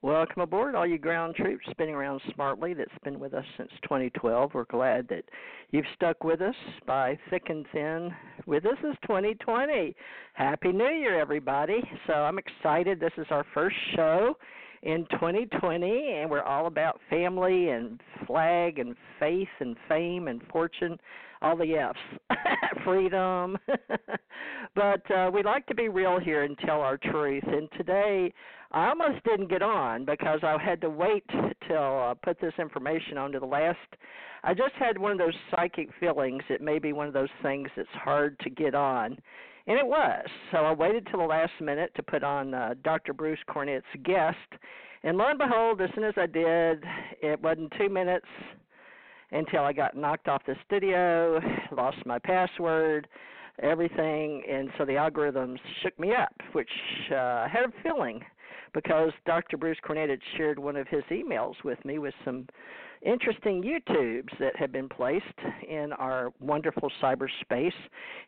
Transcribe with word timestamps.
Welcome 0.00 0.42
aboard, 0.42 0.76
all 0.76 0.86
you 0.86 0.96
ground 0.96 1.34
troops 1.34 1.66
spinning 1.72 1.96
around 1.96 2.20
smartly 2.32 2.72
that's 2.72 2.88
been 3.02 3.18
with 3.18 3.34
us 3.34 3.44
since 3.56 3.70
2012. 3.82 4.54
We're 4.54 4.62
glad 4.66 5.08
that 5.08 5.24
you've 5.72 5.84
stuck 5.96 6.22
with 6.22 6.40
us 6.40 6.54
by 6.86 7.18
thick 7.30 7.42
and 7.48 7.66
thin. 7.72 8.14
With 8.46 8.64
us 8.64 8.78
is 8.84 8.94
2020. 9.02 9.96
Happy 10.34 10.70
New 10.70 10.84
Year, 10.84 11.18
everybody. 11.18 11.82
So 12.06 12.12
I'm 12.12 12.38
excited. 12.38 13.00
This 13.00 13.10
is 13.18 13.26
our 13.30 13.44
first 13.52 13.74
show 13.96 14.36
in 14.84 15.04
2020, 15.10 16.12
and 16.20 16.30
we're 16.30 16.42
all 16.42 16.68
about 16.68 17.00
family 17.10 17.70
and 17.70 18.00
flag 18.24 18.78
and 18.78 18.94
faith 19.18 19.48
and 19.58 19.76
fame 19.88 20.28
and 20.28 20.40
fortune 20.52 20.96
all 21.42 21.56
the 21.56 21.74
F's, 21.74 21.98
freedom. 22.84 23.56
but 24.74 25.10
uh, 25.10 25.30
we 25.32 25.42
like 25.42 25.66
to 25.66 25.74
be 25.74 25.88
real 25.88 26.18
here 26.18 26.44
and 26.44 26.58
tell 26.58 26.80
our 26.80 26.96
truth. 26.96 27.44
And 27.46 27.68
today, 27.76 28.32
I 28.72 28.88
almost 28.88 29.24
didn't 29.24 29.48
get 29.48 29.62
on 29.62 30.04
because 30.04 30.40
I 30.42 30.56
had 30.62 30.80
to 30.82 30.90
wait 30.90 31.24
till 31.66 32.00
uh, 32.00 32.14
put 32.14 32.40
this 32.40 32.52
information 32.58 33.16
onto 33.16 33.40
the 33.40 33.46
last. 33.46 33.78
I 34.44 34.54
just 34.54 34.74
had 34.78 34.98
one 34.98 35.12
of 35.12 35.18
those 35.18 35.34
psychic 35.50 35.88
feelings. 35.98 36.42
It 36.48 36.60
may 36.60 36.78
be 36.78 36.92
one 36.92 37.08
of 37.08 37.14
those 37.14 37.28
things 37.42 37.68
that's 37.76 37.88
hard 37.92 38.38
to 38.40 38.50
get 38.50 38.74
on. 38.74 39.18
And 39.66 39.78
it 39.78 39.86
was. 39.86 40.26
So 40.50 40.58
I 40.58 40.72
waited 40.72 41.06
till 41.10 41.20
the 41.20 41.26
last 41.26 41.52
minute 41.60 41.92
to 41.96 42.02
put 42.02 42.22
on 42.22 42.54
uh, 42.54 42.74
Dr. 42.84 43.12
Bruce 43.12 43.38
Cornet's 43.48 43.84
guest. 44.02 44.36
And 45.02 45.16
lo 45.16 45.26
and 45.28 45.38
behold, 45.38 45.80
as 45.80 45.90
soon 45.94 46.04
as 46.04 46.14
I 46.16 46.26
did, 46.26 46.82
it 47.22 47.40
wasn't 47.42 47.72
two 47.78 47.88
minutes 47.88 48.26
until 49.30 49.64
I 49.64 49.72
got 49.72 49.96
knocked 49.96 50.28
off 50.28 50.42
the 50.46 50.56
studio, 50.66 51.40
lost 51.76 51.98
my 52.06 52.18
password, 52.18 53.08
everything, 53.62 54.42
and 54.50 54.70
so 54.78 54.84
the 54.84 54.92
algorithms 54.92 55.58
shook 55.82 55.98
me 55.98 56.14
up, 56.14 56.34
which 56.52 56.70
uh, 57.10 57.14
I 57.14 57.48
had 57.50 57.64
a 57.64 57.72
feeling 57.82 58.20
because 58.72 59.10
Dr. 59.26 59.56
Bruce 59.56 59.78
Cornet 59.82 60.10
had 60.10 60.20
shared 60.36 60.58
one 60.58 60.76
of 60.76 60.88
his 60.88 61.04
emails 61.10 61.54
with 61.64 61.82
me 61.84 61.98
with 61.98 62.14
some 62.24 62.46
interesting 63.02 63.62
YouTubes 63.62 64.36
that 64.38 64.56
have 64.56 64.72
been 64.72 64.88
placed 64.88 65.24
in 65.68 65.92
our 65.94 66.30
wonderful 66.40 66.90
cyberspace. 67.02 67.72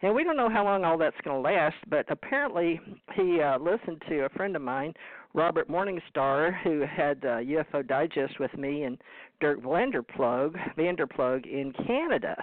And 0.02 0.14
we 0.14 0.24
don't 0.24 0.36
know 0.36 0.48
how 0.48 0.64
long 0.64 0.84
all 0.84 0.98
that's 0.98 1.16
going 1.24 1.42
to 1.42 1.48
last, 1.48 1.76
but 1.88 2.06
apparently 2.08 2.80
he 3.14 3.40
uh, 3.40 3.58
listened 3.58 4.02
to 4.08 4.24
a 4.24 4.28
friend 4.30 4.54
of 4.56 4.62
mine, 4.62 4.94
Robert 5.34 5.68
Morningstar, 5.68 6.60
who 6.62 6.80
had 6.80 7.24
uh, 7.24 7.38
UFO 7.38 7.86
Digest 7.86 8.38
with 8.38 8.56
me 8.56 8.84
and 8.84 8.98
Dirk 9.40 9.62
Vander 9.62 10.02
Ploeg, 10.02 10.56
Vanderplug 10.76 11.46
in 11.46 11.72
Canada. 11.86 12.36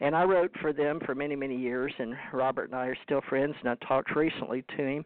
And 0.00 0.14
I 0.14 0.24
wrote 0.24 0.52
for 0.60 0.72
them 0.72 1.00
for 1.06 1.14
many, 1.14 1.36
many 1.36 1.56
years, 1.56 1.92
and 1.98 2.14
Robert 2.32 2.70
and 2.70 2.74
I 2.74 2.86
are 2.86 2.98
still 3.04 3.20
friends, 3.28 3.54
and 3.60 3.70
I 3.70 3.86
talked 3.86 4.14
recently 4.16 4.64
to 4.76 4.82
him 4.82 5.04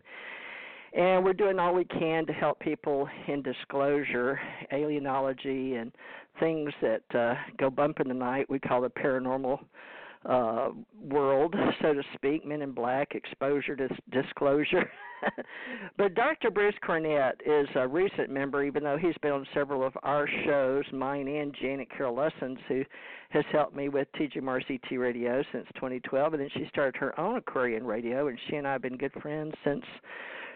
and 0.93 1.25
we're 1.25 1.33
doing 1.33 1.59
all 1.59 1.75
we 1.75 1.85
can 1.85 2.27
to 2.27 2.33
help 2.33 2.59
people 2.61 3.09
in 3.27 3.43
disclosure, 3.43 4.41
alienology, 4.73 5.81
and 5.81 5.93
things 6.41 6.71
that 6.81 7.03
uh, 7.15 7.35
go 7.59 7.71
bump 7.71 8.01
in 8.01 8.09
the 8.09 8.15
night. 8.15 8.49
We 8.49 8.59
call 8.59 8.81
the 8.81 8.91
paranormal 8.91 9.59
uh, 10.29 10.71
world, 11.09 11.55
so 11.81 11.95
to 11.95 12.03
speak, 12.15 12.45
Men 12.45 12.63
in 12.63 12.73
Black, 12.73 13.15
exposure 13.15 13.77
to 13.77 13.89
disclosure. 14.11 14.91
but 15.97 16.15
Dr. 16.15 16.51
Bruce 16.51 16.75
Cornet 16.85 17.41
is 17.45 17.69
a 17.75 17.87
recent 17.87 18.31
member, 18.31 18.65
even 18.65 18.83
though 18.83 18.99
he's 18.99 19.17
been 19.23 19.33
on 19.33 19.47
several 19.55 19.85
of 19.87 19.93
our 20.03 20.29
shows, 20.45 20.85
mine 20.93 21.29
and 21.29 21.55
Janet 21.61 21.89
Kira 21.91 22.15
Lessin's, 22.15 22.59
who 22.69 22.83
has 23.31 23.45
helped 23.53 23.77
me 23.77 23.89
with 23.89 24.09
Mars 24.43 24.65
Radio 24.91 25.43
since 25.53 25.67
2012. 25.75 26.35
And 26.35 26.43
then 26.43 26.51
she 26.55 26.67
started 26.69 26.97
her 26.97 27.19
own 27.19 27.37
Aquarian 27.37 27.85
Radio, 27.85 28.29
and 28.29 28.39
she 28.49 28.57
and 28.57 28.67
I 28.67 28.73
have 28.73 28.83
been 28.83 28.97
good 28.97 29.13
friends 29.21 29.55
since 29.65 29.85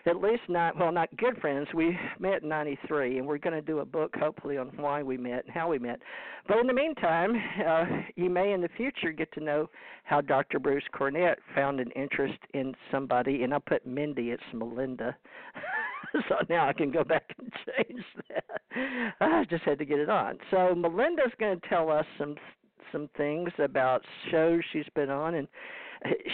at 0.07 0.21
least 0.21 0.43
not 0.49 0.79
well 0.79 0.93
not 0.93 1.15
good 1.17 1.39
friends. 1.39 1.69
We 1.75 1.99
met 2.19 2.43
in 2.43 2.49
93 2.49 3.19
and 3.19 3.27
we're 3.27 3.39
going 3.39 3.55
to 3.55 3.63
do 3.63 3.81
a 3.81 3.85
book 3.85 4.15
hopefully 4.19 4.59
on 4.59 4.69
why 4.77 5.03
we 5.03 5.17
met 5.17 5.45
and 5.45 5.55
how 5.55 5.69
we 5.69 5.79
met. 5.79 6.01
But 6.49 6.59
in 6.59 6.67
the 6.67 6.73
meantime 6.73 7.35
uh, 7.67 7.85
you 8.17 8.31
may 8.31 8.53
in 8.53 8.61
the 8.61 8.69
future 8.77 9.13
get 9.13 9.33
to 9.33 9.41
know 9.41 9.71
how 10.05 10.21
dr 10.21 10.59
bruce 10.59 10.85
cornet 10.93 11.39
found 11.55 11.81
an 11.81 11.91
interest 11.93 12.39
in 12.55 12.75
somebody 12.91 13.43
and 13.43 13.55
i 13.55 13.59
put 13.59 13.87
mindy 13.87 14.31
it's 14.31 14.43
melinda. 14.53 15.17
So 16.29 16.35
now 16.51 16.69
i 16.69 16.75
can 16.75 16.91
go 16.91 17.05
back 17.05 17.25
and 17.39 17.51
change 17.65 18.05
that. 18.29 18.45
I 19.21 19.45
just 19.49 19.63
had 19.63 19.79
to 19.79 19.87
get 19.87 19.99
it 19.99 20.11
on. 20.11 20.37
So 20.51 20.75
melinda's 20.75 21.33
going 21.39 21.59
to 21.59 21.69
tell 21.69 21.89
us 21.89 22.05
some 22.19 22.37
some 22.93 23.09
things 23.17 23.51
about 23.59 24.03
shows 24.31 24.61
she's 24.73 24.89
been 24.95 25.09
on 25.09 25.37
and 25.37 25.49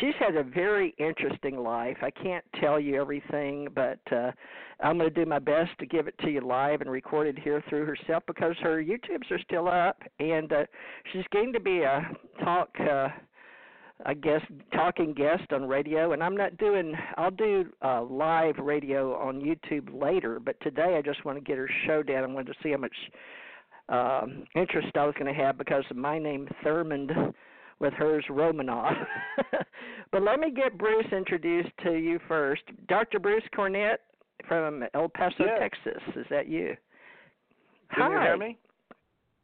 she's 0.00 0.14
had 0.18 0.36
a 0.36 0.42
very 0.42 0.94
interesting 0.98 1.56
life. 1.58 1.96
I 2.02 2.10
can't 2.10 2.44
tell 2.60 2.78
you 2.80 3.00
everything, 3.00 3.68
but 3.74 3.98
uh 4.12 4.32
I'm 4.80 4.96
going 4.96 5.12
to 5.12 5.24
do 5.24 5.28
my 5.28 5.40
best 5.40 5.70
to 5.80 5.86
give 5.86 6.06
it 6.06 6.16
to 6.20 6.30
you 6.30 6.40
live 6.40 6.80
and 6.80 6.90
recorded 6.90 7.36
here 7.36 7.62
through 7.68 7.84
herself 7.84 8.22
because 8.28 8.54
her 8.62 8.82
YouTubes 8.82 9.28
are 9.30 9.40
still 9.40 9.68
up 9.68 10.00
and 10.20 10.52
uh 10.52 10.64
she's 11.12 11.24
going 11.32 11.52
to 11.52 11.60
be 11.60 11.80
a 11.80 12.08
talk 12.42 12.68
uh 12.80 13.08
I 14.06 14.14
guess 14.14 14.40
talking 14.72 15.12
guest 15.12 15.52
on 15.52 15.66
radio 15.66 16.12
and 16.12 16.22
I'm 16.22 16.36
not 16.36 16.56
doing 16.58 16.94
I'll 17.16 17.30
do 17.30 17.66
uh 17.82 18.02
live 18.02 18.56
radio 18.58 19.16
on 19.16 19.40
YouTube 19.40 20.00
later, 20.00 20.40
but 20.40 20.60
today 20.60 20.96
I 20.96 21.02
just 21.02 21.24
want 21.24 21.38
to 21.38 21.44
get 21.44 21.58
her 21.58 21.70
show 21.86 22.02
down. 22.02 22.24
I 22.24 22.26
wanted 22.26 22.52
to 22.52 22.58
see 22.62 22.70
how 22.70 22.78
much 22.78 22.96
um 23.88 24.44
interest 24.54 24.96
I 24.96 25.04
was 25.04 25.14
going 25.18 25.34
to 25.34 25.42
have 25.42 25.58
because 25.58 25.84
of 25.90 25.96
my 25.96 26.18
name 26.18 26.48
Thurmond 26.64 27.34
with 27.80 27.92
hers 27.94 28.24
Romanov. 28.30 28.92
but 30.12 30.22
let 30.22 30.40
me 30.40 30.50
get 30.50 30.78
Bruce 30.78 31.06
introduced 31.12 31.70
to 31.84 31.94
you 31.94 32.18
first. 32.28 32.62
Dr. 32.88 33.18
Bruce 33.18 33.44
Cornet 33.54 34.00
from 34.46 34.84
El 34.94 35.08
Paso, 35.08 35.34
yes. 35.40 35.58
Texas. 35.60 36.02
Is 36.16 36.26
that 36.30 36.48
you? 36.48 36.74
Hi. 37.90 38.02
Can 38.02 38.12
Hi. 38.12 38.18
you 38.18 38.26
hear 38.26 38.36
me? 38.36 38.58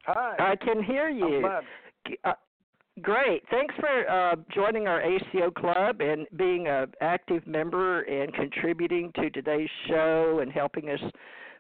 Hi. 0.06 0.52
I 0.52 0.56
can 0.56 0.82
hear 0.82 1.08
you. 1.08 1.48
Uh, 2.24 2.32
great. 3.00 3.42
Thanks 3.50 3.74
for 3.80 4.08
uh, 4.08 4.36
joining 4.54 4.86
our 4.86 5.02
ACO 5.02 5.50
club 5.50 6.00
and 6.00 6.26
being 6.36 6.66
an 6.66 6.92
active 7.00 7.46
member 7.46 8.02
and 8.02 8.32
contributing 8.34 9.10
to 9.16 9.30
today's 9.30 9.70
show 9.88 10.40
and 10.42 10.52
helping 10.52 10.90
us 10.90 11.00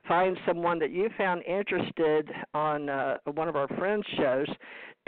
find 0.06 0.36
someone 0.46 0.78
that 0.78 0.90
you 0.90 1.08
found 1.16 1.42
interested 1.44 2.30
on 2.52 2.88
uh, 2.88 3.16
one 3.34 3.48
of 3.48 3.56
our 3.56 3.68
friends' 3.68 4.04
shows. 4.16 4.46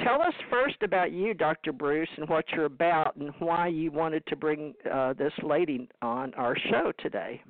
Tell 0.03 0.21
us 0.21 0.35
first 0.51 0.77
about 0.83 1.13
you, 1.13 1.33
Dr. 1.35 1.73
Bruce, 1.73 2.09
and 2.17 2.29
what 2.29 2.45
you're 2.53 2.67
about, 2.67 3.17
and 3.17 3.31
why 3.39 3.69
you 3.69 3.91
wanted 3.91 4.27
to 4.27 4.37
bring 4.37 4.75
uh, 4.93 5.15
this 5.15 5.33
lady 5.43 5.89
on 6.03 6.35
our 6.35 6.57
show 6.71 6.93
today. 6.99 7.41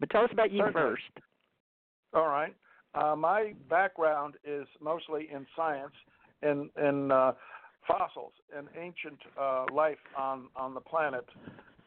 But 0.00 0.10
tell 0.10 0.24
us 0.24 0.30
about 0.32 0.50
you 0.50 0.64
first. 0.72 1.02
All 2.12 2.28
right. 2.28 2.54
Uh, 2.94 3.16
my 3.16 3.54
background 3.68 4.34
is 4.44 4.66
mostly 4.80 5.28
in 5.32 5.46
science 5.56 5.94
and 6.42 6.70
in 6.80 7.10
uh, 7.10 7.32
fossils 7.86 8.32
and 8.56 8.68
ancient 8.78 9.18
uh, 9.40 9.66
life 9.72 9.98
on 10.16 10.48
on 10.56 10.74
the 10.74 10.80
planet. 10.80 11.24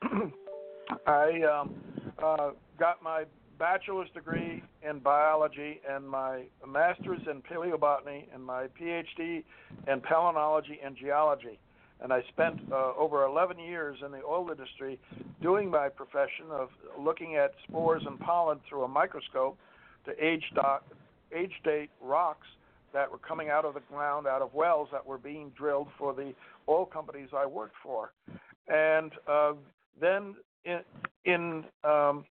I 1.08 1.42
um, 1.44 1.76
uh, 2.22 2.52
got 2.80 3.02
my 3.02 3.24
bachelor's 3.58 4.10
degree 4.14 4.64
in 4.88 5.00
biology 5.00 5.82
and 5.90 6.08
my 6.08 6.44
master's 6.68 7.22
in 7.30 7.42
paleobotany 7.42 8.26
and 8.34 8.44
my 8.44 8.68
PhD 8.80 9.44
in 9.88 10.02
palynology 10.02 10.78
and 10.84 10.96
geology. 10.96 11.60
And 12.00 12.14
I 12.14 12.22
spent 12.30 12.60
uh, 12.72 12.94
over 12.98 13.24
11 13.24 13.58
years 13.58 13.98
in 14.06 14.12
the 14.12 14.22
oil 14.24 14.50
industry 14.52 15.00
doing 15.42 15.72
my 15.72 15.90
profession 15.90 16.46
of 16.52 16.70
looking 17.00 17.36
at 17.36 17.54
spores 17.68 18.04
and 18.06 18.20
pollen 18.20 18.60
through 18.70 18.84
a 18.84 18.88
microscope 18.88 19.58
to 20.06 20.24
age, 20.24 20.44
dot, 20.54 20.84
age 21.36 21.54
date 21.64 21.90
rocks 22.02 22.48
that 22.94 23.12
were 23.12 23.18
coming 23.18 23.50
out 23.50 23.66
of 23.66 23.74
the 23.74 23.82
ground, 23.92 24.28
out 24.28 24.42
of 24.42 24.54
wells 24.54 24.90
that 24.92 25.06
were 25.06 25.18
being 25.18 25.52
drilled 25.58 25.88
for 25.98 26.14
the 26.14 26.34
oil 26.70 26.86
companies 26.86 27.30
I 27.36 27.46
worked 27.46 27.76
for. 27.82 28.14
And 28.68 29.12
uh, 29.28 29.54
then 30.00 30.36
in, 30.66 30.80
in 31.26 31.64
um, 31.84 32.26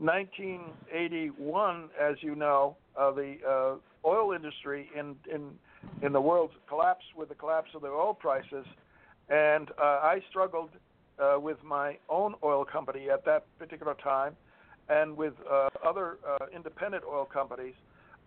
1981, 0.00 1.90
as 2.00 2.16
you 2.22 2.34
know, 2.34 2.76
uh, 2.98 3.12
the 3.12 3.36
uh, 3.46 3.74
oil 4.08 4.32
industry 4.32 4.88
in, 4.98 5.14
in 5.32 5.50
in 6.02 6.12
the 6.12 6.20
world 6.20 6.50
collapsed 6.68 7.06
with 7.16 7.30
the 7.30 7.34
collapse 7.34 7.70
of 7.74 7.80
the 7.82 7.88
oil 7.88 8.14
prices, 8.14 8.64
and 9.28 9.70
uh, 9.78 10.00
I 10.02 10.22
struggled 10.28 10.70
uh, 11.18 11.38
with 11.38 11.62
my 11.62 11.98
own 12.08 12.34
oil 12.42 12.64
company 12.64 13.10
at 13.10 13.22
that 13.26 13.44
particular 13.58 13.94
time, 13.94 14.34
and 14.88 15.14
with 15.16 15.34
uh, 15.50 15.68
other 15.86 16.18
uh, 16.28 16.46
independent 16.54 17.04
oil 17.04 17.26
companies 17.26 17.74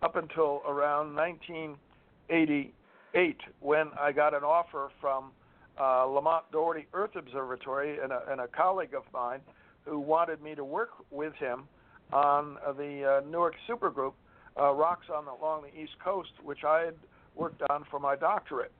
up 0.02 0.16
until 0.16 0.62
around 0.66 1.14
1988 1.16 3.40
when 3.60 3.90
I 4.00 4.12
got 4.12 4.32
an 4.34 4.44
offer 4.44 4.90
from 5.00 5.32
Lamont 5.78 6.44
Doherty 6.52 6.86
Earth 6.92 7.16
Observatory 7.16 7.98
and 7.98 8.12
a, 8.12 8.22
and 8.30 8.40
a 8.40 8.46
colleague 8.48 8.94
of 8.94 9.02
mine 9.12 9.40
who 9.84 9.98
wanted 9.98 10.42
me 10.42 10.54
to 10.54 10.64
work 10.64 10.90
with 11.10 11.34
him 11.34 11.64
on 12.12 12.56
uh, 12.66 12.72
the 12.72 13.22
uh, 13.22 13.28
Newark 13.28 13.54
supergroup 13.68 14.12
uh, 14.58 14.72
rocks 14.72 15.06
on 15.14 15.24
the, 15.24 15.32
along 15.32 15.62
the 15.62 15.80
East 15.80 15.92
Coast, 16.02 16.30
which 16.42 16.64
I 16.64 16.80
had 16.80 16.94
worked 17.34 17.62
on 17.70 17.84
for 17.90 17.98
my 17.98 18.16
doctorate. 18.16 18.72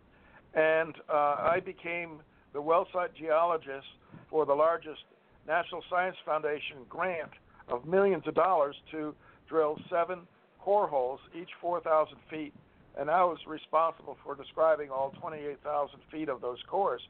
And 0.54 0.94
uh, 1.08 1.36
I 1.38 1.60
became 1.64 2.20
the 2.52 2.62
well 2.62 2.86
site 2.92 3.14
geologist 3.14 3.86
for 4.30 4.46
the 4.46 4.54
largest 4.54 5.02
National 5.46 5.82
Science 5.90 6.16
Foundation 6.24 6.78
grant 6.88 7.30
of 7.68 7.84
millions 7.86 8.24
of 8.26 8.34
dollars 8.34 8.76
to 8.92 9.14
drill 9.48 9.78
seven 9.90 10.20
core 10.60 10.86
holes, 10.86 11.20
each 11.38 11.50
4,000 11.60 12.16
feet. 12.30 12.54
And 12.98 13.10
I 13.10 13.24
was 13.24 13.38
responsible 13.46 14.16
for 14.24 14.36
describing 14.36 14.90
all 14.90 15.12
28,000 15.20 15.98
feet 16.10 16.28
of 16.28 16.40
those 16.40 16.58
cores 16.68 17.02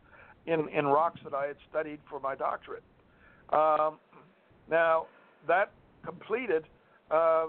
in, 0.46 0.68
in 0.70 0.86
rocks 0.86 1.20
that 1.24 1.34
I 1.34 1.46
had 1.46 1.56
studied 1.70 2.00
for 2.08 2.18
my 2.18 2.34
doctorate. 2.34 2.82
Um, 3.52 3.98
now, 4.70 5.06
that 5.46 5.72
completed, 6.04 6.64
uh, 7.10 7.46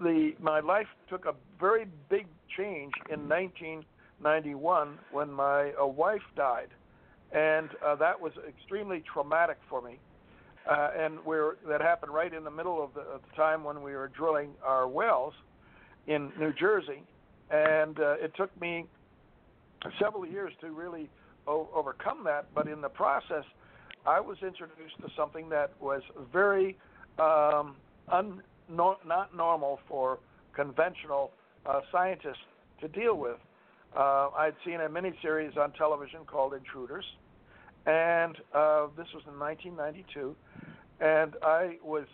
the 0.00 0.32
my 0.40 0.60
life 0.60 0.86
took 1.08 1.26
a 1.26 1.34
very 1.58 1.86
big 2.08 2.26
change 2.56 2.92
in 3.10 3.28
1991 3.28 4.98
when 5.12 5.30
my 5.30 5.72
uh, 5.80 5.86
wife 5.86 6.22
died, 6.36 6.68
and 7.32 7.68
uh, 7.84 7.94
that 7.96 8.20
was 8.20 8.32
extremely 8.48 9.02
traumatic 9.12 9.58
for 9.68 9.80
me. 9.80 9.98
Uh, 10.70 10.90
and 10.96 11.18
we're, 11.24 11.54
that 11.66 11.80
happened 11.80 12.12
right 12.12 12.34
in 12.34 12.44
the 12.44 12.50
middle 12.50 12.82
of 12.84 12.92
the, 12.94 13.00
of 13.00 13.22
the 13.22 13.34
time 13.36 13.64
when 13.64 13.82
we 13.82 13.92
were 13.92 14.08
drilling 14.08 14.50
our 14.64 14.86
wells 14.86 15.32
in 16.06 16.30
New 16.38 16.52
Jersey, 16.52 17.02
and 17.50 17.98
uh, 17.98 18.14
it 18.20 18.32
took 18.36 18.58
me 18.60 18.84
several 19.98 20.26
years 20.26 20.52
to 20.60 20.70
really 20.70 21.08
o- 21.46 21.68
overcome 21.74 22.24
that. 22.24 22.46
But 22.54 22.68
in 22.68 22.80
the 22.80 22.88
process, 22.88 23.44
I 24.06 24.20
was 24.20 24.38
introduced 24.42 24.98
to 25.00 25.08
something 25.16 25.48
that 25.50 25.72
was 25.80 26.02
very 26.32 26.76
um, 27.18 27.76
un, 28.08 28.42
no, 28.68 28.96
not 29.06 29.36
normal 29.36 29.80
for 29.88 30.18
conventional 30.54 31.32
uh, 31.66 31.80
scientists 31.92 32.38
to 32.80 32.88
deal 32.88 33.16
with. 33.16 33.36
Uh, 33.96 34.28
I'd 34.36 34.54
seen 34.64 34.80
a 34.80 34.88
miniseries 34.88 35.56
on 35.56 35.72
television 35.72 36.20
called 36.26 36.54
Intruders, 36.54 37.04
and 37.86 38.36
uh, 38.54 38.86
this 38.96 39.08
was 39.12 39.24
in 39.26 39.38
1992, 39.38 40.34
and 41.00 41.34
I 41.42 41.76
was 41.84 42.04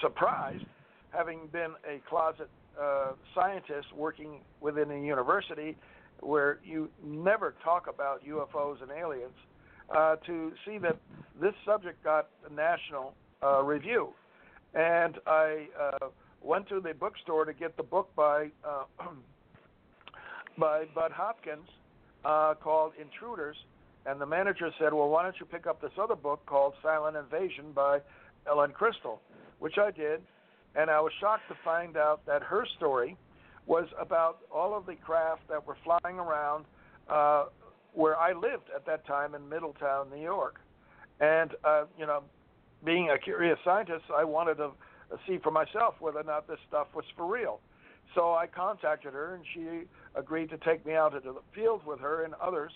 surprised, 0.00 0.64
having 1.10 1.48
been 1.52 1.72
a 1.88 2.00
closet 2.08 2.48
uh, 2.80 3.12
scientist 3.34 3.88
working 3.94 4.40
within 4.60 4.90
a 4.90 4.98
university 4.98 5.76
where 6.20 6.58
you 6.64 6.88
never 7.04 7.54
talk 7.62 7.88
about 7.88 8.24
UFOs 8.24 8.80
and 8.80 8.90
aliens, 8.90 9.34
uh, 9.94 10.16
to 10.26 10.52
see 10.66 10.78
that 10.78 10.96
this 11.40 11.54
subject 11.64 12.02
got 12.02 12.28
national 12.54 13.14
uh, 13.42 13.62
review. 13.62 14.08
And 14.74 15.16
I 15.26 15.66
uh, 15.80 16.08
went 16.40 16.68
to 16.68 16.80
the 16.80 16.94
bookstore 16.94 17.44
to 17.44 17.52
get 17.52 17.76
the 17.76 17.82
book 17.82 18.10
by 18.16 18.50
uh, 18.66 18.84
by 20.58 20.84
Bud 20.94 21.12
Hopkins 21.12 21.68
uh, 22.24 22.54
called 22.62 22.92
Intruders, 23.00 23.56
and 24.06 24.20
the 24.20 24.26
manager 24.26 24.70
said, 24.78 24.92
"Well, 24.92 25.08
why 25.08 25.22
don't 25.22 25.36
you 25.38 25.46
pick 25.46 25.66
up 25.66 25.80
this 25.80 25.92
other 26.00 26.16
book 26.16 26.44
called 26.46 26.74
Silent 26.82 27.16
Invasion 27.16 27.72
by 27.74 28.00
Ellen 28.46 28.72
Crystall?" 28.72 29.20
Which 29.58 29.78
I 29.78 29.90
did, 29.90 30.22
and 30.74 30.90
I 30.90 31.00
was 31.00 31.12
shocked 31.20 31.48
to 31.48 31.56
find 31.64 31.96
out 31.96 32.24
that 32.26 32.42
her 32.42 32.66
story 32.76 33.16
was 33.66 33.86
about 34.00 34.38
all 34.52 34.76
of 34.76 34.86
the 34.86 34.96
craft 34.96 35.42
that 35.48 35.64
were 35.66 35.76
flying 35.84 36.18
around 36.18 36.64
uh, 37.08 37.44
where 37.92 38.16
I 38.16 38.32
lived 38.32 38.70
at 38.74 38.86
that 38.86 39.06
time 39.06 39.34
in 39.34 39.48
Middletown, 39.48 40.10
New 40.10 40.22
York. 40.22 40.60
And 41.20 41.52
uh, 41.64 41.84
you 41.98 42.06
know, 42.06 42.22
being 42.84 43.10
a 43.10 43.18
curious 43.18 43.58
scientist, 43.64 44.04
I 44.14 44.24
wanted 44.24 44.56
to 44.56 44.70
see 45.26 45.38
for 45.38 45.50
myself 45.50 45.94
whether 46.00 46.20
or 46.20 46.24
not 46.24 46.48
this 46.48 46.58
stuff 46.68 46.88
was 46.94 47.04
for 47.16 47.26
real. 47.26 47.60
So 48.14 48.34
I 48.34 48.46
contacted 48.46 49.12
her, 49.14 49.34
and 49.34 49.44
she 49.54 49.86
agreed 50.14 50.50
to 50.50 50.58
take 50.58 50.84
me 50.84 50.94
out 50.94 51.14
into 51.14 51.32
the 51.32 51.40
field 51.54 51.84
with 51.86 52.00
her 52.00 52.24
and 52.24 52.34
others. 52.34 52.72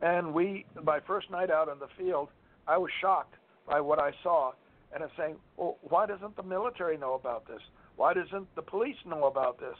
And 0.00 0.34
we, 0.34 0.66
my 0.82 1.00
first 1.00 1.30
night 1.30 1.50
out 1.50 1.68
in 1.68 1.78
the 1.78 1.88
field, 1.98 2.28
I 2.68 2.76
was 2.76 2.90
shocked 3.00 3.34
by 3.66 3.80
what 3.80 3.98
I 3.98 4.12
saw, 4.22 4.52
and 4.92 5.02
I'm 5.02 5.10
saying, 5.16 5.36
well, 5.56 5.78
why 5.82 6.06
doesn't 6.06 6.36
the 6.36 6.42
military 6.42 6.96
know 6.98 7.14
about 7.14 7.46
this? 7.48 7.60
Why 7.96 8.12
doesn't 8.14 8.54
the 8.54 8.62
police 8.62 8.96
know 9.06 9.24
about 9.24 9.58
this? 9.58 9.76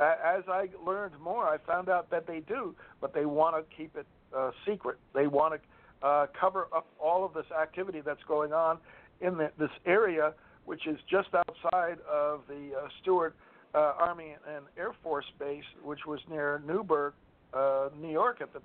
As 0.00 0.44
I 0.48 0.68
learned 0.84 1.12
more, 1.20 1.46
I 1.46 1.58
found 1.58 1.90
out 1.90 2.10
that 2.10 2.26
they 2.26 2.40
do, 2.40 2.74
but 3.02 3.12
they 3.12 3.26
want 3.26 3.54
to 3.56 3.76
keep 3.76 3.94
it 3.96 4.06
uh, 4.34 4.50
secret. 4.66 4.98
They 5.14 5.26
want 5.26 5.60
to 5.60 6.06
uh, 6.06 6.26
cover 6.38 6.68
up 6.74 6.86
all 6.98 7.24
of 7.24 7.34
this 7.34 7.44
activity 7.50 8.00
that's 8.00 8.22
going 8.26 8.54
on 8.54 8.78
in 9.20 9.36
the, 9.36 9.50
this 9.58 9.70
area, 9.84 10.32
which 10.64 10.86
is 10.86 10.98
just 11.10 11.28
outside 11.34 11.98
of 12.10 12.40
the 12.48 12.70
uh, 12.76 12.88
Stewart 13.02 13.36
uh, 13.74 13.92
Army 13.98 14.36
and 14.48 14.64
Air 14.78 14.92
Force 15.02 15.26
Base, 15.38 15.64
which 15.82 16.06
was 16.06 16.20
near 16.30 16.62
Newburgh, 16.66 17.12
uh, 17.52 17.90
New 18.00 18.10
York, 18.10 18.40
at 18.40 18.52
the 18.54 18.60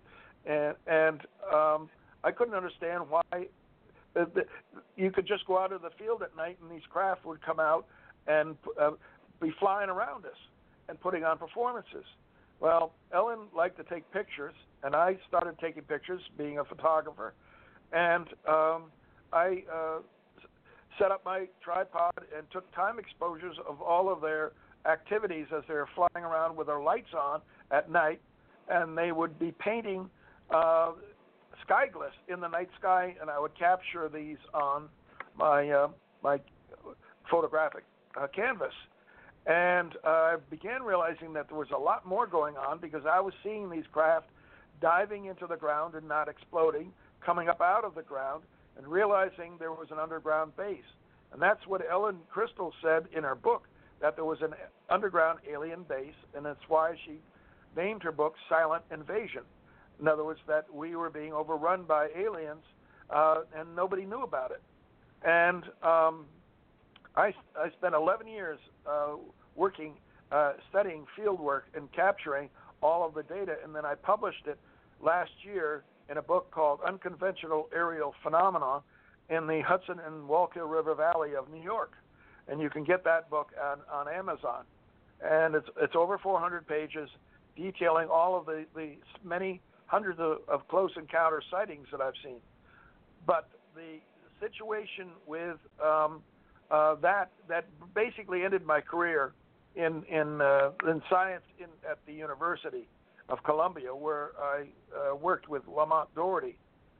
and 0.49 0.75
and 0.87 1.21
um, 1.53 1.89
I 2.23 2.31
couldn't 2.31 2.53
understand 2.53 3.09
why 3.09 3.21
uh, 3.33 3.43
the, 4.13 4.45
you 4.95 5.11
could 5.11 5.27
just 5.27 5.45
go 5.47 5.57
out 5.57 5.73
of 5.73 5.81
the 5.81 5.89
field 5.99 6.21
at 6.21 6.35
night 6.37 6.57
and 6.61 6.71
these 6.71 6.85
craft 6.89 7.25
would 7.25 7.41
come 7.41 7.59
out 7.59 7.87
and 8.27 8.55
uh, 8.79 8.91
be 9.41 9.51
flying 9.59 9.89
around 9.89 10.25
us 10.25 10.37
and 10.89 10.99
putting 10.99 11.23
on 11.23 11.37
performances. 11.37 12.05
Well, 12.59 12.93
Ellen 13.13 13.47
liked 13.55 13.77
to 13.77 13.83
take 13.83 14.09
pictures, 14.11 14.53
and 14.83 14.95
I 14.95 15.17
started 15.27 15.57
taking 15.59 15.83
pictures, 15.83 16.21
being 16.37 16.59
a 16.59 16.63
photographer, 16.63 17.33
and 17.91 18.27
um, 18.47 18.83
I 19.33 19.63
uh, 19.71 19.99
set 20.97 21.11
up 21.11 21.23
my 21.25 21.47
tripod 21.63 22.13
and 22.35 22.49
took 22.51 22.73
time 22.73 22.99
exposures 22.99 23.57
of 23.67 23.81
all 23.81 24.11
of 24.11 24.21
their 24.21 24.53
activities 24.89 25.47
as 25.55 25.63
they 25.67 25.73
were 25.73 25.89
flying 25.95 26.25
around 26.25 26.55
with 26.55 26.67
their 26.67 26.81
lights 26.81 27.13
on 27.17 27.41
at 27.71 27.91
night, 27.91 28.21
and 28.69 28.97
they 28.97 29.11
would 29.11 29.37
be 29.37 29.53
painting 29.59 30.09
uh, 30.51 30.91
sky 31.63 31.85
in 32.27 32.39
the 32.39 32.47
night 32.47 32.69
sky, 32.79 33.15
and 33.19 33.29
I 33.29 33.39
would 33.39 33.57
capture 33.57 34.09
these 34.09 34.37
on 34.53 34.87
my 35.37 35.69
uh, 35.69 35.87
my 36.23 36.39
photographic 37.29 37.83
uh, 38.19 38.27
canvas. 38.27 38.73
And 39.45 39.93
I 40.03 40.37
began 40.49 40.81
realizing 40.81 41.33
that 41.33 41.49
there 41.49 41.57
was 41.57 41.69
a 41.73 41.77
lot 41.77 42.05
more 42.05 42.25
going 42.25 42.57
on 42.57 42.79
because 42.79 43.03
I 43.05 43.19
was 43.19 43.33
seeing 43.43 43.69
these 43.69 43.85
craft 43.91 44.27
diving 44.81 45.25
into 45.25 45.45
the 45.47 45.55
ground 45.55 45.93
and 45.93 46.07
not 46.07 46.27
exploding, 46.27 46.91
coming 47.23 47.47
up 47.47 47.61
out 47.61 47.83
of 47.83 47.95
the 47.95 48.01
ground, 48.01 48.43
and 48.77 48.87
realizing 48.87 49.53
there 49.59 49.71
was 49.71 49.87
an 49.91 49.99
underground 49.99 50.55
base. 50.57 50.83
And 51.31 51.41
that's 51.41 51.65
what 51.67 51.81
Ellen 51.89 52.17
Crystall 52.33 52.71
said 52.81 53.05
in 53.15 53.23
her 53.23 53.35
book 53.35 53.67
that 54.01 54.15
there 54.15 54.25
was 54.25 54.39
an 54.41 54.53
underground 54.89 55.39
alien 55.49 55.83
base, 55.83 56.15
and 56.35 56.45
that's 56.45 56.59
why 56.67 56.95
she 57.05 57.19
named 57.75 58.03
her 58.03 58.11
book 58.11 58.35
Silent 58.49 58.83
Invasion. 58.91 59.41
In 59.99 60.07
other 60.07 60.23
words, 60.23 60.39
that 60.47 60.71
we 60.73 60.95
were 60.95 61.09
being 61.09 61.33
overrun 61.33 61.83
by 61.83 62.09
aliens, 62.15 62.63
uh, 63.09 63.41
and 63.55 63.75
nobody 63.75 64.05
knew 64.05 64.23
about 64.23 64.51
it. 64.51 64.61
And 65.23 65.63
um, 65.81 66.25
I, 67.15 67.33
I 67.57 67.69
spent 67.77 67.95
11 67.95 68.27
years 68.27 68.59
uh, 68.85 69.15
working, 69.55 69.93
uh, 70.31 70.53
studying 70.69 71.05
field 71.15 71.39
work 71.39 71.65
and 71.75 71.91
capturing 71.91 72.49
all 72.81 73.05
of 73.05 73.13
the 73.13 73.23
data, 73.23 73.55
and 73.63 73.73
then 73.73 73.85
I 73.85 73.95
published 73.95 74.47
it 74.47 74.59
last 75.01 75.31
year 75.43 75.83
in 76.09 76.17
a 76.17 76.21
book 76.21 76.51
called 76.51 76.79
Unconventional 76.85 77.67
Aerial 77.73 78.13
Phenomena 78.21 78.81
in 79.29 79.47
the 79.47 79.61
Hudson 79.61 79.99
and 80.05 80.29
Wallkill 80.29 80.69
River 80.69 80.93
Valley 80.93 81.35
of 81.35 81.49
New 81.49 81.61
York 81.61 81.93
and 82.47 82.61
you 82.61 82.69
can 82.69 82.83
get 82.83 83.03
that 83.03 83.29
book 83.29 83.51
on, 83.61 83.79
on 83.91 84.07
Amazon. 84.07 84.63
And 85.23 85.55
it's 85.55 85.67
it's 85.81 85.95
over 85.95 86.17
400 86.17 86.67
pages, 86.67 87.09
detailing 87.55 88.09
all 88.09 88.37
of 88.37 88.45
the, 88.45 88.65
the 88.75 88.93
many 89.23 89.61
hundreds 89.87 90.19
of, 90.19 90.39
of 90.47 90.67
close 90.67 90.91
encounter 90.97 91.41
sightings 91.49 91.87
that 91.91 92.01
I've 92.01 92.13
seen. 92.23 92.37
But 93.25 93.49
the 93.75 93.99
situation 94.39 95.09
with 95.25 95.57
um, 95.83 96.21
uh, 96.69 96.95
that 96.95 97.31
that 97.47 97.65
basically 97.93 98.43
ended 98.43 98.65
my 98.65 98.81
career 98.81 99.33
in 99.75 100.03
in 100.03 100.41
uh, 100.41 100.71
in 100.87 101.01
science 101.09 101.43
in, 101.59 101.67
at 101.89 101.99
the 102.05 102.13
University 102.13 102.87
of 103.29 103.43
Columbia, 103.43 103.93
where 103.93 104.31
I 104.41 104.67
uh, 104.95 105.15
worked 105.15 105.49
with 105.49 105.63
Lamont 105.67 106.13
Doherty. 106.15 106.57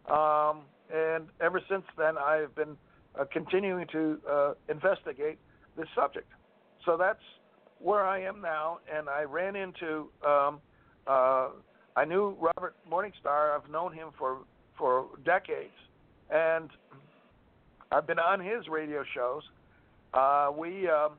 Um, 0.10 0.62
and 0.94 1.27
ever 1.41 1.62
since 1.70 1.84
then, 1.98 2.17
I've 2.17 2.53
been 2.55 2.77
uh, 3.20 3.25
continuing 3.32 3.88
to 3.91 4.20
uh, 4.29 4.53
investigate 4.70 5.39
this 5.77 5.88
subject. 5.96 6.27
So 6.86 6.98
that's 6.98 7.20
where 7.79 8.05
I 8.05 8.22
am 8.22 8.41
now, 8.41 8.79
and 8.94 9.10
I 9.10 9.24
ran 9.24 9.55
into. 9.55 10.10
Um, 10.25 10.60
uh, 11.08 11.50
I 11.96 12.03
knew 12.05 12.36
Robert 12.39 12.75
Morningstar. 12.91 13.55
I've 13.55 13.70
known 13.70 13.94
him 13.94 14.10
for 14.17 14.39
for 14.77 15.08
decades, 15.24 15.74
and 16.29 16.70
I've 17.91 18.08
been 18.08 18.20
on 18.20 18.39
his 18.39 18.67
radio 18.70 19.03
shows. 19.13 19.44
Uh, 20.13 20.51
we 20.55 20.89
um, 20.89 21.13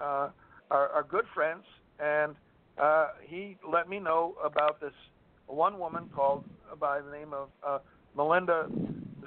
uh, 0.00 0.28
are, 0.70 0.88
are 0.88 1.02
good 1.02 1.24
friends, 1.34 1.64
and 1.98 2.34
uh, 2.80 3.08
he 3.26 3.56
let 3.70 3.88
me 3.88 3.98
know 3.98 4.34
about 4.44 4.80
this 4.80 4.92
one 5.46 5.78
woman 5.78 6.08
called 6.14 6.44
by 6.78 7.00
the 7.00 7.10
name 7.10 7.32
of 7.32 7.48
uh, 7.66 7.78
Melinda 8.16 8.68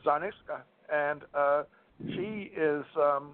Czarneska, 0.06 0.62
and 0.92 1.22
uh, 1.34 1.64
she 2.10 2.52
is 2.56 2.84
um, 2.98 3.32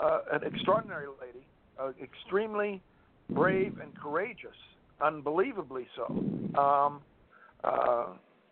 uh, 0.00 0.20
an 0.32 0.42
extraordinary 0.44 1.06
lady, 1.20 1.44
uh, 1.78 1.92
extremely 2.02 2.80
brave 3.30 3.78
and 3.80 3.94
courageous, 3.98 4.56
unbelievably 5.00 5.86
so. 5.96 6.06
Um, 6.60 7.00
uh, 7.64 8.06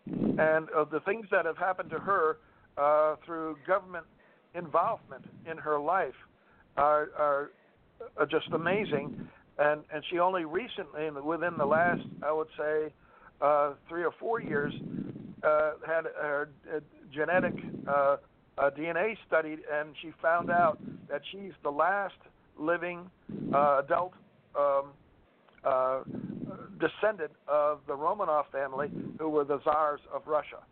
and 0.07 0.69
uh, 0.77 0.85
the 0.91 1.01
things 1.01 1.27
that 1.31 1.47
have 1.47 1.57
happened 1.57 1.91
to 1.91 1.99
her 1.99 2.39
uh, 2.77 3.17
through 3.25 3.57
government 3.67 4.05
involvement 4.55 5.25
in 5.51 5.57
her 5.57 5.79
life 5.79 6.15
are, 6.77 7.09
are, 7.17 7.51
are 8.17 8.27
just 8.27 8.49
amazing. 8.53 9.29
And 9.59 9.83
and 9.93 10.03
she 10.11 10.19
only 10.19 10.45
recently, 10.45 11.11
within 11.11 11.57
the 11.57 11.67
last, 11.67 12.03
I 12.23 12.33
would 12.33 12.49
say, 12.59 12.93
uh, 13.41 13.75
three 13.89 14.05
or 14.05 14.13
four 14.19 14.41
years, 14.41 14.73
uh, 15.43 15.73
had 15.87 16.05
her 16.21 16.49
uh, 16.75 16.81
genetic 17.13 17.55
uh, 17.87 18.17
uh, 18.59 18.71
DNA 18.71 19.17
studied, 19.27 19.61
and 19.73 19.95
she 20.03 20.13
found 20.21 20.51
out 20.51 20.79
that 21.09 21.23
she's 21.31 21.53
the 21.63 21.71
last 21.71 22.15
living 22.59 23.11
uh, 23.53 23.83
adult 23.85 24.13
um, 24.59 24.87
uh, 25.65 26.01
descendant 26.81 27.33
of 27.49 27.81
the 27.87 27.95
Romanov 27.95 28.45
family, 28.53 28.89
who 29.19 29.29
were 29.29 29.45
the 29.45 29.61
czars 29.63 30.01
of 30.13 30.23
Russia. 30.27 30.63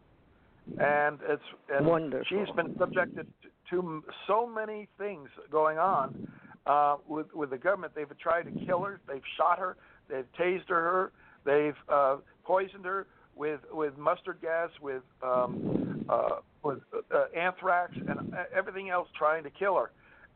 And 0.78 1.18
it's 1.28 1.42
and 1.72 1.86
Wonderful. 1.86 2.24
she's 2.28 2.54
been 2.54 2.76
subjected 2.78 3.26
to 3.70 4.04
so 4.26 4.46
many 4.46 4.88
things 4.98 5.28
going 5.50 5.78
on 5.78 6.28
uh, 6.66 6.96
with 7.08 7.32
with 7.34 7.50
the 7.50 7.58
government. 7.58 7.92
They've 7.94 8.18
tried 8.18 8.42
to 8.42 8.66
kill 8.66 8.80
her. 8.82 9.00
They've 9.08 9.22
shot 9.36 9.58
her. 9.58 9.76
They've 10.08 10.26
tased 10.38 10.68
her. 10.68 11.12
They've 11.44 11.76
uh, 11.88 12.16
poisoned 12.44 12.84
her 12.84 13.06
with 13.36 13.60
with 13.72 13.96
mustard 13.98 14.38
gas, 14.40 14.70
with 14.80 15.02
um, 15.22 16.04
uh, 16.08 16.36
with 16.62 16.78
uh, 17.14 17.24
anthrax, 17.36 17.92
and 17.96 18.34
everything 18.54 18.90
else, 18.90 19.08
trying 19.16 19.42
to 19.44 19.50
kill 19.50 19.76
her. 19.76 19.90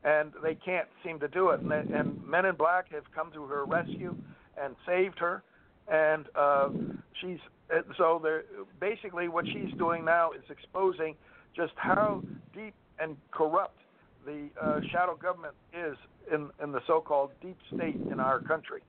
And 0.05 0.33
they 0.43 0.55
can't 0.55 0.89
seem 1.05 1.19
to 1.21 1.29
do 1.29 1.51
it. 1.51 1.61
And, 1.61 1.71
they, 1.71 1.83
and 1.95 2.25
Men 2.25 2.45
in 2.45 2.55
Black 2.55 2.93
have 2.93 3.05
come 3.15 3.33
to 3.33 3.45
her 3.45 3.65
rescue 3.65 4.15
and 4.61 4.77
saved 4.87 5.19
her. 5.19 5.43
And 5.89 6.27
uh, 6.35 6.69
she's 7.21 7.39
so 7.97 8.21
they're 8.23 8.45
basically 8.81 9.29
what 9.29 9.47
she's 9.47 9.73
doing 9.79 10.05
now 10.05 10.33
is 10.33 10.43
exposing 10.51 11.15
just 11.55 11.73
how 11.77 12.23
deep 12.55 12.75
and 12.99 13.17
corrupt 13.31 13.79
the 14.27 14.49
uh, 14.63 14.81
shadow 14.93 15.17
government 15.17 15.55
is 15.73 15.97
in 16.33 16.51
in 16.63 16.73
the 16.73 16.81
so-called 16.87 17.31
deep 17.41 17.57
state 17.75 17.97
in 18.11 18.21
our 18.21 18.41
country. 18.41 18.83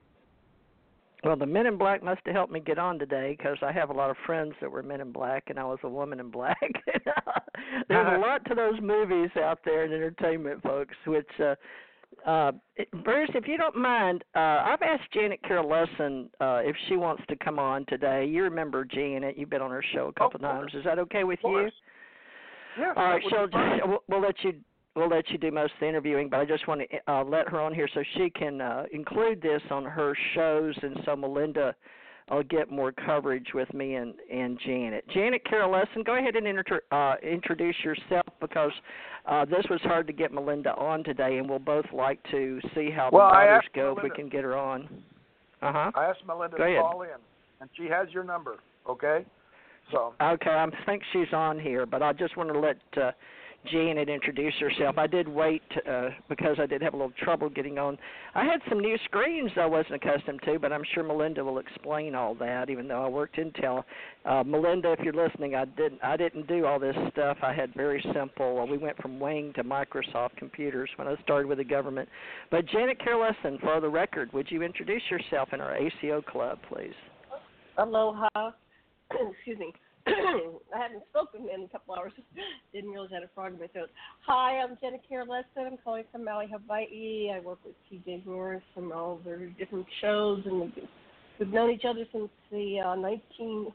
Well, 1.24 1.36
the 1.36 1.46
Men 1.46 1.66
in 1.66 1.76
Black 1.76 2.02
must 2.02 2.20
have 2.26 2.34
helped 2.34 2.52
me 2.52 2.60
get 2.60 2.78
on 2.78 2.98
today 2.98 3.34
because 3.36 3.56
I 3.62 3.72
have 3.72 3.90
a 3.90 3.92
lot 3.92 4.10
of 4.10 4.16
friends 4.24 4.54
that 4.60 4.70
were 4.70 4.82
Men 4.82 5.00
in 5.00 5.10
Black, 5.10 5.44
and 5.48 5.58
I 5.58 5.64
was 5.64 5.78
a 5.82 5.88
woman 5.88 6.20
in 6.20 6.30
black. 6.30 6.56
There's 7.88 8.06
a 8.16 8.18
lot 8.26 8.44
to 8.46 8.54
those 8.54 8.80
movies 8.80 9.30
out 9.36 9.58
there 9.64 9.84
in 9.84 9.92
entertainment, 9.92 10.62
folks. 10.62 10.94
Which, 11.06 11.26
uh, 11.40 11.56
uh, 12.24 12.52
Bruce, 13.02 13.30
if 13.34 13.48
you 13.48 13.56
don't 13.56 13.76
mind, 13.76 14.22
uh, 14.36 14.38
I've 14.38 14.82
asked 14.82 15.10
Janet 15.12 15.40
Kira 15.42 15.64
Lessin 15.64 16.28
uh, 16.40 16.60
if 16.62 16.76
she 16.88 16.96
wants 16.96 17.24
to 17.28 17.36
come 17.36 17.58
on 17.58 17.84
today. 17.88 18.24
You 18.24 18.44
remember 18.44 18.84
Janet? 18.84 19.36
You've 19.36 19.50
been 19.50 19.62
on 19.62 19.72
her 19.72 19.84
show 19.92 20.06
a 20.06 20.12
couple 20.12 20.36
of 20.36 20.42
times. 20.42 20.72
Is 20.72 20.84
that 20.84 21.00
okay 21.00 21.24
with 21.24 21.40
you? 21.42 21.68
Yes, 22.78 22.92
All 22.96 23.02
right, 23.02 23.22
she'll 23.28 23.48
fine. 23.50 23.80
we'll, 23.86 24.04
we'll 24.08 24.20
let 24.20 24.36
you 24.44 24.52
we'll 24.98 25.08
let 25.08 25.30
you 25.30 25.38
do 25.38 25.50
most 25.50 25.72
of 25.74 25.80
the 25.80 25.88
interviewing, 25.88 26.28
but 26.28 26.40
I 26.40 26.44
just 26.44 26.66
want 26.66 26.82
to 26.82 27.12
uh, 27.12 27.24
let 27.24 27.48
her 27.48 27.60
on 27.60 27.72
here 27.74 27.88
so 27.94 28.02
she 28.16 28.30
can 28.30 28.60
uh, 28.60 28.84
include 28.92 29.40
this 29.40 29.62
on 29.70 29.84
her 29.84 30.16
shows, 30.34 30.74
and 30.82 30.98
so 31.04 31.14
Melinda 31.16 31.74
will 32.30 32.42
get 32.42 32.70
more 32.70 32.92
coverage 32.92 33.48
with 33.54 33.72
me 33.72 33.94
and 33.94 34.14
and 34.30 34.58
Janet. 34.66 35.04
Janet 35.14 35.42
Kira 35.46 35.66
Lessin, 35.66 36.04
go 36.04 36.16
ahead 36.18 36.36
and 36.36 36.46
inter- 36.46 36.82
uh, 36.90 37.14
introduce 37.22 37.76
yourself 37.84 38.26
because 38.40 38.72
uh, 39.26 39.44
this 39.44 39.64
was 39.70 39.80
hard 39.82 40.06
to 40.08 40.12
get 40.12 40.32
Melinda 40.32 40.74
on 40.74 41.04
today, 41.04 41.38
and 41.38 41.48
we'll 41.48 41.58
both 41.58 41.86
like 41.92 42.18
to 42.30 42.60
see 42.74 42.90
how 42.90 43.08
Well, 43.12 43.30
the 43.30 43.36
asked 43.36 43.68
go 43.74 43.94
if 43.96 44.02
we 44.02 44.10
can 44.10 44.28
get 44.28 44.44
her 44.44 44.56
on. 44.56 44.88
Uh 45.62 45.72
huh. 45.72 45.90
I 45.94 46.04
asked 46.06 46.26
Melinda 46.26 46.56
Go 46.56 46.64
to 46.64 46.70
ahead. 46.70 46.82
call 46.82 47.02
in, 47.02 47.08
and 47.60 47.70
she 47.76 47.84
has 47.84 48.08
your 48.12 48.24
number. 48.24 48.56
Okay, 48.88 49.24
so 49.92 50.14
Okay, 50.20 50.50
I 50.50 50.66
think 50.86 51.02
she's 51.12 51.32
on 51.32 51.58
here, 51.58 51.86
but 51.86 52.02
I 52.02 52.12
just 52.12 52.36
want 52.36 52.52
to 52.52 52.58
let 52.58 52.76
uh, 52.96 53.12
Janet 53.70 54.08
introduce 54.08 54.54
herself. 54.60 54.98
I 54.98 55.06
did 55.06 55.28
wait 55.28 55.62
uh, 55.88 56.10
because 56.28 56.56
I 56.60 56.66
did 56.66 56.82
have 56.82 56.94
a 56.94 56.96
little 56.96 57.12
trouble 57.22 57.48
getting 57.48 57.78
on. 57.78 57.98
I 58.34 58.44
had 58.44 58.60
some 58.68 58.80
new 58.80 58.96
screens 59.04 59.50
I 59.60 59.66
wasn't 59.66 59.96
accustomed 59.96 60.40
to, 60.44 60.58
but 60.58 60.72
I'm 60.72 60.82
sure 60.94 61.02
Melinda 61.02 61.44
will 61.44 61.58
explain 61.58 62.14
all 62.14 62.34
that. 62.36 62.70
Even 62.70 62.88
though 62.88 63.04
I 63.04 63.08
worked 63.08 63.36
Intel, 63.36 63.84
uh, 64.24 64.42
Melinda, 64.44 64.92
if 64.92 65.00
you're 65.00 65.12
listening, 65.12 65.54
I 65.54 65.64
didn't 65.64 66.02
I 66.02 66.16
didn't 66.16 66.46
do 66.46 66.66
all 66.66 66.78
this 66.78 66.96
stuff. 67.12 67.38
I 67.42 67.52
had 67.52 67.74
very 67.74 68.04
simple. 68.14 68.60
Uh, 68.60 68.66
we 68.66 68.78
went 68.78 68.96
from 68.98 69.20
Wang 69.20 69.52
to 69.56 69.64
Microsoft 69.64 70.36
computers 70.36 70.90
when 70.96 71.08
I 71.08 71.16
started 71.22 71.48
with 71.48 71.58
the 71.58 71.64
government. 71.64 72.08
But 72.50 72.66
Janet 72.66 73.00
Kira 73.00 73.30
Lessin, 73.30 73.60
for 73.60 73.80
the 73.80 73.88
record, 73.88 74.32
would 74.32 74.50
you 74.50 74.62
introduce 74.62 75.02
yourself 75.10 75.50
in 75.52 75.60
our 75.60 75.76
ACO 75.76 76.22
club, 76.22 76.58
please? 76.68 76.94
Aloha. 77.76 78.28
Excuse 79.10 79.58
me. 79.58 79.72
I 80.74 80.78
haven't 80.78 81.02
spoken 81.10 81.48
in 81.54 81.64
a 81.64 81.68
couple 81.68 81.94
hours. 81.94 82.12
Didn't 82.72 82.90
realize 82.90 83.10
I 83.12 83.16
had 83.16 83.24
a 83.24 83.30
frog 83.34 83.54
in 83.54 83.60
my 83.60 83.66
throat. 83.68 83.90
Hi, 84.26 84.58
I'm 84.58 84.76
Janet 84.80 85.02
Lessin. 85.10 85.66
I'm 85.66 85.78
calling 85.82 86.04
from 86.10 86.24
Maui, 86.24 86.46
Hawaii. 86.50 87.30
I 87.34 87.40
work 87.40 87.58
with 87.64 87.74
TJ 87.90 88.24
Morris 88.26 88.62
from 88.74 88.92
all 88.92 89.20
their 89.24 89.46
different 89.58 89.86
shows, 90.00 90.42
and 90.46 90.60
we've, 90.60 90.72
we've 91.38 91.48
known 91.48 91.70
each 91.70 91.84
other 91.88 92.04
since 92.12 92.28
the 92.50 92.80
uh, 92.80 92.94
19, 92.94 93.72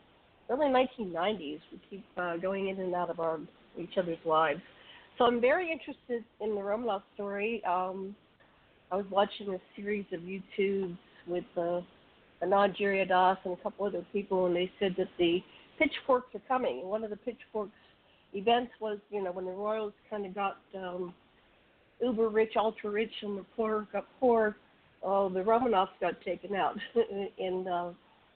early 0.50 0.68
1990s. 0.68 1.60
We 1.72 1.82
keep 1.90 2.06
uh, 2.18 2.38
going 2.38 2.70
in 2.70 2.80
and 2.80 2.96
out 2.96 3.10
of 3.10 3.20
our 3.20 3.40
each 3.80 3.98
other's 3.98 4.18
lives. 4.26 4.62
So 5.18 5.26
I'm 5.26 5.42
very 5.42 5.72
interested 5.72 6.24
in 6.42 6.56
the 6.56 6.62
Romanov 6.62 7.02
story. 7.16 7.62
Um, 7.68 8.16
I 8.92 8.98
was 8.98 9.06
watching 9.10 9.54
a 9.54 9.60
series 9.76 10.06
of 10.12 10.22
YouTubes 10.22 10.98
with 11.28 11.44
uh, 11.58 11.82
Anand 12.44 12.78
Giridharadas 12.80 13.38
and 13.46 13.58
a 13.58 13.64
couple 13.64 13.88
other 13.88 14.06
people, 14.12 14.46
and 14.46 14.56
they 14.56 14.72
said 14.80 14.96
that 14.98 15.08
the 15.18 15.40
pitchforks 15.78 16.34
are 16.36 16.42
coming. 16.48 16.86
One 16.88 17.04
of 17.04 17.10
the 17.10 17.18
pitchforks 17.18 17.72
events 18.34 18.72
was, 18.80 18.98
you 19.12 19.24
know, 19.24 19.32
when 19.32 19.46
the 19.46 19.52
royals 19.52 19.94
kind 20.10 20.26
of 20.26 20.34
got 20.34 20.58
um, 20.76 21.14
uber 22.02 22.30
rich, 22.30 22.54
ultra 22.56 22.90
rich, 22.90 23.12
and 23.22 23.38
the 23.38 23.46
poor 23.56 23.88
got 23.92 24.08
poor. 24.20 24.58
Uh, 25.06 25.28
the 25.30 25.42
Romanovs 25.42 25.90
got 26.00 26.20
taken 26.22 26.56
out 26.56 26.78
in 27.38 27.68
uh, 27.68 27.92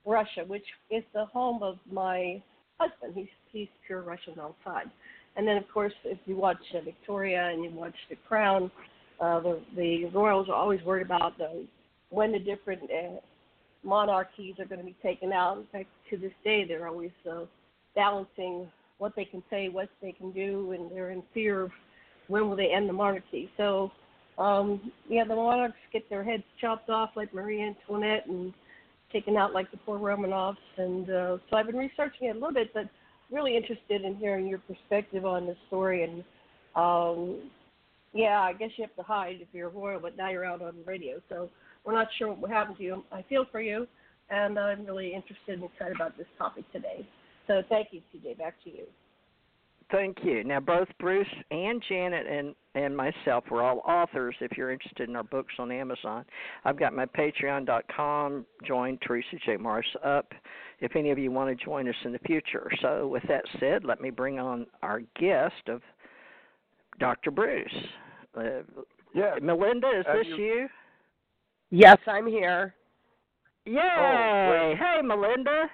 Russia, 0.06 0.44
which 0.46 0.66
is 0.92 1.04
the 1.14 1.26
home 1.26 1.64
of 1.64 1.78
my 1.92 2.42
husband. 2.80 3.14
He's 3.16 3.28
he's 3.52 3.68
pure 3.86 4.02
Russian 4.02 4.40
outside. 4.40 4.90
And 5.36 5.48
then, 5.48 5.58
of 5.58 5.68
course, 5.72 5.94
if 6.04 6.18
you 6.26 6.36
watch 6.36 6.58
uh, 6.76 6.82
Victoria 6.82 7.52
and 7.54 7.64
you 7.64 7.70
watch 7.72 7.94
The 8.10 8.18
Crown, 8.28 8.72
uh, 9.22 9.40
the 9.40 9.60
the 9.76 10.06
royals 10.14 10.50
are 10.50 10.56
always 10.56 10.82
worried 10.84 11.06
about 11.06 11.38
the 11.38 11.66
when 12.10 12.32
the 12.32 12.40
different 12.40 12.84
uh, 12.84 13.20
monarchies 13.88 14.56
are 14.60 14.66
going 14.66 14.80
to 14.80 14.86
be 14.86 14.96
taken 15.02 15.32
out. 15.32 15.58
In 15.58 15.66
fact, 15.72 15.90
to 16.12 16.18
this 16.18 16.34
day, 16.44 16.66
they're 16.68 16.88
always 16.88 17.12
uh, 17.30 17.46
balancing 17.96 18.68
what 19.00 19.14
they 19.16 19.26
can 19.26 19.42
say, 19.50 19.70
what 19.70 19.90
they 20.02 20.12
can 20.12 20.32
do, 20.32 20.74
and 20.74 20.92
they're 20.92 21.12
in 21.12 21.24
fear 21.34 21.64
of 21.64 21.72
when 22.28 22.50
will 22.50 22.56
they 22.56 22.72
end 22.72 22.90
the 22.90 22.94
monarchy. 22.94 23.50
So, 23.58 23.92
um, 24.38 24.92
yeah, 25.10 25.24
the 25.24 25.36
monarchs 25.36 25.78
get 25.94 26.10
their 26.10 26.24
heads 26.24 26.44
chopped 26.60 26.90
off 26.90 27.12
like 27.16 27.34
Marie 27.34 27.62
Antoinette 27.62 28.28
and 28.28 28.54
taken 29.12 29.38
out 29.38 29.54
like 29.54 29.72
the 29.72 29.78
poor 29.78 29.98
Romanovs. 29.98 30.58
And 30.78 31.10
uh, 31.10 31.38
so 31.50 31.56
I've 31.56 31.68
been 31.68 31.78
researching 31.78 32.28
it 32.28 32.32
a 32.32 32.40
little 32.40 32.54
bit, 32.54 32.74
but 32.74 32.90
really 33.32 33.56
interested 33.56 34.04
in 34.04 34.16
hearing 34.18 34.48
your 34.48 34.60
perspective 34.60 35.26
on 35.26 35.48
this 35.48 35.58
story. 35.68 36.04
And 36.04 36.24
um, 36.76 37.50
yeah, 38.14 38.42
I 38.42 38.54
guess 38.54 38.72
you 38.78 38.84
have 38.84 38.96
to 38.96 39.04
hide 39.04 39.38
if 39.42 39.48
you're 39.54 39.70
royal, 39.70 40.00
but 40.00 40.18
now 40.18 40.30
you're 40.30 40.46
out 40.46 40.62
on 40.62 40.76
the 40.78 40.84
radio, 40.84 41.22
so 41.30 41.50
we're 41.88 41.94
not 41.94 42.10
sure 42.18 42.28
what 42.28 42.42
will 42.42 42.50
happen 42.50 42.76
to 42.76 42.84
you. 42.84 43.04
I 43.14 43.24
feel 43.30 43.46
for 43.50 43.62
you, 43.62 43.88
and 44.30 44.60
I'm 44.60 44.86
really 44.86 45.14
interested 45.14 45.54
and 45.56 45.64
excited 45.64 45.96
about 45.96 46.18
this 46.18 46.28
topic 46.38 46.70
today. 46.74 47.08
So 47.48 47.62
thank 47.70 47.88
you, 47.92 48.02
TJ. 48.14 48.38
Back 48.38 48.56
to 48.66 48.70
you. 48.70 48.84
Thank 49.90 50.18
you. 50.22 50.44
Now, 50.44 50.60
both 50.60 50.90
Bruce 51.00 51.26
and 51.50 51.82
Janet 51.88 52.28
and 52.28 52.54
and 52.76 52.96
myself 52.96 53.46
were 53.50 53.64
all 53.64 53.80
authors. 53.88 54.36
If 54.42 54.58
you're 54.58 54.70
interested 54.70 55.08
in 55.08 55.16
our 55.16 55.24
books 55.24 55.54
on 55.58 55.72
Amazon, 55.72 56.26
I've 56.66 56.78
got 56.78 56.94
my 56.94 57.06
Patreon.com. 57.06 58.46
Join 58.68 59.00
Theresa 59.08 59.38
J. 59.46 59.56
Morris 59.56 59.88
up. 60.04 60.34
If 60.82 60.96
any 60.98 61.10
of 61.10 61.18
you 61.18 61.32
want 61.32 61.58
to 61.58 61.66
join 61.66 61.88
us 61.88 61.96
in 62.04 62.12
the 62.12 62.20
future. 62.20 62.70
So, 62.82 63.08
with 63.08 63.24
that 63.30 63.44
said, 63.62 63.86
let 63.86 64.02
me 64.02 64.10
bring 64.10 64.40
on 64.40 64.68
our 64.84 65.02
guest 65.18 65.70
of 65.70 65.82
Dr. 67.00 67.32
Bruce. 67.32 67.72
Uh, 68.38 68.62
yeah, 69.16 69.36
Melinda, 69.42 69.88
is 69.98 70.06
Have 70.06 70.18
this 70.18 70.28
you- 70.28 70.36
you? 70.36 70.70
Yes, 71.70 71.98
I'm 72.08 72.28
here. 72.28 72.74
Yay! 73.66 73.74
great. 73.74 74.78
hey, 74.78 75.02
Melinda. 75.04 75.66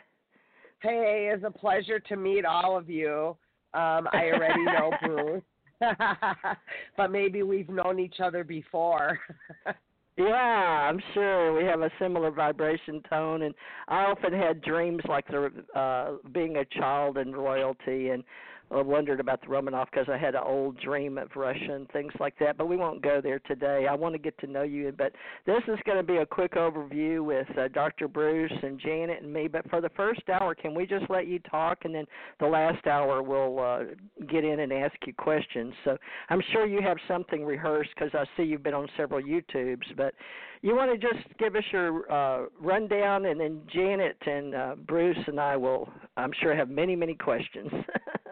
Hey, 0.82 1.32
it's 1.34 1.44
a 1.46 1.52
pleasure 1.52 2.00
to 2.00 2.16
meet 2.16 2.46
all 2.46 2.76
of 2.76 2.90
you. 2.90 3.38
Um, 3.74 4.08
I 4.12 4.32
already 4.34 4.64
know 4.66 4.92
Bruce, 5.02 5.42
but 6.98 7.12
maybe 7.12 7.44
we've 7.44 7.70
known 7.70 8.00
each 8.00 8.20
other 8.24 8.44
before. 8.44 9.20
Yeah, 10.16 10.26
I'm 10.26 11.02
sure 11.16 11.58
we 11.58 11.64
have 11.64 11.82
a 11.82 11.90
similar 12.00 12.30
vibration 12.30 13.02
tone, 13.10 13.42
and 13.42 13.56
I 13.88 14.04
often 14.04 14.32
had 14.32 14.62
dreams 14.62 15.02
like 15.10 15.26
the 15.28 15.50
uh, 15.76 16.18
being 16.32 16.58
a 16.58 16.66
child 16.66 17.18
in 17.18 17.32
royalty, 17.32 18.10
and 18.10 18.24
wondered 18.72 19.20
about 19.20 19.42
the 19.42 19.48
Romanov 19.48 19.86
because 19.92 20.08
I 20.10 20.18
had 20.18 20.36
an 20.36 20.44
old 20.46 20.80
dream 20.80 21.18
of 21.18 21.30
Russia 21.36 21.74
and 21.74 21.90
things 21.92 22.12
like 22.20 22.38
that. 22.40 22.58
But 22.58 22.68
we 22.68 22.78
won't 22.78 23.02
go 23.02 23.22
there 23.22 23.40
today. 23.40 23.88
I 23.90 23.94
want 23.96 24.14
to 24.14 24.20
get 24.20 24.38
to 24.40 24.48
know 24.48 24.64
you. 24.64 24.94
But 24.98 25.14
this 25.46 25.62
is 25.68 25.78
going 25.86 25.98
to 25.98 26.04
be 26.04 26.18
a 26.18 26.26
quick 26.26 26.54
overview 26.54 27.24
with 27.24 27.48
uh, 27.58 27.68
Dr. 27.70 28.08
Bruce 28.08 28.52
and 28.64 28.80
Janet 28.80 29.22
and 29.22 29.32
me. 29.32 29.48
But 29.48 29.70
for 29.70 29.82
the 29.82 29.90
first 29.90 30.22
hour, 30.30 30.56
can 30.56 30.74
we 30.74 30.86
just 30.86 31.10
let 31.10 31.28
you 31.28 31.40
talk, 31.40 31.80
and 31.84 31.94
then 31.94 32.06
the 32.40 32.48
last 32.48 32.88
hour 32.88 33.22
we'll 33.22 33.60
uh, 33.60 33.80
get 34.28 34.44
in 34.44 34.62
and 34.62 34.74
ask 34.74 34.96
you 35.06 35.14
questions. 35.14 35.74
So 35.84 35.98
I'm 36.30 36.42
sure 36.52 36.66
you 36.66 36.82
have 36.82 36.98
something 37.08 37.46
rehearsed 37.46 37.92
because 37.96 38.12
I 38.14 38.26
see 38.36 38.44
you've 38.44 38.64
been 38.64 38.74
on 38.74 38.88
several 38.98 39.22
YouTubes. 39.22 39.96
But 39.96 40.14
you 40.62 40.76
want 40.76 40.92
to 40.92 40.98
just 40.98 41.38
give 41.38 41.56
us 41.56 41.64
your 41.72 42.12
uh, 42.12 42.46
rundown, 42.60 43.26
and 43.26 43.40
then 43.40 43.62
Janet 43.74 44.18
and 44.26 44.56
uh, 44.56 44.76
Bruce 44.88 45.18
and 45.28 45.40
I 45.40 45.58
will, 45.58 45.90
I'm 46.16 46.32
sure, 46.42 46.56
have 46.56 46.70
many, 46.70 46.96
many 46.96 47.16
questions. 47.16 47.70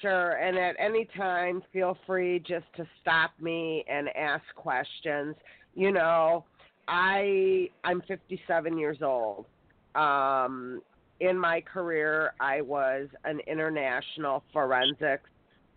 Sure. 0.00 0.32
And 0.32 0.58
at 0.58 0.76
any 0.78 1.06
time, 1.16 1.62
feel 1.72 1.96
free 2.06 2.38
just 2.40 2.66
to 2.76 2.86
stop 3.00 3.32
me 3.40 3.84
and 3.88 4.08
ask 4.16 4.44
questions. 4.54 5.36
You 5.74 5.92
know, 5.92 6.44
I 6.88 7.70
I'm 7.84 8.02
57 8.02 8.76
years 8.78 8.98
old. 9.02 9.46
Um, 9.94 10.82
in 11.20 11.38
my 11.38 11.60
career, 11.60 12.34
I 12.40 12.60
was 12.60 13.08
an 13.24 13.40
international 13.46 14.44
forensics 14.52 15.30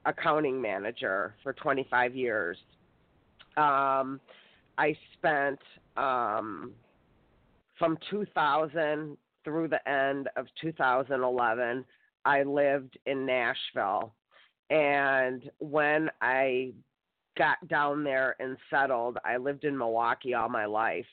accounting 0.06 0.62
manager 0.62 1.36
for 1.44 1.54
25 1.54 2.16
years. 2.16 2.58
Um, 3.58 4.20
I 4.78 4.98
spent 5.14 5.60
um, 5.98 6.76
from 7.78 7.98
2000 8.10 9.18
through 9.44 9.68
the 9.70 9.88
end 9.90 10.30
of 10.36 10.48
2011 10.62 11.86
I 12.26 12.44
lived 12.44 12.98
in 13.06 13.26
Nashville. 13.26 14.14
And 14.70 15.44
when 15.60 16.10
I 16.22 16.74
got 17.38 17.66
down 17.68 18.04
there 18.04 18.36
and 18.40 18.58
settled, 18.70 19.18
I 19.24 19.38
lived 19.38 19.64
in 19.64 19.78
Milwaukee 19.78 20.34
all 20.34 20.50
my 20.50 20.66
life. 20.66 21.06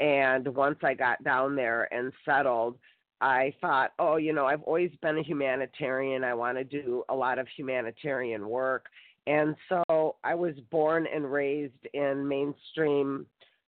And 0.00 0.46
once 0.54 0.78
I 0.82 0.94
got 0.94 1.22
down 1.24 1.56
there 1.56 1.92
and 1.92 2.12
settled, 2.24 2.78
I 3.20 3.54
thought, 3.60 3.92
oh, 3.98 4.16
you 4.16 4.32
know, 4.32 4.46
I've 4.46 4.62
always 4.62 4.90
been 5.00 5.18
a 5.18 5.22
humanitarian. 5.22 6.24
I 6.24 6.34
want 6.34 6.58
to 6.58 6.64
do 6.64 7.04
a 7.08 7.14
lot 7.14 7.38
of 7.38 7.46
humanitarian 7.56 8.48
work. 8.48 8.86
And 9.26 9.54
so 9.68 10.16
I 10.24 10.34
was 10.34 10.54
born 10.70 11.06
and 11.12 11.30
raised 11.30 11.86
in 11.94 12.26
mainstream 12.26 13.26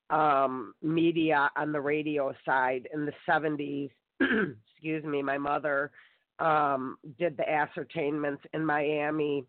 um, 0.10 0.74
media 0.82 1.50
on 1.56 1.72
the 1.72 1.82
radio 1.82 2.34
side 2.46 2.88
in 2.94 3.06
the 3.06 3.14
70s. 3.30 3.92
Excuse 4.20 5.04
me, 5.04 5.22
my 5.22 5.38
mother 5.38 5.92
um, 6.40 6.98
did 7.20 7.38
the 7.38 7.50
ascertainments 7.50 8.44
in 8.54 8.66
Miami 8.66 9.46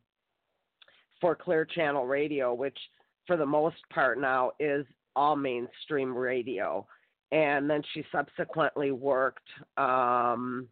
for 1.20 1.34
Clear 1.34 1.64
Channel 1.64 2.06
Radio, 2.06 2.52
which 2.54 2.78
for 3.26 3.36
the 3.36 3.46
most 3.46 3.76
part 3.92 4.20
now 4.20 4.52
is 4.60 4.86
all 5.16 5.36
mainstream 5.36 6.14
radio. 6.14 6.86
And 7.32 7.68
then 7.68 7.82
she 7.92 8.04
subsequently 8.12 8.90
worked 8.92 9.48
um, 9.76 10.68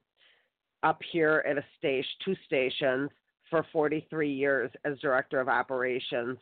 up 0.83 1.01
here 1.11 1.45
at 1.49 1.59
a 1.59 1.65
station, 1.79 2.11
two 2.25 2.37
stations 2.45 3.11
for 3.51 3.67
43 3.73 4.33
years 4.33 4.71
as 4.85 4.99
director 5.01 5.41
of 5.41 5.49
operations, 5.49 6.39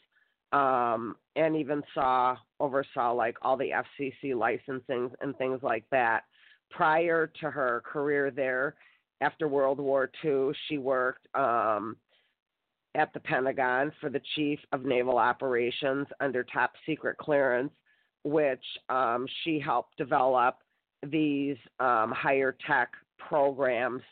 um, 0.53 1.17
and 1.37 1.57
even 1.57 1.83
saw 1.95 2.37
oversaw 2.59 3.13
like 3.13 3.37
all 3.43 3.57
the 3.57 3.71
FCC 3.71 4.35
licensings 4.35 5.13
and 5.21 5.37
things 5.39 5.61
like 5.63 5.85
that. 5.91 6.25
Prior 6.71 7.27
to 7.41 7.51
her 7.51 7.83
career 7.85 8.31
there, 8.31 8.77
after 9.21 9.49
World 9.49 9.79
War 9.79 10.11
II, 10.25 10.53
she 10.69 10.79
worked 10.79 11.27
um, 11.35 11.97
at 12.95 13.13
the 13.13 13.21
Pentagon 13.21 13.93
for 14.01 14.11
the 14.11 14.21
Chief 14.35 14.59
of 14.73 14.85
Naval 14.85 15.19
Operations 15.19 16.07
under 16.21 16.45
top 16.45 16.73
secret 16.87 17.17
clearance, 17.19 17.73
which 18.25 18.65
um, 18.89 19.27
she 19.45 19.61
helped 19.61 19.97
develop 19.97 20.57
these 21.07 21.57
um, 21.79 22.13
higher 22.13 22.57
tech 22.67 22.91
programs, 23.19 24.03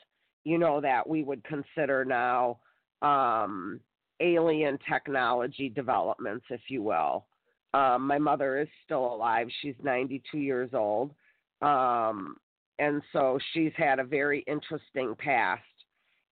you 0.45 0.59
know, 0.59 0.81
that 0.81 1.09
we 1.09 1.23
would 1.23 1.43
consider 1.45 2.05
now 2.05 2.59
um, 3.03 3.81
alien 4.21 4.79
technology 4.91 5.69
developments, 5.69 6.45
if 6.51 6.61
you 6.69 6.83
will. 6.83 7.27
Um, 7.75 8.07
my 8.07 8.19
mother 8.19 8.59
is 8.59 8.69
still 8.85 9.05
alive. 9.15 9.49
She's 9.61 9.75
92 9.83 10.39
years 10.39 10.71
old. 10.73 11.13
Um, 11.61 12.37
and 12.79 13.03
so 13.13 13.39
she's 13.53 13.73
had 13.77 13.99
a 13.99 14.05
very 14.05 14.45
interesting 14.47 15.15
past 15.19 15.63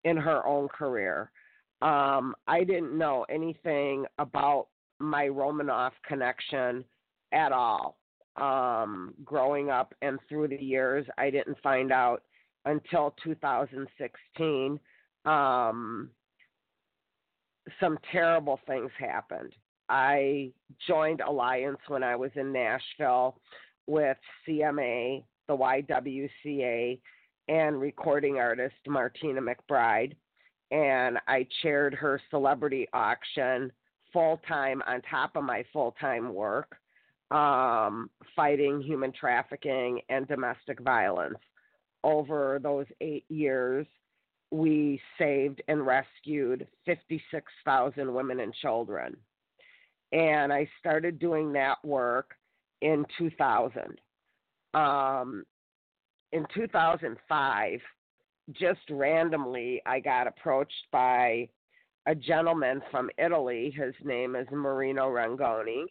in 0.03 0.17
her 0.17 0.45
own 0.45 0.67
career. 0.67 1.31
Um, 1.81 2.35
I 2.47 2.63
didn't 2.63 2.97
know 2.97 3.25
anything 3.29 4.05
about 4.17 4.67
my 4.99 5.25
Romanov 5.25 5.91
connection 6.07 6.85
at 7.31 7.51
all. 7.51 7.97
Um, 8.37 9.13
growing 9.23 9.69
up 9.69 9.93
and 10.01 10.19
through 10.27 10.49
the 10.49 10.61
years, 10.61 11.05
I 11.17 11.29
didn't 11.29 11.57
find 11.63 11.91
out 11.91 12.21
until 12.65 13.15
2016. 13.23 14.79
Um, 15.25 16.09
some 17.79 17.97
terrible 18.11 18.59
things 18.67 18.91
happened. 18.97 19.53
I 19.89 20.51
joined 20.87 21.21
Alliance 21.21 21.79
when 21.87 22.03
I 22.03 22.15
was 22.15 22.31
in 22.35 22.51
Nashville 22.51 23.39
with 23.87 24.17
CMA 24.47 25.23
the 25.47 25.57
YWCA 25.57 26.99
and 27.47 27.79
recording 27.79 28.37
artist 28.37 28.75
Martina 28.87 29.41
McBride. 29.41 30.13
And 30.71 31.17
I 31.27 31.47
chaired 31.61 31.93
her 31.93 32.19
celebrity 32.29 32.87
auction 32.93 33.71
full 34.11 34.41
time 34.47 34.81
on 34.87 35.01
top 35.03 35.35
of 35.35 35.43
my 35.43 35.63
full 35.71 35.95
time 35.99 36.33
work, 36.33 36.77
um, 37.31 38.09
fighting 38.35 38.81
human 38.81 39.11
trafficking 39.11 40.01
and 40.09 40.27
domestic 40.27 40.79
violence. 40.79 41.37
Over 42.03 42.59
those 42.61 42.85
eight 43.01 43.25
years, 43.29 43.87
we 44.51 45.01
saved 45.17 45.61
and 45.67 45.85
rescued 45.85 46.67
56,000 46.85 48.13
women 48.13 48.39
and 48.39 48.53
children. 48.53 49.17
And 50.11 50.53
I 50.53 50.69
started 50.79 51.19
doing 51.19 51.51
that 51.53 51.83
work 51.83 52.35
in 52.81 53.05
2000 53.17 53.99
um, 54.75 55.43
in 56.33 56.45
2005, 56.53 57.79
just 58.51 58.79
randomly, 58.89 59.81
I 59.85 59.99
got 59.99 60.27
approached 60.27 60.73
by 60.91 61.47
a 62.05 62.13
gentleman 62.13 62.81
from 62.91 63.09
Italy. 63.17 63.73
His 63.75 63.93
name 64.03 64.35
is 64.35 64.47
Marino 64.51 65.07
Rangoni, 65.07 65.85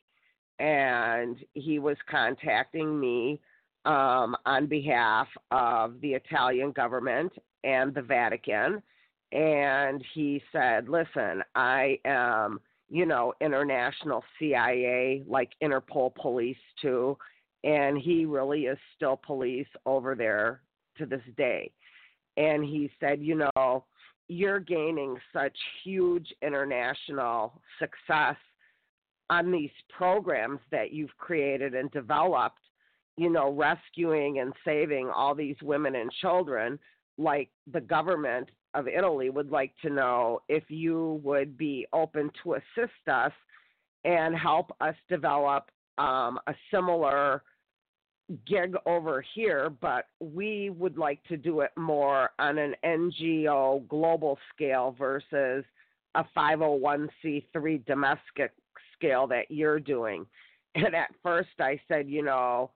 and 0.61 1.37
he 1.55 1.79
was 1.79 1.97
contacting 2.09 3.01
me 3.01 3.41
um, 3.87 4.37
on 4.47 4.67
behalf 4.67 5.27
of 5.51 6.01
the 6.01 6.13
Italian 6.13 6.71
government 6.73 7.33
and 7.65 7.93
the 7.95 8.03
Vatican. 8.03 8.83
And 9.33 10.05
he 10.15 10.43
said, 10.53 10.89
Listen, 10.89 11.43
I 11.55 11.99
am, 12.05 12.61
you 12.89 13.07
know, 13.07 13.33
international 13.41 14.23
CIA, 14.39 15.25
like 15.27 15.51
Interpol 15.63 16.15
police 16.15 16.57
too 16.81 17.17
and 17.65 17.99
he 17.99 18.27
really 18.27 18.67
is 18.67 18.79
still 18.95 19.17
police 19.17 19.67
over 19.87 20.15
there 20.15 20.61
to 20.99 21.07
this 21.07 21.23
day. 21.37 21.73
And 22.37 22.63
he 22.63 22.91
said, 23.01 23.21
you 23.21 23.37
know, 23.57 23.85
you're 24.29 24.61
gaining 24.61 25.17
such 25.33 25.57
huge 25.83 26.33
international 26.43 27.61
success 27.79 28.37
on 29.31 29.51
these 29.51 29.71
programs 29.97 30.61
that 30.71 30.93
you've 30.93 31.17
created 31.17 31.75
and 31.75 31.91
developed, 31.91 32.61
you 33.17 33.31
know, 33.31 33.51
rescuing 33.51 34.41
and 34.41 34.53
saving 34.65 35.11
all 35.15 35.35
these 35.35 35.57
women 35.63 35.95
and 35.95 36.11
children, 36.21 36.79
like 37.17 37.49
the 37.73 37.81
government 37.81 38.51
of 38.75 38.89
Italy 38.89 39.31
would 39.31 39.51
like 39.51 39.73
to 39.83 39.89
know 39.89 40.41
if 40.49 40.65
you 40.69 41.21
would 41.23 41.57
be 41.57 41.87
open 41.93 42.31
to 42.43 42.55
assist 42.55 43.09
us 43.11 43.33
and 44.05 44.37
help 44.37 44.71
us 44.81 44.97
develop 45.09 45.71
um, 45.97 46.39
a 46.47 46.55
similar 46.71 47.43
gig 48.47 48.75
over 48.87 49.25
here, 49.35 49.71
but 49.81 50.07
we 50.21 50.71
would 50.71 50.97
like 50.97 51.23
to 51.25 51.37
do 51.37 51.61
it 51.61 51.71
more 51.77 52.31
on 52.39 52.59
an 52.59 52.75
NGO 52.85 53.87
global 53.89 54.39
scale 54.55 54.95
versus 54.99 55.65
a 56.15 56.25
501c3 56.37 57.85
domestic 57.87 58.53
scale 58.95 59.27
that 59.27 59.51
you're 59.51 59.81
doing. 59.81 60.27
And 60.77 60.93
at 60.93 61.15
first 61.23 61.51
I 61.61 61.81
said, 61.87 62.09
you 62.09 62.25
know, 62.25 62.73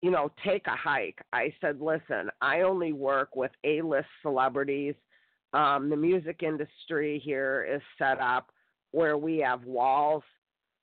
you 0.00 0.12
know, 0.12 0.30
take 0.44 0.68
a 0.68 0.76
hike. 0.76 1.18
I 1.32 1.52
said, 1.60 1.80
listen, 1.80 2.30
I 2.40 2.60
only 2.60 2.92
work 2.92 3.34
with 3.34 3.50
A-list 3.64 4.06
celebrities. 4.22 4.94
Um, 5.52 5.90
the 5.90 5.96
music 5.96 6.44
industry 6.44 7.20
here 7.24 7.66
is 7.68 7.82
set 7.98 8.20
up 8.20 8.52
where 8.92 9.18
we 9.18 9.38
have 9.38 9.64
walls 9.64 10.22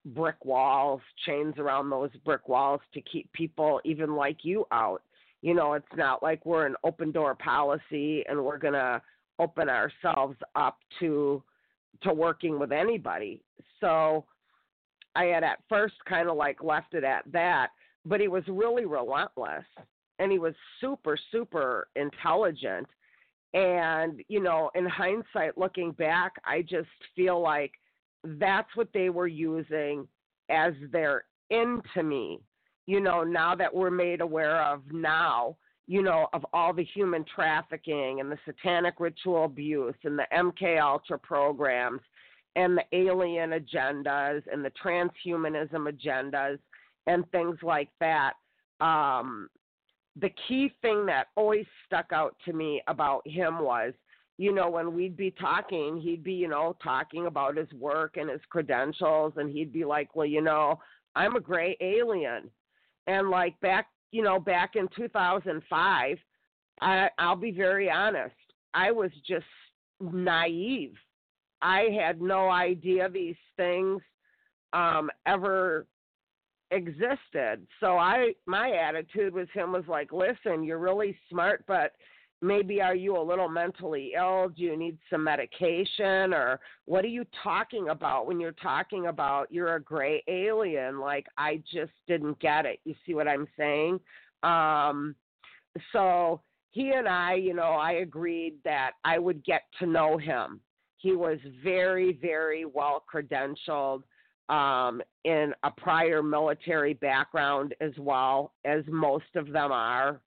brick 0.05 0.43
walls, 0.45 1.01
chains 1.25 1.55
around 1.57 1.89
those 1.89 2.09
brick 2.25 2.47
walls 2.47 2.81
to 2.93 3.01
keep 3.01 3.31
people 3.33 3.81
even 3.83 4.15
like 4.15 4.37
you 4.43 4.65
out. 4.71 5.01
You 5.41 5.53
know, 5.53 5.73
it's 5.73 5.85
not 5.95 6.21
like 6.21 6.45
we're 6.45 6.65
an 6.65 6.75
open 6.83 7.11
door 7.11 7.35
policy 7.35 8.23
and 8.27 8.43
we're 8.43 8.57
going 8.57 8.73
to 8.73 9.01
open 9.39 9.69
ourselves 9.69 10.37
up 10.55 10.77
to 10.99 11.43
to 12.03 12.13
working 12.13 12.59
with 12.59 12.71
anybody. 12.71 13.41
So 13.81 14.25
I 15.15 15.25
had 15.25 15.43
at 15.43 15.59
first 15.67 15.95
kind 16.07 16.29
of 16.29 16.37
like 16.37 16.63
left 16.63 16.93
it 16.93 17.03
at 17.03 17.23
that, 17.31 17.69
but 18.05 18.21
he 18.21 18.27
was 18.27 18.43
really 18.47 18.85
relentless 18.85 19.65
and 20.19 20.31
he 20.31 20.39
was 20.39 20.53
super 20.79 21.17
super 21.31 21.87
intelligent 21.95 22.87
and 23.53 24.21
you 24.27 24.41
know 24.41 24.69
in 24.75 24.85
hindsight 24.85 25.57
looking 25.57 25.91
back 25.93 26.33
I 26.45 26.61
just 26.61 26.89
feel 27.15 27.41
like 27.41 27.71
that's 28.23 28.69
what 28.75 28.89
they 28.93 29.09
were 29.09 29.27
using 29.27 30.07
as 30.49 30.73
their 30.91 31.25
into 31.49 32.03
me. 32.03 32.39
You 32.85 32.99
know, 32.99 33.23
now 33.23 33.55
that 33.55 33.73
we're 33.73 33.91
made 33.91 34.21
aware 34.21 34.61
of 34.63 34.81
now, 34.91 35.55
you 35.87 36.01
know, 36.01 36.27
of 36.33 36.45
all 36.53 36.73
the 36.73 36.83
human 36.83 37.25
trafficking 37.33 38.19
and 38.19 38.31
the 38.31 38.37
satanic 38.45 38.95
ritual 38.99 39.45
abuse 39.45 39.95
and 40.03 40.17
the 40.17 40.25
MK 40.33 40.79
Ultra 40.81 41.17
programs 41.17 42.01
and 42.55 42.77
the 42.77 42.83
alien 42.91 43.51
agendas 43.51 44.41
and 44.51 44.63
the 44.63 44.71
transhumanism 44.83 45.89
agendas 45.89 46.59
and 47.07 47.29
things 47.31 47.57
like 47.63 47.89
that. 47.99 48.33
Um, 48.81 49.49
the 50.19 50.31
key 50.47 50.71
thing 50.81 51.05
that 51.05 51.27
always 51.35 51.65
stuck 51.85 52.11
out 52.11 52.35
to 52.45 52.53
me 52.53 52.81
about 52.87 53.27
him 53.27 53.59
was 53.59 53.93
you 54.39 54.53
know, 54.53 54.69
when 54.69 54.93
we'd 54.93 55.17
be 55.17 55.31
talking, 55.31 55.99
he'd 55.99 56.23
be, 56.23 56.31
you 56.31 56.47
know, 56.47 56.73
talking 56.81 57.25
about 57.25 57.57
his 57.57 57.67
work 57.73 58.15
and 58.15 58.29
his 58.29 58.39
credentials, 58.49 59.33
and 59.35 59.51
he'd 59.51 59.73
be 59.73 59.83
like, 59.83 60.15
well, 60.15 60.25
you 60.25 60.41
know, 60.41 60.79
I'm 61.13 61.35
a 61.35 61.41
gray 61.41 61.75
alien. 61.81 62.49
And 63.05 63.29
like 63.29 63.59
back, 63.59 63.87
you 64.13 64.23
know, 64.23 64.39
back 64.39 64.77
in 64.77 64.87
2005, 64.95 66.17
I, 66.79 67.09
I'll 67.19 67.35
be 67.35 67.51
very 67.51 67.91
honest, 67.91 68.33
I 68.73 68.91
was 68.91 69.11
just 69.27 69.45
naive. 69.99 70.93
I 71.61 71.89
had 72.01 72.21
no 72.21 72.49
idea 72.49 73.09
these 73.09 73.35
things 73.57 74.01
um, 74.71 75.09
ever 75.25 75.85
existed. 76.71 77.67
So 77.81 77.97
I, 77.97 78.35
my 78.45 78.71
attitude 78.71 79.33
with 79.33 79.49
him 79.49 79.73
was 79.73 79.83
like, 79.89 80.13
listen, 80.13 80.63
you're 80.63 80.77
really 80.77 81.17
smart, 81.29 81.65
but 81.67 81.91
maybe 82.41 82.81
are 82.81 82.95
you 82.95 83.17
a 83.17 83.21
little 83.21 83.49
mentally 83.49 84.13
ill? 84.15 84.49
Do 84.49 84.63
you 84.63 84.77
need 84.77 84.97
some 85.09 85.23
medication? 85.23 86.33
Or 86.33 86.59
what 86.85 87.03
are 87.03 87.09
you 87.09 87.25
talking 87.43 87.89
about 87.89 88.27
when 88.27 88.39
you're 88.39 88.51
talking 88.53 89.07
about 89.07 89.51
you're 89.51 89.75
a 89.75 89.81
gray 89.81 90.23
alien? 90.27 90.99
Like 90.99 91.25
i 91.37 91.61
just 91.71 91.91
didn't 92.07 92.39
get 92.39 92.65
it. 92.65 92.79
You 92.85 92.95
see 93.05 93.13
what 93.13 93.27
i'm 93.27 93.47
saying? 93.57 93.99
Um 94.43 95.15
so 95.91 96.41
he 96.71 96.91
and 96.91 97.07
i 97.07 97.33
you 97.33 97.53
know 97.53 97.73
i 97.73 97.93
agreed 97.93 98.55
that 98.63 98.91
i 99.03 99.19
would 99.19 99.43
get 99.43 99.63
to 99.79 99.85
know 99.85 100.17
him. 100.17 100.61
He 100.97 101.13
was 101.13 101.39
very 101.63 102.13
very 102.21 102.65
well 102.65 103.03
credentialed 103.13 104.03
um, 104.49 105.01
in 105.25 105.53
a 105.63 105.69
prior 105.69 106.23
military 106.23 106.95
background 106.95 107.75
as 107.81 107.91
well 107.99 108.53
as 108.65 108.83
most 108.87 109.35
of 109.35 109.51
them 109.51 109.71
are 109.71 110.21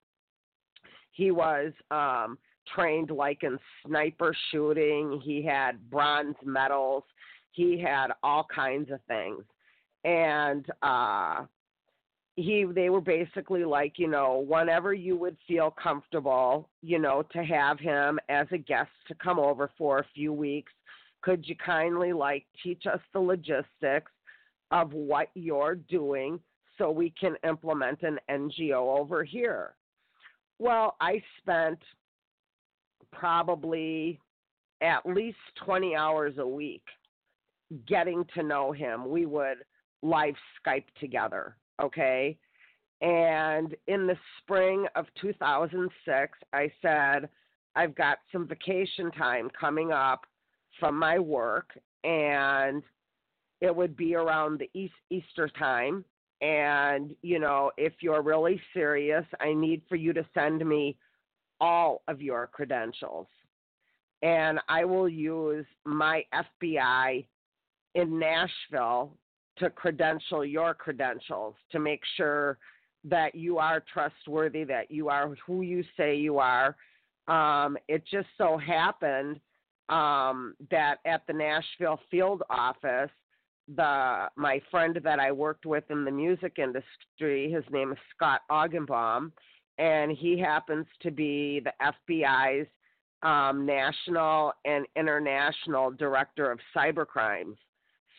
he 1.12 1.32
was 1.32 1.74
um, 1.91 2.38
trained 2.74 3.12
like 3.12 3.43
in 3.43 3.58
sniper 3.86 4.36
shooting. 4.52 5.21
He 5.24 5.43
had 5.43 5.89
bronze 5.89 6.36
medals. 6.43 7.04
He 7.52 7.80
had 7.80 8.08
all 8.24 8.47
kinds 8.54 8.91
of 8.91 9.00
things, 9.08 9.43
and 10.06 10.65
uh, 10.82 11.45
he 12.36 12.65
they 12.74 12.89
were 12.89 13.02
basically 13.02 13.65
like 13.65 14.00
you 14.00 14.08
know 14.08 14.45
whenever 14.47 14.93
you 14.93 15.17
would 15.17 15.36
feel 15.47 15.71
comfortable, 15.71 16.69
you 16.82 16.97
know, 16.97 17.24
to 17.34 17.43
have 17.43 17.80
him 17.80 18.19
as 18.30 18.47
a 18.52 18.58
guest 18.58 18.91
to 19.10 19.15
come 19.15 19.38
over 19.38 19.69
for 19.78 20.00
a 20.00 20.06
few 20.13 20.32
weeks. 20.32 20.71
Could 21.21 21.47
you 21.47 21.56
kindly 21.56 22.13
like 22.13 22.45
teach 22.63 22.86
us 22.91 23.02
the 23.13 23.19
logistics 23.19 24.12
of 24.71 24.93
what 24.93 25.28
you're 25.36 25.76
doing 25.76 26.39
so 26.78 26.89
we 26.89 27.13
can 27.19 27.36
implement 27.43 28.02
an 28.02 28.17
NGO 28.30 28.97
over 28.97 29.24
here? 29.24 29.76
Well, 30.62 30.95
I 31.02 31.24
spent 31.39 31.80
probably 33.12 34.19
at 34.80 35.04
least 35.08 35.39
20 35.65 35.95
hours 35.95 36.36
a 36.38 36.45
week 36.45 36.84
getting 37.88 38.24
to 38.36 38.43
know 38.43 38.71
him. 38.71 39.10
We 39.10 39.26
would 39.26 39.58
live 40.04 40.36
Skype 40.63 40.86
together, 41.00 41.58
okay? 41.82 42.38
And 43.02 43.76
in 43.88 44.06
the 44.06 44.15
spring 44.38 44.86
of 44.95 45.08
2006, 45.19 46.38
I 46.54 46.71
said, 46.80 47.28
I've 47.76 47.95
got 47.95 48.19
some 48.32 48.47
vacation 48.47 49.10
time 49.13 49.50
coming 49.60 49.91
up 49.91 50.28
from 50.80 50.95
my 50.95 51.17
work, 51.17 51.71
and 52.04 52.84
it 53.62 53.76
would 53.76 53.97
be 53.97 54.13
around 54.13 54.60
the 54.60 54.69
East, 54.80 54.93
Easter 55.10 55.50
time. 55.58 56.06
And, 56.41 57.15
you 57.21 57.39
know, 57.39 57.71
if 57.77 57.93
you're 58.01 58.23
really 58.23 58.60
serious, 58.73 59.25
I 59.39 59.54
need 59.54 59.84
for 59.88 59.95
you 59.95 60.12
to 60.13 60.25
send 60.34 60.67
me 60.67 60.97
all 61.60 62.01
of 62.08 62.21
your 62.21 62.47
credentials. 62.47 63.27
And 64.23 64.60
I 64.67 64.84
will 64.86 65.08
use 65.08 65.65
my 65.86 66.23
FBI 66.34 67.25
in 67.95 68.19
Nashville 68.19 69.15
to 69.58 69.69
credential 69.69 70.43
your 70.45 70.73
credentials 70.73 71.56
to 71.71 71.80
make 71.80 72.01
sure 72.17 72.58
that 73.04 73.36
you 73.36 73.58
are 73.58 73.84
trustworthy, 73.93 74.63
that 74.63 74.91
you 74.91 75.10
are 75.10 75.36
who 75.45 75.62
you 75.62 75.84
say 75.97 76.15
you 76.15 76.39
are. 76.39 76.75
Um, 77.27 77.77
it 77.88 78.04
just 78.10 78.27
so 78.38 78.58
happened 78.58 79.39
um, 79.89 80.56
that 80.71 80.97
at 81.06 81.21
the 81.27 81.34
Nashville 81.34 81.99
field 82.10 82.43
office, 82.49 83.12
the 83.75 84.29
my 84.36 84.62
friend 84.69 84.99
that 85.03 85.19
I 85.19 85.31
worked 85.31 85.65
with 85.65 85.84
in 85.89 86.05
the 86.05 86.12
music 86.12 86.57
industry, 86.57 87.51
his 87.51 87.63
name 87.71 87.91
is 87.91 87.97
Scott 88.15 88.41
Augenbaum, 88.49 89.31
and 89.77 90.12
he 90.12 90.38
happens 90.38 90.86
to 91.01 91.12
be 91.12 91.62
the 91.63 91.73
FBI's 92.10 92.67
um, 93.23 93.65
national 93.65 94.53
and 94.65 94.86
international 94.95 95.91
director 95.91 96.51
of 96.51 96.60
cyber 96.75 97.05
crimes. 97.05 97.57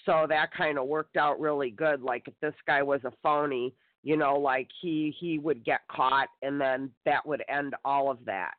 So 0.07 0.27
that 0.29 0.53
kind 0.53 0.79
of 0.79 0.87
worked 0.87 1.17
out 1.17 1.41
really 1.41 1.71
good. 1.71 2.03
Like 2.03 2.27
if 2.27 2.35
this 2.41 2.55
guy 2.67 2.83
was 2.83 3.01
a 3.05 3.13
phony, 3.23 3.75
you 4.03 4.17
know, 4.17 4.37
like 4.39 4.69
he 4.81 5.15
he 5.19 5.39
would 5.39 5.65
get 5.65 5.81
caught, 5.91 6.29
and 6.43 6.61
then 6.61 6.91
that 7.05 7.25
would 7.27 7.43
end 7.49 7.75
all 7.85 8.11
of 8.11 8.19
that. 8.27 8.55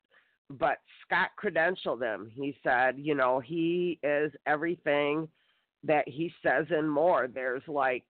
But 0.49 0.77
Scott 1.05 1.29
credentialed 1.41 2.01
him. 2.01 2.29
He 2.33 2.55
said, 2.63 2.95
you 2.97 3.15
know, 3.15 3.39
he 3.39 3.99
is 4.03 4.31
everything 4.45 5.27
that 5.83 6.07
he 6.07 6.31
says 6.41 6.65
and 6.69 6.89
more. 6.89 7.27
There's 7.27 7.63
like, 7.67 8.03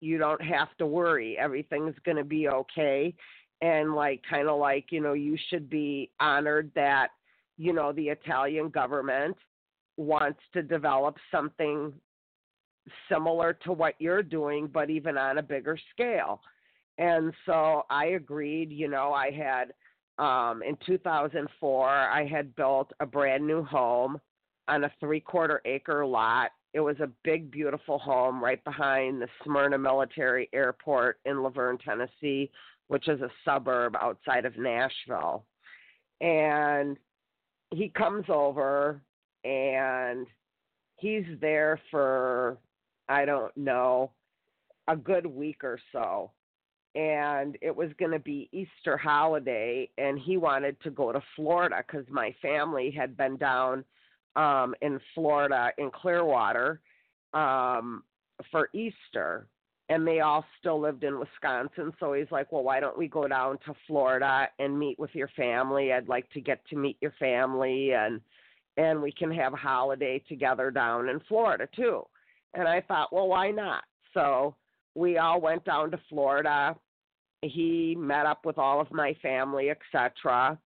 you 0.00 0.18
don't 0.18 0.42
have 0.42 0.68
to 0.78 0.86
worry. 0.86 1.36
Everything's 1.38 1.94
going 2.04 2.16
to 2.16 2.24
be 2.24 2.48
okay. 2.48 3.14
And 3.60 3.94
like, 3.94 4.22
kind 4.28 4.48
of 4.48 4.58
like, 4.58 4.86
you 4.90 5.00
know, 5.00 5.12
you 5.12 5.36
should 5.48 5.68
be 5.68 6.10
honored 6.18 6.70
that, 6.74 7.08
you 7.58 7.72
know, 7.72 7.92
the 7.92 8.08
Italian 8.08 8.70
government 8.70 9.36
wants 9.96 10.40
to 10.54 10.62
develop 10.62 11.16
something 11.30 11.92
similar 13.10 13.52
to 13.52 13.72
what 13.72 13.94
you're 13.98 14.22
doing, 14.22 14.66
but 14.66 14.88
even 14.88 15.18
on 15.18 15.38
a 15.38 15.42
bigger 15.42 15.78
scale. 15.92 16.40
And 16.96 17.32
so 17.44 17.84
I 17.90 18.06
agreed, 18.06 18.72
you 18.72 18.88
know, 18.88 19.12
I 19.12 19.30
had, 19.30 19.72
um, 20.18 20.62
in 20.62 20.76
2004, 20.86 21.88
I 21.88 22.26
had 22.26 22.56
built 22.56 22.92
a 23.00 23.06
brand 23.06 23.46
new 23.46 23.62
home 23.62 24.18
on 24.68 24.84
a 24.84 24.92
three 25.00 25.20
quarter 25.20 25.60
acre 25.64 26.04
lot 26.04 26.50
it 26.72 26.80
was 26.80 26.96
a 27.00 27.10
big, 27.24 27.50
beautiful 27.50 27.98
home 27.98 28.42
right 28.42 28.62
behind 28.64 29.20
the 29.20 29.28
Smyrna 29.42 29.78
Military 29.78 30.48
Airport 30.52 31.18
in 31.24 31.42
La 31.42 31.50
Vergne, 31.50 31.78
Tennessee, 31.78 32.50
which 32.88 33.08
is 33.08 33.20
a 33.20 33.30
suburb 33.44 33.96
outside 34.00 34.44
of 34.44 34.56
Nashville. 34.56 35.44
And 36.20 36.96
he 37.70 37.88
comes 37.88 38.26
over 38.28 39.00
and 39.44 40.26
he's 40.96 41.24
there 41.40 41.80
for, 41.90 42.58
I 43.08 43.24
don't 43.24 43.56
know, 43.56 44.12
a 44.86 44.96
good 44.96 45.26
week 45.26 45.64
or 45.64 45.78
so. 45.92 46.30
And 46.94 47.56
it 47.62 47.74
was 47.74 47.90
going 47.98 48.10
to 48.10 48.18
be 48.18 48.48
Easter 48.52 48.96
holiday, 48.96 49.88
and 49.96 50.18
he 50.18 50.36
wanted 50.36 50.80
to 50.82 50.90
go 50.90 51.12
to 51.12 51.22
Florida 51.36 51.84
because 51.86 52.04
my 52.10 52.34
family 52.42 52.90
had 52.90 53.16
been 53.16 53.36
down 53.36 53.84
um, 54.36 54.74
in 54.82 55.00
Florida 55.14 55.70
in 55.78 55.90
Clearwater 55.90 56.80
um, 57.34 58.02
for 58.50 58.68
Easter, 58.72 59.46
and 59.88 60.06
they 60.06 60.20
all 60.20 60.44
still 60.58 60.80
lived 60.80 61.04
in 61.04 61.18
Wisconsin. 61.18 61.92
So 61.98 62.12
he's 62.12 62.30
like, 62.30 62.52
"Well, 62.52 62.62
why 62.62 62.80
don't 62.80 62.98
we 62.98 63.08
go 63.08 63.26
down 63.28 63.58
to 63.66 63.74
Florida 63.86 64.48
and 64.58 64.78
meet 64.78 64.98
with 64.98 65.14
your 65.14 65.28
family? 65.36 65.92
I'd 65.92 66.08
like 66.08 66.30
to 66.30 66.40
get 66.40 66.64
to 66.68 66.76
meet 66.76 66.96
your 67.00 67.14
family, 67.18 67.92
and 67.92 68.20
and 68.76 69.02
we 69.02 69.12
can 69.12 69.32
have 69.32 69.52
a 69.52 69.56
holiday 69.56 70.22
together 70.28 70.70
down 70.70 71.08
in 71.08 71.20
Florida 71.28 71.68
too." 71.74 72.04
And 72.54 72.66
I 72.66 72.80
thought, 72.80 73.12
well, 73.12 73.28
why 73.28 73.50
not? 73.50 73.84
So 74.14 74.56
we 74.94 75.18
all 75.18 75.40
went 75.40 75.64
down 75.64 75.90
to 75.92 76.00
Florida. 76.08 76.76
He 77.42 77.94
met 77.96 78.26
up 78.26 78.44
with 78.44 78.58
all 78.58 78.80
of 78.80 78.90
my 78.90 79.14
family, 79.22 79.70
etc. 79.70 80.58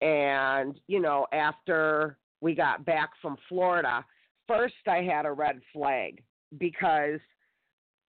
And, 0.00 0.78
you 0.86 1.00
know, 1.00 1.26
after 1.32 2.16
we 2.40 2.54
got 2.54 2.84
back 2.84 3.10
from 3.20 3.36
Florida, 3.48 4.04
first 4.46 4.74
I 4.86 5.02
had 5.02 5.26
a 5.26 5.32
red 5.32 5.60
flag 5.72 6.22
because 6.58 7.20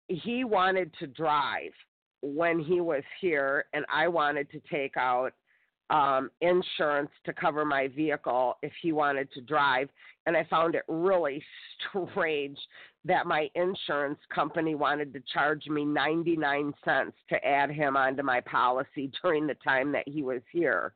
he 0.08 0.44
wanted 0.44 0.94
to 1.00 1.08
drive 1.08 1.72
when 2.22 2.60
he 2.60 2.82
was 2.82 3.04
here 3.22 3.66
and 3.74 3.86
I 3.94 4.08
wanted 4.08 4.50
to 4.52 4.62
take 4.72 4.98
out 4.98 5.32
um 5.90 6.30
insurance 6.42 7.12
to 7.24 7.32
cover 7.32 7.64
my 7.64 7.88
vehicle 7.88 8.58
if 8.62 8.74
he 8.82 8.92
wanted 8.92 9.32
to 9.32 9.40
drive 9.40 9.88
and 10.26 10.36
I 10.36 10.44
found 10.50 10.76
it 10.76 10.84
really 10.90 11.42
strange 11.80 12.58
that 13.06 13.26
my 13.26 13.50
insurance 13.56 14.20
company 14.34 14.76
wanted 14.76 15.14
to 15.14 15.24
charge 15.34 15.66
me 15.68 15.86
99 15.86 16.74
cents 16.84 17.16
to 17.30 17.46
add 17.46 17.72
him 17.72 17.96
onto 17.96 18.22
my 18.22 18.42
policy 18.42 19.10
during 19.22 19.48
the 19.48 19.56
time 19.56 19.92
that 19.94 20.08
he 20.08 20.22
was 20.22 20.42
here. 20.52 20.94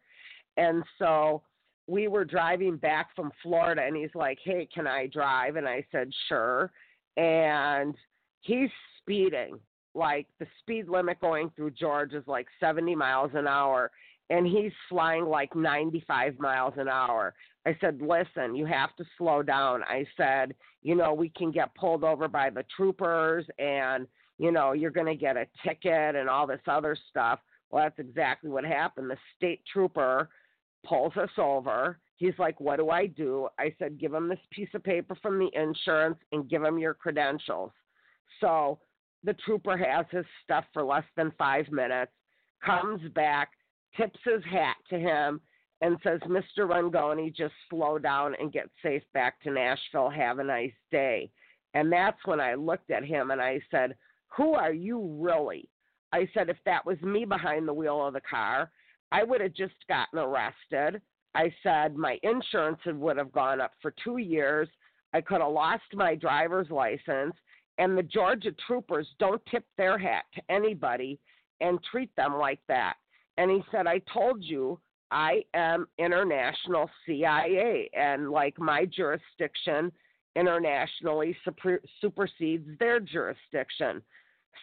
And 0.58 0.84
so 1.00 1.41
we 1.88 2.08
were 2.08 2.26
driving 2.26 2.78
back 2.78 3.15
from 3.15 3.32
Florida 3.41 3.82
and 3.86 3.96
he's 3.96 4.13
like, 4.15 4.39
"Hey, 4.44 4.67
can 4.74 4.88
I 4.88 5.08
drive?" 5.08 5.56
And 5.56 5.67
I 5.67 5.86
said, 5.91 6.12
"Sure." 6.28 6.72
And 7.17 7.96
he's 8.41 8.70
speeding. 9.00 9.60
Like 9.94 10.28
the 10.39 10.48
speed 10.60 10.88
limit 10.88 11.20
going 11.20 11.50
through 11.52 11.72
Georgia 11.72 12.17
is 12.17 12.28
like 12.28 12.48
70 12.60 12.96
miles 12.96 13.32
an 13.34 13.48
hour 13.48 13.91
and 14.30 14.48
he's 14.48 14.72
flying 14.88 15.26
like 15.26 15.54
95 15.56 16.39
miles 16.39 16.74
an 16.78 16.88
hour. 16.88 17.34
I 17.65 17.78
said, 17.82 18.02
"Listen, 18.02 18.56
you 18.56 18.65
have 18.65 18.96
to 18.96 19.06
slow 19.17 19.44
down." 19.44 19.84
I 19.84 20.06
said, 20.15 20.56
"You 20.82 20.96
know, 20.96 21.13
we 21.13 21.30
can 21.30 21.52
get 21.52 21.76
pulled 21.76 22.04
over 22.04 22.28
by 22.28 22.50
the 22.50 22.63
troopers 22.76 23.46
and, 23.60 24.08
you 24.38 24.52
know, 24.52 24.72
you're 24.72 24.89
going 24.91 25.08
to 25.08 25.15
get 25.15 25.36
a 25.36 25.48
ticket 25.63 26.15
and 26.15 26.30
all 26.30 26.48
this 26.48 26.62
other 26.67 26.96
stuff." 27.10 27.41
Well, 27.70 27.84
that's 27.84 28.00
exactly 28.00 28.50
what 28.50 28.63
happened. 28.63 29.10
The 29.10 29.17
state 29.36 29.65
trooper 29.65 30.30
pulls 30.86 31.15
us 31.17 31.30
over. 31.38 32.00
He's 32.17 32.38
like, 32.38 32.60
What 32.60 32.78
do 32.78 32.89
I 32.89 33.08
do? 33.08 33.48
I 33.60 33.74
said, 33.80 34.00
Give 34.00 34.13
him 34.13 34.30
this 34.30 34.39
piece 34.52 34.70
of 34.74 34.84
paper 34.84 35.15
from 35.22 35.39
the 35.39 35.50
insurance 35.54 36.17
and 36.32 36.50
give 36.50 36.63
him 36.63 36.78
your 36.78 36.94
credentials. 36.94 37.72
So 38.39 38.80
the 39.24 39.36
trooper 39.46 39.78
has 39.78 40.06
his 40.12 40.26
stuff 40.44 40.65
for 40.74 40.84
less 40.84 41.04
than 41.15 41.32
five 41.38 41.72
minutes, 41.72 42.12
comes 42.63 43.02
back, 43.13 43.50
tips 43.98 44.20
his 44.24 44.44
hat 44.50 44.78
to 44.89 45.00
him, 45.00 45.41
and 45.82 45.98
says, 46.04 46.20
Mr. 46.28 46.60
Rangoni, 46.60 47.36
just 47.36 47.54
slow 47.70 47.98
down 47.98 48.36
and 48.39 48.54
get 48.54 48.70
safe 48.84 49.04
back 49.13 49.41
to 49.41 49.52
Nashville. 49.52 50.10
Have 50.10 50.39
a 50.39 50.44
nice 50.44 50.74
day. 50.91 51.32
And 51.74 51.91
that's 51.91 52.20
when 52.26 52.39
I 52.39 52.54
looked 52.54 52.91
at 52.91 53.04
him 53.04 53.32
and 53.32 53.41
I 53.41 53.60
said, 53.72 53.96
Who 54.38 54.54
are 54.54 54.74
you 54.74 55.17
really? 55.20 55.70
I 56.13 56.28
said, 56.34 56.50
If 56.50 56.58
that 56.65 56.86
was 56.86 57.02
me 57.02 57.26
behind 57.26 57.67
the 57.67 57.74
wheel 57.74 58.06
of 58.06 58.13
the 58.13 58.22
car, 58.22 58.70
I 59.12 59.24
would 59.24 59.41
have 59.41 59.54
just 59.54 59.76
gotten 59.88 60.19
arrested. 60.19 61.02
I 61.36 61.54
said 61.63 61.95
my 61.95 62.17
insurance 62.24 62.80
would 62.86 63.17
have 63.17 63.32
gone 63.32 63.62
up 63.62 63.71
for 63.82 63.93
two 64.04 64.17
years. 64.17 64.67
I 65.13 65.21
could 65.21 65.41
have 65.41 65.52
lost 65.52 65.84
my 65.93 66.15
driver's 66.15 66.69
license. 66.69 67.34
And 67.78 67.97
the 67.97 68.04
Georgia 68.04 68.52
troopers 68.67 69.08
don't 69.19 69.41
tip 69.50 69.65
their 69.78 69.97
hat 69.97 70.26
to 70.36 70.41
anybody 70.50 71.19
and 71.62 71.80
treat 71.89 72.13
them 72.15 72.38
like 72.38 72.60
that. 72.67 72.95
And 73.38 73.50
he 73.50 73.63
said, 73.71 73.88
I 73.88 74.02
told 74.13 74.43
you 74.43 74.80
I 75.12 75.43
am 75.54 75.88
international 75.97 76.89
CIA, 77.06 77.89
and 77.93 78.32
like 78.32 78.58
my 78.60 78.86
jurisdiction 78.86 79.91
internationally 80.36 81.36
super- 81.43 81.82
supersedes 82.00 82.67
their 82.80 83.00
jurisdiction. 83.00 84.02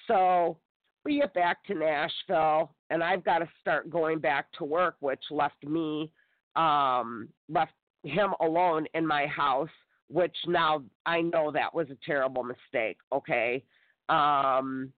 So 0.07 0.57
we 1.05 1.21
get 1.21 1.33
back 1.35 1.65
to 1.65 1.75
Nashville, 1.75 2.75
and 2.91 3.03
I've 3.03 3.25
got 3.25 3.39
to 3.39 3.49
start 3.61 3.91
going 3.91 4.19
back 4.19 4.51
to 4.59 4.65
work, 4.65 4.97
which 5.01 5.23
left 5.31 5.63
me, 5.65 6.11
um, 6.57 7.29
left 7.49 7.73
him 8.03 8.35
alone 8.41 8.87
in 8.95 9.07
my 9.07 9.27
house, 9.27 9.71
which 10.09 10.37
now 10.47 10.83
I 11.07 11.21
know 11.21 11.51
that 11.53 11.75
was 11.75 11.89
a 11.91 11.99
terrible 12.05 12.43
mistake. 12.43 12.99
Okay. 13.13 13.65
Um, 14.09 14.93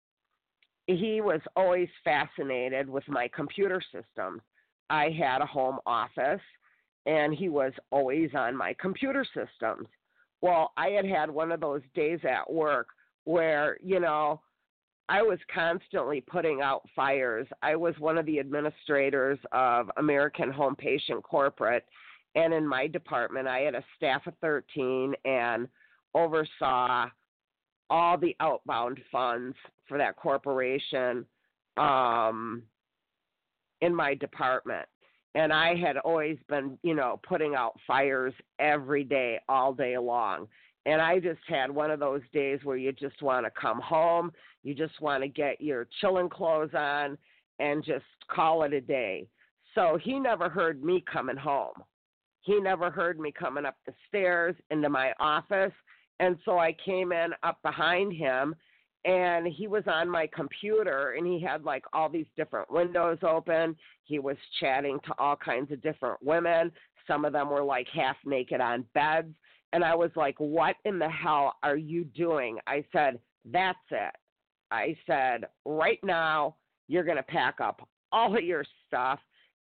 he 0.88 1.22
was 1.22 1.42
always 1.56 1.90
fascinated 2.04 2.90
with 2.90 3.08
my 3.08 3.30
computer 3.36 3.82
systems. 3.92 4.42
I 4.90 5.10
had 5.10 5.42
a 5.42 5.46
home 5.46 5.80
office, 5.86 6.42
and 7.06 7.34
he 7.34 7.50
was 7.50 7.74
always 7.92 8.32
on 8.34 8.56
my 8.56 8.76
computer 8.80 9.24
systems. 9.26 9.88
Well, 10.42 10.72
I 10.78 10.90
had 10.90 11.06
had 11.06 11.30
one 11.30 11.52
of 11.52 11.60
those 11.60 11.82
days 11.94 12.20
at 12.24 12.52
work 12.52 12.88
where, 13.26 13.78
you 13.84 14.00
know, 14.00 14.42
I 15.10 15.24
was 15.24 15.40
constantly 15.54 16.22
putting 16.22 16.62
out 16.62 16.88
fires. 16.96 17.48
I 17.64 17.76
was 17.76 17.96
one 17.98 18.20
of 18.20 18.28
the 18.28 18.40
administrators 18.40 19.40
of 19.52 19.90
American 19.98 20.52
Home 20.52 20.76
Patient 20.76 21.24
Corporate, 21.24 21.84
and 22.36 22.54
in 22.54 22.66
my 22.66 22.86
department, 22.86 23.48
I 23.48 23.62
had 23.62 23.74
a 23.74 23.84
staff 23.98 24.28
of 24.28 24.36
13 24.40 25.16
and 25.26 25.68
oversaw 26.14 27.08
all 27.90 28.18
the 28.20 28.36
outbound 28.40 29.00
funds 29.12 29.56
for 29.88 29.98
that 29.98 30.16
corporation 30.16 31.26
um, 31.78 32.62
in 33.82 33.96
my 33.96 34.14
department. 34.14 34.88
And 35.34 35.52
I 35.52 35.76
had 35.76 35.98
always 35.98 36.38
been, 36.48 36.78
you 36.84 36.94
know, 36.94 37.20
putting 37.28 37.56
out 37.56 37.80
fires 37.88 38.34
every 38.60 39.04
day, 39.04 39.40
all 39.50 39.74
day 39.74 39.98
long. 39.98 40.48
And 40.86 41.02
I 41.02 41.20
just 41.20 41.40
had 41.48 41.70
one 41.72 41.92
of 41.92 42.00
those 42.00 42.22
days 42.34 42.60
where 42.64 42.78
you 42.78 42.92
just 42.92 43.22
want 43.22 43.46
to 43.46 43.52
come 43.60 43.80
home, 43.80 44.32
you 44.64 44.74
just 44.74 45.00
want 45.02 45.24
to 45.24 45.30
get 45.30 45.62
your 45.62 45.88
chilling 46.02 46.30
clothes 46.30 46.74
on 46.74 47.18
and 47.60 47.84
just 47.84 48.06
call 48.30 48.64
it 48.64 48.74
a 48.74 48.82
day. 48.82 49.28
So 49.76 49.98
he 50.02 50.20
never 50.20 50.50
heard 50.50 50.84
me 50.84 51.04
coming 51.12 51.38
home. 51.38 51.84
He 52.42 52.60
never 52.60 52.90
heard 52.90 53.20
me 53.20 53.32
coming 53.32 53.66
up 53.66 53.76
the 53.86 53.94
stairs 54.08 54.56
into 54.72 54.90
my 54.90 55.14
office. 55.20 55.74
And 56.20 56.38
so 56.46 56.58
I 56.58 56.76
came 56.84 57.12
in 57.12 57.32
up 57.44 57.62
behind 57.62 58.14
him 58.14 58.56
and 59.06 59.48
he 59.48 59.68
was 59.68 59.84
on 59.88 60.10
my 60.10 60.28
computer 60.34 61.14
and 61.18 61.26
he 61.26 61.42
had 61.42 61.64
like 61.64 61.84
all 61.94 62.10
these 62.10 62.26
different 62.36 62.72
windows 62.72 63.20
open. 63.24 63.76
He 64.04 64.20
was 64.20 64.38
chatting 64.60 65.00
to 65.06 65.14
all 65.18 65.36
kinds 65.36 65.72
of 65.72 65.82
different 65.82 66.22
women. 66.22 66.72
Some 67.08 67.24
of 67.24 67.34
them 67.34 67.50
were 67.50 67.64
like 67.64 67.88
half 67.94 68.18
naked 68.26 68.60
on 68.60 68.86
beds. 68.94 69.34
And 69.72 69.84
I 69.84 69.96
was 69.96 70.12
like, 70.16 70.36
What 70.40 70.76
in 70.84 71.00
the 71.00 71.10
hell 71.10 71.54
are 71.64 71.78
you 71.78 72.04
doing? 72.04 72.58
I 72.68 72.84
said, 72.92 73.20
That's 73.46 73.78
it. 73.92 74.16
I 74.72 74.96
said, 75.06 75.46
Right 75.66 76.00
now, 76.04 76.56
you're 76.88 77.04
going 77.04 77.18
to 77.18 77.24
pack 77.24 77.62
up 77.62 77.88
all 78.12 78.36
of 78.36 78.44
your 78.44 78.64
stuff, 78.88 79.20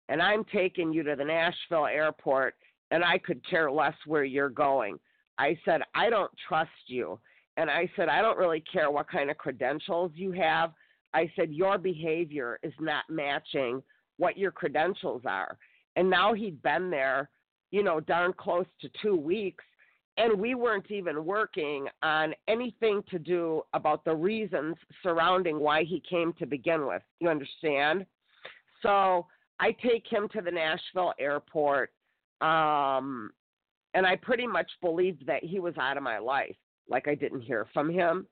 and 0.09 0.21
I'm 0.21 0.43
taking 0.45 0.91
you 0.91 1.03
to 1.03 1.15
the 1.15 1.23
Nashville 1.23 1.85
airport, 1.85 2.55
and 2.91 3.03
I 3.03 3.17
could 3.17 3.47
care 3.47 3.71
less 3.71 3.95
where 4.05 4.23
you're 4.23 4.49
going. 4.49 4.99
I 5.37 5.57
said, 5.63 5.81
I 5.95 6.09
don't 6.09 6.31
trust 6.47 6.69
you. 6.87 7.19
And 7.57 7.69
I 7.69 7.89
said, 7.95 8.09
I 8.09 8.21
don't 8.21 8.37
really 8.37 8.63
care 8.71 8.89
what 8.89 9.09
kind 9.09 9.29
of 9.29 9.37
credentials 9.37 10.11
you 10.15 10.31
have. 10.33 10.71
I 11.13 11.31
said, 11.35 11.51
Your 11.51 11.77
behavior 11.77 12.59
is 12.63 12.73
not 12.79 13.03
matching 13.09 13.81
what 14.17 14.37
your 14.37 14.51
credentials 14.51 15.23
are. 15.25 15.57
And 15.95 16.09
now 16.09 16.33
he'd 16.33 16.61
been 16.61 16.89
there, 16.89 17.29
you 17.71 17.83
know, 17.83 17.99
darn 17.99 18.33
close 18.33 18.65
to 18.81 18.89
two 19.01 19.15
weeks 19.15 19.63
and 20.19 20.37
we 20.37 20.53
weren't 20.53 20.91
even 20.91 21.23
working 21.23 21.87
on 22.03 22.35
anything 22.49 23.01
to 23.09 23.17
do 23.17 23.61
about 23.73 24.03
the 24.03 24.13
reasons 24.13 24.75
surrounding 25.01 25.59
why 25.59 25.85
he 25.85 26.03
came 26.07 26.33
to 26.33 26.45
begin 26.45 26.85
with. 26.85 27.01
You 27.21 27.29
understand? 27.29 28.05
So 28.83 29.27
I 29.61 29.71
take 29.71 30.05
him 30.05 30.27
to 30.33 30.41
the 30.41 30.51
Nashville 30.51 31.13
airport, 31.19 31.91
um, 32.41 33.31
and 33.93 34.05
I 34.05 34.17
pretty 34.21 34.45
much 34.45 34.69
believed 34.81 35.25
that 35.25 35.43
he 35.43 35.59
was 35.61 35.73
out 35.77 35.95
of 35.95 36.03
my 36.03 36.19
life. 36.19 36.55
Like 36.89 37.07
I 37.07 37.15
didn't 37.15 37.41
hear 37.41 37.65
from 37.73 37.89
him. 37.89 38.27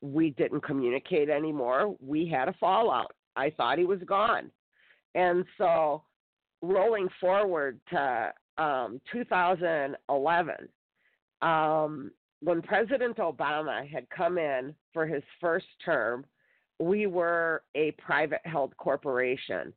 We 0.00 0.30
didn't 0.30 0.62
communicate 0.62 1.28
anymore. 1.28 1.94
We 2.00 2.26
had 2.26 2.48
a 2.48 2.54
fallout. 2.54 3.12
I 3.36 3.50
thought 3.50 3.78
he 3.78 3.84
was 3.84 4.00
gone. 4.06 4.50
And 5.14 5.44
so 5.58 6.04
rolling 6.62 7.08
forward 7.20 7.80
to 7.90 8.32
um, 8.56 9.00
2011, 9.12 10.68
um, 11.42 12.10
when 12.40 12.62
President 12.62 13.16
Obama 13.16 13.88
had 13.88 14.08
come 14.10 14.38
in 14.38 14.74
for 14.92 15.06
his 15.06 15.22
first 15.40 15.66
term, 15.84 16.24
we 16.78 17.06
were 17.06 17.62
a 17.74 17.90
private 17.92 18.40
held 18.44 18.76
corporation. 18.76 19.72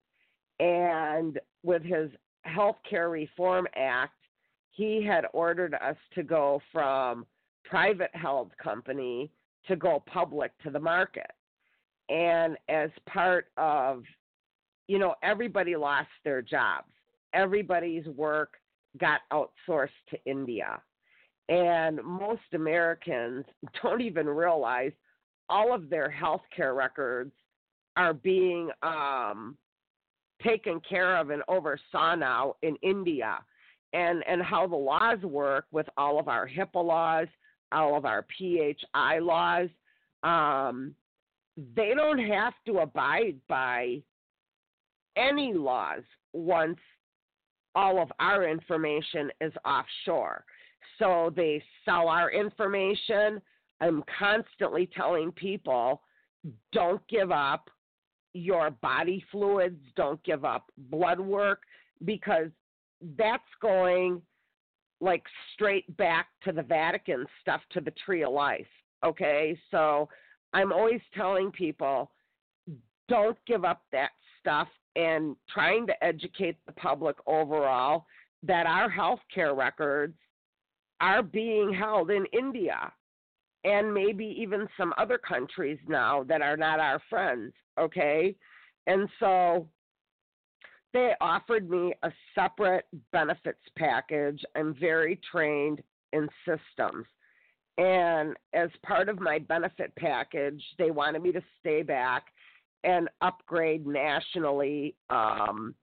And 0.59 1.39
with 1.63 1.83
his 1.83 2.11
Health 2.43 2.77
Care 2.87 3.09
Reform 3.09 3.67
Act, 3.75 4.13
he 4.69 5.03
had 5.03 5.25
ordered 5.33 5.73
us 5.75 5.97
to 6.15 6.23
go 6.23 6.61
from 6.71 7.25
private 7.65 8.11
held 8.13 8.51
company 8.57 9.31
to 9.67 9.75
go 9.75 10.03
public 10.05 10.51
to 10.63 10.69
the 10.69 10.79
market. 10.79 11.31
And 12.09 12.57
as 12.69 12.89
part 13.07 13.47
of, 13.57 14.03
you 14.87 14.99
know, 14.99 15.15
everybody 15.23 15.75
lost 15.75 16.09
their 16.23 16.41
jobs, 16.41 16.91
everybody's 17.33 18.05
work 18.07 18.55
got 18.99 19.21
outsourced 19.31 19.89
to 20.09 20.17
India. 20.25 20.81
And 21.49 21.99
most 22.03 22.41
Americans 22.53 23.45
don't 23.83 24.01
even 24.01 24.27
realize 24.27 24.91
all 25.49 25.73
of 25.73 25.89
their 25.89 26.09
health 26.09 26.43
care 26.55 26.73
records 26.73 27.33
are 27.97 28.13
being 28.13 28.69
um, 28.83 29.57
taken 30.43 30.79
care 30.87 31.17
of 31.17 31.29
and 31.29 31.43
oversaw 31.47 32.15
now 32.15 32.55
in 32.61 32.75
India, 32.81 33.39
and 33.93 34.23
and 34.27 34.41
how 34.41 34.65
the 34.65 34.75
laws 34.75 35.21
work 35.23 35.65
with 35.71 35.87
all 35.97 36.19
of 36.19 36.27
our 36.29 36.47
HIPAA 36.47 36.83
laws, 36.85 37.27
all 37.71 37.97
of 37.97 38.05
our 38.05 38.25
PHI 38.37 39.19
laws. 39.19 39.69
Um, 40.23 40.95
they 41.75 41.93
don't 41.95 42.19
have 42.19 42.53
to 42.65 42.79
abide 42.79 43.35
by 43.49 44.01
any 45.17 45.53
laws 45.53 46.03
once 46.33 46.79
all 47.75 48.01
of 48.01 48.11
our 48.19 48.47
information 48.47 49.31
is 49.41 49.53
offshore. 49.65 50.45
So 50.99 51.31
they 51.35 51.63
sell 51.85 52.07
our 52.07 52.31
information. 52.31 53.41
I'm 53.79 54.03
constantly 54.17 54.89
telling 54.95 55.31
people 55.31 56.01
don't 56.71 57.05
give 57.07 57.31
up 57.31 57.69
your 58.33 58.71
body 58.71 59.23
fluids, 59.31 59.81
don't 59.95 60.21
give 60.23 60.45
up 60.45 60.71
blood 60.77 61.19
work 61.19 61.63
because 62.05 62.49
that's 63.17 63.43
going 63.61 64.21
like 65.01 65.23
straight 65.53 65.97
back 65.97 66.27
to 66.43 66.51
the 66.51 66.61
Vatican 66.61 67.25
stuff 67.41 67.61
to 67.71 67.81
the 67.81 67.91
tree 68.05 68.23
of 68.23 68.31
life. 68.31 68.67
Okay? 69.03 69.57
So 69.71 70.07
I'm 70.53 70.71
always 70.71 71.01
telling 71.15 71.51
people 71.51 72.11
don't 73.09 73.37
give 73.45 73.65
up 73.65 73.81
that 73.91 74.11
stuff 74.39 74.67
and 74.95 75.35
trying 75.51 75.87
to 75.87 76.03
educate 76.03 76.57
the 76.65 76.71
public 76.73 77.15
overall 77.25 78.05
that 78.43 78.65
our 78.65 78.89
healthcare 78.89 79.55
records 79.55 80.17
are 81.01 81.23
being 81.23 81.73
held 81.73 82.11
in 82.11 82.25
India 82.31 82.91
and 83.63 83.93
maybe 83.93 84.35
even 84.39 84.67
some 84.77 84.93
other 84.97 85.17
countries 85.17 85.79
now 85.87 86.23
that 86.23 86.41
are 86.41 86.57
not 86.57 86.79
our 86.79 87.01
friends, 87.09 87.53
okay? 87.79 88.35
And 88.87 89.09
so 89.19 89.67
they 90.93 91.13
offered 91.21 91.69
me 91.69 91.93
a 92.03 92.11
separate 92.35 92.85
benefits 93.11 93.61
package. 93.77 94.43
I'm 94.55 94.75
very 94.79 95.19
trained 95.31 95.81
in 96.13 96.27
systems. 96.45 97.05
And 97.77 98.35
as 98.53 98.69
part 98.85 99.09
of 99.09 99.19
my 99.19 99.39
benefit 99.39 99.93
package, 99.95 100.61
they 100.77 100.91
wanted 100.91 101.21
me 101.21 101.31
to 101.31 101.41
stay 101.59 101.83
back 101.83 102.25
and 102.83 103.09
upgrade 103.21 103.85
nationally 103.85 104.95
um, 105.09 105.75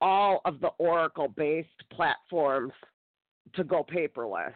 all 0.00 0.40
of 0.44 0.60
the 0.60 0.70
Oracle 0.78 1.28
based 1.28 1.68
platforms 1.92 2.72
to 3.54 3.64
go 3.64 3.84
paperless. 3.84 4.54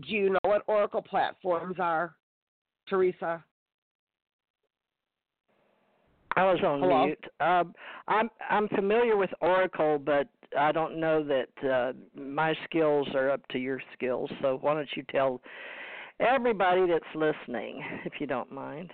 Do 0.00 0.14
you 0.14 0.30
know 0.30 0.38
what 0.42 0.62
Oracle 0.66 1.02
platforms 1.02 1.76
are, 1.78 2.14
Theresa? 2.88 3.42
I 6.36 6.44
was 6.44 6.60
on 6.62 6.80
Hello? 6.80 7.06
mute. 7.06 7.24
Um, 7.40 7.74
I'm 8.08 8.28
I'm 8.50 8.68
familiar 8.68 9.16
with 9.16 9.30
Oracle, 9.40 9.98
but 9.98 10.28
I 10.58 10.70
don't 10.70 11.00
know 11.00 11.24
that 11.24 11.68
uh, 11.68 11.92
my 12.20 12.54
skills 12.64 13.08
are 13.14 13.30
up 13.30 13.40
to 13.48 13.58
your 13.58 13.80
skills. 13.94 14.30
So 14.42 14.58
why 14.60 14.74
don't 14.74 14.88
you 14.94 15.02
tell 15.10 15.40
everybody 16.20 16.86
that's 16.86 17.04
listening, 17.14 17.82
if 18.04 18.14
you 18.20 18.26
don't 18.26 18.52
mind? 18.52 18.92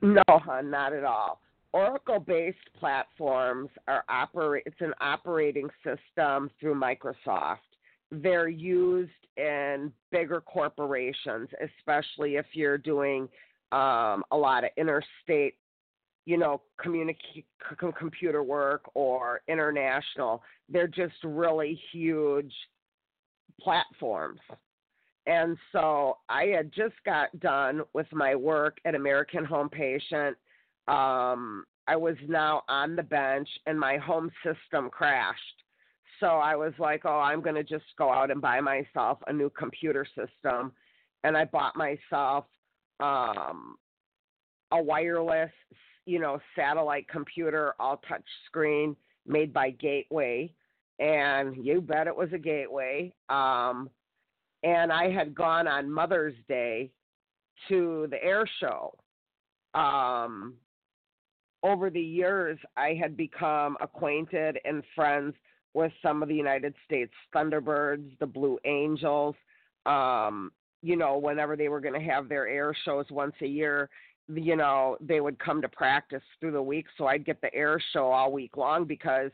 No, 0.00 0.22
hon, 0.28 0.70
not 0.70 0.92
at 0.92 1.04
all. 1.04 1.40
Oracle-based 1.72 2.56
platforms 2.78 3.68
are 3.86 4.04
operate. 4.08 4.64
It's 4.66 4.80
an 4.80 4.94
operating 5.00 5.68
system 5.84 6.50
through 6.58 6.74
Microsoft. 6.74 7.58
They're 8.10 8.48
used 8.48 9.10
in 9.36 9.92
bigger 10.10 10.40
corporations, 10.40 11.48
especially 11.78 12.36
if 12.36 12.46
you're 12.52 12.78
doing 12.78 13.28
um, 13.72 14.24
a 14.32 14.36
lot 14.36 14.64
of 14.64 14.70
interstate, 14.76 15.54
you 16.26 16.36
know, 16.36 16.60
communica- 16.84 17.16
c- 17.34 17.92
computer 17.98 18.42
work 18.42 18.82
or 18.94 19.40
international. 19.48 20.42
They're 20.68 20.88
just 20.88 21.14
really 21.22 21.80
huge 21.92 22.52
platforms. 23.60 24.40
And 25.26 25.56
so 25.70 26.18
I 26.28 26.46
had 26.46 26.72
just 26.72 26.94
got 27.04 27.38
done 27.40 27.82
with 27.92 28.06
my 28.12 28.34
work 28.34 28.78
at 28.84 28.94
American 28.94 29.44
Home 29.44 29.68
Patient. 29.68 30.36
Um, 30.88 31.64
I 31.86 31.96
was 31.96 32.16
now 32.26 32.62
on 32.68 32.96
the 32.96 33.02
bench 33.02 33.48
and 33.66 33.78
my 33.78 33.96
home 33.96 34.30
system 34.42 34.90
crashed. 34.90 35.38
So 36.20 36.26
I 36.26 36.54
was 36.54 36.72
like, 36.78 37.02
oh, 37.04 37.18
I'm 37.18 37.40
going 37.40 37.54
to 37.54 37.64
just 37.64 37.84
go 37.98 38.12
out 38.12 38.30
and 38.30 38.40
buy 38.40 38.60
myself 38.60 39.18
a 39.26 39.32
new 39.32 39.50
computer 39.50 40.06
system. 40.06 40.72
And 41.24 41.36
I 41.36 41.46
bought 41.46 41.76
myself 41.76 42.44
um, 43.00 43.76
a 44.70 44.82
wireless, 44.82 45.50
you 46.06 46.20
know, 46.20 46.38
satellite 46.54 47.08
computer, 47.08 47.74
all 47.80 48.02
touch 48.08 48.24
screen, 48.46 48.94
made 49.26 49.52
by 49.52 49.70
Gateway. 49.70 50.52
And 50.98 51.64
you 51.64 51.80
bet 51.80 52.06
it 52.06 52.16
was 52.16 52.28
a 52.34 52.38
Gateway. 52.38 53.14
Um, 53.30 53.88
and 54.62 54.92
I 54.92 55.10
had 55.10 55.34
gone 55.34 55.66
on 55.66 55.90
Mother's 55.90 56.34
Day 56.48 56.90
to 57.68 58.06
the 58.10 58.22
air 58.22 58.44
show. 58.60 58.94
Um, 59.74 60.54
over 61.62 61.90
the 61.90 62.00
years, 62.00 62.58
I 62.76 62.98
had 63.00 63.16
become 63.16 63.76
acquainted 63.80 64.58
and 64.64 64.82
friends 64.94 65.34
with 65.74 65.92
some 66.02 66.22
of 66.22 66.28
the 66.28 66.34
United 66.34 66.74
States 66.84 67.12
Thunderbirds, 67.34 68.18
the 68.18 68.26
Blue 68.26 68.58
Angels. 68.64 69.34
Um, 69.86 70.52
you 70.82 70.96
know, 70.96 71.18
whenever 71.18 71.56
they 71.56 71.68
were 71.68 71.80
going 71.80 71.98
to 71.98 72.06
have 72.10 72.28
their 72.28 72.48
air 72.48 72.74
shows 72.84 73.06
once 73.10 73.34
a 73.42 73.46
year, 73.46 73.90
you 74.28 74.56
know, 74.56 74.96
they 75.00 75.20
would 75.20 75.38
come 75.38 75.60
to 75.62 75.68
practice 75.68 76.22
through 76.38 76.52
the 76.52 76.62
week. 76.62 76.86
So 76.96 77.06
I'd 77.06 77.24
get 77.24 77.40
the 77.40 77.54
air 77.54 77.82
show 77.92 78.10
all 78.10 78.32
week 78.32 78.56
long 78.56 78.84
because 78.84 79.30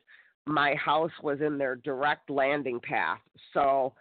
my 0.46 0.75
house 0.75 1.11
was 1.22 1.40
in 1.40 1.59
their 1.59 1.77
direct 1.77 2.31
landing 2.31 2.81
path. 2.81 3.20
So 3.53 3.92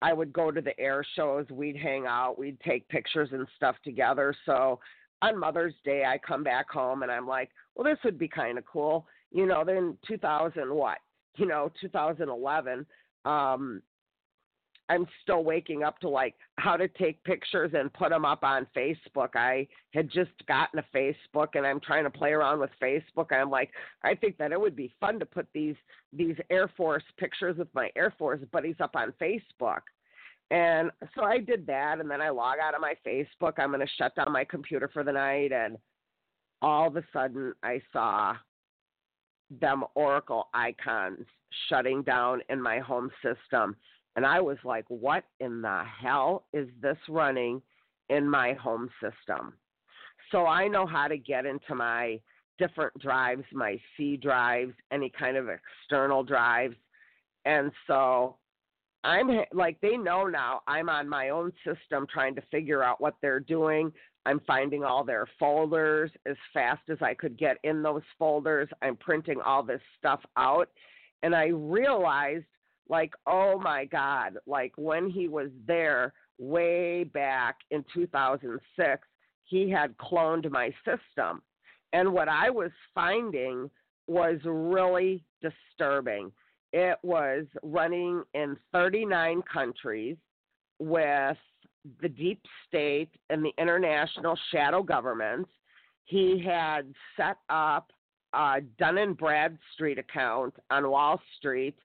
I 0.00 0.12
would 0.12 0.32
go 0.32 0.50
to 0.50 0.60
the 0.60 0.78
air 0.78 1.04
shows, 1.16 1.46
we'd 1.50 1.76
hang 1.76 2.06
out, 2.06 2.38
we'd 2.38 2.60
take 2.60 2.88
pictures 2.88 3.30
and 3.32 3.46
stuff 3.56 3.76
together. 3.84 4.34
So 4.46 4.78
on 5.22 5.38
Mother's 5.38 5.74
Day, 5.84 6.04
I 6.04 6.18
come 6.18 6.44
back 6.44 6.70
home 6.70 7.02
and 7.02 7.10
I'm 7.10 7.26
like, 7.26 7.50
well, 7.74 7.84
this 7.84 7.98
would 8.04 8.18
be 8.18 8.28
kind 8.28 8.58
of 8.58 8.64
cool. 8.64 9.06
You 9.32 9.46
know, 9.46 9.64
then 9.64 9.96
2000, 10.06 10.72
what? 10.72 10.98
You 11.38 11.46
know, 11.46 11.70
2011. 11.80 12.84
Um, 13.24 13.82
I'm 14.90 15.06
still 15.22 15.44
waking 15.44 15.82
up 15.82 15.98
to 16.00 16.08
like 16.08 16.34
how 16.56 16.76
to 16.76 16.88
take 16.88 17.22
pictures 17.24 17.72
and 17.74 17.92
put 17.92 18.10
them 18.10 18.24
up 18.24 18.42
on 18.42 18.66
Facebook. 18.74 19.36
I 19.36 19.68
had 19.92 20.10
just 20.10 20.30
gotten 20.46 20.78
a 20.78 20.96
Facebook 20.96 21.48
and 21.54 21.66
I'm 21.66 21.80
trying 21.80 22.04
to 22.04 22.10
play 22.10 22.30
around 22.30 22.60
with 22.60 22.70
Facebook. 22.82 23.30
I'm 23.30 23.50
like, 23.50 23.70
I 24.02 24.14
think 24.14 24.38
that 24.38 24.52
it 24.52 24.60
would 24.60 24.76
be 24.76 24.94
fun 24.98 25.18
to 25.18 25.26
put 25.26 25.46
these 25.52 25.76
these 26.12 26.36
Air 26.48 26.70
Force 26.76 27.04
pictures 27.18 27.58
with 27.58 27.68
my 27.74 27.90
Air 27.96 28.14
Force 28.18 28.40
buddies 28.50 28.76
up 28.80 28.96
on 28.96 29.12
Facebook. 29.20 29.82
And 30.50 30.90
so 31.14 31.22
I 31.22 31.38
did 31.38 31.66
that 31.66 32.00
and 32.00 32.10
then 32.10 32.22
I 32.22 32.30
log 32.30 32.56
out 32.62 32.74
of 32.74 32.80
my 32.80 32.94
Facebook. 33.06 33.54
I'm 33.58 33.68
going 33.68 33.80
to 33.80 33.92
shut 33.98 34.16
down 34.16 34.32
my 34.32 34.44
computer 34.44 34.88
for 34.90 35.04
the 35.04 35.12
night 35.12 35.52
and 35.52 35.76
all 36.62 36.88
of 36.88 36.96
a 36.96 37.04
sudden 37.12 37.52
I 37.62 37.82
saw 37.92 38.34
them 39.50 39.84
Oracle 39.94 40.48
icons 40.54 41.24
shutting 41.68 42.02
down 42.02 42.42
in 42.48 42.60
my 42.60 42.78
home 42.78 43.10
system 43.22 43.76
and 44.18 44.26
I 44.26 44.40
was 44.40 44.58
like, 44.64 44.84
what 44.88 45.22
in 45.38 45.62
the 45.62 45.84
hell 46.02 46.46
is 46.52 46.66
this 46.82 46.96
running 47.08 47.62
in 48.08 48.28
my 48.28 48.54
home 48.54 48.90
system? 49.00 49.52
So 50.32 50.44
I 50.44 50.66
know 50.66 50.88
how 50.88 51.06
to 51.06 51.16
get 51.16 51.46
into 51.46 51.76
my 51.76 52.18
different 52.58 52.98
drives, 52.98 53.44
my 53.52 53.78
C 53.96 54.16
drives, 54.16 54.72
any 54.90 55.12
kind 55.16 55.36
of 55.36 55.46
external 55.48 56.24
drives. 56.24 56.74
And 57.44 57.70
so 57.86 58.38
I'm 59.04 59.30
like, 59.52 59.80
they 59.80 59.96
know 59.96 60.26
now 60.26 60.62
I'm 60.66 60.88
on 60.88 61.08
my 61.08 61.28
own 61.28 61.52
system 61.64 62.04
trying 62.12 62.34
to 62.34 62.42
figure 62.50 62.82
out 62.82 63.00
what 63.00 63.14
they're 63.22 63.38
doing. 63.38 63.92
I'm 64.28 64.40
finding 64.46 64.84
all 64.84 65.04
their 65.04 65.26
folders 65.38 66.10
as 66.26 66.36
fast 66.52 66.82
as 66.90 66.98
I 67.00 67.14
could 67.14 67.38
get 67.38 67.56
in 67.64 67.82
those 67.82 68.02
folders. 68.18 68.68
I'm 68.82 68.96
printing 68.96 69.40
all 69.40 69.62
this 69.62 69.80
stuff 69.98 70.20
out. 70.36 70.68
And 71.22 71.34
I 71.34 71.46
realized 71.46 72.44
like 72.88 73.12
oh 73.26 73.58
my 73.58 73.84
god 73.84 74.38
like 74.46 74.72
when 74.76 75.10
he 75.10 75.28
was 75.28 75.50
there 75.66 76.12
way 76.38 77.04
back 77.04 77.56
in 77.70 77.84
2006 77.92 79.08
he 79.44 79.70
had 79.70 79.96
cloned 79.98 80.50
my 80.50 80.70
system 80.84 81.42
and 81.92 82.10
what 82.10 82.28
i 82.28 82.48
was 82.48 82.70
finding 82.94 83.70
was 84.06 84.38
really 84.44 85.22
disturbing 85.42 86.32
it 86.72 86.98
was 87.02 87.44
running 87.62 88.22
in 88.34 88.56
39 88.72 89.42
countries 89.52 90.16
with 90.78 91.36
the 92.00 92.08
deep 92.08 92.42
state 92.66 93.10
and 93.30 93.44
the 93.44 93.52
international 93.58 94.38
shadow 94.50 94.82
governments 94.82 95.50
he 96.04 96.42
had 96.44 96.92
set 97.16 97.36
up 97.50 97.92
a 98.32 98.60
dun 98.78 98.98
and 98.98 99.16
bradstreet 99.16 99.98
account 99.98 100.54
on 100.70 100.90
wall 100.90 101.20
street 101.38 101.76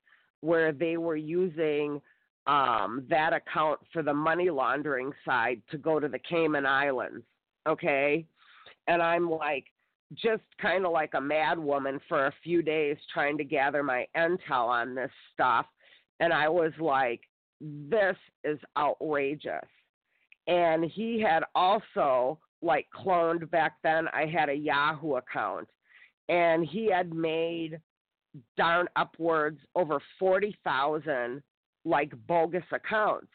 where 0.42 0.72
they 0.72 0.98
were 0.98 1.16
using 1.16 2.02
um, 2.48 3.06
that 3.10 3.34
account 3.34 3.80
for 3.92 4.02
the 4.04 4.14
money 4.14 4.50
laundering 4.50 5.12
side 5.26 5.62
to 5.72 5.78
go 5.78 6.00
to 6.00 6.08
the 6.08 6.20
Cayman 6.20 6.66
Islands. 6.66 7.24
okay? 7.68 8.26
And 8.88 9.02
I'm 9.02 9.30
like, 9.30 9.66
just 10.14 10.44
kind 10.62 10.86
of 10.86 10.92
like 10.92 11.14
a 11.16 11.22
mad 11.22 11.58
woman 11.58 12.00
for 12.08 12.28
a 12.28 12.34
few 12.44 12.62
days 12.62 12.98
trying 13.14 13.38
to 13.38 13.44
gather 13.44 13.82
my 13.82 14.06
intel 14.16 14.68
on 14.68 14.94
this 14.94 15.12
stuff. 15.34 15.66
And 16.20 16.32
I 16.32 16.48
was 16.50 16.72
like, 16.80 17.22
this 17.62 18.18
is 18.44 18.60
outrageous. 18.78 19.68
And 20.48 20.86
he 20.86 21.22
had 21.22 21.44
also, 21.56 22.40
like, 22.62 22.88
cloned 22.96 23.50
back 23.52 23.74
then, 23.84 24.08
I 24.14 24.26
had 24.26 24.50
a 24.50 24.54
Yahoo 24.54 25.16
account. 25.16 25.68
And 26.30 26.66
he 26.66 26.90
had 26.92 27.14
made 27.14 27.80
darn 28.58 28.88
upwards 28.96 29.60
over 29.76 30.00
40,000 30.20 31.42
like 31.86 32.14
bogus 32.28 32.64
accounts. 32.72 33.32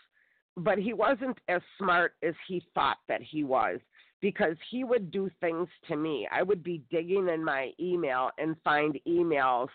But 0.56 0.78
he 0.78 0.92
wasn't 0.92 1.38
as 1.48 1.60
smart 1.78 2.14
as 2.22 2.34
he 2.48 2.64
thought 2.74 2.98
that 3.08 3.22
he 3.22 3.44
was 3.44 3.78
because 4.20 4.56
he 4.70 4.82
would 4.82 5.10
do 5.10 5.30
things 5.40 5.68
to 5.86 5.96
me. 5.96 6.26
I 6.32 6.42
would 6.42 6.64
be 6.64 6.82
digging 6.90 7.28
in 7.28 7.44
my 7.44 7.70
email 7.78 8.30
and 8.38 8.56
find 8.64 8.98
emails 9.06 9.68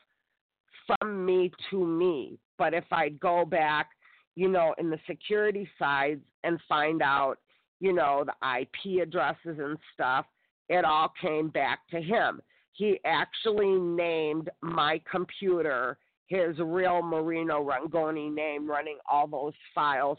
from 0.86 1.26
me 1.26 1.52
to 1.70 1.86
me. 1.86 2.38
But 2.58 2.74
if 2.74 2.84
I'd 2.92 3.20
go 3.20 3.46
back, 3.46 3.92
you 4.36 4.50
know, 4.50 4.74
in 4.78 4.90
the 4.90 5.00
security 5.08 5.68
sides 5.78 6.22
and 6.44 6.60
find 6.68 7.02
out, 7.02 7.36
you 7.80 7.94
know, 7.94 8.26
the 8.26 8.62
IP 8.62 9.02
addresses 9.02 9.60
and 9.60 9.78
stuff, 9.94 10.26
it 10.70 10.86
all 10.86 11.14
came 11.22 11.50
back 11.50 11.80
to 11.92 12.02
him. 12.02 12.42
He 12.72 13.00
actually 13.06 13.78
named 13.78 14.50
my 14.62 15.02
computer 15.10 15.98
his 16.28 16.58
real 16.60 17.02
Marino 17.02 17.64
Rangoni 17.64 18.34
name 18.34 18.68
running 18.70 18.98
all 19.10 19.28
those 19.28 19.54
files 19.76 20.18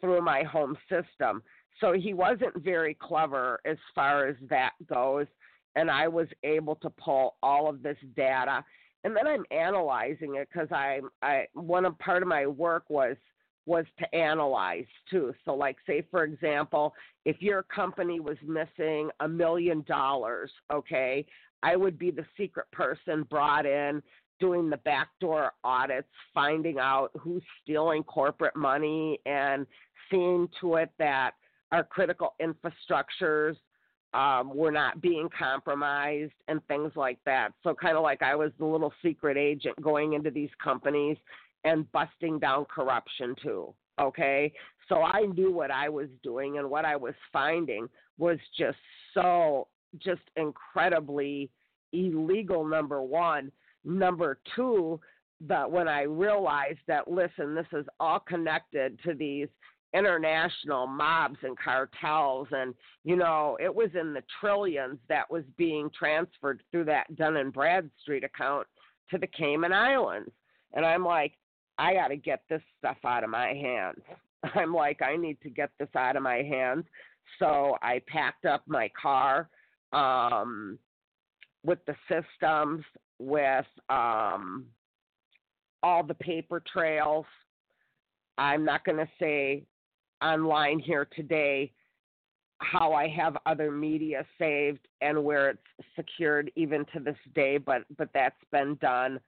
through 0.00 0.22
my 0.22 0.42
home 0.42 0.76
system. 0.88 1.42
So 1.80 1.92
he 1.92 2.14
wasn't 2.14 2.62
very 2.62 2.94
clever 2.94 3.60
as 3.64 3.76
far 3.94 4.26
as 4.26 4.36
that 4.48 4.72
goes. 4.88 5.26
And 5.74 5.90
I 5.90 6.08
was 6.08 6.28
able 6.42 6.76
to 6.76 6.90
pull 6.90 7.36
all 7.42 7.68
of 7.68 7.82
this 7.82 7.98
data. 8.14 8.64
And 9.04 9.14
then 9.14 9.26
I'm 9.26 9.44
analyzing 9.50 10.36
it 10.36 10.48
because 10.52 10.68
I, 10.70 11.00
I 11.22 11.46
one 11.54 11.84
of 11.84 11.98
part 11.98 12.22
of 12.22 12.28
my 12.28 12.46
work 12.46 12.84
was 12.88 13.16
was 13.66 13.84
to 13.98 14.14
analyze 14.14 14.86
too. 15.10 15.34
So 15.44 15.54
like 15.54 15.76
say 15.86 16.06
for 16.10 16.24
example, 16.24 16.94
if 17.24 17.42
your 17.42 17.62
company 17.64 18.20
was 18.20 18.36
missing 18.46 19.10
a 19.20 19.28
million 19.28 19.84
dollars, 19.86 20.50
okay, 20.72 21.26
I 21.62 21.76
would 21.76 21.98
be 21.98 22.10
the 22.10 22.24
secret 22.36 22.70
person 22.72 23.24
brought 23.24 23.66
in 23.66 24.02
doing 24.38 24.70
the 24.70 24.76
backdoor 24.78 25.52
audits, 25.64 26.08
finding 26.34 26.78
out 26.78 27.10
who's 27.18 27.42
stealing 27.62 28.02
corporate 28.02 28.56
money 28.56 29.18
and 29.26 29.66
seeing 30.10 30.48
to 30.60 30.76
it 30.76 30.90
that 30.98 31.32
our 31.72 31.82
critical 31.82 32.34
infrastructures 32.40 33.56
um, 34.14 34.54
were 34.54 34.70
not 34.70 35.00
being 35.00 35.28
compromised 35.36 36.32
and 36.48 36.64
things 36.68 36.92
like 36.96 37.18
that. 37.26 37.52
So, 37.62 37.74
kind 37.74 37.96
of 37.96 38.02
like 38.02 38.22
I 38.22 38.34
was 38.34 38.52
the 38.58 38.64
little 38.64 38.92
secret 39.02 39.36
agent 39.36 39.80
going 39.82 40.12
into 40.12 40.30
these 40.30 40.50
companies 40.62 41.16
and 41.66 41.90
busting 41.92 42.38
down 42.38 42.64
corruption 42.66 43.34
too. 43.42 43.74
Okay. 44.00 44.52
So, 44.88 45.02
I 45.02 45.22
knew 45.22 45.52
what 45.52 45.70
I 45.70 45.88
was 45.88 46.08
doing 46.22 46.58
and 46.58 46.70
what 46.70 46.84
I 46.84 46.96
was 46.96 47.14
finding 47.32 47.88
was 48.18 48.38
just 48.56 48.78
so, 49.14 49.68
just 49.98 50.22
incredibly 50.36 51.50
illegal, 51.92 52.64
number 52.64 53.02
one. 53.02 53.50
Number 53.84 54.38
two, 54.54 55.00
that 55.40 55.70
when 55.70 55.88
I 55.88 56.02
realized 56.02 56.80
that, 56.88 57.10
listen, 57.10 57.54
this 57.54 57.66
is 57.72 57.86
all 58.00 58.20
connected 58.20 58.98
to 59.04 59.14
these 59.14 59.48
international 59.94 60.86
mobs 60.86 61.38
and 61.42 61.56
cartels 61.58 62.48
and 62.50 62.74
you 63.04 63.16
know 63.16 63.56
it 63.60 63.74
was 63.74 63.88
in 63.98 64.12
the 64.12 64.22
trillions 64.40 64.98
that 65.08 65.30
was 65.30 65.44
being 65.56 65.88
transferred 65.96 66.62
through 66.70 66.84
that 66.84 67.14
Dun 67.16 67.36
and 67.36 67.52
Bradstreet 67.52 68.24
account 68.24 68.66
to 69.10 69.16
the 69.16 69.28
Cayman 69.28 69.72
Islands 69.72 70.30
and 70.74 70.84
I'm 70.84 71.04
like 71.04 71.32
I 71.78 71.94
got 71.94 72.08
to 72.08 72.16
get 72.16 72.42
this 72.48 72.62
stuff 72.78 72.96
out 73.04 73.24
of 73.24 73.30
my 73.30 73.48
hands. 73.48 74.00
I'm 74.54 74.74
like 74.74 75.02
I 75.02 75.16
need 75.16 75.40
to 75.42 75.50
get 75.50 75.70
this 75.78 75.88
out 75.96 76.16
of 76.16 76.22
my 76.22 76.36
hands. 76.36 76.84
So 77.38 77.76
I 77.82 78.00
packed 78.06 78.44
up 78.44 78.62
my 78.66 78.90
car 79.00 79.48
um 79.92 80.78
with 81.64 81.78
the 81.86 81.94
systems 82.08 82.84
with 83.18 83.66
um 83.88 84.66
all 85.82 86.02
the 86.02 86.14
paper 86.14 86.62
trails. 86.72 87.26
I'm 88.38 88.64
not 88.64 88.84
going 88.84 88.98
to 88.98 89.08
say 89.18 89.64
online 90.22 90.78
here 90.78 91.06
today 91.16 91.72
how 92.58 92.92
I 92.92 93.08
have 93.08 93.36
other 93.44 93.70
media 93.70 94.24
saved 94.38 94.86
and 95.00 95.22
where 95.22 95.50
it's 95.50 95.60
secured 95.94 96.50
even 96.56 96.84
to 96.92 97.00
this 97.00 97.16
day, 97.34 97.58
but 97.58 97.82
but 97.96 98.08
that's 98.14 98.34
been 98.50 98.76
done 98.80 99.20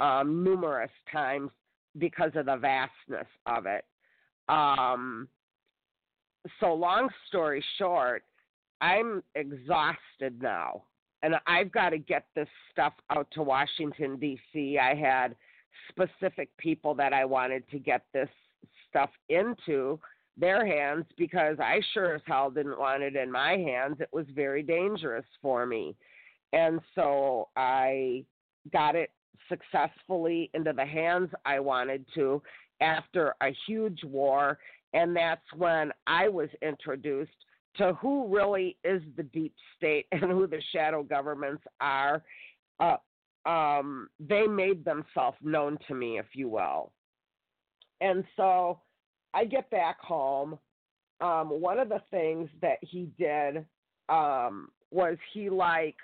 um, 0.00 0.44
numerous 0.44 0.90
times 1.10 1.50
because 1.98 2.32
of 2.34 2.46
the 2.46 2.56
vastness 2.56 3.26
of 3.46 3.66
it. 3.66 3.84
Um, 4.48 5.28
so 6.60 6.74
long 6.74 7.08
story 7.28 7.64
short, 7.78 8.24
I'm 8.80 9.22
exhausted 9.34 10.42
now, 10.42 10.82
and 11.22 11.36
I've 11.46 11.72
got 11.72 11.90
to 11.90 11.98
get 11.98 12.26
this 12.34 12.48
stuff 12.70 12.92
out 13.10 13.28
to 13.32 13.42
Washington 13.42 14.18
D.C. 14.18 14.78
I 14.78 14.94
had 14.94 15.36
specific 15.88 16.54
people 16.58 16.94
that 16.94 17.12
I 17.12 17.24
wanted 17.24 17.68
to 17.70 17.78
get 17.78 18.04
this 18.12 18.28
stuff 18.88 19.10
into 19.28 19.98
their 20.36 20.66
hands 20.66 21.04
because 21.16 21.58
I 21.60 21.80
sure 21.92 22.14
as 22.14 22.22
hell 22.26 22.50
didn't 22.50 22.78
want 22.78 23.02
it 23.02 23.16
in 23.16 23.30
my 23.30 23.52
hands. 23.52 23.96
It 24.00 24.08
was 24.12 24.26
very 24.34 24.62
dangerous 24.62 25.24
for 25.40 25.64
me. 25.64 25.96
And 26.52 26.80
so 26.94 27.48
I 27.56 28.24
got 28.72 28.94
it 28.96 29.10
successfully 29.48 30.50
into 30.54 30.72
the 30.72 30.84
hands 30.84 31.30
I 31.44 31.60
wanted 31.60 32.04
to 32.14 32.42
after 32.80 33.34
a 33.42 33.50
huge 33.66 34.02
war. 34.04 34.58
And 34.92 35.16
that's 35.16 35.42
when 35.56 35.92
I 36.06 36.28
was 36.28 36.48
introduced 36.62 37.30
to 37.76 37.94
who 37.94 38.28
really 38.28 38.76
is 38.84 39.02
the 39.16 39.24
deep 39.24 39.54
state 39.76 40.06
and 40.12 40.22
who 40.22 40.46
the 40.46 40.62
shadow 40.72 41.02
governments 41.02 41.62
are. 41.80 42.22
Uh, 42.78 42.96
um, 43.46 44.08
they 44.20 44.46
made 44.46 44.84
themselves 44.84 45.36
known 45.42 45.78
to 45.88 45.94
me, 45.94 46.18
if 46.18 46.26
you 46.34 46.48
will. 46.48 46.92
And 48.00 48.24
so 48.36 48.80
I 49.32 49.44
get 49.44 49.70
back 49.70 50.00
home. 50.00 50.58
Um, 51.20 51.48
one 51.48 51.78
of 51.78 51.88
the 51.88 52.02
things 52.10 52.48
that 52.62 52.78
he 52.80 53.08
did 53.18 53.64
um, 54.08 54.68
was 54.90 55.16
he 55.32 55.50
like 55.50 55.96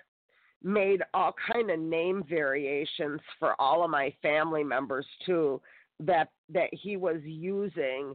made 0.62 1.02
all 1.14 1.34
kind 1.52 1.70
of 1.70 1.78
name 1.78 2.22
variations 2.28 3.20
for 3.38 3.60
all 3.60 3.82
of 3.84 3.90
my 3.90 4.12
family 4.22 4.64
members 4.64 5.06
too 5.24 5.60
that 6.00 6.30
that 6.52 6.68
he 6.72 6.96
was 6.96 7.20
using 7.24 8.14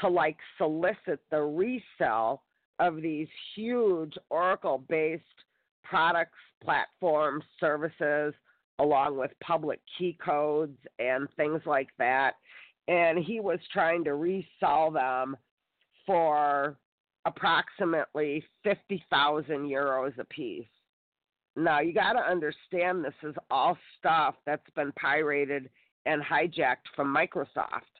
to 0.00 0.08
like 0.08 0.36
solicit 0.58 1.20
the 1.30 1.40
resell 1.40 2.42
of 2.78 3.00
these 3.00 3.28
huge 3.54 4.14
Oracle 4.28 4.84
based 4.88 5.24
products, 5.82 6.38
platforms, 6.62 7.44
services, 7.60 8.34
along 8.78 9.16
with 9.16 9.30
public 9.42 9.80
key 9.98 10.16
codes 10.22 10.76
and 10.98 11.28
things 11.36 11.62
like 11.64 11.88
that. 11.98 12.34
And 12.88 13.18
he 13.18 13.40
was 13.40 13.58
trying 13.72 14.04
to 14.04 14.14
resell 14.14 14.90
them 14.90 15.36
for 16.04 16.76
approximately 17.24 18.44
50,000 18.62 19.68
euros 19.68 20.16
a 20.18 20.24
Now, 21.56 21.80
you 21.80 21.94
got 21.94 22.12
to 22.12 22.20
understand 22.20 23.04
this 23.04 23.14
is 23.22 23.34
all 23.50 23.78
stuff 23.98 24.34
that's 24.44 24.68
been 24.74 24.92
pirated 24.92 25.70
and 26.04 26.22
hijacked 26.22 26.86
from 26.94 27.14
Microsoft. 27.14 27.96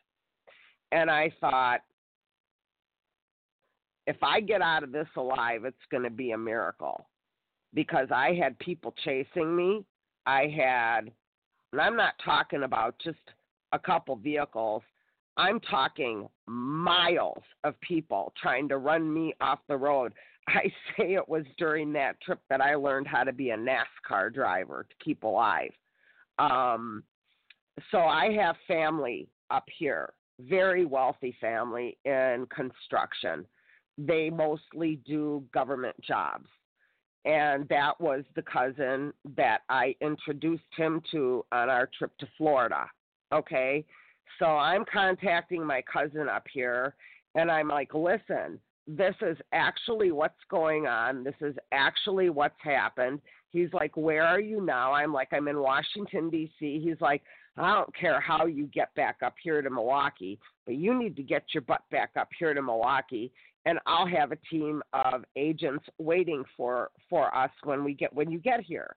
And 0.93 1.11
I 1.11 1.33
thought, 1.41 1.81
if 4.07 4.23
I 4.23 4.41
get 4.41 4.63
out 4.63 4.85
of 4.85 4.93
this 4.93 5.09
alive, 5.17 5.65
it's 5.65 5.77
going 5.91 6.05
to 6.05 6.11
be 6.11 6.33
a 6.33 6.39
miracle 6.39 7.09
because 7.75 8.09
I 8.15 8.35
had 8.35 8.59
people 8.59 8.95
chasing 9.05 9.57
me. 9.57 9.85
I 10.27 10.47
had, 10.47 11.11
and 11.73 11.81
I'm 11.81 11.97
not 11.97 12.15
talking 12.25 12.63
about 12.63 12.95
just 13.03 13.19
a 13.73 13.79
couple 13.79 14.17
vehicles. 14.17 14.83
I'm 15.37 15.61
talking 15.61 16.29
miles 16.47 17.43
of 17.65 17.79
people 17.81 18.33
trying 18.41 18.69
to 18.69 18.79
run 18.79 19.13
me 19.13 19.35
off 19.41 19.59
the 19.69 19.77
road. 19.77 20.13
I 20.49 20.73
say 20.97 21.15
it 21.15 21.29
was 21.29 21.45
during 21.59 21.93
that 21.95 22.21
trip 22.21 22.41
that 22.49 22.61
I 22.61 22.75
learned 22.75 23.07
how 23.07 23.25
to 23.25 23.33
be 23.33 23.51
a 23.51 23.57
NASCAR 23.57 24.33
driver 24.33 24.87
to 24.89 25.05
keep 25.05 25.23
alive. 25.23 25.73
Um, 26.39 27.03
so 27.91 27.99
I 27.99 28.33
have 28.33 28.57
family 28.67 29.29
up 29.51 29.65
here, 29.79 30.13
very 30.41 30.85
wealthy 30.85 31.37
family 31.41 31.99
in 32.05 32.47
construction. 32.55 33.47
They 33.99 34.31
mostly 34.31 35.01
do 35.07 35.45
government 35.53 35.97
jobs. 36.01 36.49
And 37.25 37.69
that 37.69 38.01
was 38.01 38.25
the 38.37 38.43
cousin 38.43 39.13
that 39.37 39.63
I 39.69 39.97
introduced 40.01 40.63
him 40.77 41.03
to 41.11 41.45
on 41.51 41.69
our 41.69 41.91
trip 41.99 42.17
to 42.19 42.29
Florida. 42.39 42.89
Okay. 43.33 43.85
So 44.39 44.47
I'm 44.47 44.85
contacting 44.91 45.65
my 45.65 45.83
cousin 45.93 46.29
up 46.29 46.45
here 46.53 46.95
and 47.35 47.51
I'm 47.51 47.69
like, 47.69 47.95
listen, 47.95 48.61
this 48.87 49.15
is 49.21 49.37
actually 49.53 50.13
what's 50.13 50.35
going 50.51 50.87
on. 50.87 51.25
This 51.25 51.35
is 51.41 51.55
actually 51.73 52.31
what's 52.31 52.61
happened. 52.63 53.21
He's 53.51 53.73
like, 53.73 53.97
Where 53.97 54.25
are 54.25 54.41
you 54.41 54.61
now? 54.61 54.93
I'm 54.93 55.13
like, 55.13 55.29
I'm 55.33 55.49
in 55.49 55.59
Washington, 55.59 56.31
D.C. 56.31 56.81
He's 56.85 57.01
like, 57.01 57.23
I 57.57 57.75
don't 57.75 57.95
care 57.97 58.21
how 58.21 58.47
you 58.47 58.67
get 58.67 58.95
back 58.95 59.17
up 59.25 59.35
here 59.43 59.63
to 59.63 59.71
Milwaukee, 59.71 60.39
but 60.67 60.75
you 60.75 60.97
need 60.99 61.17
to 61.17 61.23
get 61.23 61.45
your 61.55 61.63
butt 61.63 61.83
back 61.91 62.11
up 62.17 62.29
here 62.39 62.53
to 62.53 62.61
Milwaukee 62.61 63.33
and 63.67 63.81
I'll 63.85 64.07
have 64.07 64.33
a 64.33 64.39
team 64.49 64.81
of 64.93 65.25
agents 65.35 65.85
waiting 65.99 66.45
for 66.57 66.91
for 67.11 67.35
us 67.37 67.51
when 67.65 67.85
we 67.85 67.93
get 67.93 68.15
when 68.15 68.31
you 68.31 68.39
get 68.39 68.61
here. 68.61 68.97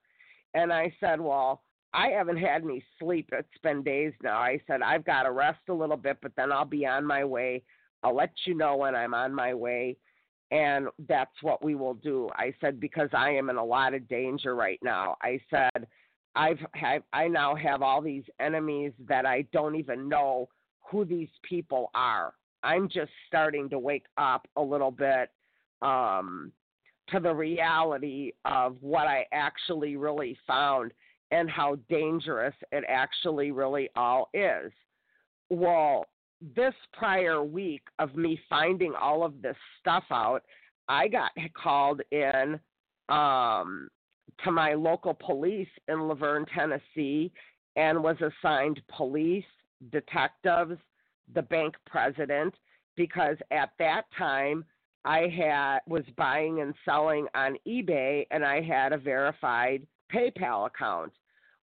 And 0.53 0.71
I 0.71 0.93
said, 0.99 1.19
Well, 1.19 1.63
I 1.93 2.09
haven't 2.09 2.37
had 2.37 2.63
any 2.63 2.83
sleep. 2.99 3.29
It's 3.33 3.47
been 3.63 3.83
days 3.83 4.13
now. 4.23 4.37
I 4.37 4.61
said, 4.67 4.81
I've 4.81 5.03
got 5.03 5.23
to 5.23 5.31
rest 5.31 5.59
a 5.69 5.73
little 5.73 5.97
bit, 5.97 6.19
but 6.21 6.31
then 6.37 6.51
I'll 6.51 6.65
be 6.65 6.85
on 6.85 7.03
my 7.03 7.25
way. 7.25 7.63
I'll 8.04 8.16
let 8.16 8.32
you 8.45 8.56
know 8.56 8.76
when 8.78 8.95
I'm 8.95 9.14
on 9.14 9.34
my 9.34 9.54
way. 9.54 9.97
And 10.52 10.88
that's 11.08 11.32
what 11.41 11.64
we 11.64 11.76
will 11.76 11.93
do. 11.93 12.30
I 12.34 12.54
said, 12.60 12.80
because 12.80 13.10
I 13.14 13.30
am 13.32 13.50
in 13.50 13.58
a 13.58 13.64
lot 13.64 13.93
of 13.93 14.08
danger 14.08 14.56
right 14.56 14.80
now. 14.82 15.16
I 15.22 15.39
said, 15.50 15.88
I've 16.36 16.60
have, 16.74 17.04
I 17.14 17.28
now 17.28 17.56
have 17.56 17.82
all 17.82 18.02
these 18.02 18.24
enemies 18.39 18.93
that 19.08 19.26
I 19.26 19.43
don't 19.52 19.76
even 19.76 20.10
know 20.10 20.50
who 20.89 21.06
these 21.06 21.30
people 21.43 21.91
are. 21.93 22.34
I'm 22.64 22.89
just 22.89 23.12
starting 23.28 23.70
to 23.70 23.80
wake 23.80 24.06
up 24.18 24.47
a 24.56 24.62
little 24.62 24.91
bit 24.91 25.30
um, 25.82 26.52
to 27.10 27.20
the 27.20 27.34
reality 27.34 28.32
of 28.45 28.78
what 28.82 29.08
I 29.08 29.26
actually 29.32 29.95
really 29.95 30.38
found 30.47 30.93
and 31.32 31.50
how 31.50 31.78
dangerous 31.89 32.56
it 32.72 32.84
actually 32.88 33.52
really 33.52 33.89
all 33.95 34.30
is. 34.34 34.72
Well, 35.50 36.06
this 36.55 36.73
prior 36.93 37.43
week 37.43 37.81
of 37.99 38.15
me 38.15 38.39
finding 38.49 38.93
all 38.95 39.23
of 39.23 39.41
this 39.41 39.57
stuff 39.79 40.05
out, 40.11 40.43
I 40.87 41.07
got 41.07 41.31
called 41.61 42.01
in 42.11 42.59
um, 43.09 43.89
to 44.43 44.51
my 44.51 44.73
local 44.73 45.13
police 45.13 45.67
in 45.87 46.07
La 46.07 46.15
Vergne, 46.15 46.45
Tennessee, 46.53 47.31
and 47.75 48.01
was 48.01 48.17
assigned 48.21 48.81
police, 48.95 49.45
detectives, 49.91 50.77
the 51.33 51.41
bank 51.43 51.75
president, 51.85 52.53
because 52.95 53.37
at 53.51 53.71
that 53.79 54.03
time 54.17 54.65
I 55.05 55.27
had 55.27 55.79
was 55.87 56.03
buying 56.17 56.61
and 56.61 56.73
selling 56.83 57.27
on 57.35 57.57
eBay 57.67 58.25
and 58.31 58.43
I 58.43 58.61
had 58.61 58.93
a 58.93 58.97
verified 58.97 59.85
PayPal 60.13 60.67
account. 60.67 61.13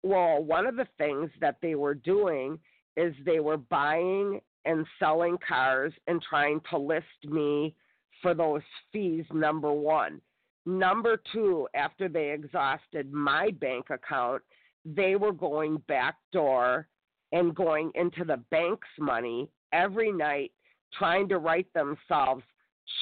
Well, 0.02 0.42
one 0.42 0.66
of 0.66 0.76
the 0.76 0.86
things 0.96 1.30
that 1.40 1.56
they 1.60 1.74
were 1.74 1.94
doing 1.94 2.58
is 2.96 3.14
they 3.24 3.40
were 3.40 3.56
buying 3.56 4.40
and 4.64 4.86
selling 4.98 5.38
cars 5.46 5.92
and 6.06 6.22
trying 6.22 6.60
to 6.70 6.78
list 6.78 7.04
me 7.24 7.74
for 8.22 8.34
those 8.34 8.62
fees, 8.92 9.24
number 9.32 9.72
one. 9.72 10.20
Number 10.66 11.20
two, 11.32 11.68
after 11.74 12.08
they 12.08 12.30
exhausted 12.30 13.12
my 13.12 13.50
bank 13.52 13.86
account, 13.90 14.42
they 14.84 15.16
were 15.16 15.32
going 15.32 15.82
backdoor 15.88 16.88
and 17.32 17.54
going 17.54 17.90
into 17.94 18.24
the 18.24 18.38
bank's 18.50 18.88
money 18.98 19.48
every 19.72 20.12
night, 20.12 20.52
trying 20.92 21.28
to 21.28 21.38
write 21.38 21.72
themselves 21.72 22.42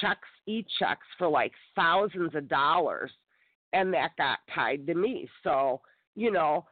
checks, 0.01 0.27
e 0.45 0.65
checks 0.79 1.07
for 1.17 1.27
like 1.27 1.53
thousands 1.75 2.35
of 2.35 2.47
dollars. 2.47 3.11
And 3.73 3.93
that 3.93 4.11
got 4.17 4.39
tied 4.53 4.87
to 4.87 4.93
me. 4.93 5.27
So, 5.43 5.81
you 6.15 6.31
know, 6.31 6.65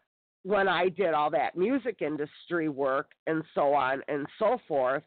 when 0.45 0.67
I 0.67 0.89
did 0.89 1.15
all 1.15 1.31
that 1.31 1.57
music 1.57 2.03
industry 2.03 2.69
work 2.69 3.13
and 3.25 3.43
so 3.55 3.73
on 3.73 4.03
and 4.07 4.27
so 4.37 4.59
forth, 4.67 5.01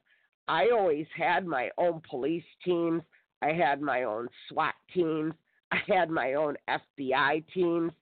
I 0.49 0.71
always 0.71 1.07
had 1.17 1.47
my 1.47 1.71
own 1.79 2.03
police 2.11 2.45
teams. 2.65 3.03
I 3.41 3.53
had 3.53 3.81
my 3.81 4.03
own 4.03 4.27
SWAT 4.49 4.75
teams. 4.93 5.33
I 5.71 5.79
had 5.87 6.11
my 6.11 6.35
own 6.35 6.57
FBI 6.69 7.45
teams. 7.55 7.93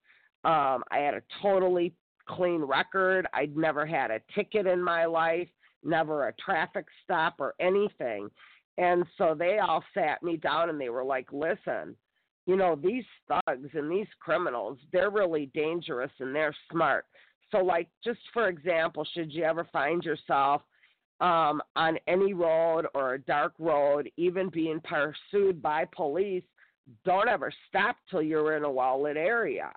Um, 0.44 0.82
I 0.90 1.00
had 1.00 1.12
a 1.12 1.22
totally 1.42 1.92
clean 2.24 2.62
record. 2.62 3.26
I'd 3.34 3.54
never 3.54 3.84
had 3.84 4.10
a 4.10 4.22
ticket 4.34 4.66
in 4.66 4.82
my 4.82 5.04
life, 5.04 5.48
never 5.84 6.28
a 6.28 6.32
traffic 6.42 6.86
stop 7.04 7.34
or 7.38 7.54
anything. 7.60 8.30
And 8.78 9.04
so 9.18 9.34
they 9.38 9.58
all 9.58 9.84
sat 9.92 10.22
me 10.22 10.38
down 10.38 10.70
and 10.70 10.80
they 10.80 10.88
were 10.88 11.04
like, 11.04 11.30
listen, 11.34 11.96
you 12.46 12.56
know, 12.56 12.76
these 12.76 13.04
thugs 13.28 13.68
and 13.74 13.90
these 13.90 14.06
criminals, 14.20 14.78
they're 14.92 15.10
really 15.10 15.46
dangerous 15.52 16.12
and 16.20 16.34
they're 16.34 16.54
smart. 16.70 17.06
So, 17.50 17.58
like, 17.58 17.88
just 18.02 18.20
for 18.32 18.48
example, 18.48 19.06
should 19.14 19.32
you 19.32 19.44
ever 19.44 19.66
find 19.72 20.04
yourself 20.04 20.62
um, 21.20 21.62
on 21.74 21.98
any 22.06 22.34
road 22.34 22.86
or 22.94 23.14
a 23.14 23.18
dark 23.18 23.54
road, 23.58 24.10
even 24.16 24.48
being 24.48 24.80
pursued 24.80 25.62
by 25.62 25.86
police, 25.94 26.44
don't 27.04 27.28
ever 27.28 27.52
stop 27.68 27.96
till 28.10 28.22
you're 28.22 28.56
in 28.56 28.64
a 28.64 28.70
well 28.70 29.02
lit 29.02 29.16
area. 29.16 29.70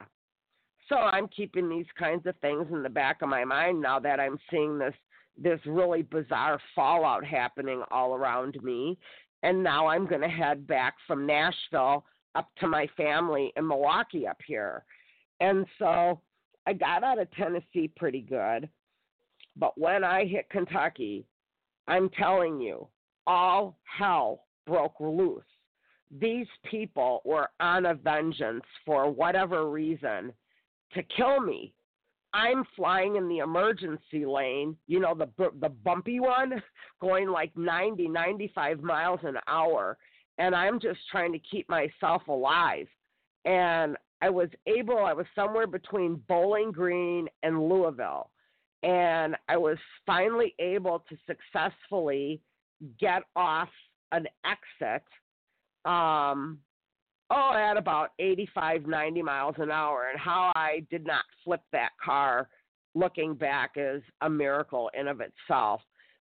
So 0.90 0.96
I'm 0.96 1.28
keeping 1.28 1.70
these 1.70 1.86
kinds 1.98 2.26
of 2.26 2.36
things 2.38 2.68
in 2.72 2.84
the 2.84 2.90
back 2.90 3.22
of 3.22 3.30
my 3.30 3.46
mind 3.46 3.82
now 3.82 4.00
that 4.00 4.20
I'm 4.20 4.40
seeing 4.50 4.78
this 4.78 4.94
this 5.42 5.60
really 5.66 6.02
bizarre 6.02 6.60
fallout 6.76 7.24
happening 7.24 7.82
all 7.92 8.14
around 8.14 8.62
me. 8.62 8.98
And 9.42 9.64
now 9.64 9.88
I'm 9.88 10.06
going 10.06 10.22
to 10.22 10.28
head 10.28 10.68
back 10.68 10.96
from 11.08 11.26
Nashville 11.26 12.04
up 12.36 12.50
to 12.60 12.68
my 12.68 12.88
family 12.96 13.52
in 13.56 13.68
Milwaukee 13.68 14.28
up 14.28 14.40
here. 14.46 14.84
And 15.40 15.66
so 15.78 16.22
I 16.68 16.74
got 16.74 17.04
out 17.04 17.20
of 17.20 17.32
Tennessee 17.32 17.92
pretty 17.96 18.22
good. 18.22 18.70
But 19.56 19.78
when 19.78 20.04
I 20.04 20.26
hit 20.26 20.50
Kentucky, 20.50 21.26
I'm 21.88 22.10
telling 22.10 22.62
you, 22.62 22.88
all 23.28 23.78
hell 23.84 24.46
broke 24.66 25.00
loose. 25.00 25.44
These 26.20 26.48
people 26.70 27.22
were 27.26 27.50
on 27.60 27.86
a 27.86 27.94
vengeance 27.94 28.64
for 28.86 29.12
whatever 29.12 29.70
reason 29.70 30.34
to 30.94 31.04
kill 31.16 31.40
me. 31.40 31.74
I'm 32.34 32.64
flying 32.76 33.16
in 33.16 33.28
the 33.28 33.40
emergency 33.40 34.26
lane, 34.26 34.78
you 34.88 35.00
know, 35.00 35.16
the 35.16 35.30
the 35.60 35.70
bumpy 35.70 36.20
one, 36.20 36.62
going 37.02 37.30
like 37.30 37.56
90, 37.58 38.08
95 38.08 38.82
miles 38.82 39.20
an 39.24 39.38
hour, 39.48 39.98
and 40.40 40.56
I'm 40.56 40.80
just 40.80 41.00
trying 41.12 41.34
to 41.34 41.40
keep 41.40 41.70
myself 41.70 42.28
alive. 42.28 42.88
And 43.46 43.98
I 44.22 44.30
was 44.30 44.50
able, 44.66 44.98
I 44.98 45.14
was 45.14 45.26
somewhere 45.36 45.68
between 45.68 46.22
Bowling 46.28 46.72
Green 46.72 47.28
and 47.44 47.70
Louisville. 47.70 48.32
And 48.82 49.36
I 49.50 49.58
was 49.58 49.78
finally 50.06 50.56
able 50.60 51.04
to 51.10 51.18
successfully 51.28 52.42
get 53.00 53.24
off 53.36 53.70
an 54.14 54.26
exit, 54.46 55.04
um, 55.86 56.60
oh, 57.30 57.54
at 57.54 57.76
about 57.76 58.12
85, 58.20 58.88
90 58.88 59.22
miles 59.22 59.56
an 59.58 59.70
hour. 59.70 60.08
And 60.10 60.20
how 60.20 60.54
I 60.56 60.86
did 60.90 61.06
not 61.06 61.26
flip 61.44 61.62
that 61.74 61.92
car 62.04 62.48
looking 62.96 63.36
back 63.36 63.72
is 63.76 64.02
a 64.22 64.30
miracle 64.30 64.90
in 64.98 65.10
of 65.10 65.22
itself. 65.22 65.82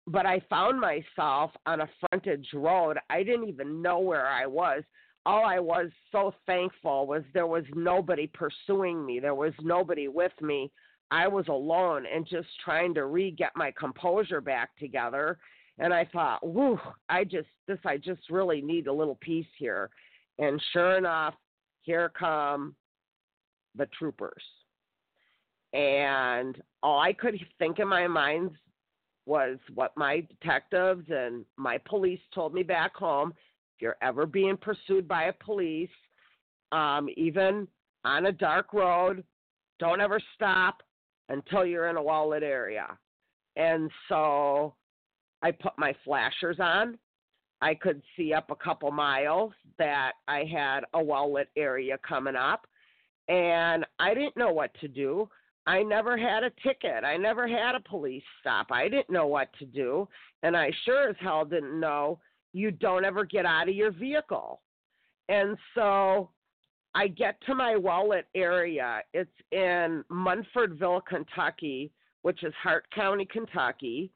But 0.08 0.26
I 0.26 0.40
found 0.50 0.80
myself 0.80 1.52
on 1.66 1.82
a 1.82 1.90
frontage 2.00 2.48
road. 2.54 2.98
I 3.10 3.24
didn't 3.24 3.50
even 3.50 3.82
know 3.82 4.00
where 4.00 4.28
I 4.28 4.46
was 4.46 4.84
all 5.26 5.44
I 5.44 5.60
was 5.60 5.90
so 6.12 6.34
thankful 6.46 7.08
was 7.08 7.24
there 7.34 7.48
was 7.48 7.64
nobody 7.74 8.28
pursuing 8.28 9.06
me. 9.06 9.20
There 9.20 9.36
was 9.36 9.54
nobody 9.62 10.08
with 10.08 10.34
me. 10.42 10.72
I 11.12 11.28
was 11.28 11.48
alone 11.48 12.06
and 12.14 12.28
just 12.28 12.48
trying 12.64 12.94
to 12.96 13.06
re 13.06 13.32
get 13.32 13.52
my 13.56 13.74
composure 13.78 14.42
back 14.42 14.76
together. 14.78 15.40
And 15.80 15.94
I 15.94 16.06
thought, 16.06 16.46
whoo, 16.46 16.80
I 17.10 17.24
just 17.24 17.48
this 17.68 17.80
I 17.86 17.98
just 17.98 18.30
really 18.30 18.62
need 18.62 18.88
a 18.88 18.94
little 18.94 19.18
peace 19.22 19.48
here. 19.58 19.90
And 20.38 20.62
sure 20.74 20.98
enough, 20.98 21.34
here 21.82 22.12
come 22.18 22.76
the 23.76 23.88
troopers. 23.98 24.44
And 25.74 26.62
all 26.84 27.00
I 27.00 27.14
could 27.14 27.36
think 27.60 27.80
in 27.80 27.88
my 27.88 28.08
mind 28.08 28.52
was 29.26 29.58
what 29.74 29.92
my 29.98 30.22
detectives 30.22 31.06
and 31.10 31.46
my 31.58 31.78
police 31.80 32.20
told 32.34 32.54
me 32.54 32.64
back 32.64 32.96
home 32.96 33.34
if 33.76 33.82
you're 33.82 33.98
ever 34.02 34.26
being 34.26 34.58
pursued 34.58 35.08
by 35.08 35.24
a 35.24 35.34
police, 35.34 35.90
um, 36.72 37.10
even 37.18 37.68
on 38.06 38.28
a 38.28 38.32
dark 38.32 38.72
road, 38.74 39.24
don't 39.80 40.00
ever 40.00 40.20
stop 40.34 40.82
until 41.30 41.66
you're 41.66 41.88
in 41.88 41.98
a 41.98 42.04
well 42.04 42.30
lit 42.30 42.44
area. 42.44 42.98
And 43.56 43.90
so 44.10 44.76
I 45.42 45.52
put 45.52 45.74
my 45.78 45.94
flashers 46.04 46.58
on. 46.60 46.98
I 47.62 47.74
could 47.74 48.02
see 48.16 48.34
up 48.34 48.52
a 48.52 48.56
couple 48.56 48.92
miles 48.92 49.54
that 49.78 50.14
I 50.28 50.44
had 50.44 50.82
a 50.94 51.04
well 51.04 51.34
lit 51.34 51.50
area 51.58 51.98
coming 52.08 52.36
up. 52.36 52.68
And 53.28 53.86
I 54.00 54.14
didn't 54.14 54.38
know 54.38 54.52
what 54.52 54.72
to 54.82 54.88
do. 54.88 55.28
I 55.68 55.82
never 55.84 56.18
had 56.18 56.44
a 56.44 56.52
ticket. 56.62 57.04
I 57.04 57.18
never 57.18 57.48
had 57.48 57.76
a 57.76 57.90
police 57.90 58.24
stop. 58.40 58.68
I 58.72 58.88
didn't 58.88 59.10
know 59.10 59.26
what 59.28 59.50
to 59.60 59.66
do. 59.66 60.08
And 60.44 60.56
I 60.56 60.72
sure 60.86 61.10
as 61.10 61.16
hell 61.20 61.44
didn't 61.46 61.80
know 61.80 62.20
you 62.54 62.72
don't 62.72 63.04
ever 63.04 63.26
get 63.26 63.46
out 63.46 63.68
of 63.68 63.76
your 63.76 63.92
vehicle. 63.92 64.62
And 65.28 65.58
so 65.74 66.30
I 66.94 67.08
get 67.08 67.42
to 67.48 67.56
my 67.56 67.76
wallet 67.76 68.28
area. 68.36 69.02
It's 69.14 69.30
in 69.52 70.04
Munfordville, 70.12 71.02
Kentucky, 71.06 71.92
which 72.22 72.44
is 72.44 72.54
Hart 72.62 72.86
County, 72.94 73.26
Kentucky. 73.26 74.12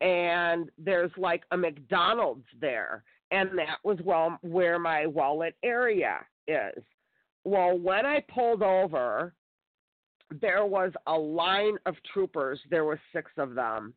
And 0.00 0.70
there's 0.78 1.10
like 1.16 1.42
a 1.50 1.56
McDonald's 1.56 2.46
there. 2.60 3.02
and 3.32 3.58
that 3.58 3.78
was 3.82 3.98
well 4.04 4.38
where 4.42 4.78
my 4.78 5.06
wallet 5.06 5.56
area 5.64 6.18
is. 6.46 6.84
Well, 7.44 7.76
when 7.78 8.06
I 8.06 8.22
pulled 8.32 8.62
over, 8.62 9.34
there 10.40 10.64
was 10.64 10.92
a 11.06 11.16
line 11.16 11.76
of 11.86 11.94
troopers. 12.12 12.60
There 12.70 12.84
were 12.84 13.00
six 13.12 13.30
of 13.36 13.54
them. 13.54 13.94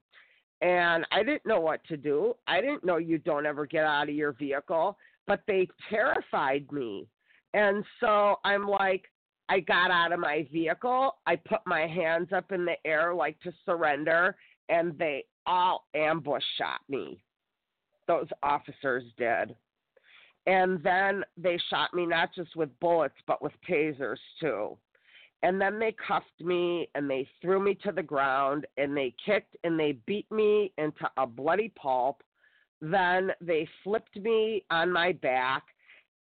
And 0.62 1.06
I 1.12 1.24
didn't 1.24 1.46
know 1.46 1.60
what 1.60 1.84
to 1.86 1.98
do. 1.98 2.36
I 2.48 2.62
didn't 2.62 2.86
know 2.86 2.98
you 2.98 3.18
don't 3.18 3.46
ever 3.46 3.66
get 3.66 3.84
out 3.84 4.10
of 4.10 4.16
your 4.16 4.32
vehicle, 4.32 4.98
but 5.28 5.42
they 5.48 5.68
terrified 5.90 6.72
me. 6.72 7.08
And 7.54 7.84
so 8.00 8.36
I'm 8.44 8.68
like, 8.68 9.06
I 9.48 9.60
got 9.60 9.92
out 9.92 10.12
of 10.12 10.20
my 10.20 10.48
vehicle. 10.52 11.16
I 11.26 11.36
put 11.36 11.60
my 11.66 11.88
hands 11.88 12.30
up 12.34 12.52
in 12.52 12.66
the 12.66 12.76
air 12.86 13.14
like 13.14 13.40
to 13.42 13.54
surrender, 13.66 14.36
and 14.70 14.98
they 14.98 15.26
all 15.46 15.86
ambush 15.94 16.44
shot 16.58 16.82
me. 16.90 17.20
Those 18.08 18.28
officers 18.42 19.04
did. 19.18 19.56
And 20.48 20.82
then 20.84 21.24
they 21.38 21.60
shot 21.70 21.94
me 21.94 22.06
not 22.06 22.34
just 22.34 22.56
with 22.56 22.70
bullets, 22.80 23.16
but 23.28 23.42
with 23.42 23.54
tasers 23.68 24.18
too. 24.40 24.78
And 25.46 25.62
then 25.62 25.78
they 25.78 25.91
cuffed 26.08 26.41
me 26.41 26.89
and 26.96 27.08
they 27.08 27.30
threw 27.39 27.64
me 27.64 27.76
to 27.84 27.91
the 27.91 28.02
ground 28.02 28.66
and 28.78 28.98
they 28.98 29.14
kicked 29.24 29.56
and 29.64 29.80
they 29.80 29.91
beat 30.08 30.30
me 30.32 30.74
into 30.80 31.08
a 31.18 31.28
bloody 31.28 31.72
pulp. 31.76 32.24
Then 32.82 33.30
they 33.39 33.68
flipped 33.84 34.16
me 34.18 34.64
on 34.72 34.91
my 34.91 35.12
back 35.12 35.62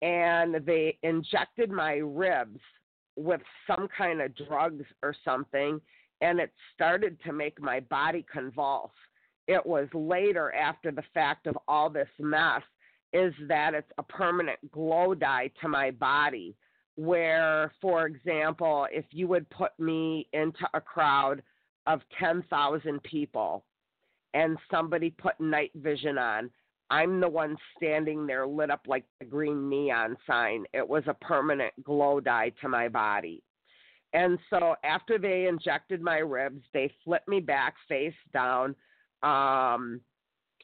and 0.01 0.65
they 0.65 0.97
injected 1.03 1.71
my 1.71 1.97
ribs 1.97 2.61
with 3.15 3.43
some 3.67 3.89
kind 3.95 4.23
of 4.23 4.35
drugs 4.35 4.87
or 5.03 5.15
something 5.23 5.83
and 6.23 6.41
it 6.41 6.55
started 6.73 7.23
to 7.25 7.35
make 7.35 7.61
my 7.61 7.81
body 7.81 8.25
convulse. 8.33 8.91
It 9.47 9.65
was 9.67 9.89
later 9.93 10.51
after 10.55 10.91
the 10.91 11.05
fact 11.13 11.47
of 11.47 11.59
all 11.69 11.91
this 11.91 12.09
mess 12.19 12.63
is 13.13 13.35
that 13.49 13.75
it's 13.75 13.93
a 13.99 14.03
permanent 14.03 14.61
glow 14.73 15.15
dye 15.15 15.51
to 15.61 15.69
my 15.69 15.91
body. 15.91 16.57
Where, 16.97 17.73
for 17.81 18.07
example, 18.07 18.87
if 18.91 19.05
you 19.11 19.29
would 19.29 19.49
put 19.51 19.79
me 19.79 20.29
into 20.33 20.69
a 20.75 20.81
crowd 20.81 21.43
of 21.87 22.01
10,000 22.19 23.03
people 23.03 23.65
and 24.35 24.59
somebody 24.71 25.11
put 25.11 25.41
night 25.41 25.71
vision 25.75 26.19
on, 26.19 26.51
I'm 26.91 27.21
the 27.21 27.29
one 27.29 27.57
standing 27.77 28.27
there 28.27 28.47
lit 28.47 28.71
up 28.71 28.83
like 28.87 29.05
the 29.21 29.25
green 29.25 29.69
neon 29.69 30.17
sign. 30.27 30.65
It 30.75 30.87
was 30.87 31.05
a 31.07 31.15
permanent 31.15 31.73
glow 31.85 32.21
dye 32.21 32.53
to 32.61 32.69
my 32.69 32.89
body. 32.89 33.43
And 34.13 34.39
so 34.51 34.75
after 34.83 35.19
they 35.19 35.47
injected 35.47 36.03
my 36.03 36.19
ribs, 36.19 36.63
they 36.75 36.93
flipped 37.05 37.29
me 37.29 37.39
back 37.39 37.75
face 37.89 38.13
down. 38.33 38.75
Um, 39.23 40.01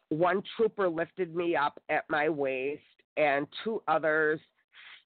one 0.09 0.43
trooper 0.57 0.89
lifted 0.89 1.35
me 1.35 1.55
up 1.55 1.81
at 1.89 2.05
my 2.09 2.29
waist, 2.29 2.83
and 3.17 3.47
two 3.63 3.83
others 3.87 4.41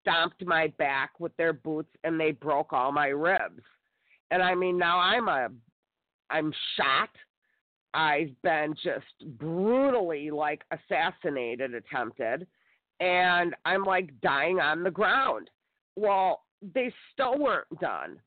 stomped 0.01 0.44
my 0.44 0.68
back 0.78 1.18
with 1.18 1.36
their 1.36 1.53
boots, 1.53 1.90
and 2.05 2.18
they 2.18 2.32
broke 2.32 2.72
all 2.72 2.92
my 2.92 3.09
ribs. 3.09 3.62
And 4.30 4.42
I 4.42 4.55
mean, 4.55 4.78
now 4.78 4.98
I'm 4.98 5.28
a, 5.28 5.48
I'm 6.30 6.53
shot. 6.76 7.11
I've 7.92 8.30
been 8.42 8.74
just 8.82 9.38
brutally 9.38 10.30
like 10.30 10.62
assassinated, 10.70 11.74
attempted, 11.74 12.46
and 13.01 13.57
I'm 13.64 13.84
like 13.84 14.11
dying 14.20 14.61
on 14.61 14.84
the 14.84 14.90
ground. 14.90 15.51
Well, 15.96 16.42
they 16.74 16.92
still 17.12 17.38
weren't 17.38 17.80
done. 17.80 18.20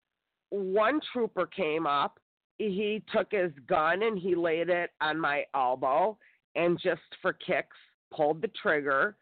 One 0.50 1.00
trooper 1.12 1.46
came 1.46 1.88
up. 1.88 2.20
He 2.58 3.02
took 3.12 3.32
his 3.32 3.52
gun 3.68 4.04
and 4.04 4.18
he 4.18 4.36
laid 4.36 4.70
it 4.70 4.92
on 5.02 5.20
my 5.20 5.44
elbow 5.56 6.18
and 6.56 6.80
just 6.80 7.02
for 7.22 7.34
kicks 7.34 7.78
pulled 8.14 8.42
the 8.42 8.52
trigger 8.62 9.16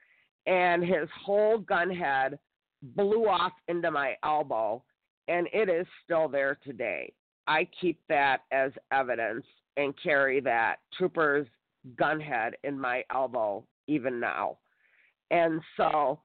and 0.45 0.83
his 0.83 1.07
whole 1.23 1.57
gun 1.59 1.89
head 1.89 2.39
blew 2.81 3.27
off 3.27 3.53
into 3.67 3.91
my 3.91 4.15
elbow 4.23 4.83
and 5.27 5.47
it 5.53 5.69
is 5.69 5.85
still 6.03 6.27
there 6.27 6.57
today. 6.63 7.13
I 7.47 7.67
keep 7.79 7.99
that 8.09 8.41
as 8.51 8.71
evidence 8.91 9.45
and 9.77 9.93
carry 10.01 10.39
that 10.41 10.77
trooper's 10.97 11.47
gun 11.95 12.19
head 12.19 12.53
in 12.63 12.79
my 12.79 13.03
elbow 13.13 13.63
even 13.87 14.19
now. 14.19 14.57
And 15.31 15.61
so, 15.77 16.19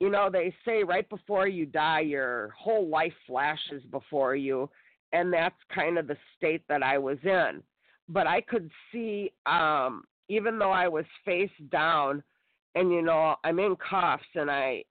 you 0.00 0.10
know, 0.10 0.28
they 0.30 0.54
say 0.64 0.82
right 0.82 1.08
before 1.08 1.46
you 1.46 1.66
die, 1.66 2.00
your 2.00 2.54
whole 2.58 2.88
life 2.88 3.12
flashes 3.26 3.82
before 3.90 4.34
you. 4.34 4.68
And 5.12 5.32
that's 5.32 5.56
kind 5.74 5.98
of 5.98 6.06
the 6.06 6.16
state 6.36 6.62
that 6.68 6.82
I 6.82 6.98
was 6.98 7.18
in. 7.22 7.62
But 8.08 8.26
I 8.26 8.40
could 8.40 8.70
see 8.92 9.32
um, 9.46 10.04
even 10.28 10.58
though 10.58 10.72
I 10.72 10.88
was 10.88 11.04
face 11.24 11.50
down 11.70 12.22
and 12.74 12.92
you 12.92 13.02
know 13.02 13.36
I'm 13.44 13.58
in 13.58 13.76
cuffs 13.76 14.24
and 14.34 14.50
I 14.50 14.84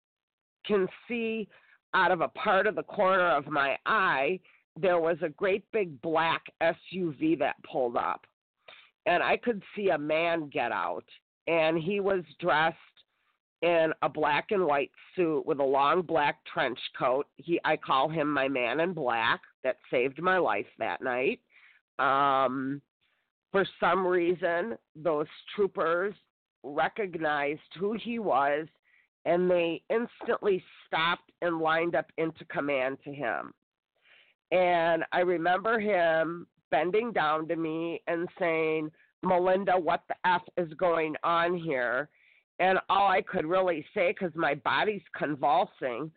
can 0.66 0.88
see 1.08 1.48
out 1.94 2.10
of 2.10 2.20
a 2.20 2.28
part 2.28 2.66
of 2.66 2.74
the 2.74 2.82
corner 2.82 3.28
of 3.28 3.46
my 3.46 3.76
eye 3.86 4.40
there 4.78 4.98
was 4.98 5.16
a 5.22 5.30
great 5.30 5.64
big 5.72 6.00
black 6.02 6.42
SUV 6.62 7.38
that 7.38 7.56
pulled 7.70 7.96
up 7.96 8.26
and 9.06 9.22
I 9.22 9.36
could 9.36 9.62
see 9.74 9.90
a 9.90 9.98
man 9.98 10.48
get 10.48 10.72
out 10.72 11.04
and 11.46 11.78
he 11.78 12.00
was 12.00 12.22
dressed 12.40 12.76
in 13.62 13.92
a 14.02 14.08
black 14.08 14.50
and 14.50 14.66
white 14.66 14.90
suit 15.14 15.46
with 15.46 15.60
a 15.60 15.64
long 15.64 16.02
black 16.02 16.44
trench 16.52 16.78
coat. 16.98 17.26
He 17.36 17.58
I 17.64 17.76
call 17.76 18.08
him 18.08 18.30
my 18.30 18.48
man 18.48 18.80
in 18.80 18.92
black 18.92 19.40
that 19.64 19.78
saved 19.90 20.20
my 20.20 20.38
life 20.38 20.66
that 20.78 21.00
night. 21.02 21.40
Um 21.98 22.82
for 23.52 23.64
some 23.80 24.06
reason, 24.06 24.76
those 24.94 25.28
troopers 25.54 26.14
recognized 26.74 27.60
who 27.78 27.94
he 27.94 28.18
was 28.18 28.66
and 29.24 29.50
they 29.50 29.82
instantly 29.90 30.62
stopped 30.86 31.30
and 31.42 31.58
lined 31.58 31.94
up 31.94 32.06
into 32.16 32.44
command 32.46 32.98
to 33.04 33.12
him. 33.12 33.52
And 34.52 35.04
I 35.12 35.20
remember 35.20 35.80
him 35.80 36.46
bending 36.70 37.12
down 37.12 37.48
to 37.48 37.56
me 37.56 38.02
and 38.06 38.28
saying, 38.38 38.90
Melinda, 39.22 39.72
what 39.72 40.02
the 40.08 40.14
F 40.24 40.42
is 40.56 40.72
going 40.74 41.14
on 41.24 41.56
here? 41.56 42.08
And 42.60 42.78
all 42.88 43.08
I 43.08 43.20
could 43.22 43.44
really 43.44 43.84
say, 43.94 44.12
because 44.12 44.34
my 44.36 44.54
body's 44.54 45.02
convulsing, 45.16 46.10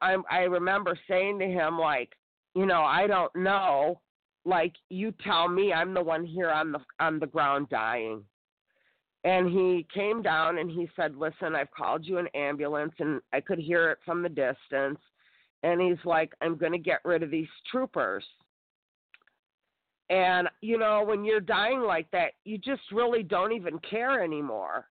I, 0.00 0.16
I 0.30 0.40
remember 0.40 0.98
saying 1.08 1.38
to 1.38 1.46
him, 1.46 1.78
like, 1.78 2.10
you 2.54 2.66
know, 2.66 2.82
I 2.82 3.06
don't 3.06 3.34
know 3.36 4.00
like 4.46 4.74
you 4.88 5.12
tell 5.24 5.48
me 5.48 5.72
I'm 5.72 5.92
the 5.92 6.02
one 6.02 6.24
here 6.24 6.50
on 6.50 6.72
the 6.72 6.78
on 7.00 7.18
the 7.18 7.26
ground 7.26 7.68
dying. 7.68 8.22
And 9.26 9.50
he 9.50 9.86
came 9.92 10.22
down 10.22 10.58
and 10.58 10.70
he 10.70 10.88
said, 10.96 11.16
"Listen, 11.16 11.54
I've 11.54 11.70
called 11.72 12.06
you 12.06 12.16
an 12.18 12.28
ambulance 12.28 12.94
and 12.98 13.20
I 13.32 13.40
could 13.40 13.58
hear 13.58 13.90
it 13.90 13.98
from 14.04 14.22
the 14.22 14.28
distance." 14.28 15.00
And 15.62 15.80
he's 15.80 16.02
like, 16.04 16.32
"I'm 16.40 16.56
going 16.56 16.72
to 16.72 16.78
get 16.78 17.04
rid 17.04 17.22
of 17.22 17.30
these 17.30 17.48
troopers." 17.70 18.24
And 20.08 20.48
you 20.62 20.78
know, 20.78 21.02
when 21.04 21.24
you're 21.24 21.40
dying 21.40 21.80
like 21.80 22.10
that, 22.12 22.32
you 22.44 22.56
just 22.56 22.82
really 22.92 23.22
don't 23.22 23.52
even 23.52 23.78
care 23.80 24.22
anymore. 24.22 24.88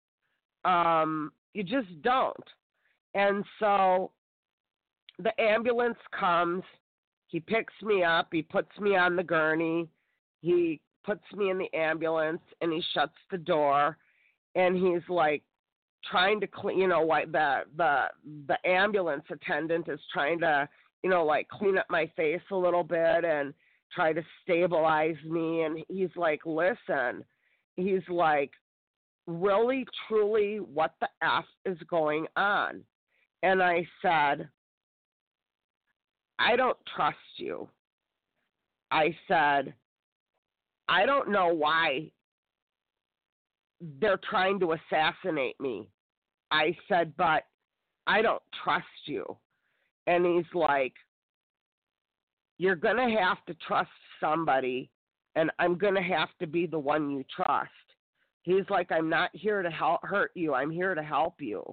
Um, 0.64 1.34
you 1.54 1.64
just 1.64 2.02
don't. 2.04 2.48
And 3.16 3.44
so 3.60 4.12
the 5.18 5.34
ambulance 5.42 5.98
comes 6.18 6.64
he 7.30 7.40
picks 7.40 7.74
me 7.84 8.04
up, 8.04 8.30
he 8.32 8.42
puts 8.42 8.78
me 8.80 8.96
on 8.96 9.16
the 9.16 9.24
gurney, 9.24 9.88
he 10.42 10.82
puts 11.06 11.24
me 11.36 11.52
in 11.52 11.60
the 11.60 11.72
ambulance, 11.76 12.42
and 12.62 12.74
he 12.74 12.82
shuts 12.94 13.16
the 13.30 13.38
door, 13.38 13.98
and 14.60 14.76
he's 14.76 15.08
like 15.10 15.44
trying 16.10 16.40
to 16.42 16.48
clean, 16.48 16.80
you 16.80 16.88
know, 16.88 17.04
like 17.04 17.32
the 17.32 17.62
the 17.78 18.06
the 18.48 18.58
ambulance 18.68 19.24
attendant 19.32 19.88
is 19.88 20.00
trying 20.14 20.40
to, 20.40 20.68
you 21.04 21.10
know, 21.10 21.26
like 21.26 21.48
clean 21.48 21.78
up 21.78 21.86
my 21.90 22.12
face 22.16 22.42
a 22.52 22.56
little 22.56 22.84
bit 22.84 23.24
and 23.26 23.54
try 23.94 24.14
to 24.14 24.24
stabilize 24.44 25.16
me, 25.26 25.64
and 25.64 25.84
he's 25.88 26.16
like, 26.16 26.42
listen, 26.46 27.24
he's 27.76 28.08
like, 28.08 28.52
really, 29.28 29.86
truly, 30.08 30.58
what 30.58 30.94
the 31.02 31.10
f 31.24 31.46
is 31.66 31.78
going 31.90 32.28
on? 32.36 32.82
And 33.42 33.64
I 33.64 33.88
said, 34.02 34.50
I 36.38 36.56
don't 36.56 36.78
trust 36.96 37.18
you. 37.38 37.70
I 38.92 39.16
said, 39.28 39.74
I 40.88 41.06
don't 41.06 41.30
know 41.30 41.54
why 41.54 42.12
they're 44.00 44.20
trying 44.30 44.60
to 44.60 44.74
assassinate 44.74 45.60
me. 45.60 45.88
I 46.52 46.76
said, 46.88 47.14
but 47.18 47.44
I 48.08 48.22
don't 48.22 48.42
trust 48.64 48.86
you. 49.06 49.26
And 50.08 50.26
he's 50.26 50.52
like, 50.54 50.94
You're 52.58 52.76
going 52.76 52.98
to 52.98 53.18
have 53.20 53.38
to 53.46 53.54
trust 53.66 53.90
somebody, 54.20 54.90
and 55.36 55.52
I'm 55.60 55.78
going 55.78 55.96
to 55.96 56.02
have 56.02 56.30
to 56.40 56.48
be 56.48 56.66
the 56.66 56.80
one 56.80 57.12
you 57.12 57.24
trust. 57.34 57.70
He's 58.44 58.68
like, 58.70 58.92
I'm 58.92 59.10
not 59.10 59.30
here 59.34 59.62
to 59.62 59.70
help 59.70 60.02
hurt 60.04 60.32
you, 60.34 60.54
I'm 60.54 60.72
here 60.72 60.96
to 60.96 61.04
help 61.04 61.36
you. 61.40 61.64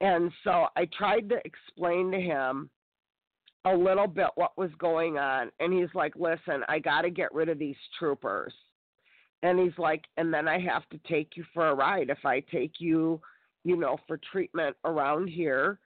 And 0.00 0.32
so 0.42 0.66
I 0.74 0.88
tried 0.98 1.28
to 1.28 1.36
explain 1.44 2.10
to 2.10 2.20
him 2.20 2.70
a 3.64 3.72
little 3.74 4.08
bit 4.08 4.28
what 4.34 4.58
was 4.58 4.70
going 4.78 5.18
on 5.18 5.50
and 5.60 5.72
he's 5.72 5.88
like 5.94 6.14
listen 6.16 6.62
i 6.68 6.78
got 6.78 7.02
to 7.02 7.10
get 7.10 7.32
rid 7.32 7.48
of 7.48 7.58
these 7.58 7.76
troopers 7.98 8.52
and 9.42 9.58
he's 9.58 9.76
like 9.78 10.04
and 10.16 10.32
then 10.32 10.46
i 10.48 10.58
have 10.58 10.88
to 10.88 10.98
take 11.08 11.36
you 11.36 11.44
for 11.52 11.68
a 11.68 11.74
ride 11.74 12.10
if 12.10 12.24
i 12.24 12.40
take 12.40 12.74
you 12.78 13.20
you 13.64 13.76
know, 13.76 13.96
for 14.06 14.18
treatment 14.30 14.76
around 14.84 15.28
here, 15.28 15.78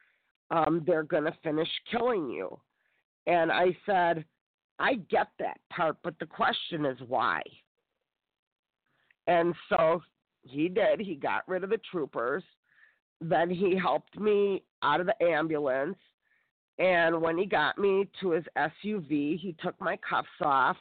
um, 0.51 0.83
they're 0.87 1.03
going 1.03 1.25
to 1.25 1.37
finish 1.43 1.69
killing 1.91 2.31
you. 2.31 2.59
And 3.27 3.51
I 3.51 3.77
said, 3.85 4.25
I 4.79 4.95
get 5.11 5.29
that 5.39 5.59
part, 5.71 5.97
but 6.03 6.15
the 6.19 6.27
question 6.27 6.87
is 6.87 6.99
why? 7.09 7.43
And 9.27 9.55
so 9.69 10.03
he 10.43 10.69
did. 10.69 11.01
He 11.01 11.17
got 11.17 11.49
rid 11.49 11.65
of 11.65 11.71
the 11.71 11.81
troopers. 11.91 12.45
Then 13.21 13.51
he 13.51 13.77
helped 13.77 14.19
me 14.19 14.63
out 14.83 15.01
of 15.01 15.07
the 15.07 15.23
ambulance. 15.23 15.97
And 16.79 17.21
when 17.21 17.37
he 17.37 17.47
got 17.47 17.79
me 17.79 18.07
to 18.21 18.31
his 18.31 18.45
SUV, 18.57 19.39
he 19.39 19.57
took 19.61 19.81
my 19.81 19.99
cuffs 20.09 20.29
off 20.43 20.77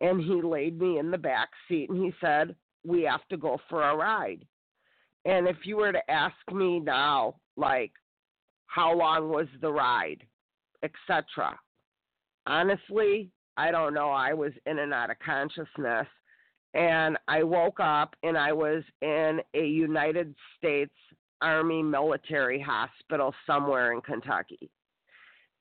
and 0.00 0.20
he 0.20 0.40
laid 0.42 0.80
me 0.80 0.98
in 0.98 1.10
the 1.10 1.18
back 1.18 1.50
seat 1.68 1.90
and 1.90 2.02
he 2.02 2.12
said, 2.20 2.54
We 2.84 3.02
have 3.02 3.26
to 3.30 3.36
go 3.36 3.58
for 3.68 3.82
a 3.82 3.96
ride. 3.96 4.44
And 5.24 5.46
if 5.46 5.56
you 5.64 5.76
were 5.76 5.92
to 5.92 6.10
ask 6.10 6.36
me 6.52 6.80
now, 6.80 7.36
like, 7.56 7.92
how 8.66 8.96
long 8.96 9.28
was 9.28 9.48
the 9.60 9.70
ride, 9.70 10.22
etc., 10.82 11.58
honestly, 12.46 13.30
I 13.56 13.70
don't 13.70 13.92
know. 13.92 14.10
I 14.10 14.32
was 14.32 14.52
in 14.64 14.78
and 14.78 14.94
out 14.94 15.10
of 15.10 15.18
consciousness. 15.18 16.06
And 16.72 17.18
I 17.28 17.42
woke 17.42 17.80
up 17.80 18.14
and 18.22 18.38
I 18.38 18.52
was 18.52 18.84
in 19.02 19.40
a 19.54 19.66
United 19.66 20.34
States 20.56 20.94
Army 21.42 21.82
military 21.82 22.60
hospital 22.60 23.34
somewhere 23.46 23.92
in 23.92 24.00
Kentucky. 24.00 24.70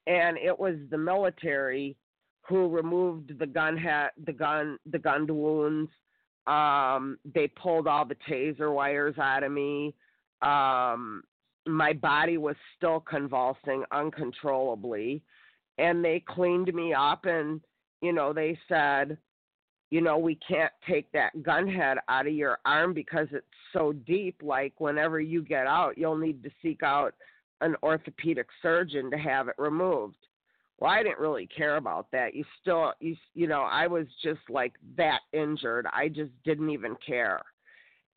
And 0.07 0.37
it 0.37 0.57
was 0.57 0.75
the 0.91 0.97
military 0.97 1.97
who 2.49 2.67
removed 2.67 3.37
the 3.39 3.45
gun 3.45 3.77
hat 3.77 4.13
the 4.25 4.33
gun 4.33 4.77
the 4.91 4.99
gun 4.99 5.27
wounds. 5.27 5.91
Um, 6.47 7.19
they 7.33 7.47
pulled 7.47 7.87
all 7.87 8.05
the 8.05 8.17
taser 8.27 8.73
wires 8.73 9.17
out 9.19 9.43
of 9.43 9.51
me. 9.51 9.93
Um, 10.41 11.23
my 11.67 11.93
body 11.93 12.37
was 12.37 12.55
still 12.75 12.99
convulsing 13.01 13.83
uncontrollably. 13.91 15.21
And 15.77 16.03
they 16.03 16.23
cleaned 16.27 16.73
me 16.73 16.93
up 16.93 17.25
and 17.25 17.61
you 18.01 18.13
know, 18.13 18.33
they 18.33 18.57
said, 18.67 19.17
you 19.91 20.01
know, 20.01 20.17
we 20.17 20.35
can't 20.35 20.71
take 20.87 21.11
that 21.11 21.43
gun 21.43 21.67
head 21.67 21.97
out 22.07 22.27
of 22.27 22.33
your 22.33 22.59
arm 22.65 22.93
because 22.93 23.27
it's 23.31 23.45
so 23.73 23.91
deep. 23.91 24.41
Like, 24.43 24.73
whenever 24.77 25.19
you 25.19 25.43
get 25.43 25.67
out, 25.67 25.97
you'll 25.97 26.17
need 26.17 26.43
to 26.43 26.49
seek 26.61 26.83
out 26.83 27.13
an 27.61 27.75
orthopedic 27.83 28.47
surgeon 28.61 29.09
to 29.11 29.17
have 29.17 29.47
it 29.47 29.55
removed. 29.57 30.15
Well, 30.79 30.91
I 30.91 31.03
didn't 31.03 31.19
really 31.19 31.47
care 31.47 31.77
about 31.77 32.07
that. 32.11 32.33
You 32.33 32.45
still, 32.61 32.93
you, 32.99 33.15
you 33.33 33.47
know, 33.47 33.61
I 33.61 33.87
was 33.87 34.07
just 34.23 34.39
like 34.49 34.73
that 34.97 35.19
injured. 35.33 35.85
I 35.91 36.07
just 36.07 36.31
didn't 36.45 36.69
even 36.69 36.95
care. 37.05 37.41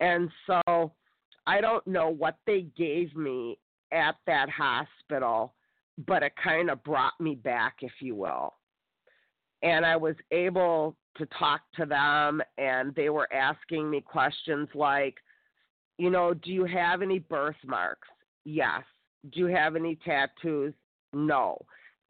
And 0.01 0.31
so 0.47 0.93
I 1.47 1.61
don't 1.61 1.87
know 1.87 2.09
what 2.09 2.37
they 2.47 2.67
gave 2.77 3.17
me 3.17 3.59
at 3.93 4.15
that 4.27 4.49
hospital, 4.49 5.55
but 6.07 6.23
it 6.23 6.33
kind 6.43 6.71
of 6.71 6.83
brought 6.85 7.21
me 7.21 7.35
back, 7.35 7.77
if 7.83 7.93
you 8.01 8.15
will 8.15 8.55
and 9.63 9.87
I 9.87 9.97
was 9.97 10.17
able 10.31 10.97
to 11.17 11.27
talk 11.39 11.61
to 11.77 11.87
them, 11.87 12.41
and 12.59 12.95
they 12.95 13.11
were 13.11 13.33
asking 13.33 13.89
me 13.89 14.01
questions 14.01 14.69
like, 14.75 15.17
you 15.99 16.11
know, 16.11 16.35
do 16.35 16.51
you 16.51 16.65
have 16.65 17.03
any 17.03 17.19
birthmarks? 17.19 18.09
Yes. 18.45 18.83
Do 19.33 19.41
you 19.41 19.47
have 19.47 19.77
any 19.77 19.97
tattoos? 20.05 20.75
No. 21.13 21.59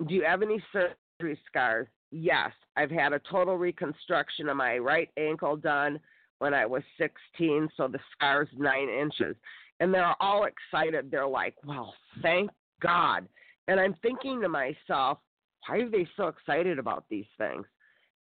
Do 0.06 0.14
you 0.14 0.24
have 0.24 0.42
any 0.42 0.62
surgery 0.72 1.38
scars? 1.46 1.86
Yes. 2.10 2.50
I've 2.76 2.90
had 2.90 3.12
a 3.12 3.20
total 3.30 3.56
reconstruction 3.56 4.48
of 4.48 4.56
my 4.56 4.78
right 4.78 5.10
ankle 5.16 5.56
done 5.56 6.00
when 6.38 6.54
I 6.54 6.66
was 6.66 6.82
16, 6.98 7.68
so 7.76 7.88
the 7.88 8.00
scar's 8.12 8.48
nine 8.56 8.88
inches. 8.88 9.36
And 9.80 9.92
they're 9.92 10.14
all 10.20 10.44
excited. 10.44 11.10
They're 11.10 11.26
like, 11.26 11.54
well, 11.64 11.94
thank 12.20 12.50
God. 12.80 13.28
And 13.68 13.78
I'm 13.78 13.94
thinking 14.02 14.40
to 14.40 14.48
myself, 14.48 15.18
why 15.66 15.78
are 15.78 15.88
they 15.88 16.06
so 16.16 16.28
excited 16.28 16.78
about 16.78 17.04
these 17.08 17.26
things? 17.38 17.64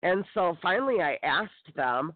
And 0.03 0.25
so 0.34 0.57
finally 0.61 1.01
I 1.01 1.17
asked 1.23 1.75
them, 1.75 2.13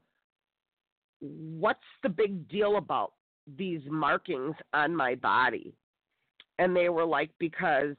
what's 1.20 1.80
the 2.01 2.09
big 2.09 2.47
deal 2.49 2.78
about 2.78 3.14
these 3.57 3.82
markings 3.89 4.55
on 4.74 4.95
my 4.95 5.16
body? 5.16 5.74
And 6.59 6.76
they 6.76 6.89
were 6.89 7.05
like, 7.05 7.32
because 7.39 7.95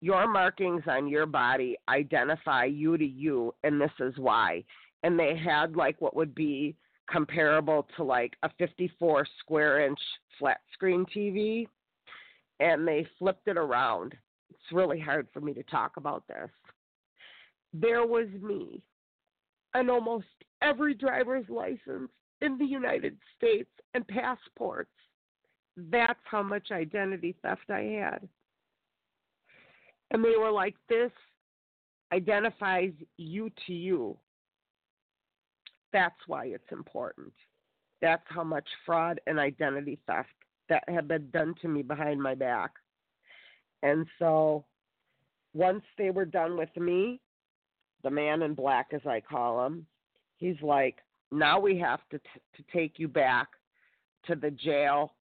your 0.00 0.30
markings 0.30 0.82
on 0.86 1.08
your 1.08 1.26
body 1.26 1.76
identify 1.88 2.64
you 2.64 2.96
to 2.98 3.04
you, 3.04 3.54
and 3.64 3.80
this 3.80 3.90
is 4.00 4.14
why. 4.16 4.64
And 5.02 5.18
they 5.18 5.36
had 5.36 5.76
like 5.76 6.00
what 6.00 6.16
would 6.16 6.34
be 6.34 6.74
comparable 7.10 7.86
to 7.96 8.02
like 8.02 8.34
a 8.42 8.50
54 8.58 9.26
square 9.40 9.86
inch 9.86 10.00
flat 10.38 10.60
screen 10.72 11.06
TV, 11.14 11.66
and 12.60 12.86
they 12.86 13.06
flipped 13.18 13.48
it 13.48 13.56
around. 13.56 14.14
It's 14.50 14.72
really 14.72 15.00
hard 15.00 15.28
for 15.32 15.40
me 15.40 15.54
to 15.54 15.62
talk 15.64 15.96
about 15.96 16.26
this 16.28 16.50
there 17.80 18.06
was 18.06 18.28
me 18.40 18.82
and 19.74 19.90
almost 19.90 20.26
every 20.62 20.94
driver's 20.94 21.48
license 21.48 22.10
in 22.40 22.58
the 22.58 22.64
United 22.64 23.16
States 23.36 23.70
and 23.94 24.06
passports. 24.08 24.90
That's 25.76 26.20
how 26.24 26.42
much 26.42 26.70
identity 26.70 27.34
theft 27.42 27.68
I 27.70 28.00
had. 28.00 28.28
And 30.10 30.24
they 30.24 30.36
were 30.38 30.50
like, 30.50 30.74
this 30.88 31.10
identifies 32.12 32.92
you 33.16 33.50
to 33.66 33.72
you. 33.72 34.16
That's 35.92 36.14
why 36.26 36.46
it's 36.46 36.70
important. 36.70 37.32
That's 38.02 38.22
how 38.28 38.44
much 38.44 38.68
fraud 38.84 39.20
and 39.26 39.38
identity 39.38 39.98
theft 40.06 40.28
that 40.68 40.84
had 40.88 41.08
been 41.08 41.30
done 41.30 41.54
to 41.62 41.68
me 41.68 41.82
behind 41.82 42.22
my 42.22 42.34
back. 42.34 42.72
And 43.82 44.06
so 44.18 44.64
once 45.54 45.82
they 45.96 46.10
were 46.10 46.24
done 46.24 46.56
with 46.56 46.74
me, 46.76 47.20
the 48.02 48.10
man 48.10 48.42
in 48.42 48.54
black, 48.54 48.88
as 48.92 49.00
I 49.06 49.20
call 49.20 49.64
him, 49.64 49.86
he's 50.36 50.60
like, 50.62 50.98
now 51.32 51.58
we 51.58 51.78
have 51.78 52.00
to 52.10 52.18
t- 52.18 52.40
to 52.56 52.64
take 52.72 52.98
you 52.98 53.08
back 53.08 53.48
to 54.26 54.34
the 54.34 54.50
jail 54.50 55.14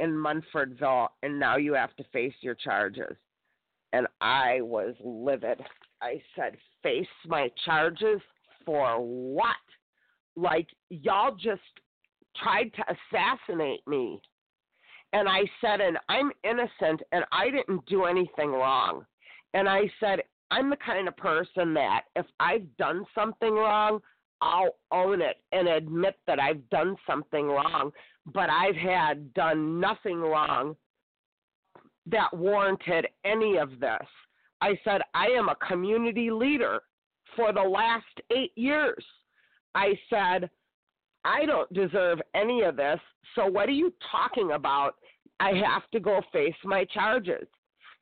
in 0.00 0.10
Munfordville, 0.10 1.08
and 1.22 1.38
now 1.38 1.56
you 1.56 1.74
have 1.74 1.94
to 1.96 2.04
face 2.12 2.34
your 2.40 2.54
charges. 2.54 3.16
And 3.94 4.08
I 4.20 4.60
was 4.60 4.96
livid. 5.04 5.60
I 6.02 6.20
said, 6.34 6.56
face 6.82 7.06
my 7.28 7.48
charges 7.64 8.20
for 8.66 8.96
what? 8.96 9.54
Like, 10.34 10.66
y'all 10.90 11.36
just 11.36 11.62
tried 12.42 12.72
to 12.74 12.82
assassinate 12.90 13.86
me. 13.86 14.20
And 15.12 15.28
I 15.28 15.42
said, 15.60 15.80
and 15.80 15.96
I'm 16.08 16.32
innocent 16.42 17.02
and 17.12 17.24
I 17.30 17.50
didn't 17.50 17.86
do 17.86 18.06
anything 18.06 18.50
wrong. 18.50 19.06
And 19.54 19.68
I 19.68 19.82
said, 20.00 20.22
I'm 20.50 20.70
the 20.70 20.76
kind 20.84 21.06
of 21.06 21.16
person 21.16 21.72
that 21.74 22.06
if 22.16 22.26
I've 22.40 22.66
done 22.76 23.04
something 23.14 23.54
wrong, 23.54 24.00
I'll 24.40 24.74
own 24.90 25.22
it 25.22 25.36
and 25.52 25.68
admit 25.68 26.16
that 26.26 26.40
I've 26.40 26.68
done 26.68 26.96
something 27.06 27.46
wrong, 27.46 27.92
but 28.26 28.50
I've 28.50 28.74
had 28.74 29.32
done 29.34 29.78
nothing 29.78 30.18
wrong 30.18 30.74
that 32.06 32.34
warranted 32.36 33.06
any 33.24 33.56
of 33.56 33.80
this. 33.80 34.06
I 34.60 34.78
said, 34.84 35.02
I 35.14 35.26
am 35.26 35.48
a 35.48 35.56
community 35.56 36.30
leader 36.30 36.80
for 37.36 37.52
the 37.52 37.62
last 37.62 38.04
eight 38.30 38.52
years. 38.56 39.04
I 39.74 39.98
said, 40.08 40.48
I 41.24 41.46
don't 41.46 41.72
deserve 41.72 42.20
any 42.34 42.62
of 42.62 42.76
this. 42.76 43.00
So 43.34 43.46
what 43.46 43.68
are 43.68 43.72
you 43.72 43.92
talking 44.10 44.52
about? 44.52 44.96
I 45.40 45.52
have 45.54 45.82
to 45.92 46.00
go 46.00 46.20
face 46.32 46.54
my 46.64 46.84
charges. 46.84 47.46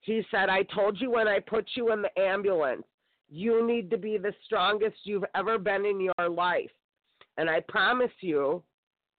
He 0.00 0.22
said, 0.30 0.48
I 0.48 0.64
told 0.64 1.00
you 1.00 1.10
when 1.10 1.28
I 1.28 1.38
put 1.38 1.66
you 1.74 1.92
in 1.92 2.02
the 2.02 2.18
ambulance, 2.20 2.82
you 3.30 3.66
need 3.66 3.90
to 3.90 3.96
be 3.96 4.18
the 4.18 4.34
strongest 4.44 4.96
you've 5.04 5.24
ever 5.34 5.58
been 5.58 5.86
in 5.86 6.00
your 6.00 6.28
life. 6.28 6.70
And 7.38 7.48
I 7.48 7.60
promise 7.68 8.10
you, 8.20 8.62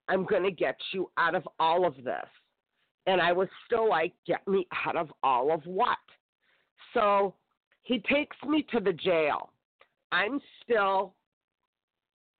I'm 0.08 0.24
going 0.24 0.44
to 0.44 0.50
get 0.50 0.76
you 0.92 1.10
out 1.16 1.34
of 1.34 1.48
all 1.58 1.86
of 1.86 1.96
this. 1.96 2.28
And 3.06 3.20
I 3.20 3.32
was 3.32 3.48
still 3.66 3.88
like, 3.88 4.12
get 4.26 4.46
me 4.48 4.66
out 4.86 4.96
of 4.96 5.12
all 5.22 5.52
of 5.52 5.64
what? 5.66 5.98
So 6.94 7.34
he 7.82 7.98
takes 7.98 8.36
me 8.46 8.66
to 8.72 8.80
the 8.80 8.92
jail. 8.92 9.50
I'm 10.12 10.40
still 10.62 11.14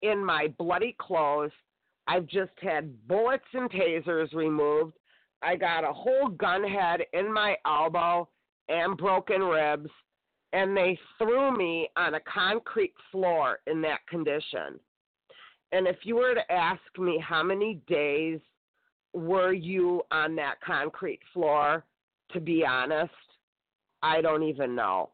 in 0.02 0.24
my 0.24 0.48
bloody 0.58 0.96
clothes. 0.98 1.50
I've 2.06 2.26
just 2.26 2.52
had 2.60 3.06
bullets 3.08 3.44
and 3.52 3.70
tasers 3.70 4.32
removed. 4.32 4.94
I 5.42 5.56
got 5.56 5.84
a 5.84 5.92
whole 5.92 6.28
gun 6.28 6.64
head 6.64 7.00
in 7.12 7.32
my 7.32 7.56
elbow 7.66 8.28
and 8.68 8.96
broken 8.96 9.42
ribs, 9.42 9.90
and 10.52 10.76
they 10.76 10.98
threw 11.18 11.56
me 11.56 11.88
on 11.96 12.14
a 12.14 12.20
concrete 12.20 12.94
floor 13.10 13.58
in 13.66 13.82
that 13.82 14.06
condition. 14.06 14.78
And 15.72 15.86
if 15.86 15.96
you 16.04 16.16
were 16.16 16.34
to 16.34 16.52
ask 16.52 16.80
me 16.98 17.18
how 17.18 17.42
many 17.42 17.80
days 17.86 18.40
were 19.14 19.52
you 19.52 20.02
on 20.10 20.36
that 20.36 20.56
concrete 20.60 21.20
floor, 21.32 21.84
to 22.32 22.40
be 22.40 22.64
honest, 22.66 23.12
I 24.02 24.20
don't 24.20 24.42
even 24.42 24.74
know. 24.74 25.10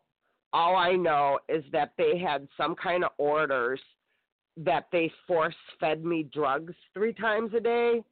All 0.53 0.74
I 0.74 0.96
know 0.96 1.38
is 1.48 1.62
that 1.70 1.92
they 1.96 2.18
had 2.18 2.48
some 2.57 2.74
kind 2.74 3.05
of 3.05 3.12
orders 3.18 3.80
that 4.57 4.88
they 4.90 5.12
force 5.26 5.55
fed 5.78 6.05
me 6.05 6.24
drugs 6.24 6.74
three 6.92 7.12
times 7.12 7.53
a 7.55 7.61
day. 7.61 8.03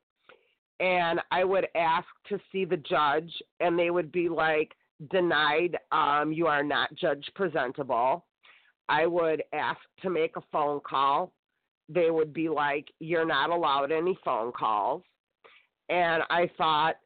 and 0.80 1.20
I 1.30 1.44
would 1.44 1.66
ask 1.74 2.06
to 2.28 2.38
see 2.52 2.64
the 2.64 2.76
judge, 2.76 3.32
and 3.60 3.78
they 3.78 3.90
would 3.90 4.12
be 4.12 4.28
like, 4.28 4.74
denied, 5.10 5.76
um, 5.92 6.32
you 6.32 6.46
are 6.46 6.62
not 6.62 6.94
judge 6.94 7.24
presentable. 7.34 8.24
I 8.88 9.06
would 9.06 9.42
ask 9.52 9.80
to 10.02 10.10
make 10.10 10.36
a 10.36 10.42
phone 10.52 10.80
call. 10.88 11.32
They 11.88 12.10
would 12.10 12.32
be 12.32 12.48
like, 12.48 12.88
you're 13.00 13.26
not 13.26 13.50
allowed 13.50 13.92
any 13.92 14.18
phone 14.24 14.52
calls. 14.52 15.02
And 15.88 16.22
I 16.30 16.50
thought, 16.56 16.96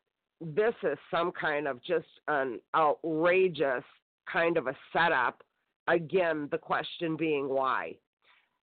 this 0.40 0.74
is 0.82 0.98
some 1.10 1.32
kind 1.32 1.68
of 1.68 1.82
just 1.82 2.06
an 2.28 2.58
outrageous 2.74 3.84
kind 4.30 4.56
of 4.56 4.66
a 4.66 4.76
setup. 4.92 5.42
Again, 5.88 6.48
the 6.50 6.58
question 6.58 7.16
being 7.16 7.48
why. 7.48 7.96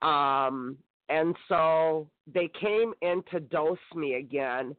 Um, 0.01 0.77
and 1.09 1.35
so 1.47 2.07
they 2.31 2.49
came 2.59 2.93
in 3.01 3.23
to 3.31 3.39
dose 3.39 3.77
me 3.95 4.15
again, 4.15 4.75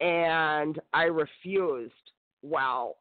and 0.00 0.78
I 0.92 1.04
refused. 1.04 1.92
Well, 2.42 2.96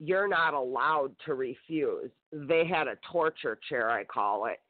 you're 0.00 0.28
not 0.28 0.54
allowed 0.54 1.12
to 1.24 1.34
refuse. 1.34 2.10
They 2.32 2.66
had 2.66 2.88
a 2.88 2.98
torture 3.10 3.58
chair, 3.68 3.90
I 3.90 4.04
call 4.04 4.46
it, 4.46 4.60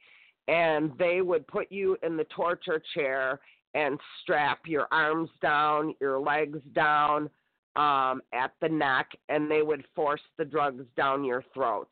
and 0.49 0.93
they 0.99 1.23
would 1.23 1.47
put 1.47 1.73
you 1.73 1.97
in 2.03 2.17
the 2.17 2.25
torture 2.25 2.83
chair 2.95 3.41
and 3.75 3.99
strap 4.23 4.61
your 4.67 4.87
arms 4.93 5.31
down, 5.43 5.95
your 6.01 6.19
legs 6.19 6.61
down 6.75 7.29
um, 7.77 8.23
at 8.33 8.53
the 8.61 8.69
neck, 8.69 9.11
and 9.29 9.51
they 9.51 9.63
would 9.63 9.85
force 9.95 10.21
the 10.39 10.45
drugs 10.45 10.85
down 10.97 11.25
your 11.25 11.45
throat. 11.53 11.89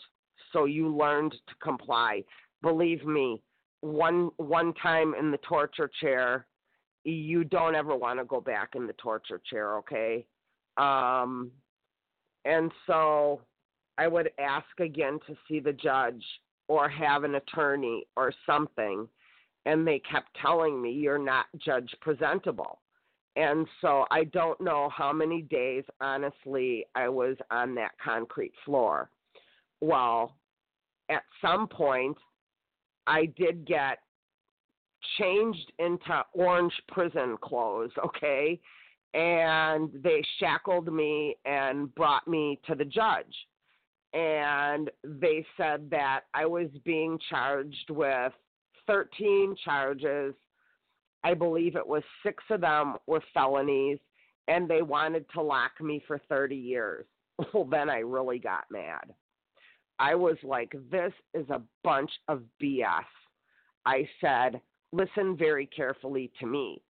So 0.53 0.65
you 0.65 0.95
learned 0.95 1.33
to 1.33 1.55
comply. 1.63 2.23
Believe 2.63 3.05
me, 3.05 3.43
one 3.81 4.31
one 4.37 4.73
time 4.75 5.15
in 5.19 5.31
the 5.31 5.39
torture 5.39 5.91
chair, 6.01 6.47
you 7.05 7.43
don't 7.43 7.75
ever 7.75 7.97
want 7.97 8.21
to 8.21 8.25
go 8.25 8.41
back 8.41 8.71
in 8.77 8.87
the 8.87 8.93
torture 8.95 9.41
chair, 9.51 9.77
okay? 9.79 10.25
Um, 10.77 11.51
and 12.45 12.71
so 12.87 13.41
I 13.99 14.07
would 14.07 14.31
ask 14.39 14.67
again 14.79 15.19
to 15.27 15.37
see 15.49 15.59
the 15.59 15.73
judge 15.73 16.25
or 16.69 16.89
have 16.89 17.25
an 17.25 17.35
attorney 17.35 18.07
or 18.17 18.33
something. 18.47 19.09
And 19.65 19.87
they 19.87 20.01
kept 20.01 20.29
telling 20.41 20.81
me, 20.81 20.91
you're 20.91 21.19
not 21.19 21.47
judge 21.59 21.95
presentable. 22.01 22.81
And 23.37 23.67
so 23.81 24.05
I 24.11 24.25
don't 24.25 24.61
know 24.61 24.91
how 24.95 25.13
many 25.13 25.43
days, 25.43 25.85
honestly, 26.01 26.85
I 26.95 27.09
was 27.09 27.37
on 27.51 27.75
that 27.77 27.93
concrete 28.03 28.53
floor. 28.65 29.09
Well, 29.81 30.37
at 31.09 31.23
some 31.41 31.67
point, 31.67 32.17
I 33.07 33.27
did 33.37 33.67
get 33.67 33.99
changed 35.19 35.73
into 35.79 36.25
orange 36.33 36.75
prison 36.89 37.37
clothes, 37.43 37.91
okay? 38.05 38.61
And 39.15 39.91
they 40.03 40.23
shackled 40.39 40.93
me 40.93 41.37
and 41.45 41.95
brought 41.95 42.27
me 42.29 42.61
to 42.67 42.75
the 42.75 42.85
judge. 42.85 43.35
And 44.15 44.91
they 45.03 45.45
said 45.57 45.89
that 45.91 46.23
I 46.35 46.45
was 46.47 46.69
being 46.85 47.19
charged 47.31 47.91
with 47.91 48.33
13 48.93 49.57
charges. 49.65 50.35
I 51.25 51.35
believe 51.35 51.77
it 51.77 51.87
was 51.87 52.03
six 52.23 52.43
of 52.51 52.61
them 52.61 52.97
were 53.07 53.23
felonies, 53.33 53.99
and 54.49 54.69
they 54.69 54.83
wanted 54.83 55.25
to 55.33 55.41
lock 55.41 55.73
me 55.81 56.03
for 56.07 56.21
30 56.29 56.57
years. 56.57 57.07
Well, 57.53 57.65
then 57.65 57.91
I 57.91 57.99
really 57.99 58.39
got 58.39 58.65
mad. 58.71 59.13
I 59.99 60.15
was 60.15 60.37
like, 60.45 60.73
this 60.91 61.13
is 61.35 61.49
a 61.49 61.63
bunch 61.83 62.11
of 62.29 62.43
BS. 62.63 63.05
I 63.85 64.09
said, 64.21 64.61
listen 64.93 65.37
very 65.37 65.67
carefully 65.67 66.31
to 66.39 66.47
me. 66.47 66.83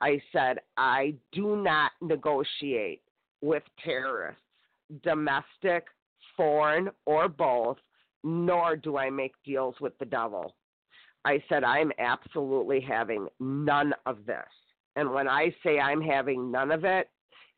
I 0.00 0.20
said, 0.32 0.58
I 0.76 1.14
do 1.30 1.56
not 1.56 1.92
negotiate 2.00 3.02
with 3.42 3.62
terrorists, 3.84 4.40
domestic, 5.04 5.84
foreign, 6.36 6.88
or 7.06 7.28
both, 7.28 7.76
nor 8.24 8.74
do 8.74 8.96
I 8.96 9.10
make 9.10 9.34
deals 9.44 9.76
with 9.80 9.96
the 9.98 10.06
devil. 10.06 10.54
I 11.24 11.42
said, 11.48 11.64
I'm 11.64 11.92
absolutely 11.98 12.80
having 12.80 13.28
none 13.38 13.94
of 14.06 14.26
this. 14.26 14.48
And 14.96 15.12
when 15.12 15.28
I 15.28 15.54
say 15.64 15.78
I'm 15.78 16.00
having 16.00 16.50
none 16.50 16.70
of 16.70 16.84
it, 16.84 17.08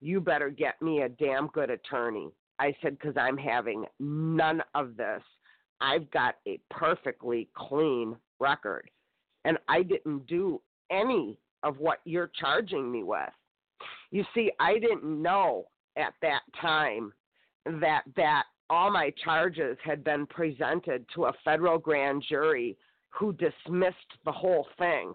you 0.00 0.20
better 0.20 0.50
get 0.50 0.80
me 0.82 1.02
a 1.02 1.08
damn 1.08 1.48
good 1.48 1.70
attorney. 1.70 2.30
I 2.58 2.74
said, 2.82 2.98
because 2.98 3.16
I'm 3.16 3.38
having 3.38 3.86
none 3.98 4.62
of 4.74 4.96
this. 4.96 5.22
I've 5.80 6.10
got 6.10 6.36
a 6.46 6.60
perfectly 6.70 7.48
clean 7.56 8.16
record. 8.38 8.90
And 9.44 9.58
I 9.68 9.82
didn't 9.82 10.26
do 10.26 10.60
any 10.90 11.38
of 11.62 11.78
what 11.78 12.00
you're 12.04 12.30
charging 12.38 12.92
me 12.92 13.02
with. 13.02 13.30
You 14.10 14.24
see, 14.34 14.52
I 14.60 14.74
didn't 14.78 15.04
know 15.04 15.66
at 15.96 16.14
that 16.22 16.42
time 16.60 17.12
that 17.64 18.02
that 18.16 18.44
all 18.70 18.90
my 18.90 19.12
charges 19.24 19.76
had 19.84 20.04
been 20.04 20.26
presented 20.26 21.04
to 21.14 21.26
a 21.26 21.32
federal 21.44 21.78
grand 21.78 22.24
jury 22.28 22.76
who 23.18 23.32
dismissed 23.32 23.96
the 24.24 24.32
whole 24.32 24.66
thing. 24.78 25.14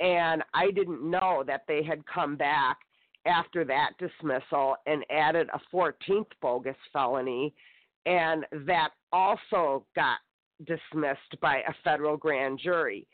And 0.00 0.42
I 0.54 0.70
didn't 0.70 1.08
know 1.08 1.42
that 1.46 1.62
they 1.66 1.82
had 1.82 2.06
come 2.06 2.36
back 2.36 2.78
after 3.26 3.64
that 3.64 3.90
dismissal 3.98 4.76
and 4.86 5.04
added 5.10 5.48
a 5.52 5.60
14th 5.74 6.30
bogus 6.40 6.76
felony, 6.92 7.52
and 8.06 8.46
that 8.64 8.90
also 9.12 9.84
got 9.94 10.18
dismissed 10.64 11.40
by 11.40 11.58
a 11.68 11.74
federal 11.82 12.16
grand 12.16 12.60
jury. 12.62 13.06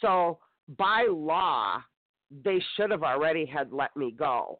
So 0.00 0.38
by 0.76 1.06
law, 1.08 1.82
they 2.44 2.62
should 2.76 2.90
have 2.90 3.02
already 3.02 3.46
had 3.46 3.72
let 3.72 3.96
me 3.96 4.10
go. 4.10 4.58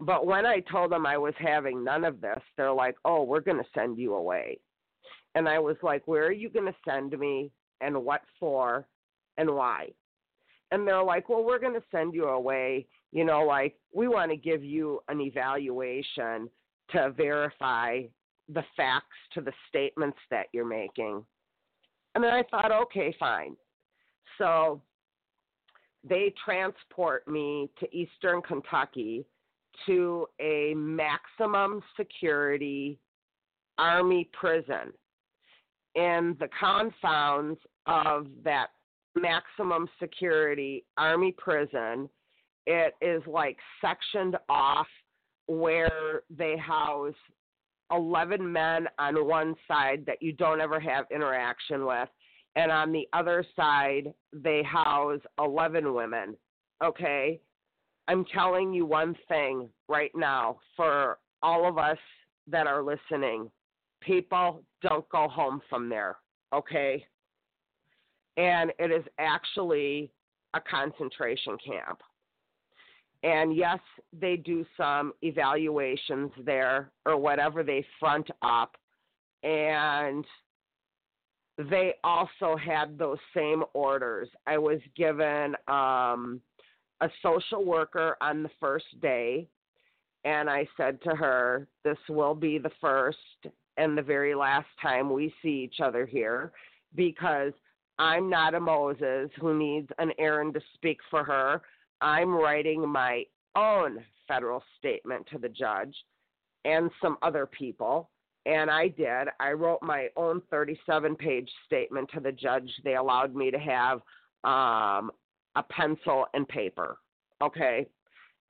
But 0.00 0.26
when 0.26 0.46
I 0.46 0.60
told 0.60 0.92
them 0.92 1.06
I 1.06 1.16
was 1.16 1.34
having 1.38 1.84
none 1.84 2.04
of 2.04 2.20
this, 2.20 2.40
they're 2.56 2.72
like, 2.72 2.96
"Oh, 3.04 3.22
we're 3.22 3.40
going 3.40 3.62
to 3.62 3.70
send 3.74 3.98
you 3.98 4.14
away." 4.14 4.60
And 5.34 5.48
I 5.48 5.58
was 5.58 5.76
like, 5.82 6.06
"Where 6.06 6.26
are 6.26 6.32
you 6.32 6.50
going 6.50 6.66
to 6.66 6.78
send 6.84 7.16
me 7.18 7.52
and 7.82 8.04
what 8.04 8.22
for 8.38 8.86
and 9.36 9.50
why?" 9.50 9.92
And 10.70 10.86
they're 10.86 11.02
like, 11.02 11.28
"Well, 11.28 11.44
we're 11.44 11.58
going 11.58 11.74
to 11.74 11.84
send 11.90 12.14
you 12.14 12.28
away 12.28 12.86
you 13.12 13.24
know, 13.24 13.44
like 13.44 13.76
we 13.92 14.08
want 14.08 14.30
to 14.30 14.36
give 14.36 14.64
you 14.64 15.00
an 15.08 15.20
evaluation 15.20 16.48
to 16.90 17.10
verify 17.10 18.02
the 18.48 18.64
facts 18.76 19.16
to 19.34 19.40
the 19.40 19.52
statements 19.68 20.18
that 20.30 20.46
you're 20.52 20.66
making. 20.66 21.24
And 22.14 22.24
then 22.24 22.32
I 22.32 22.42
thought, 22.50 22.72
okay, 22.72 23.14
fine. 23.20 23.54
So 24.38 24.80
they 26.08 26.34
transport 26.42 27.28
me 27.28 27.70
to 27.80 27.96
Eastern 27.96 28.42
Kentucky 28.42 29.24
to 29.86 30.26
a 30.40 30.74
maximum 30.74 31.82
security 31.96 32.98
Army 33.78 34.28
prison 34.32 34.92
in 35.94 36.36
the 36.40 36.48
confounds 36.58 37.58
of 37.86 38.26
that 38.44 38.68
maximum 39.16 39.88
security 40.00 40.84
Army 40.96 41.34
prison 41.36 42.08
it 42.66 42.94
is 43.02 43.22
like 43.26 43.58
sectioned 43.80 44.36
off 44.48 44.86
where 45.46 46.22
they 46.30 46.56
house 46.56 47.14
11 47.90 48.50
men 48.50 48.86
on 48.98 49.26
one 49.26 49.54
side 49.68 50.04
that 50.06 50.22
you 50.22 50.32
don't 50.32 50.60
ever 50.60 50.80
have 50.80 51.04
interaction 51.10 51.84
with 51.84 52.08
and 52.56 52.70
on 52.70 52.92
the 52.92 53.06
other 53.12 53.44
side 53.54 54.12
they 54.32 54.62
house 54.62 55.20
11 55.38 55.92
women 55.92 56.36
okay? 56.82 57.40
I'm 58.08 58.24
telling 58.34 58.72
you 58.72 58.86
one 58.86 59.14
thing 59.28 59.68
right 59.88 60.10
now 60.14 60.58
for 60.76 61.18
all 61.42 61.68
of 61.68 61.78
us 61.78 61.98
that 62.48 62.66
are 62.66 62.82
listening. 62.82 63.48
People 64.00 64.64
don't 64.82 65.08
go 65.10 65.28
home 65.28 65.60
from 65.68 65.88
there 65.88 66.16
okay 66.54 67.04
and 68.36 68.72
it 68.78 68.90
is 68.90 69.04
actually 69.18 70.10
a 70.54 70.60
concentration 70.60 71.56
camp 71.64 72.00
and 73.22 73.54
yes, 73.54 73.78
they 74.12 74.36
do 74.36 74.66
some 74.76 75.12
evaluations 75.22 76.32
there 76.44 76.90
or 77.06 77.16
whatever 77.16 77.62
they 77.62 77.84
front 78.00 78.28
up. 78.42 78.76
And 79.44 80.24
they 81.70 81.94
also 82.02 82.56
had 82.56 82.98
those 82.98 83.18
same 83.34 83.62
orders. 83.74 84.28
I 84.46 84.58
was 84.58 84.80
given 84.96 85.54
um, 85.68 86.40
a 87.00 87.08
social 87.22 87.64
worker 87.64 88.16
on 88.20 88.42
the 88.42 88.50
first 88.58 89.00
day, 89.00 89.48
and 90.24 90.48
I 90.48 90.66
said 90.76 91.00
to 91.02 91.10
her, 91.10 91.68
This 91.84 91.98
will 92.08 92.34
be 92.34 92.58
the 92.58 92.72
first 92.80 93.18
and 93.76 93.96
the 93.96 94.02
very 94.02 94.34
last 94.34 94.68
time 94.80 95.12
we 95.12 95.32
see 95.42 95.64
each 95.64 95.80
other 95.80 96.06
here 96.06 96.52
because 96.94 97.52
I'm 97.98 98.30
not 98.30 98.54
a 98.54 98.60
Moses 98.60 99.30
who 99.40 99.56
needs 99.58 99.88
an 99.98 100.12
Aaron 100.18 100.52
to 100.54 100.60
speak 100.74 100.98
for 101.10 101.24
her. 101.24 101.62
I'm 102.00 102.34
writing 102.34 102.88
my 102.88 103.24
own 103.56 103.98
federal 104.26 104.62
statement 104.78 105.26
to 105.32 105.38
the 105.38 105.48
judge 105.48 105.94
and 106.64 106.90
some 107.00 107.16
other 107.22 107.46
people. 107.46 108.10
And 108.44 108.70
I 108.70 108.88
did. 108.88 109.28
I 109.38 109.52
wrote 109.52 109.82
my 109.82 110.08
own 110.16 110.42
37 110.50 111.14
page 111.16 111.48
statement 111.66 112.10
to 112.14 112.20
the 112.20 112.32
judge. 112.32 112.70
They 112.82 112.96
allowed 112.96 113.36
me 113.36 113.50
to 113.52 113.58
have 113.58 113.98
um, 114.42 115.12
a 115.54 115.62
pencil 115.70 116.26
and 116.34 116.48
paper. 116.48 116.98
Okay. 117.40 117.86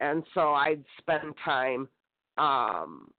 and 0.01 0.22
so 0.34 0.53
I'd 0.53 0.84
spend 0.99 1.34
time 1.45 1.88
um, 2.38 3.11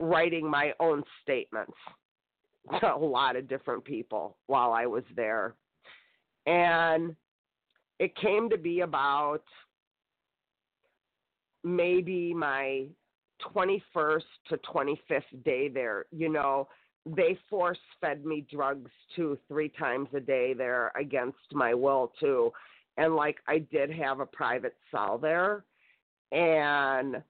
writing 0.00 0.48
my 0.48 0.72
own 0.80 1.02
statements 1.22 1.76
to 2.80 2.94
a 2.94 2.96
lot 2.96 3.36
of 3.36 3.48
different 3.48 3.84
people 3.84 4.36
while 4.46 4.72
I 4.72 4.86
was 4.86 5.04
there. 5.16 5.54
And 6.46 7.14
it 7.98 8.16
came 8.16 8.48
to 8.50 8.58
be 8.58 8.80
about 8.80 9.42
maybe 11.62 12.32
my 12.32 12.86
21st 13.54 14.22
to 14.48 14.56
25th 14.58 15.44
day 15.44 15.68
there. 15.68 16.06
You 16.10 16.30
know, 16.30 16.68
they 17.06 17.38
force 17.48 17.78
fed 18.00 18.24
me 18.24 18.46
drugs 18.50 18.90
two, 19.16 19.38
three 19.48 19.68
times 19.68 20.08
a 20.14 20.20
day 20.20 20.54
there 20.54 20.92
against 20.98 21.38
my 21.52 21.74
will, 21.74 22.12
too. 22.20 22.52
And 22.96 23.16
like, 23.16 23.38
I 23.46 23.58
did 23.58 23.90
have 23.90 24.20
a 24.20 24.26
private 24.26 24.76
cell 24.90 25.18
there. 25.18 25.64
And 26.32 27.22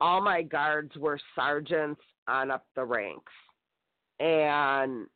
all 0.00 0.20
my 0.20 0.42
guards 0.42 0.96
were 0.96 1.20
sergeants 1.34 2.00
on 2.28 2.50
up 2.50 2.66
the 2.74 2.84
ranks. 2.84 3.32
And 4.20 5.06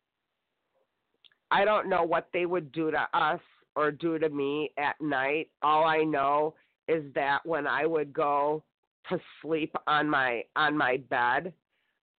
I 1.51 1.63
don't 1.63 1.89
know 1.89 2.03
what 2.03 2.27
they 2.33 2.45
would 2.45 2.71
do 2.71 2.91
to 2.91 3.07
us 3.13 3.39
or 3.75 3.91
do 3.91 4.17
to 4.17 4.29
me 4.29 4.71
at 4.77 4.99
night. 4.99 5.49
All 5.61 5.85
I 5.85 6.03
know 6.03 6.55
is 6.87 7.03
that 7.13 7.45
when 7.45 7.67
I 7.67 7.85
would 7.85 8.11
go 8.13 8.63
to 9.09 9.19
sleep 9.41 9.75
on 9.87 10.09
my 10.09 10.43
on 10.55 10.75
my 10.75 10.97
bed, 11.09 11.53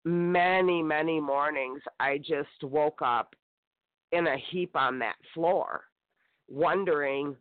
many 0.04 0.84
many 0.84 1.20
mornings 1.20 1.82
I 2.00 2.20
just 2.20 2.64
woke 2.64 3.02
up 3.02 3.36
in 4.12 4.28
a 4.28 4.38
heap 4.52 4.76
on 4.76 5.00
that 5.00 5.16
floor, 5.34 5.86
wondering 6.48 7.36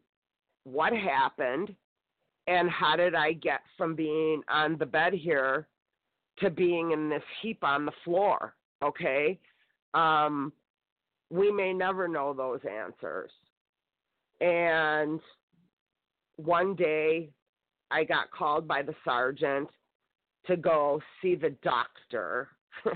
what 0.65 0.93
happened 0.93 1.75
and 2.47 2.71
how 2.71 2.97
did 2.97 3.15
I 3.15 3.33
get 3.33 3.61
from 3.77 3.95
being 3.95 4.43
on 4.49 4.77
the 4.79 4.87
bed 4.87 5.13
here 5.13 5.67
to 6.39 6.51
being 6.51 6.91
in 6.91 7.09
this 7.09 7.23
heap 7.41 7.63
on 7.63 7.87
the 7.87 7.93
floor? 8.05 8.55
Okay. 8.85 9.39
Um, 9.95 10.53
we 11.31 11.51
may 11.51 11.73
never 11.73 12.07
know 12.07 12.33
those 12.33 12.61
answers. 12.71 13.31
And 14.41 15.21
one 16.37 16.75
day 16.75 17.31
I 17.91 18.05
got 18.05 18.31
called 18.31 18.69
by 18.69 18.83
the 18.83 18.95
sergeant 19.05 19.69
to 20.47 20.57
go 20.57 21.01
see 21.23 21.35
the 21.35 21.55
doctor 21.63 22.49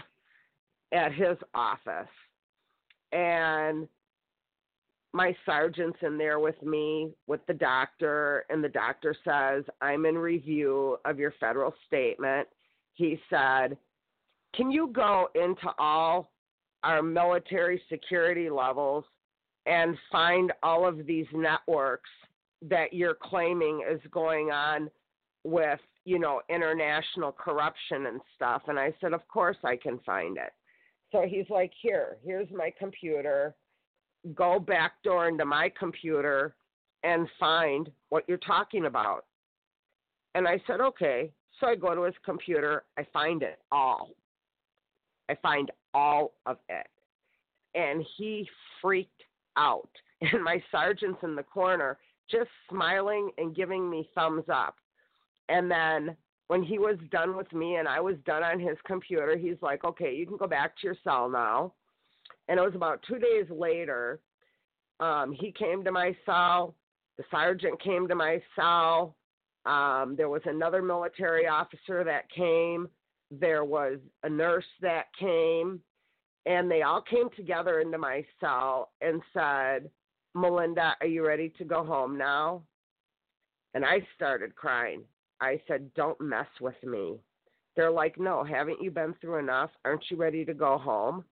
at 0.92 1.12
his 1.12 1.36
office. 1.54 2.08
And 3.12 3.88
my 5.14 5.34
sergeant's 5.46 5.98
in 6.02 6.18
there 6.18 6.38
with 6.38 6.62
me 6.62 7.12
with 7.26 7.40
the 7.46 7.54
doctor, 7.54 8.44
and 8.50 8.62
the 8.62 8.68
doctor 8.68 9.16
says, 9.24 9.64
I'm 9.80 10.04
in 10.04 10.18
review 10.18 10.98
of 11.06 11.18
your 11.18 11.32
federal 11.40 11.74
statement. 11.86 12.46
He 12.92 13.18
said, 13.30 13.78
Can 14.58 14.70
you 14.70 14.90
go 14.92 15.28
into 15.34 15.70
all 15.78 16.32
our 16.82 17.02
military 17.02 17.80
security 17.88 18.50
levels 18.50 19.04
and 19.66 19.96
find 20.12 20.52
all 20.62 20.86
of 20.86 21.06
these 21.06 21.26
networks 21.32 22.10
that 22.62 22.92
you're 22.92 23.16
claiming 23.22 23.84
is 23.88 24.00
going 24.10 24.50
on 24.50 24.90
with, 25.44 25.78
you 26.04 26.18
know, 26.18 26.42
international 26.50 27.32
corruption 27.32 28.06
and 28.06 28.20
stuff? 28.34 28.62
And 28.66 28.78
I 28.78 28.92
said, 29.00 29.12
Of 29.12 29.26
course 29.28 29.56
I 29.64 29.76
can 29.76 30.00
find 30.04 30.36
it. 30.36 30.52
So 31.12 31.22
he's 31.26 31.48
like, 31.48 31.72
Here, 31.80 32.16
here's 32.24 32.50
my 32.50 32.72
computer 32.78 33.54
go 34.34 34.58
backdoor 34.58 35.28
into 35.28 35.44
my 35.44 35.72
computer 35.78 36.54
and 37.04 37.28
find 37.38 37.90
what 38.08 38.24
you're 38.28 38.38
talking 38.38 38.86
about. 38.86 39.24
And 40.34 40.46
I 40.46 40.60
said, 40.66 40.80
okay. 40.80 41.30
So 41.60 41.66
I 41.66 41.76
go 41.76 41.94
to 41.94 42.02
his 42.02 42.14
computer, 42.24 42.84
I 42.96 43.06
find 43.12 43.42
it 43.42 43.58
all. 43.72 44.10
I 45.28 45.34
find 45.36 45.70
all 45.94 46.32
of 46.46 46.58
it. 46.68 46.86
And 47.74 48.04
he 48.16 48.48
freaked 48.80 49.22
out. 49.56 49.88
And 50.20 50.42
my 50.42 50.60
sergeant's 50.72 51.20
in 51.22 51.36
the 51.36 51.44
corner 51.44 51.96
just 52.28 52.50
smiling 52.68 53.30
and 53.38 53.54
giving 53.54 53.88
me 53.88 54.10
thumbs 54.16 54.42
up. 54.52 54.74
And 55.48 55.70
then 55.70 56.16
when 56.48 56.62
he 56.62 56.78
was 56.78 56.96
done 57.10 57.36
with 57.36 57.52
me 57.52 57.76
and 57.76 57.86
I 57.86 58.00
was 58.00 58.16
done 58.26 58.42
on 58.42 58.58
his 58.58 58.76
computer, 58.84 59.36
he's 59.36 59.60
like, 59.62 59.84
okay, 59.84 60.14
you 60.14 60.26
can 60.26 60.36
go 60.36 60.46
back 60.46 60.74
to 60.76 60.86
your 60.86 60.96
cell 61.04 61.28
now. 61.28 61.72
And 62.48 62.58
it 62.58 62.62
was 62.62 62.74
about 62.74 63.04
two 63.06 63.18
days 63.18 63.46
later, 63.50 64.20
um, 65.00 65.32
he 65.32 65.52
came 65.52 65.84
to 65.84 65.92
my 65.92 66.16
cell. 66.26 66.74
The 67.16 67.24
sergeant 67.30 67.80
came 67.82 68.08
to 68.08 68.14
my 68.14 68.42
cell. 68.56 69.14
Um, 69.66 70.14
there 70.16 70.28
was 70.28 70.42
another 70.46 70.82
military 70.82 71.46
officer 71.46 72.02
that 72.04 72.30
came. 72.30 72.88
There 73.30 73.64
was 73.64 73.98
a 74.22 74.28
nurse 74.28 74.64
that 74.80 75.06
came. 75.18 75.80
And 76.46 76.70
they 76.70 76.82
all 76.82 77.02
came 77.02 77.28
together 77.36 77.80
into 77.80 77.98
my 77.98 78.24
cell 78.40 78.92
and 79.02 79.20
said, 79.34 79.90
Melinda, 80.34 80.94
are 81.00 81.06
you 81.06 81.26
ready 81.26 81.52
to 81.58 81.64
go 81.64 81.84
home 81.84 82.16
now? 82.16 82.62
And 83.74 83.84
I 83.84 84.06
started 84.14 84.54
crying. 84.54 85.02
I 85.40 85.60
said, 85.68 85.92
Don't 85.94 86.20
mess 86.20 86.46
with 86.60 86.82
me. 86.82 87.18
They're 87.76 87.90
like, 87.90 88.18
No, 88.18 88.44
haven't 88.44 88.82
you 88.82 88.90
been 88.90 89.14
through 89.20 89.38
enough? 89.38 89.70
Aren't 89.84 90.04
you 90.10 90.16
ready 90.16 90.44
to 90.44 90.54
go 90.54 90.78
home? 90.78 91.24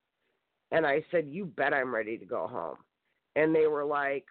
And 0.71 0.87
I 0.87 1.03
said, 1.11 1.29
You 1.29 1.47
bet 1.47 1.73
I'm 1.73 1.95
ready 1.95 2.19
to 2.19 2.25
go 2.25 2.47
home. 2.47 2.77
And 3.37 3.55
they 3.55 3.67
were 3.67 3.85
like, 3.85 4.27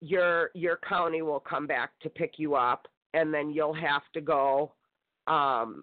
Your 0.00 0.50
your 0.54 0.78
county 0.88 1.22
will 1.22 1.40
come 1.40 1.66
back 1.66 1.90
to 2.02 2.08
pick 2.08 2.34
you 2.38 2.54
up 2.54 2.88
and 3.14 3.32
then 3.32 3.50
you'll 3.50 3.74
have 3.74 4.02
to 4.12 4.20
go 4.20 4.72
um 5.26 5.82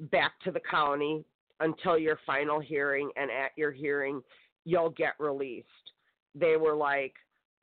back 0.00 0.32
to 0.44 0.50
the 0.50 0.60
county 0.60 1.24
until 1.60 1.98
your 1.98 2.18
final 2.26 2.60
hearing 2.60 3.10
and 3.16 3.30
at 3.30 3.52
your 3.56 3.70
hearing 3.70 4.20
you'll 4.64 4.90
get 4.90 5.14
released. 5.18 5.68
They 6.34 6.56
were 6.56 6.74
like 6.74 7.14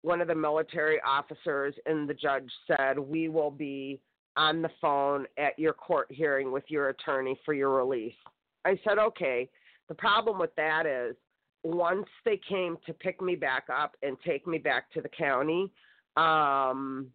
one 0.02 0.22
of 0.22 0.28
the 0.28 0.36
military 0.36 1.00
officers 1.06 1.76
and 1.86 2.10
the 2.10 2.14
judge 2.14 2.50
said, 2.68 2.98
We 2.98 3.30
will 3.30 3.52
be 3.52 4.00
on 4.38 4.62
the 4.62 4.70
phone 4.80 5.26
at 5.38 5.58
your 5.60 5.74
court 5.74 6.08
hearing 6.10 6.52
with 6.52 6.64
your 6.68 6.90
attorney 6.90 7.38
for 7.46 7.54
your 7.54 7.76
release. 7.76 8.16
I 8.66 8.80
said, 8.88 8.98
Okay. 8.98 9.50
The 9.90 9.96
problem 9.96 10.40
with 10.40 10.56
that 10.56 10.86
is 10.86 11.16
once 11.64 12.08
they 12.24 12.40
came 12.48 12.78
to 12.86 12.94
pick 12.94 13.22
me 13.22 13.36
back 13.36 13.66
up 13.72 13.96
and 14.02 14.16
take 14.26 14.48
me 14.48 14.58
back 14.58 14.90
to 14.94 15.02
the 15.02 15.10
county, 15.10 15.70
um, 16.16 17.08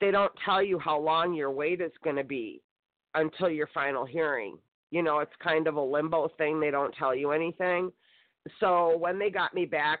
they 0.00 0.10
don't 0.10 0.32
tell 0.44 0.62
you 0.62 0.78
how 0.78 1.00
long 1.00 1.34
your 1.34 1.50
wait 1.50 1.80
is 1.80 1.92
going 2.04 2.16
to 2.16 2.24
be 2.24 2.60
until 3.14 3.50
your 3.50 3.68
final 3.74 4.04
hearing. 4.04 4.58
You 4.90 5.02
know, 5.02 5.18
it's 5.18 5.32
kind 5.42 5.66
of 5.66 5.76
a 5.76 5.80
limbo 5.80 6.28
thing. 6.38 6.60
They 6.60 6.70
don't 6.70 6.94
tell 6.94 7.14
you 7.14 7.32
anything. 7.32 7.92
So 8.60 8.96
when 8.96 9.18
they 9.18 9.30
got 9.30 9.54
me 9.54 9.66
back 9.66 10.00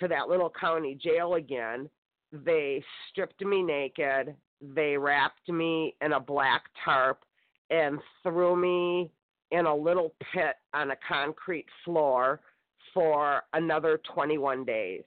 to 0.00 0.08
that 0.08 0.28
little 0.28 0.50
county 0.58 0.94
jail 0.94 1.34
again, 1.34 1.88
they 2.32 2.82
stripped 3.10 3.42
me 3.42 3.62
naked. 3.62 4.34
They 4.60 4.96
wrapped 4.96 5.48
me 5.48 5.94
in 6.00 6.12
a 6.12 6.20
black 6.20 6.62
tarp 6.84 7.24
and 7.70 7.98
threw 8.22 8.56
me 8.56 9.10
in 9.50 9.66
a 9.66 9.74
little 9.74 10.14
pit 10.32 10.56
on 10.72 10.92
a 10.92 10.96
concrete 11.06 11.66
floor 11.84 12.40
for 12.94 13.42
another 13.52 14.00
21 14.14 14.64
days. 14.64 15.02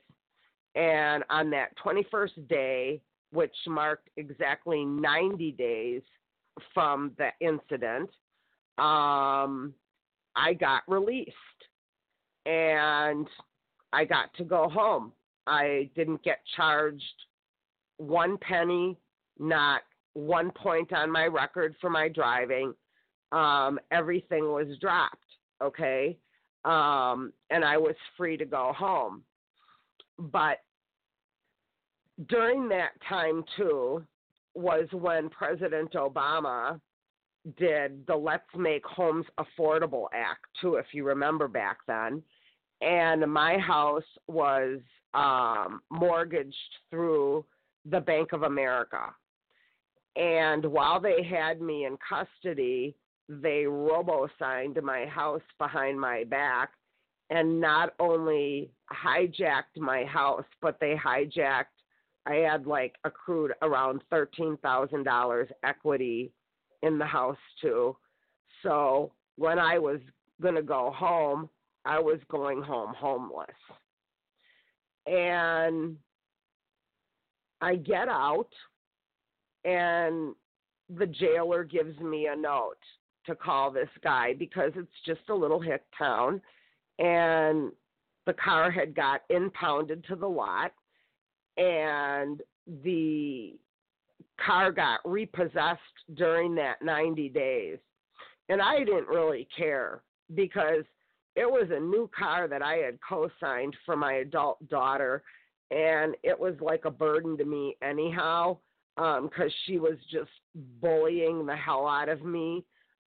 And 0.75 1.23
on 1.29 1.49
that 1.51 1.69
21st 1.83 2.47
day, 2.47 3.01
which 3.31 3.55
marked 3.67 4.09
exactly 4.17 4.85
90 4.85 5.51
days 5.53 6.01
from 6.73 7.11
the 7.17 7.29
incident, 7.39 8.09
um, 8.77 9.73
I 10.35 10.53
got 10.59 10.83
released 10.87 11.31
and 12.45 13.27
I 13.93 14.05
got 14.05 14.33
to 14.37 14.43
go 14.43 14.69
home. 14.69 15.11
I 15.47 15.89
didn't 15.95 16.23
get 16.23 16.39
charged 16.55 17.03
one 17.97 18.37
penny, 18.37 18.97
not 19.39 19.81
one 20.13 20.51
point 20.51 20.91
on 20.93 21.11
my 21.11 21.25
record 21.25 21.75
for 21.79 21.89
my 21.89 22.09
driving 22.09 22.73
um, 23.31 23.79
everything 23.91 24.45
was 24.45 24.67
dropped, 24.79 25.17
okay? 25.61 26.17
Um, 26.63 27.33
and 27.49 27.63
I 27.63 27.77
was 27.77 27.95
free 28.17 28.37
to 28.37 28.45
go 28.45 28.73
home. 28.75 29.23
But 30.17 30.59
during 32.29 32.69
that 32.69 32.91
time, 33.07 33.43
too, 33.57 34.03
was 34.55 34.87
when 34.91 35.29
President 35.29 35.93
Obama 35.93 36.79
did 37.57 38.05
the 38.07 38.15
Let's 38.15 38.43
Make 38.55 38.85
Homes 38.85 39.25
Affordable 39.39 40.07
Act, 40.13 40.45
too, 40.59 40.75
if 40.75 40.87
you 40.93 41.05
remember 41.05 41.47
back 41.47 41.79
then. 41.87 42.23
And 42.81 43.31
my 43.31 43.57
house 43.57 44.03
was 44.27 44.79
um, 45.13 45.81
mortgaged 45.89 46.55
through 46.89 47.45
the 47.85 47.99
Bank 47.99 48.33
of 48.33 48.43
America. 48.43 49.13
And 50.15 50.65
while 50.65 50.99
they 50.99 51.23
had 51.23 51.61
me 51.61 51.85
in 51.85 51.97
custody, 52.07 52.95
they 53.27 53.65
robo 53.65 54.27
signed 54.39 54.79
my 54.81 55.05
house 55.05 55.41
behind 55.59 55.99
my 55.99 56.23
back 56.23 56.71
and 57.29 57.59
not 57.59 57.93
only 57.99 58.71
hijacked 58.91 59.77
my 59.77 60.03
house, 60.05 60.45
but 60.61 60.79
they 60.79 60.95
hijacked 60.95 61.65
I 62.27 62.35
had 62.35 62.65
like 62.65 62.95
accrued 63.03 63.53
around 63.61 64.01
thirteen 64.09 64.57
thousand 64.57 65.03
dollars 65.03 65.49
equity 65.63 66.31
in 66.81 66.97
the 66.97 67.05
house 67.05 67.37
too. 67.61 67.95
So 68.63 69.11
when 69.37 69.59
I 69.59 69.77
was 69.77 69.99
gonna 70.41 70.61
go 70.61 70.91
home, 70.95 71.49
I 71.85 71.99
was 71.99 72.19
going 72.29 72.61
home 72.61 72.93
homeless. 72.97 73.49
And 75.05 75.97
I 77.61 77.75
get 77.75 78.09
out 78.09 78.49
and 79.63 80.33
the 80.89 81.07
jailer 81.07 81.63
gives 81.63 81.99
me 81.99 82.27
a 82.27 82.35
note 82.35 82.77
to 83.25 83.35
call 83.35 83.71
this 83.71 83.89
guy 84.03 84.33
because 84.33 84.71
it's 84.75 84.87
just 85.05 85.29
a 85.29 85.35
little 85.35 85.59
hick 85.59 85.83
town 85.97 86.41
and 86.99 87.71
the 88.25 88.33
car 88.33 88.71
had 88.71 88.95
got 88.95 89.21
impounded 89.29 90.03
to 90.05 90.15
the 90.15 90.27
lot 90.27 90.71
and 91.57 92.41
the 92.83 93.55
car 94.43 94.71
got 94.71 94.99
repossessed 95.05 95.79
during 96.15 96.55
that 96.55 96.81
90 96.81 97.29
days. 97.29 97.77
And 98.49 98.61
I 98.61 98.79
didn't 98.79 99.07
really 99.07 99.47
care 99.55 100.01
because 100.33 100.83
it 101.35 101.49
was 101.49 101.67
a 101.71 101.79
new 101.79 102.09
car 102.17 102.47
that 102.47 102.61
I 102.61 102.75
had 102.75 102.99
co 103.07 103.29
signed 103.39 103.75
for 103.85 103.95
my 103.95 104.15
adult 104.15 104.67
daughter. 104.69 105.23
And 105.71 106.15
it 106.23 106.39
was 106.39 106.53
like 106.61 106.85
a 106.85 106.91
burden 106.91 107.37
to 107.37 107.45
me, 107.45 107.75
anyhow, 107.81 108.57
because 108.95 109.29
um, 109.39 109.51
she 109.65 109.79
was 109.79 109.97
just 110.11 110.29
bullying 110.79 111.45
the 111.45 111.55
hell 111.55 111.87
out 111.87 112.09
of 112.09 112.23
me. 112.23 112.63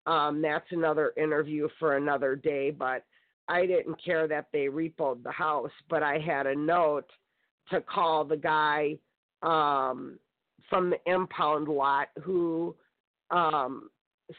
Um, 0.07 0.42
that's 0.42 0.70
another 0.70 1.12
interview 1.16 1.68
for 1.78 1.96
another 1.96 2.34
day, 2.34 2.70
but 2.70 3.05
I 3.46 3.66
didn't 3.66 4.03
care 4.03 4.26
that 4.26 4.46
they 4.53 4.66
repoed 4.66 5.22
the 5.22 5.30
house. 5.30 5.70
But 5.88 6.03
I 6.03 6.18
had 6.18 6.46
a 6.46 6.55
note 6.55 7.11
to 7.71 7.81
call 7.81 8.25
the 8.25 8.37
guy 8.37 8.99
um, 9.43 10.19
from 10.69 10.91
the 10.91 10.99
impound 11.07 11.69
lot 11.69 12.09
who 12.23 12.75
um, 13.31 13.91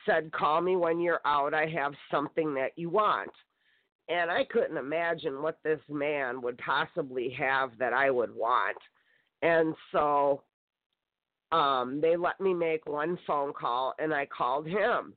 said, 0.05 0.31
Call 0.31 0.61
me 0.61 0.75
when 0.75 0.99
you're 0.99 1.21
out. 1.25 1.53
I 1.53 1.65
have 1.67 1.93
something 2.11 2.53
that 2.55 2.71
you 2.75 2.89
want. 2.89 3.31
And 4.07 4.31
I 4.31 4.43
couldn't 4.45 4.77
imagine 4.77 5.41
what 5.41 5.59
this 5.63 5.79
man 5.87 6.41
would 6.41 6.57
possibly 6.57 7.29
have 7.37 7.71
that 7.77 7.93
I 7.93 8.09
would 8.09 8.33
want. 8.33 8.77
And 9.43 9.75
so 9.91 10.43
um, 11.51 11.99
they 12.01 12.15
let 12.17 12.39
me 12.41 12.53
make 12.53 12.87
one 12.87 13.17
phone 13.25 13.53
call, 13.53 13.93
and 13.99 14.13
I 14.13 14.25
called 14.25 14.67
him. 14.67 15.13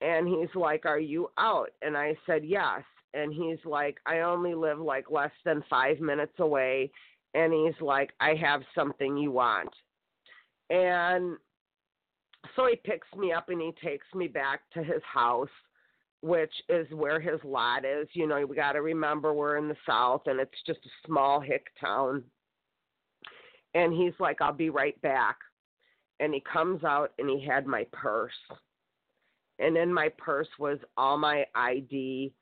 And 0.00 0.26
he's 0.26 0.54
like, 0.54 0.86
Are 0.86 1.00
you 1.00 1.30
out? 1.38 1.70
And 1.82 1.96
I 1.96 2.16
said, 2.26 2.44
Yes. 2.44 2.82
And 3.12 3.32
he's 3.32 3.58
like, 3.64 3.98
I 4.06 4.20
only 4.20 4.54
live 4.54 4.78
like 4.78 5.10
less 5.10 5.32
than 5.44 5.64
five 5.68 6.00
minutes 6.00 6.38
away 6.38 6.92
and 7.34 7.52
he's 7.52 7.80
like, 7.80 8.12
I 8.20 8.34
have 8.34 8.62
something 8.74 9.16
you 9.16 9.30
want. 9.30 9.70
And 10.68 11.36
so 12.56 12.66
he 12.66 12.76
picks 12.76 13.08
me 13.16 13.32
up 13.32 13.48
and 13.48 13.60
he 13.60 13.72
takes 13.84 14.06
me 14.14 14.28
back 14.28 14.60
to 14.74 14.82
his 14.82 15.02
house, 15.02 15.48
which 16.22 16.52
is 16.68 16.86
where 16.92 17.20
his 17.20 17.40
lot 17.44 17.84
is. 17.84 18.08
You 18.12 18.26
know, 18.26 18.44
we 18.46 18.56
got 18.56 18.72
to 18.72 18.82
remember 18.82 19.32
we're 19.32 19.56
in 19.56 19.68
the 19.68 19.76
South 19.86 20.22
and 20.26 20.40
it's 20.40 20.62
just 20.66 20.80
a 20.84 21.06
small 21.06 21.40
hick 21.40 21.66
town. 21.80 22.24
And 23.74 23.92
he's 23.92 24.14
like, 24.18 24.40
I'll 24.40 24.52
be 24.52 24.70
right 24.70 25.00
back. 25.00 25.36
And 26.18 26.34
he 26.34 26.42
comes 26.52 26.82
out 26.84 27.12
and 27.18 27.30
he 27.30 27.44
had 27.44 27.66
my 27.66 27.86
purse. 27.92 28.32
And 29.58 29.76
in 29.76 29.92
my 29.92 30.08
purse 30.18 30.48
was 30.58 30.78
all 30.96 31.16
my 31.16 31.44
ID. 31.54 32.32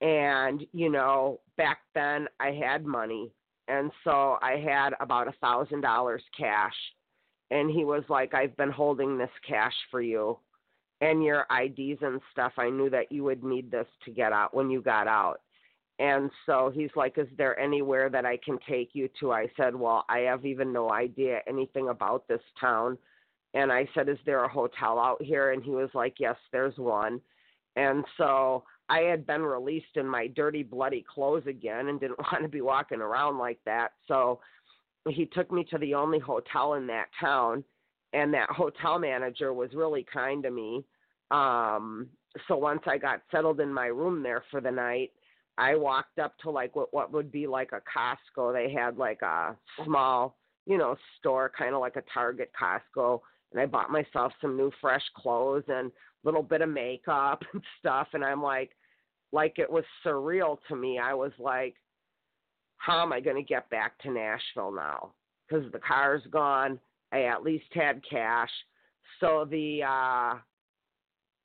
And, 0.00 0.66
you 0.72 0.90
know, 0.90 1.40
back 1.56 1.78
then 1.94 2.28
I 2.40 2.50
had 2.50 2.84
money 2.84 3.32
and 3.68 3.90
so 4.02 4.36
I 4.42 4.56
had 4.56 4.90
about 5.00 5.28
a 5.28 5.34
thousand 5.40 5.80
dollars 5.80 6.22
cash. 6.36 6.74
And 7.50 7.70
he 7.70 7.84
was 7.84 8.02
like, 8.08 8.34
I've 8.34 8.56
been 8.56 8.70
holding 8.70 9.16
this 9.16 9.30
cash 9.46 9.74
for 9.90 10.00
you 10.00 10.38
and 11.00 11.22
your 11.22 11.46
IDs 11.50 12.00
and 12.02 12.20
stuff. 12.32 12.52
I 12.56 12.70
knew 12.70 12.90
that 12.90 13.12
you 13.12 13.24
would 13.24 13.44
need 13.44 13.70
this 13.70 13.86
to 14.04 14.10
get 14.10 14.32
out 14.32 14.54
when 14.54 14.70
you 14.70 14.80
got 14.80 15.06
out. 15.06 15.40
And 15.98 16.30
so 16.46 16.72
he's 16.74 16.90
like, 16.96 17.18
Is 17.18 17.28
there 17.38 17.58
anywhere 17.58 18.10
that 18.10 18.24
I 18.24 18.38
can 18.38 18.58
take 18.68 18.90
you 18.94 19.08
to? 19.20 19.32
I 19.32 19.46
said, 19.56 19.76
Well, 19.76 20.04
I 20.08 20.20
have 20.20 20.44
even 20.44 20.72
no 20.72 20.90
idea 20.90 21.40
anything 21.46 21.88
about 21.88 22.26
this 22.26 22.42
town. 22.60 22.98
And 23.52 23.70
I 23.70 23.88
said, 23.94 24.08
Is 24.08 24.18
there 24.26 24.44
a 24.44 24.48
hotel 24.48 24.98
out 24.98 25.22
here? 25.22 25.52
And 25.52 25.62
he 25.62 25.70
was 25.70 25.90
like, 25.94 26.14
Yes, 26.18 26.36
there's 26.50 26.76
one. 26.78 27.20
And 27.76 28.04
so 28.18 28.64
I 28.88 29.00
had 29.00 29.26
been 29.26 29.42
released 29.42 29.96
in 29.96 30.06
my 30.06 30.26
dirty, 30.28 30.62
bloody 30.62 31.04
clothes 31.12 31.46
again 31.46 31.88
and 31.88 32.00
didn't 32.00 32.18
want 32.32 32.42
to 32.42 32.48
be 32.48 32.60
walking 32.60 33.00
around 33.00 33.38
like 33.38 33.58
that. 33.64 33.92
So 34.06 34.40
he 35.08 35.26
took 35.26 35.50
me 35.52 35.64
to 35.70 35.78
the 35.78 35.94
only 35.94 36.18
hotel 36.18 36.74
in 36.74 36.86
that 36.88 37.06
town, 37.20 37.64
and 38.12 38.32
that 38.34 38.50
hotel 38.50 38.98
manager 38.98 39.52
was 39.52 39.70
really 39.74 40.06
kind 40.10 40.42
to 40.42 40.50
me. 40.50 40.84
Um, 41.30 42.08
so 42.48 42.56
once 42.56 42.82
I 42.86 42.98
got 42.98 43.22
settled 43.30 43.60
in 43.60 43.72
my 43.72 43.86
room 43.86 44.22
there 44.22 44.44
for 44.50 44.60
the 44.60 44.70
night, 44.70 45.12
I 45.56 45.76
walked 45.76 46.18
up 46.18 46.36
to 46.38 46.50
like 46.50 46.74
what 46.74 46.92
what 46.92 47.12
would 47.12 47.30
be 47.30 47.46
like 47.46 47.70
a 47.72 47.80
Costco. 47.80 48.52
They 48.52 48.72
had 48.72 48.96
like 48.96 49.22
a 49.22 49.56
small, 49.84 50.36
you 50.66 50.78
know, 50.78 50.96
store 51.18 51.50
kind 51.56 51.74
of 51.74 51.80
like 51.80 51.96
a 51.96 52.02
Target 52.12 52.50
Costco, 52.60 53.20
and 53.52 53.60
I 53.60 53.66
bought 53.66 53.90
myself 53.90 54.32
some 54.40 54.56
new 54.56 54.72
fresh 54.80 55.04
clothes 55.16 55.64
and 55.68 55.92
little 56.24 56.42
bit 56.42 56.62
of 56.62 56.68
makeup 56.68 57.42
and 57.52 57.62
stuff 57.78 58.08
and 58.12 58.24
I'm 58.24 58.42
like 58.42 58.70
like 59.32 59.58
it 59.58 59.70
was 59.70 59.84
surreal 60.04 60.58
to 60.68 60.76
me. 60.76 60.98
I 60.98 61.14
was 61.14 61.32
like 61.38 61.74
how 62.76 63.02
am 63.02 63.12
I 63.12 63.20
going 63.20 63.36
to 63.36 63.42
get 63.42 63.70
back 63.70 63.98
to 64.00 64.10
Nashville 64.10 64.72
now? 64.72 65.12
Cuz 65.48 65.70
the 65.72 65.78
car's 65.78 66.22
gone. 66.30 66.78
I 67.12 67.24
at 67.24 67.42
least 67.42 67.72
had 67.72 68.02
cash. 68.08 68.50
So 69.20 69.44
the 69.44 69.82
uh 69.82 70.38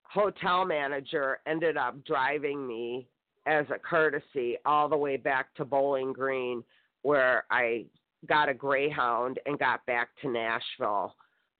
hotel 0.03 0.65
manager 0.65 1.39
ended 1.45 1.77
up 1.77 2.03
driving 2.03 2.65
me 2.67 3.07
as 3.45 3.65
a 3.69 3.79
courtesy 3.79 4.57
all 4.65 4.89
the 4.89 4.97
way 4.97 5.17
back 5.17 5.53
to 5.55 5.65
Bowling 5.65 6.13
Green 6.13 6.63
where 7.03 7.45
I 7.49 7.85
got 8.27 8.49
a 8.49 8.53
Greyhound 8.53 9.39
and 9.45 9.57
got 9.57 9.85
back 9.85 10.09
to 10.21 10.29
Nashville. 10.29 11.15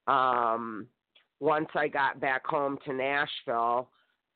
Um 0.08 0.88
once 1.40 1.70
I 1.76 1.88
got 1.88 2.20
back 2.20 2.46
home 2.46 2.78
to 2.86 2.94
Nashville, 2.94 3.90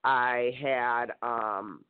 I 0.03 0.51
had 0.61 1.07
um, 1.21 1.83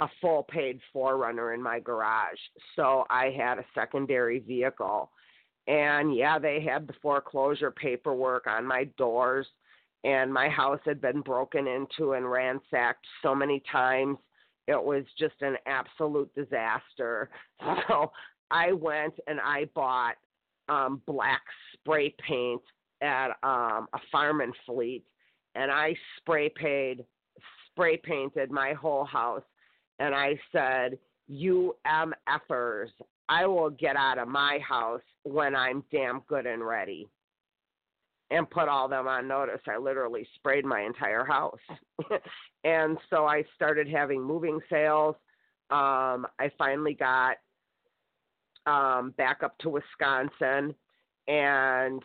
a 0.00 0.08
full 0.20 0.44
paid 0.44 0.80
4Runner 0.94 1.54
in 1.54 1.62
my 1.62 1.80
garage. 1.80 2.38
So 2.74 3.04
I 3.10 3.34
had 3.36 3.58
a 3.58 3.64
secondary 3.74 4.40
vehicle. 4.40 5.10
And 5.68 6.14
yeah, 6.14 6.38
they 6.38 6.60
had 6.60 6.86
the 6.86 6.94
foreclosure 7.02 7.72
paperwork 7.72 8.46
on 8.46 8.64
my 8.64 8.84
doors, 8.96 9.46
and 10.04 10.32
my 10.32 10.48
house 10.48 10.78
had 10.84 11.00
been 11.00 11.22
broken 11.22 11.66
into 11.66 12.12
and 12.12 12.30
ransacked 12.30 13.04
so 13.22 13.34
many 13.34 13.60
times. 13.72 14.18
It 14.68 14.80
was 14.80 15.04
just 15.18 15.34
an 15.40 15.56
absolute 15.66 16.32
disaster. 16.34 17.30
So 17.88 18.12
I 18.50 18.72
went 18.72 19.14
and 19.26 19.40
I 19.40 19.64
bought 19.74 20.16
um, 20.68 21.02
black 21.06 21.42
spray 21.72 22.14
paint 22.26 22.62
at 23.06 23.28
um, 23.42 23.88
a 23.94 23.98
farm 24.10 24.40
and 24.40 24.54
fleet, 24.66 25.04
and 25.54 25.70
I 25.70 25.94
spray 26.18 26.50
paid, 26.50 27.04
spray 27.70 27.96
painted 27.96 28.50
my 28.50 28.72
whole 28.72 29.04
house, 29.04 29.44
and 29.98 30.14
I 30.14 30.38
said, 30.52 30.98
"You 31.28 31.76
MFers, 31.86 32.88
I 33.28 33.46
will 33.46 33.70
get 33.70 33.96
out 33.96 34.18
of 34.18 34.28
my 34.28 34.58
house 34.58 35.02
when 35.22 35.54
I'm 35.54 35.84
damn 35.90 36.20
good 36.28 36.46
and 36.46 36.66
ready." 36.66 37.08
And 38.28 38.50
put 38.50 38.68
all 38.68 38.88
them 38.88 39.06
on 39.06 39.28
notice. 39.28 39.60
I 39.68 39.76
literally 39.76 40.26
sprayed 40.34 40.64
my 40.64 40.80
entire 40.80 41.24
house. 41.24 41.60
and 42.64 42.98
so 43.08 43.24
I 43.24 43.44
started 43.54 43.88
having 43.88 44.20
moving 44.20 44.58
sales. 44.68 45.14
Um, 45.70 46.26
I 46.40 46.50
finally 46.58 46.94
got 46.94 47.36
um, 48.66 49.14
back 49.16 49.44
up 49.44 49.56
to 49.58 49.68
Wisconsin 49.68 50.74
and 51.28 52.02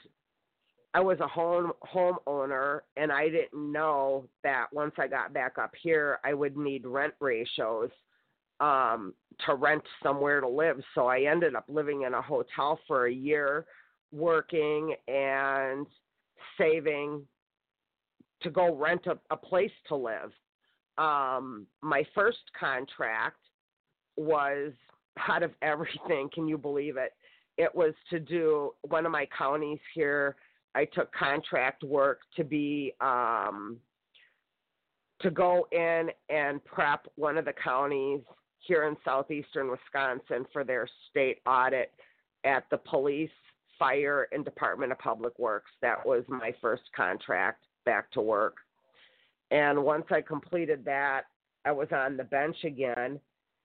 I 0.93 0.99
was 0.99 1.19
a 1.19 1.27
home 1.27 1.71
homeowner 1.93 2.81
and 2.97 3.11
I 3.11 3.29
didn't 3.29 3.71
know 3.71 4.27
that 4.43 4.67
once 4.73 4.93
I 4.97 5.07
got 5.07 5.33
back 5.33 5.57
up 5.57 5.71
here 5.81 6.19
I 6.23 6.33
would 6.33 6.57
need 6.57 6.85
rent 6.85 7.13
ratios 7.19 7.89
um 8.59 9.13
to 9.45 9.55
rent 9.55 9.83
somewhere 10.03 10.41
to 10.41 10.47
live. 10.47 10.81
So 10.93 11.07
I 11.07 11.21
ended 11.21 11.55
up 11.55 11.65
living 11.67 12.03
in 12.03 12.13
a 12.13 12.21
hotel 12.21 12.79
for 12.87 13.07
a 13.07 13.13
year 13.13 13.65
working 14.11 14.95
and 15.07 15.87
saving 16.57 17.21
to 18.41 18.49
go 18.49 18.75
rent 18.75 19.07
a, 19.07 19.17
a 19.33 19.37
place 19.37 19.71
to 19.87 19.95
live. 19.95 20.31
Um 20.97 21.67
my 21.81 22.03
first 22.13 22.39
contract 22.59 23.37
was 24.17 24.73
out 25.29 25.43
of 25.43 25.51
everything, 25.61 26.29
can 26.33 26.47
you 26.47 26.57
believe 26.57 26.97
it? 26.97 27.13
It 27.57 27.73
was 27.73 27.93
to 28.09 28.19
do 28.19 28.71
one 28.81 29.05
of 29.05 29.11
my 29.11 29.27
counties 29.37 29.79
here 29.93 30.35
I 30.75 30.85
took 30.85 31.11
contract 31.13 31.83
work 31.83 32.21
to 32.35 32.43
be 32.43 32.93
um, 33.01 33.77
to 35.21 35.29
go 35.29 35.67
in 35.71 36.09
and 36.29 36.63
prep 36.65 37.07
one 37.15 37.37
of 37.37 37.45
the 37.45 37.53
counties 37.53 38.21
here 38.59 38.87
in 38.87 38.95
southeastern 39.03 39.69
Wisconsin 39.69 40.45
for 40.53 40.63
their 40.63 40.87
state 41.09 41.39
audit 41.45 41.91
at 42.43 42.65
the 42.71 42.77
police 42.77 43.29
fire 43.77 44.27
and 44.31 44.45
Department 44.45 44.91
of 44.91 44.99
Public 44.99 45.37
Works. 45.39 45.71
That 45.81 46.05
was 46.05 46.23
my 46.27 46.53
first 46.61 46.83
contract 46.95 47.65
back 47.85 48.11
to 48.11 48.21
work. 48.21 48.57
And 49.49 49.83
once 49.83 50.05
I 50.11 50.21
completed 50.21 50.85
that, 50.85 51.23
I 51.65 51.71
was 51.71 51.87
on 51.91 52.17
the 52.17 52.23
bench 52.23 52.57
again. 52.63 53.19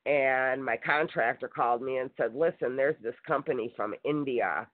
And 0.06 0.64
my 0.64 0.76
contractor 0.76 1.48
called 1.48 1.82
me 1.82 1.98
and 1.98 2.10
said, 2.16 2.34
Listen, 2.34 2.76
there's 2.76 3.00
this 3.02 3.14
company 3.26 3.72
from 3.76 3.94
India. 4.04 4.66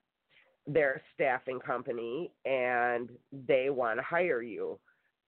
They're 0.67 0.95
a 0.95 1.01
staffing 1.13 1.59
company 1.59 2.31
and 2.45 3.09
they 3.47 3.69
want 3.69 3.99
to 3.99 4.03
hire 4.03 4.41
you. 4.41 4.79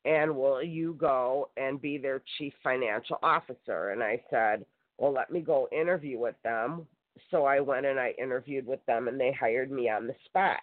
And 0.06 0.36
will 0.36 0.64
you 0.64 0.96
go 1.00 1.50
and 1.58 1.82
be 1.82 1.98
their 1.98 2.22
chief 2.38 2.54
financial 2.64 3.18
officer? 3.24 3.90
And 3.90 4.04
I 4.04 4.22
said, 4.30 4.66
Well, 4.98 5.12
let 5.12 5.32
me 5.32 5.42
go 5.42 5.68
interview 5.72 6.20
with 6.20 6.36
them. 6.44 6.88
So 7.32 7.46
I 7.46 7.60
went 7.60 7.86
and 7.86 8.00
I 8.00 8.14
interviewed 8.22 8.68
with 8.68 8.86
them 8.86 9.08
and 9.08 9.20
they 9.20 9.32
hired 9.32 9.72
me 9.72 9.90
on 9.90 10.08
the 10.08 10.16
spot. 10.26 10.60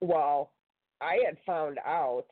Well, 0.00 0.50
I 1.00 1.18
had 1.26 1.36
found 1.46 1.78
out 1.84 2.26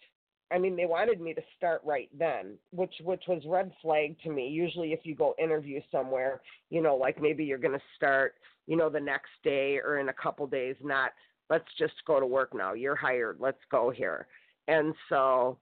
I 0.53 0.59
mean, 0.59 0.77
they 0.77 0.85
wanted 0.85 1.21
me 1.21 1.33
to 1.33 1.41
start 1.57 1.81
right 1.85 2.11
then, 2.17 2.59
which 2.73 2.95
which 3.03 3.23
was 3.27 3.43
red 3.47 3.73
flag 3.81 4.17
to 4.23 4.31
me. 4.31 4.49
Usually, 4.49 4.93
if 4.93 5.01
you 5.05 5.15
go 5.15 5.35
interview 5.39 5.81
somewhere, 5.91 6.43
you 6.69 6.83
know, 6.83 6.95
like 6.95 7.21
maybe 7.21 7.45
you're 7.45 7.57
going 7.57 7.79
to 7.79 7.85
start, 7.97 8.35
you 8.67 8.77
know, 8.77 8.91
the 8.91 9.01
next 9.01 9.31
day 9.43 9.79
or 9.83 9.99
in 9.99 10.11
a 10.11 10.13
couple 10.13 10.47
days. 10.47 10.77
Not 10.83 11.13
let's 11.53 11.69
just 11.79 11.95
go 12.07 12.19
to 12.19 12.27
work 12.27 12.55
now. 12.55 12.73
You're 12.73 12.97
hired. 12.97 13.37
Let's 13.39 13.61
go 13.70 13.91
here. 13.91 14.27
And 14.69 14.95
so, 15.09 15.59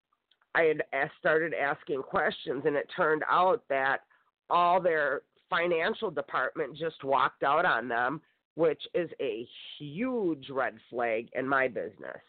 I 0.55 0.63
had 0.63 1.11
started 1.19 1.53
asking 1.55 2.03
questions, 2.03 2.63
and 2.65 2.77
it 2.77 2.89
turned 2.97 3.23
out 3.31 3.63
that 3.69 3.99
all 4.49 4.81
their 4.81 5.23
financial 5.49 6.11
department 6.11 6.77
just 6.77 7.03
walked 7.05 7.43
out 7.43 7.65
on 7.65 7.89
them, 7.89 8.21
which 8.55 8.83
is 8.95 9.11
a 9.21 9.47
huge 9.79 10.49
red 10.51 10.75
flag 10.89 11.29
in 11.35 11.47
my 11.47 11.69
business. 11.69 12.21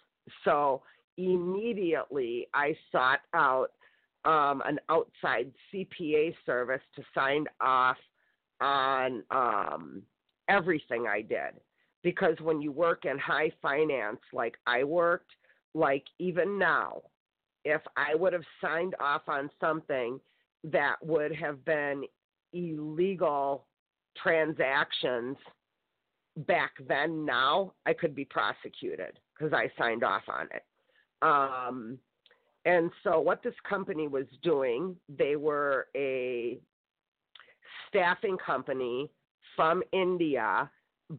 So 0.46 0.82
immediately 1.18 2.48
I 2.54 2.76
sought 2.92 3.22
out 3.34 3.72
um, 4.24 4.62
an 4.66 4.80
outside 4.90 5.52
CPA 5.74 6.36
service 6.46 6.82
to 6.96 7.04
sign 7.14 7.46
off 7.60 7.98
on 8.60 9.24
um, 9.32 10.04
everything 10.48 11.08
I 11.08 11.22
did. 11.22 11.60
Because 12.04 12.36
when 12.42 12.62
you 12.62 12.72
work 12.72 13.06
in 13.06 13.18
high 13.20 13.52
finance 13.62 14.20
like 14.34 14.56
I 14.66 14.84
worked, 14.84 15.32
like 15.74 16.04
even 16.20 16.58
now, 16.58 17.02
if 17.64 17.82
I 17.96 18.16
would 18.16 18.34
have 18.34 18.44
signed 18.60 18.96
off 19.00 19.24
on 19.28 19.50
something 19.60 20.20
that 20.64 20.96
would 21.02 21.36
have 21.36 21.64
been 21.64 22.04
illegal 22.54 23.68
transactions 24.22 25.38
back 26.38 26.72
then, 26.88 27.26
now 27.26 27.74
I 27.86 27.94
could 27.94 28.16
be 28.16 28.26
prosecuted 28.26 29.20
because 29.38 29.54
I 29.54 29.72
signed 29.78 30.04
off 30.04 30.24
on 30.28 30.48
it. 30.54 30.64
Um, 31.22 32.00
and 32.66 32.92
so, 33.04 33.20
what 33.20 33.42
this 33.44 33.56
company 33.68 34.08
was 34.08 34.26
doing, 34.44 34.96
they 35.10 35.36
were 35.36 35.88
a 35.96 36.60
staffing 37.88 38.38
company 38.38 39.10
from 39.56 39.84
India, 39.92 40.70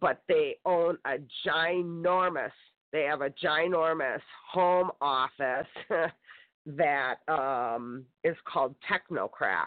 but 0.00 0.22
they 0.28 0.56
own 0.64 0.98
a 1.04 1.16
ginormous, 1.46 2.52
they 2.92 3.02
have 3.02 3.22
a 3.22 3.30
ginormous 3.30 4.20
home 4.50 4.90
office 5.00 5.66
that 6.66 7.16
um, 7.28 8.04
is 8.24 8.36
called 8.46 8.74
Technocraft. 8.90 9.66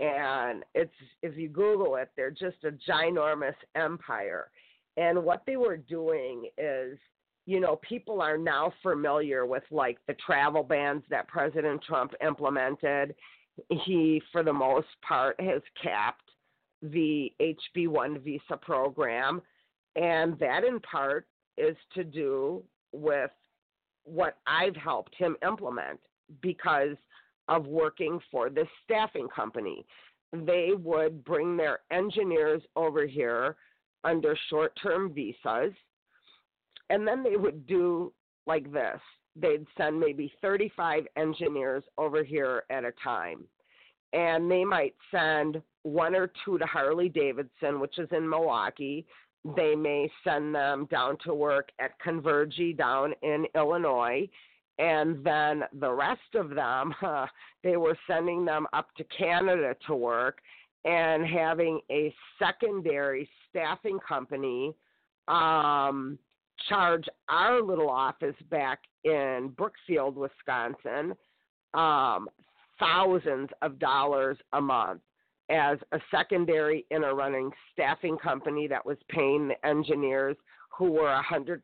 And 0.00 0.64
it's 0.74 0.92
if 1.22 1.36
you 1.36 1.48
Google 1.48 1.96
it, 1.96 2.10
they're 2.16 2.30
just 2.30 2.56
a 2.64 2.72
ginormous 2.90 3.54
empire. 3.76 4.50
And 4.96 5.22
what 5.22 5.42
they 5.46 5.56
were 5.56 5.76
doing 5.76 6.48
is 6.58 6.98
you 7.46 7.60
know, 7.60 7.80
people 7.82 8.20
are 8.20 8.38
now 8.38 8.72
familiar 8.82 9.46
with 9.46 9.64
like 9.70 9.98
the 10.06 10.14
travel 10.24 10.62
bans 10.62 11.02
that 11.10 11.26
President 11.28 11.82
Trump 11.82 12.12
implemented. 12.24 13.14
He, 13.68 14.22
for 14.30 14.42
the 14.42 14.52
most 14.52 14.86
part, 15.06 15.40
has 15.40 15.60
capped 15.82 16.30
the 16.82 17.32
HB 17.40 17.88
1 17.88 18.18
visa 18.20 18.56
program. 18.60 19.40
And 19.96 20.38
that, 20.38 20.64
in 20.64 20.80
part, 20.80 21.26
is 21.56 21.76
to 21.94 22.04
do 22.04 22.62
with 22.92 23.30
what 24.04 24.38
I've 24.46 24.76
helped 24.76 25.14
him 25.14 25.36
implement 25.46 26.00
because 26.40 26.96
of 27.48 27.66
working 27.66 28.18
for 28.30 28.50
this 28.50 28.68
staffing 28.84 29.28
company. 29.28 29.84
They 30.32 30.70
would 30.76 31.24
bring 31.24 31.56
their 31.56 31.80
engineers 31.90 32.62
over 32.74 33.06
here 33.06 33.56
under 34.04 34.36
short 34.48 34.72
term 34.82 35.12
visas 35.12 35.72
and 36.90 37.06
then 37.06 37.22
they 37.22 37.36
would 37.36 37.66
do 37.66 38.12
like 38.46 38.72
this 38.72 39.00
they'd 39.36 39.66
send 39.76 39.98
maybe 39.98 40.32
35 40.40 41.06
engineers 41.16 41.84
over 41.98 42.22
here 42.22 42.64
at 42.70 42.84
a 42.84 42.92
time. 43.02 43.44
And 44.12 44.50
they 44.50 44.64
might 44.64 44.94
send 45.10 45.62
one 45.82 46.14
or 46.14 46.30
two 46.44 46.58
to 46.58 46.66
Harley 46.66 47.08
Davidson, 47.08 47.80
which 47.80 47.98
is 47.98 48.08
in 48.12 48.28
Milwaukee. 48.28 49.06
They 49.56 49.74
may 49.74 50.10
send 50.22 50.54
them 50.54 50.86
down 50.90 51.16
to 51.24 51.34
work 51.34 51.70
at 51.80 51.98
Convergy 51.98 52.72
down 52.72 53.14
in 53.22 53.46
Illinois. 53.54 54.28
And 54.78 55.24
then 55.24 55.64
the 55.80 55.90
rest 55.90 56.34
of 56.34 56.50
them, 56.50 56.94
they 57.64 57.76
were 57.76 57.98
sending 58.06 58.44
them 58.44 58.66
up 58.72 58.94
to 58.96 59.04
Canada 59.04 59.74
to 59.86 59.94
work 59.94 60.38
and 60.84 61.24
having 61.26 61.80
a 61.90 62.12
secondary 62.38 63.28
staffing 63.48 63.98
company 64.06 64.74
um, 65.28 66.18
charge 66.68 67.04
our 67.28 67.62
little 67.62 67.90
office 67.90 68.34
back 68.50 68.80
in 69.04 69.52
Brookfield, 69.56 70.16
Wisconsin, 70.16 71.14
um, 71.74 72.28
thousands 72.78 73.48
of 73.62 73.78
dollars 73.78 74.36
a 74.52 74.60
month 74.60 75.00
as 75.50 75.78
a 75.92 76.00
secondary 76.10 76.86
in 76.90 77.04
a 77.04 77.14
running 77.14 77.50
staffing 77.72 78.16
company 78.16 78.66
that 78.68 78.84
was 78.84 78.96
paying 79.08 79.48
the 79.48 79.66
engineers 79.66 80.36
who 80.76 80.90
were 80.90 81.20
100% 81.30 81.60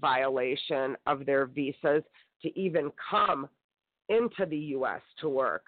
violation 0.00 0.96
of 1.06 1.24
their 1.24 1.46
visas 1.46 2.02
to 2.42 2.58
even 2.58 2.90
come 3.10 3.48
into 4.08 4.44
the 4.46 4.56
U.S. 4.56 5.00
to 5.20 5.28
work, 5.28 5.64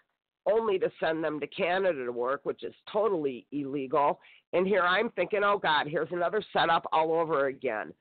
only 0.47 0.79
to 0.79 0.91
send 1.01 1.25
them 1.25 1.41
to 1.41 1.47
Canada 1.47 2.05
to 2.05 2.13
work, 2.13 2.41
which 2.45 2.63
is 2.63 2.75
totally 2.93 3.47
illegal. 3.53 4.21
And 4.53 4.67
here 4.67 4.83
I'm 4.83 5.11
thinking, 5.11 5.41
oh 5.43 5.59
God, 5.59 5.87
here's 5.89 6.13
another 6.13 6.43
setup 6.53 6.87
all 6.93 7.15
over 7.15 7.47
again. 7.47 7.93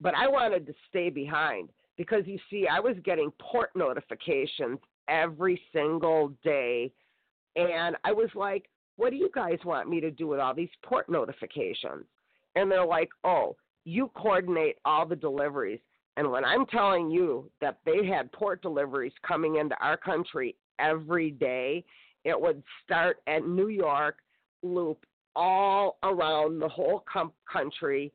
But 0.00 0.14
I 0.14 0.28
wanted 0.28 0.66
to 0.66 0.74
stay 0.88 1.10
behind 1.10 1.68
because 1.96 2.22
you 2.26 2.38
see, 2.50 2.66
I 2.66 2.80
was 2.80 2.96
getting 3.04 3.30
port 3.38 3.70
notifications 3.76 4.78
every 5.08 5.60
single 5.72 6.32
day. 6.42 6.92
And 7.54 7.96
I 8.02 8.12
was 8.12 8.30
like, 8.34 8.68
what 8.96 9.10
do 9.10 9.16
you 9.16 9.30
guys 9.34 9.58
want 9.64 9.88
me 9.88 10.00
to 10.00 10.10
do 10.10 10.26
with 10.26 10.40
all 10.40 10.54
these 10.54 10.68
port 10.82 11.08
notifications? 11.08 12.04
And 12.54 12.70
they're 12.70 12.86
like, 12.86 13.10
oh, 13.24 13.56
you 13.84 14.10
coordinate 14.14 14.76
all 14.84 15.06
the 15.06 15.16
deliveries. 15.16 15.80
And 16.16 16.30
when 16.30 16.44
I'm 16.44 16.66
telling 16.66 17.10
you 17.10 17.50
that 17.60 17.78
they 17.86 18.04
had 18.06 18.30
port 18.32 18.60
deliveries 18.62 19.12
coming 19.26 19.56
into 19.56 19.74
our 19.82 19.96
country 19.96 20.56
every 20.78 21.30
day, 21.30 21.84
it 22.24 22.38
would 22.38 22.62
start 22.84 23.18
at 23.26 23.46
New 23.46 23.68
York, 23.68 24.18
loop 24.62 25.04
all 25.34 25.96
around 26.02 26.58
the 26.58 26.68
whole 26.68 27.02
com- 27.10 27.32
country, 27.50 28.12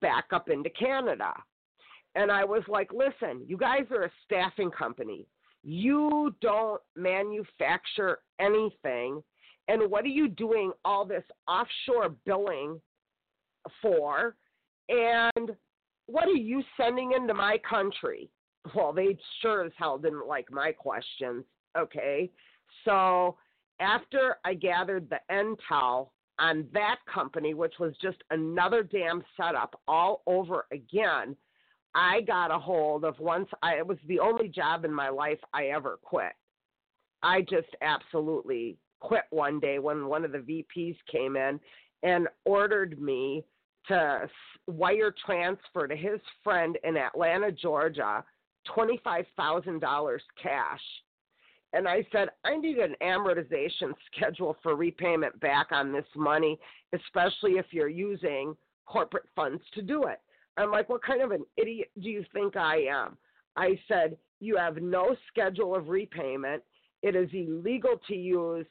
back 0.00 0.26
up 0.32 0.48
into 0.48 0.68
Canada. 0.70 1.32
And 2.16 2.32
I 2.32 2.44
was 2.44 2.62
like, 2.66 2.90
listen, 2.92 3.42
you 3.46 3.56
guys 3.56 3.84
are 3.90 4.04
a 4.04 4.10
staffing 4.24 4.70
company. 4.70 5.26
You 5.62 6.34
don't 6.40 6.80
manufacture 6.96 8.18
anything. 8.40 9.22
And 9.68 9.90
what 9.90 10.04
are 10.04 10.08
you 10.08 10.28
doing 10.28 10.72
all 10.84 11.04
this 11.04 11.24
offshore 11.48 12.10
billing 12.24 12.80
for? 13.82 14.36
And 14.88 15.56
what 16.06 16.28
are 16.28 16.32
you 16.32 16.62
sending 16.76 17.12
into 17.12 17.34
my 17.34 17.58
country? 17.68 18.30
Well, 18.74 18.92
they 18.92 19.16
sure 19.42 19.64
as 19.64 19.72
hell 19.76 19.98
didn't 19.98 20.26
like 20.26 20.50
my 20.50 20.72
questions. 20.72 21.44
Okay. 21.76 22.30
So 22.84 23.36
after 23.80 24.36
I 24.44 24.54
gathered 24.54 25.10
the 25.10 25.20
intel 25.30 26.10
on 26.38 26.66
that 26.72 26.96
company, 27.12 27.54
which 27.54 27.74
was 27.78 27.94
just 28.00 28.18
another 28.30 28.82
damn 28.82 29.22
setup 29.36 29.80
all 29.88 30.22
over 30.26 30.66
again, 30.72 31.36
I 31.94 32.20
got 32.20 32.50
a 32.50 32.58
hold 32.58 33.04
of 33.04 33.18
once 33.18 33.48
I 33.62 33.76
it 33.76 33.86
was 33.86 33.98
the 34.06 34.20
only 34.20 34.48
job 34.48 34.84
in 34.84 34.92
my 34.92 35.08
life 35.08 35.38
I 35.54 35.68
ever 35.68 35.98
quit. 36.02 36.32
I 37.22 37.40
just 37.40 37.74
absolutely 37.80 38.76
quit 39.00 39.24
one 39.30 39.60
day 39.60 39.78
when 39.78 40.06
one 40.06 40.24
of 40.24 40.32
the 40.32 40.38
VPs 40.38 40.96
came 41.10 41.36
in 41.36 41.60
and 42.02 42.28
ordered 42.44 43.00
me 43.00 43.44
to 43.88 44.28
wire 44.66 45.14
transfer 45.24 45.86
to 45.86 45.96
his 45.96 46.20
friend 46.42 46.78
in 46.82 46.96
Atlanta, 46.96 47.52
Georgia, 47.52 48.24
$25,000 48.76 50.18
cash 50.42 50.80
and 51.76 51.86
I 51.86 52.06
said, 52.10 52.28
I 52.44 52.56
need 52.56 52.78
an 52.78 52.94
amortization 53.02 53.92
schedule 54.10 54.56
for 54.62 54.74
repayment 54.74 55.38
back 55.40 55.72
on 55.72 55.92
this 55.92 56.06
money, 56.14 56.58
especially 56.94 57.52
if 57.52 57.66
you're 57.70 57.88
using 57.88 58.56
corporate 58.86 59.26
funds 59.34 59.62
to 59.74 59.82
do 59.82 60.04
it. 60.04 60.20
I'm 60.56 60.70
like, 60.70 60.88
what 60.88 61.02
kind 61.02 61.20
of 61.20 61.32
an 61.32 61.44
idiot 61.58 61.90
do 62.00 62.08
you 62.08 62.24
think 62.32 62.56
I 62.56 62.86
am? 62.88 63.18
I 63.56 63.78
said, 63.88 64.16
you 64.40 64.56
have 64.56 64.76
no 64.76 65.16
schedule 65.28 65.74
of 65.74 65.88
repayment. 65.88 66.62
It 67.02 67.14
is 67.14 67.28
illegal 67.34 68.00
to 68.08 68.14
use 68.14 68.66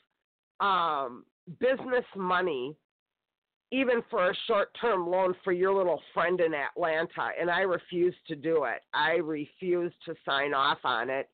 um, 0.59 1.25
business 1.59 2.05
money, 2.15 2.75
even 3.71 4.01
for 4.09 4.29
a 4.29 4.35
short 4.47 4.69
term 4.79 5.07
loan 5.07 5.35
for 5.43 5.53
your 5.53 5.73
little 5.73 6.01
friend 6.13 6.39
in 6.39 6.53
Atlanta. 6.53 7.29
And 7.39 7.49
I 7.49 7.61
refused 7.61 8.25
to 8.27 8.35
do 8.35 8.65
it. 8.65 8.81
I 8.93 9.13
refused 9.13 9.95
to 10.05 10.15
sign 10.25 10.53
off 10.53 10.79
on 10.83 11.09
it. 11.09 11.29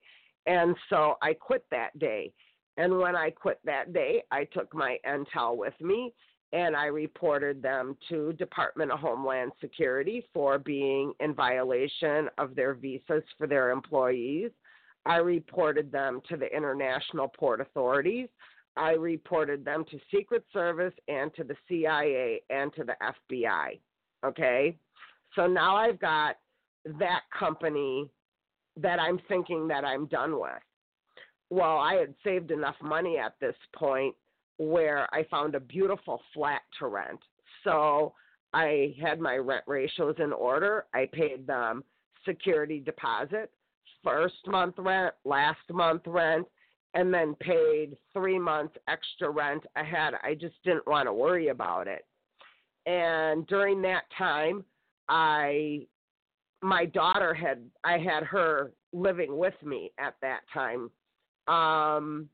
And 0.48 0.76
so 0.90 1.16
I 1.22 1.34
quit 1.34 1.66
that 1.72 1.98
day. 2.00 2.32
And 2.78 2.98
when 2.98 3.16
I 3.16 3.30
quit 3.30 3.60
that 3.66 3.94
day, 3.94 4.24
I 4.32 4.46
took 4.46 4.74
my 4.74 4.98
Intel 5.06 5.58
with 5.58 5.74
me 5.82 6.14
and 6.54 6.76
I 6.76 6.86
reported 6.86 7.62
them 7.62 7.96
to 8.10 8.34
Department 8.34 8.92
of 8.92 9.00
Homeland 9.00 9.52
Security 9.62 10.26
for 10.34 10.60
being 10.60 11.14
in 11.20 11.34
violation 11.34 12.30
of 12.38 12.56
their 12.56 12.74
visas 12.74 13.24
for 13.38 13.48
their 13.48 13.70
employees. 13.70 14.52
I 15.06 15.18
reported 15.18 15.92
them 15.92 16.22
to 16.30 16.38
the 16.38 16.54
International 16.56 17.28
Port 17.28 17.62
Authorities. 17.62 18.28
I 18.78 18.92
reported 18.92 19.66
them 19.66 19.86
to 19.92 20.00
Secret 20.14 20.44
Service 20.54 20.94
and 21.08 21.34
to 21.36 21.44
the 21.44 21.56
CIA 21.68 22.42
and 22.50 22.74
to 22.74 22.84
the 22.84 22.96
FBI. 23.02 23.80
Okay? 24.26 24.78
So 25.36 25.48
now 25.48 25.76
I've 25.76 26.00
got 26.00 26.38
that 27.00 27.22
company 27.38 28.10
that 28.78 29.00
I'm 29.00 29.20
thinking 29.28 29.68
that 29.68 29.84
I'm 29.84 30.06
done 30.08 30.40
with. 30.40 30.52
Well, 31.50 31.78
I 31.78 31.96
had 31.96 32.14
saved 32.24 32.52
enough 32.52 32.76
money 32.82 33.18
at 33.18 33.36
this 33.42 33.56
point 33.76 34.16
where 34.58 35.14
I 35.14 35.24
found 35.30 35.56
a 35.56 35.60
beautiful 35.60 36.22
flat 36.34 36.62
to 36.80 36.88
rent. 36.88 37.20
So 37.64 38.14
I 38.54 38.96
had 39.02 39.20
my 39.20 39.36
rent 39.36 39.64
ratios 39.68 40.16
in 40.20 40.32
order. 40.32 40.86
I 40.94 41.10
paid 41.12 41.46
them 41.46 41.84
security 42.26 42.80
deposit, 42.80 43.52
first 44.04 44.36
month 44.48 44.76
rent, 44.78 45.14
last 45.26 45.60
month 45.72 46.04
rent, 46.06 46.48
and 46.94 47.14
then 47.14 47.36
paid 47.36 47.96
three 48.14 48.40
months 48.40 48.76
extra 48.88 49.30
rent 49.30 49.64
ahead. 49.76 50.14
I 50.24 50.34
just 50.34 50.56
didn't 50.64 50.88
want 50.88 51.08
to 51.08 51.14
worry 51.14 51.48
about 51.48 51.88
it. 51.88 52.06
And 52.86 53.48
during 53.48 53.82
that 53.84 54.04
time, 54.18 54.64
I 55.08 55.88
my 56.62 56.86
daughter 56.86 57.34
had 57.34 57.60
I 57.84 57.98
had 57.98 58.24
her 58.24 58.72
living 58.94 59.38
with 59.38 59.54
me 59.64 59.92
at 60.00 60.16
that 60.22 60.42
time. 60.54 60.90
Um 61.48 62.30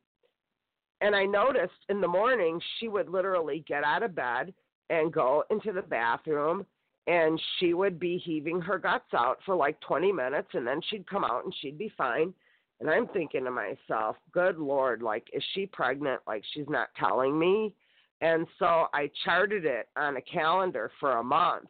and 1.01 1.15
I 1.15 1.25
noticed 1.25 1.73
in 1.89 2.01
the 2.01 2.07
morning 2.07 2.59
she 2.79 2.87
would 2.87 3.09
literally 3.09 3.63
get 3.67 3.83
out 3.83 4.03
of 4.03 4.15
bed 4.15 4.53
and 4.89 5.13
go 5.13 5.43
into 5.49 5.71
the 5.71 5.81
bathroom 5.81 6.65
and 7.05 7.39
she 7.59 7.73
would 7.73 7.99
be 7.99 8.17
heaving 8.17 8.59
her 8.61 8.77
guts 8.77 9.13
out 9.13 9.37
for 9.45 9.55
like 9.55 9.79
20 9.81 10.11
minutes 10.11 10.49
and 10.53 10.65
then 10.65 10.81
she'd 10.89 11.09
come 11.09 11.23
out 11.23 11.45
and 11.45 11.53
she'd 11.61 11.77
be 11.77 11.91
fine. 11.97 12.33
And 12.79 12.89
I'm 12.89 13.07
thinking 13.07 13.43
to 13.45 13.51
myself, 13.51 14.17
good 14.31 14.57
Lord, 14.57 15.01
like, 15.01 15.27
is 15.33 15.43
she 15.53 15.65
pregnant? 15.65 16.21
Like, 16.27 16.43
she's 16.53 16.69
not 16.69 16.89
telling 16.99 17.37
me. 17.37 17.73
And 18.21 18.45
so 18.59 18.87
I 18.93 19.09
charted 19.25 19.65
it 19.65 19.89
on 19.95 20.17
a 20.17 20.21
calendar 20.21 20.91
for 20.99 21.13
a 21.17 21.23
month. 21.23 21.69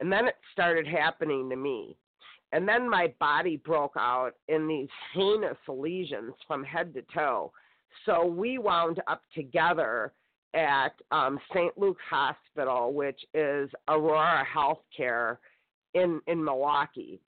And 0.00 0.10
then 0.10 0.26
it 0.26 0.36
started 0.52 0.86
happening 0.86 1.48
to 1.50 1.56
me. 1.56 1.96
And 2.52 2.68
then 2.68 2.88
my 2.88 3.12
body 3.18 3.56
broke 3.56 3.94
out 3.96 4.32
in 4.48 4.68
these 4.68 4.88
heinous 5.12 5.56
lesions 5.66 6.34
from 6.46 6.62
head 6.62 6.94
to 6.94 7.02
toe. 7.12 7.52
So 8.06 8.24
we 8.24 8.58
wound 8.58 9.00
up 9.08 9.22
together 9.34 10.12
at 10.54 10.92
um, 11.10 11.38
St. 11.52 11.76
Luke's 11.76 12.02
Hospital, 12.08 12.92
which 12.92 13.20
is 13.34 13.70
Aurora 13.88 14.44
Healthcare 14.54 15.38
in 15.94 16.20
in 16.26 16.44
Milwaukee, 16.44 17.20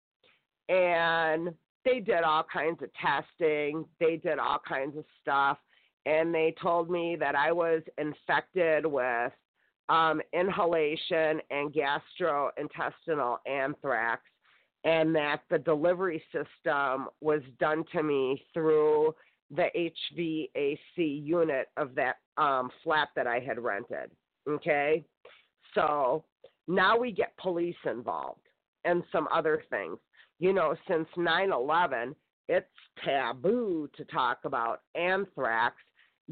and 0.69 1.55
they 1.85 2.01
did 2.01 2.23
all 2.23 2.45
kinds 2.51 2.83
of 2.83 2.91
testing. 2.95 3.85
They 4.01 4.17
did 4.17 4.39
all 4.39 4.61
kinds 4.67 4.97
of 4.97 5.05
stuff, 5.21 5.59
and 6.07 6.35
they 6.35 6.55
told 6.61 6.91
me 6.91 7.17
that 7.21 7.35
I 7.35 7.53
was 7.53 7.83
infected 7.99 8.87
with 8.87 9.33
um, 9.89 10.21
inhalation 10.33 11.41
and 11.51 11.75
gastrointestinal 11.75 13.37
anthrax, 13.47 14.23
and 14.85 15.15
that 15.15 15.43
the 15.51 15.59
delivery 15.59 16.23
system 16.33 17.09
was 17.21 17.43
done 17.59 17.85
to 17.93 18.03
me 18.03 18.43
through 18.53 19.15
the 19.51 19.69
HVAC 19.77 20.79
unit 20.97 21.69
of 21.77 21.95
that 21.95 22.17
um, 22.37 22.71
flat 22.83 23.09
that 23.15 23.27
I 23.27 23.41
had 23.41 23.59
rented. 23.59 24.11
Okay, 24.49 25.05
so 25.75 26.25
now 26.67 26.99
we 26.99 27.13
get 27.13 27.37
police 27.37 27.77
involved 27.85 28.41
and 28.85 29.03
some 29.13 29.29
other 29.33 29.63
things. 29.71 29.99
You 30.39 30.53
know, 30.53 30.75
since 30.89 31.09
9 31.17 31.53
11, 31.53 32.15
it's 32.49 32.67
taboo 33.05 33.89
to 33.97 34.05
talk 34.07 34.41
about 34.45 34.83
anthrax 34.95 35.77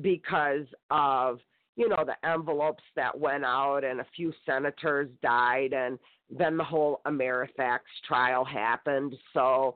because 0.00 0.66
of 0.90 1.38
you 1.76 1.88
know 1.88 2.04
the 2.04 2.28
envelopes 2.28 2.82
that 2.96 3.18
went 3.18 3.44
out 3.44 3.84
and 3.84 4.00
a 4.00 4.06
few 4.14 4.32
senators 4.44 5.08
died 5.22 5.72
and 5.72 5.98
then 6.30 6.56
the 6.56 6.64
whole 6.64 7.00
Amerithrax 7.06 7.80
trial 8.06 8.44
happened. 8.44 9.14
So 9.32 9.74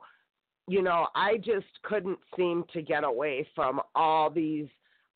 you 0.67 0.81
know, 0.81 1.07
I 1.15 1.37
just 1.37 1.67
couldn't 1.83 2.19
seem 2.35 2.65
to 2.73 2.81
get 2.81 3.03
away 3.03 3.47
from 3.55 3.79
all 3.95 4.29
these 4.29 4.67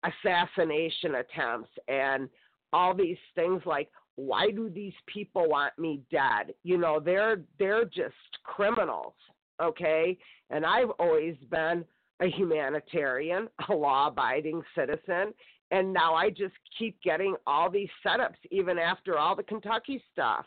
assassination 0.03 1.15
attempts 1.15 1.69
and 1.88 2.29
all 2.73 2.95
these 2.95 3.17
things 3.35 3.61
like 3.65 3.89
why 4.26 4.52
do 4.52 4.69
these 4.69 4.93
people 5.07 5.48
want 5.49 5.77
me 5.80 6.02
dead? 6.11 6.53
You 6.64 6.77
know, 6.77 6.99
they're 6.99 7.41
they're 7.57 7.85
just 7.85 8.15
criminals, 8.43 9.14
okay? 9.61 10.18
And 10.49 10.65
I've 10.65 10.91
always 10.99 11.35
been 11.49 11.84
a 12.22 12.27
humanitarian, 12.27 13.48
a 13.69 13.73
law-abiding 13.73 14.61
citizen, 14.76 15.34
and 15.72 15.91
now 15.93 16.14
I 16.14 16.30
just 16.30 16.53
keep 16.77 17.02
getting 17.02 17.35
all 17.48 17.69
these 17.69 17.89
setups 18.06 18.38
even 18.52 18.77
after 18.77 19.18
all 19.18 19.35
the 19.35 19.43
Kentucky 19.43 20.03
stuff. 20.11 20.45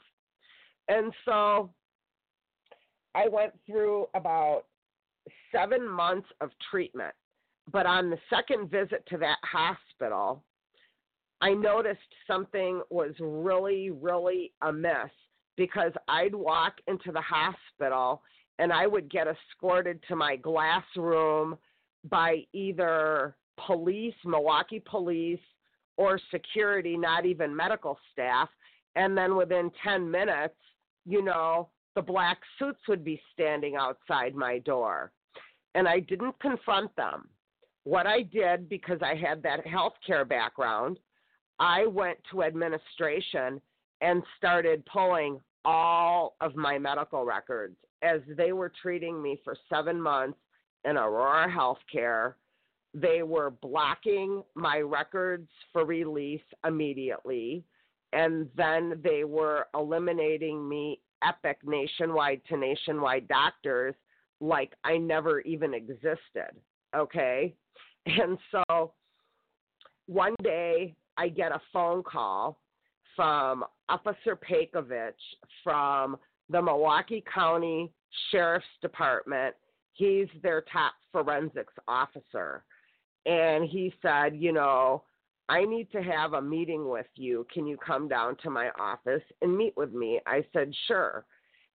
And 0.89 1.13
so 1.25 1.71
I 3.15 3.29
went 3.29 3.53
through 3.67 4.07
about 4.15 4.65
seven 5.51 5.89
months 5.89 6.29
of 6.41 6.51
treatment. 6.71 7.15
But 7.73 7.87
on 7.87 8.11
the 8.11 8.19
second 8.29 8.71
visit 8.71 9.05
to 9.09 9.17
that 9.19 9.39
hospital, 9.43 10.45
I 11.45 11.53
noticed 11.53 12.01
something 12.27 12.81
was 12.89 13.13
really, 13.21 13.91
really 13.91 14.53
amiss 14.63 15.11
because 15.59 15.93
I'd 16.09 16.35
walk 16.35 16.77
into 16.87 17.13
the 17.13 17.21
hospital 17.21 18.23
and 18.59 18.73
I 18.73 18.87
would 18.87 19.11
get 19.11 19.27
escorted 19.29 20.03
to 20.09 20.17
my 20.17 20.37
glass 20.37 20.85
room 20.97 21.59
by 22.09 22.45
either 22.55 23.37
police, 23.67 24.15
Milwaukee 24.25 24.83
police, 24.89 25.39
or 25.99 26.19
security, 26.31 26.97
not 26.97 27.27
even 27.27 27.55
medical 27.55 27.99
staff. 28.11 28.49
And 28.97 29.15
then 29.15 29.37
within 29.37 29.71
10 29.85 30.11
minutes, 30.11 30.57
you 31.05 31.23
know, 31.23 31.69
the 31.95 32.01
black 32.01 32.39
suits 32.59 32.81
would 32.89 33.05
be 33.05 33.21
standing 33.35 33.77
outside 33.77 34.35
my 34.35 34.61
door 34.61 35.13
and 35.75 35.87
I 35.87 36.01
didn't 36.01 36.41
confront 36.41 36.97
them. 36.97 37.29
What 37.83 38.07
I 38.07 38.23
did, 38.23 38.67
because 38.71 39.01
I 39.03 39.15
had 39.15 39.43
that 39.43 39.67
healthcare 39.67 40.27
background, 40.27 40.99
I 41.59 41.87
went 41.87 42.19
to 42.31 42.43
administration 42.43 43.61
and 44.01 44.23
started 44.37 44.85
pulling 44.87 45.41
all 45.65 46.37
of 46.41 46.57
my 46.57 46.79
medical 46.79 47.25
records 47.25 47.77
as 48.03 48.21
they 48.37 48.53
were 48.53 48.73
treating 48.83 49.23
me 49.23 49.41
for 49.45 49.57
seven 49.69 50.01
months 50.01 50.39
in 50.85 50.97
Aurora 50.97 51.51
Healthcare. 51.51 52.35
They 52.93 53.23
were 53.23 53.51
blocking 53.51 54.43
my 54.55 54.79
records 54.81 55.49
for 55.73 55.85
release 55.85 56.43
immediately, 56.67 57.65
and 58.13 58.49
then 58.57 59.01
they 59.03 59.25
were 59.25 59.67
eliminating 59.75 60.69
me 60.69 61.01
epic 61.27 61.59
nationwide 61.65 62.43
to 62.49 62.57
nationwide 62.57 63.27
doctors 63.27 63.95
like 64.41 64.75
I 64.85 64.99
never 64.99 65.41
even 65.41 65.75
existed. 65.75 66.53
Okay. 66.95 67.55
And 68.07 68.37
so 68.51 68.93
one 70.05 70.35
day 70.43 70.95
I 71.17 71.29
get 71.29 71.53
a 71.53 71.61
phone 71.73 72.03
call 72.03 72.59
from 73.17 73.65
Officer 73.89 74.37
Pakovich 74.37 75.13
from 75.63 76.17
the 76.51 76.61
Milwaukee 76.61 77.25
County 77.33 77.93
Sheriff's 78.31 78.67
Department. 78.83 79.55
He's 79.93 80.29
their 80.43 80.65
top 80.73 80.95
forensics 81.13 81.75
officer. 81.87 82.65
And 83.27 83.65
he 83.65 83.95
said, 84.03 84.37
You 84.37 84.53
know, 84.53 85.05
I 85.49 85.65
need 85.65 85.91
to 85.93 86.03
have 86.03 86.33
a 86.33 86.43
meeting 86.43 86.89
with 86.89 87.07
you. 87.15 87.47
Can 87.53 87.67
you 87.67 87.77
come 87.77 88.09
down 88.09 88.37
to 88.43 88.51
my 88.51 88.71
office 88.79 89.23
and 89.41 89.57
meet 89.57 89.75
with 89.77 89.93
me? 89.93 90.21
I 90.27 90.45
said, 90.53 90.73
Sure. 90.87 91.25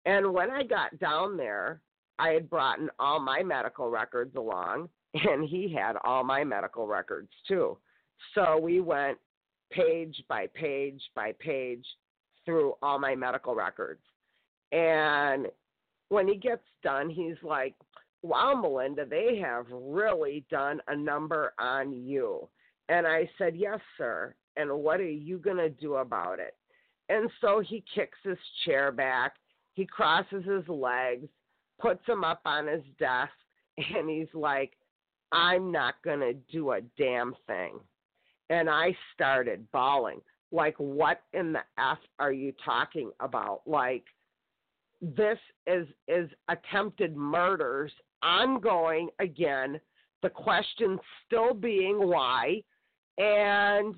And 0.04 0.32
when 0.32 0.50
I 0.50 0.62
got 0.62 0.98
down 0.98 1.36
there, 1.36 1.80
I 2.18 2.30
had 2.30 2.50
brought 2.50 2.78
in 2.78 2.90
all 2.98 3.20
my 3.20 3.42
medical 3.42 3.90
records 3.90 4.34
along, 4.36 4.88
and 5.14 5.48
he 5.48 5.72
had 5.72 5.96
all 6.04 6.24
my 6.24 6.44
medical 6.44 6.86
records 6.86 7.30
too. 7.46 7.78
So 8.34 8.58
we 8.58 8.80
went 8.80 9.18
page 9.70 10.22
by 10.28 10.46
page 10.54 11.00
by 11.14 11.32
page 11.38 11.84
through 12.44 12.74
all 12.82 12.98
my 12.98 13.14
medical 13.14 13.54
records. 13.54 14.00
And 14.72 15.46
when 16.08 16.28
he 16.28 16.36
gets 16.36 16.64
done, 16.82 17.10
he's 17.10 17.36
like, 17.42 17.74
Wow, 18.22 18.60
Melinda, 18.60 19.06
they 19.06 19.38
have 19.42 19.66
really 19.70 20.44
done 20.50 20.80
a 20.88 20.96
number 20.96 21.52
on 21.58 21.92
you. 21.92 22.48
And 22.88 23.06
I 23.06 23.28
said, 23.38 23.54
Yes, 23.56 23.80
sir. 23.96 24.34
And 24.56 24.70
what 24.72 25.00
are 25.00 25.08
you 25.08 25.38
going 25.38 25.58
to 25.58 25.68
do 25.68 25.96
about 25.96 26.40
it? 26.40 26.56
And 27.08 27.30
so 27.40 27.60
he 27.60 27.84
kicks 27.94 28.18
his 28.22 28.38
chair 28.64 28.92
back, 28.92 29.34
he 29.74 29.86
crosses 29.86 30.44
his 30.44 30.68
legs, 30.68 31.28
puts 31.80 32.04
them 32.06 32.24
up 32.24 32.40
on 32.44 32.66
his 32.66 32.82
desk, 32.98 33.32
and 33.94 34.08
he's 34.10 34.34
like, 34.34 34.72
I'm 35.32 35.70
not 35.70 35.94
going 36.04 36.20
to 36.20 36.34
do 36.50 36.72
a 36.72 36.80
damn 36.96 37.34
thing. 37.46 37.78
And 38.50 38.68
I 38.68 38.96
started 39.14 39.66
bawling. 39.72 40.20
Like, 40.50 40.74
what 40.78 41.22
in 41.34 41.52
the 41.52 41.60
F 41.78 41.98
are 42.18 42.32
you 42.32 42.52
talking 42.64 43.10
about? 43.20 43.60
Like, 43.66 44.04
this 45.00 45.38
is 45.66 45.86
is 46.08 46.28
attempted 46.48 47.16
murders 47.16 47.92
ongoing 48.22 49.08
again 49.20 49.80
the 50.22 50.30
question 50.30 50.98
still 51.24 51.54
being 51.54 52.08
why 52.08 52.60
and 53.18 53.94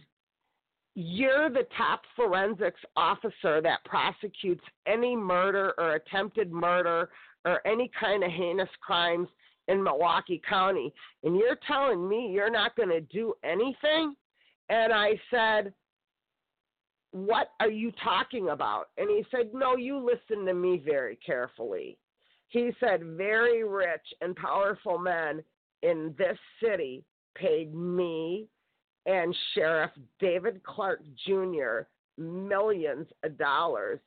you're 0.94 1.48
the 1.48 1.66
top 1.76 2.02
forensics 2.14 2.80
officer 2.96 3.62
that 3.62 3.82
prosecutes 3.84 4.64
any 4.86 5.16
murder 5.16 5.72
or 5.78 5.94
attempted 5.94 6.52
murder 6.52 7.08
or 7.46 7.66
any 7.66 7.90
kind 7.98 8.22
of 8.22 8.30
heinous 8.30 8.68
crimes 8.82 9.28
in 9.68 9.82
Milwaukee 9.82 10.42
County 10.46 10.92
and 11.24 11.34
you're 11.36 11.58
telling 11.66 12.06
me 12.06 12.30
you're 12.30 12.50
not 12.50 12.76
going 12.76 12.90
to 12.90 13.00
do 13.00 13.32
anything 13.42 14.14
and 14.70 14.92
I 14.92 15.20
said 15.30 15.74
what 17.12 17.48
are 17.58 17.70
you 17.70 17.92
talking 18.02 18.50
about? 18.50 18.90
And 18.96 19.10
he 19.10 19.24
said, 19.30 19.50
No, 19.52 19.76
you 19.76 19.98
listen 19.98 20.44
to 20.46 20.54
me 20.54 20.80
very 20.84 21.16
carefully. 21.16 21.98
He 22.48 22.70
said, 22.78 23.02
Very 23.02 23.64
rich 23.64 24.14
and 24.20 24.36
powerful 24.36 24.98
men 24.98 25.42
in 25.82 26.14
this 26.18 26.38
city 26.62 27.04
paid 27.34 27.74
me 27.74 28.46
and 29.06 29.34
Sheriff 29.54 29.90
David 30.20 30.62
Clarke 30.62 31.02
Jr. 31.26 31.86
millions 32.18 33.08
of 33.24 33.38
dollars 33.38 33.98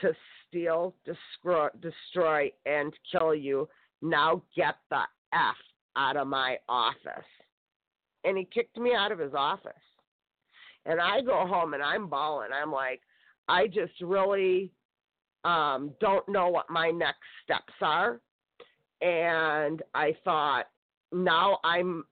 to 0.00 0.12
steal, 0.48 0.94
destroy, 1.04 2.50
and 2.64 2.92
kill 3.12 3.34
you. 3.34 3.68
Now 4.00 4.42
get 4.56 4.76
the 4.88 5.02
F 5.32 5.56
out 5.94 6.16
of 6.16 6.26
my 6.26 6.56
office. 6.68 7.26
And 8.24 8.38
he 8.38 8.44
kicked 8.44 8.78
me 8.78 8.94
out 8.94 9.12
of 9.12 9.18
his 9.18 9.34
office. 9.34 9.74
And 10.86 11.00
I 11.00 11.20
go 11.20 11.46
home 11.46 11.74
and 11.74 11.82
I'm 11.82 12.08
bawling. 12.08 12.50
I'm 12.54 12.72
like, 12.72 13.00
I 13.48 13.66
just 13.66 13.92
really 14.00 14.70
um, 15.44 15.92
don't 16.00 16.28
know 16.28 16.48
what 16.48 16.70
my 16.70 16.90
next 16.90 17.20
steps 17.44 17.72
are. 17.80 18.20
And 19.02 19.82
I 19.94 20.14
thought, 20.24 20.66
now 21.12 21.58
I'm 21.64 22.04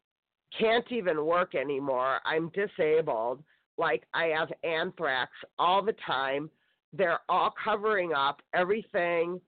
can't 0.58 0.90
even 0.90 1.24
work 1.24 1.54
anymore. 1.54 2.20
I'm 2.24 2.50
disabled. 2.50 3.42
Like 3.76 4.04
I 4.14 4.26
have 4.26 4.50
anthrax 4.64 5.30
all 5.58 5.82
the 5.82 5.94
time. 6.06 6.50
They're 6.92 7.20
all 7.28 7.54
covering 7.62 8.12
up 8.14 8.40
everything 8.54 9.40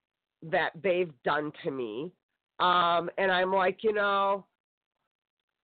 that 0.42 0.70
they've 0.82 1.12
done 1.24 1.52
to 1.64 1.70
me. 1.70 2.12
Um, 2.60 3.08
and 3.16 3.32
I'm 3.32 3.52
like, 3.52 3.78
you 3.82 3.94
know, 3.94 4.44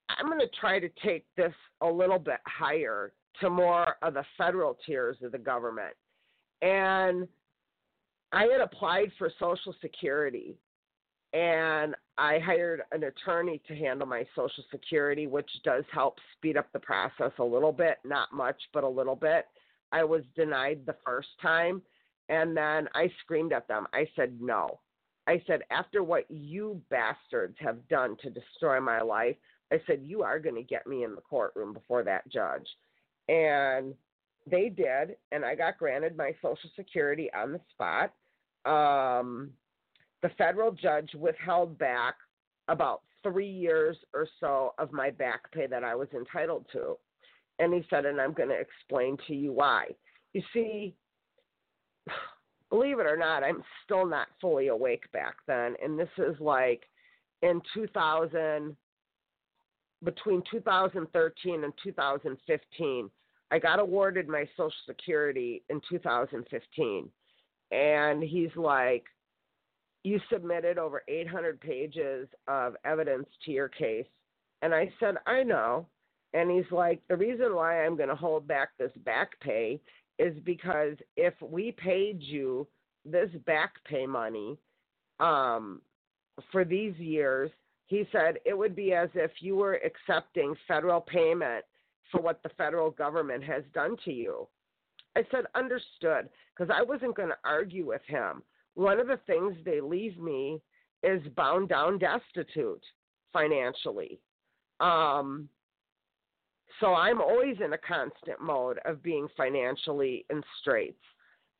I'm 0.08 0.26
going 0.26 0.40
to 0.40 0.48
try 0.58 0.78
to 0.78 0.88
take 1.04 1.26
this 1.36 1.52
a 1.82 1.86
little 1.86 2.18
bit 2.18 2.40
higher 2.46 3.12
to 3.40 3.50
more 3.50 3.96
of 4.02 4.14
the 4.14 4.24
federal 4.38 4.76
tiers 4.86 5.16
of 5.22 5.32
the 5.32 5.38
government. 5.38 5.94
And 6.62 7.28
I 8.32 8.44
had 8.44 8.60
applied 8.60 9.10
for 9.18 9.30
Social 9.38 9.74
Security 9.80 10.56
and 11.32 11.94
I 12.16 12.38
hired 12.38 12.82
an 12.92 13.04
attorney 13.04 13.60
to 13.68 13.76
handle 13.76 14.06
my 14.06 14.24
Social 14.34 14.64
Security, 14.70 15.26
which 15.26 15.50
does 15.64 15.84
help 15.92 16.16
speed 16.36 16.56
up 16.56 16.72
the 16.72 16.78
process 16.78 17.32
a 17.38 17.44
little 17.44 17.72
bit, 17.72 17.98
not 18.04 18.32
much, 18.32 18.56
but 18.72 18.84
a 18.84 18.88
little 18.88 19.16
bit. 19.16 19.46
I 19.92 20.02
was 20.02 20.22
denied 20.34 20.80
the 20.86 20.96
first 21.04 21.28
time, 21.42 21.82
and 22.30 22.56
then 22.56 22.88
I 22.94 23.10
screamed 23.20 23.52
at 23.52 23.68
them. 23.68 23.86
I 23.92 24.08
said, 24.16 24.38
No. 24.40 24.80
I 25.26 25.42
said, 25.46 25.62
After 25.70 26.02
what 26.02 26.24
you 26.30 26.80
bastards 26.88 27.56
have 27.58 27.86
done 27.88 28.16
to 28.22 28.30
destroy 28.30 28.80
my 28.80 29.02
life, 29.02 29.36
I 29.70 29.80
said, 29.86 30.00
You 30.04 30.22
are 30.22 30.38
going 30.38 30.54
to 30.54 30.62
get 30.62 30.86
me 30.86 31.04
in 31.04 31.14
the 31.14 31.20
courtroom 31.20 31.74
before 31.74 32.02
that 32.04 32.26
judge. 32.28 32.66
And 33.28 33.94
they 34.48 34.68
did, 34.68 35.16
and 35.32 35.44
I 35.44 35.54
got 35.54 35.78
granted 35.78 36.16
my 36.16 36.34
Social 36.40 36.70
Security 36.76 37.28
on 37.34 37.52
the 37.52 37.60
spot. 37.70 38.12
Um, 38.64 39.50
the 40.22 40.30
federal 40.38 40.72
judge 40.72 41.10
withheld 41.14 41.78
back 41.78 42.14
about 42.68 43.02
three 43.22 43.50
years 43.50 43.96
or 44.14 44.26
so 44.40 44.74
of 44.78 44.92
my 44.92 45.10
back 45.10 45.50
pay 45.52 45.66
that 45.66 45.84
I 45.84 45.94
was 45.94 46.08
entitled 46.14 46.66
to. 46.72 46.96
And 47.58 47.72
he 47.72 47.84
said, 47.88 48.04
and 48.04 48.20
I'm 48.20 48.32
going 48.32 48.48
to 48.48 48.60
explain 48.60 49.16
to 49.26 49.34
you 49.34 49.52
why. 49.52 49.86
You 50.32 50.42
see, 50.52 50.94
believe 52.70 52.98
it 52.98 53.06
or 53.06 53.16
not, 53.16 53.42
I'm 53.42 53.62
still 53.84 54.06
not 54.06 54.28
fully 54.40 54.68
awake 54.68 55.10
back 55.12 55.36
then. 55.46 55.74
And 55.82 55.98
this 55.98 56.08
is 56.18 56.36
like 56.40 56.84
in 57.42 57.60
2000, 57.74 58.76
between 60.04 60.42
2013 60.50 61.64
and 61.64 61.72
2015, 61.82 63.10
I 63.50 63.58
got 63.58 63.78
awarded 63.78 64.28
my 64.28 64.48
Social 64.56 64.72
Security 64.86 65.62
in 65.68 65.80
2015. 65.88 67.08
And 67.70 68.22
he's 68.22 68.54
like, 68.56 69.04
You 70.04 70.20
submitted 70.30 70.78
over 70.78 71.02
800 71.08 71.60
pages 71.60 72.28
of 72.48 72.76
evidence 72.84 73.26
to 73.44 73.50
your 73.50 73.68
case. 73.68 74.06
And 74.62 74.74
I 74.74 74.92
said, 75.00 75.16
I 75.26 75.42
know. 75.42 75.86
And 76.34 76.50
he's 76.50 76.70
like, 76.70 77.00
The 77.08 77.16
reason 77.16 77.54
why 77.54 77.84
I'm 77.84 77.96
going 77.96 78.08
to 78.08 78.14
hold 78.14 78.46
back 78.46 78.70
this 78.78 78.92
back 79.04 79.38
pay 79.40 79.80
is 80.18 80.36
because 80.44 80.96
if 81.16 81.34
we 81.40 81.72
paid 81.72 82.22
you 82.22 82.66
this 83.04 83.30
back 83.46 83.74
pay 83.84 84.06
money 84.06 84.58
um, 85.20 85.80
for 86.50 86.64
these 86.64 86.96
years, 86.96 87.50
he 87.86 88.06
said 88.10 88.38
it 88.44 88.56
would 88.56 88.74
be 88.74 88.92
as 88.92 89.08
if 89.14 89.30
you 89.40 89.56
were 89.56 89.80
accepting 89.84 90.54
federal 90.66 91.00
payment 91.00 91.64
for 92.10 92.20
what 92.20 92.42
the 92.42 92.50
federal 92.50 92.90
government 92.90 93.42
has 93.44 93.62
done 93.74 93.96
to 94.04 94.12
you. 94.12 94.48
I 95.16 95.22
said, 95.30 95.44
understood, 95.54 96.28
because 96.54 96.72
I 96.74 96.82
wasn't 96.82 97.16
going 97.16 97.30
to 97.30 97.38
argue 97.44 97.86
with 97.86 98.02
him. 98.06 98.42
One 98.74 99.00
of 99.00 99.06
the 99.06 99.20
things 99.26 99.54
they 99.64 99.80
leave 99.80 100.18
me 100.18 100.60
is 101.02 101.22
bound 101.36 101.68
down 101.68 101.98
destitute 101.98 102.82
financially. 103.32 104.20
Um, 104.80 105.48
so 106.80 106.94
I'm 106.94 107.20
always 107.20 107.56
in 107.64 107.72
a 107.72 107.78
constant 107.78 108.40
mode 108.40 108.78
of 108.84 109.02
being 109.02 109.28
financially 109.36 110.26
in 110.28 110.42
straits. 110.60 111.00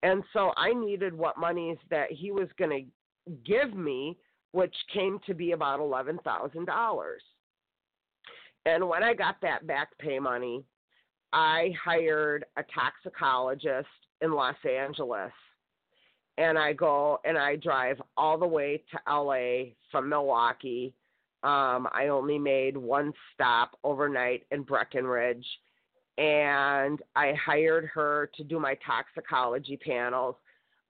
And 0.03 0.23
so 0.33 0.53
I 0.57 0.75
needed 0.75 1.15
what 1.15 1.39
monies 1.39 1.79
that 1.91 2.11
he 2.11 2.31
was 2.31 2.49
going 2.59 2.71
to 3.27 3.33
give 3.45 3.75
me 3.75 4.19
which 4.57 4.75
came 4.91 5.19
to 5.27 5.35
be 5.35 5.53
about 5.53 5.81
$11,000. 5.81 6.17
And 8.65 8.89
when 8.89 9.03
I 9.03 9.13
got 9.13 9.37
that 9.43 9.67
back 9.67 9.89
pay 9.99 10.19
money, 10.19 10.65
I 11.35 11.75
hired 11.85 12.47
a 12.57 12.63
toxicologist 12.75 13.87
in 14.23 14.33
Los 14.33 14.57
Angeles. 14.67 15.33
And 16.39 16.59
I 16.59 16.73
go 16.73 17.19
and 17.27 17.37
I 17.37 17.57
drive 17.57 18.01
all 18.17 18.39
the 18.39 18.47
way 18.47 18.83
to 18.93 19.13
LA 19.15 19.73
from 19.93 20.09
Milwaukee. 20.09 20.95
Um, 21.43 21.87
I 21.93 22.09
only 22.11 22.39
made 22.39 22.79
one 22.79 23.13
stop 23.35 23.73
overnight 23.85 24.45
in 24.53 24.63
Breckenridge. 24.63 25.47
And 26.17 26.99
I 27.15 27.35
hired 27.35 27.91
her 27.93 28.31
to 28.39 28.43
do 28.43 28.59
my 28.59 28.75
toxicology 28.87 29.77
panels. 29.77 30.37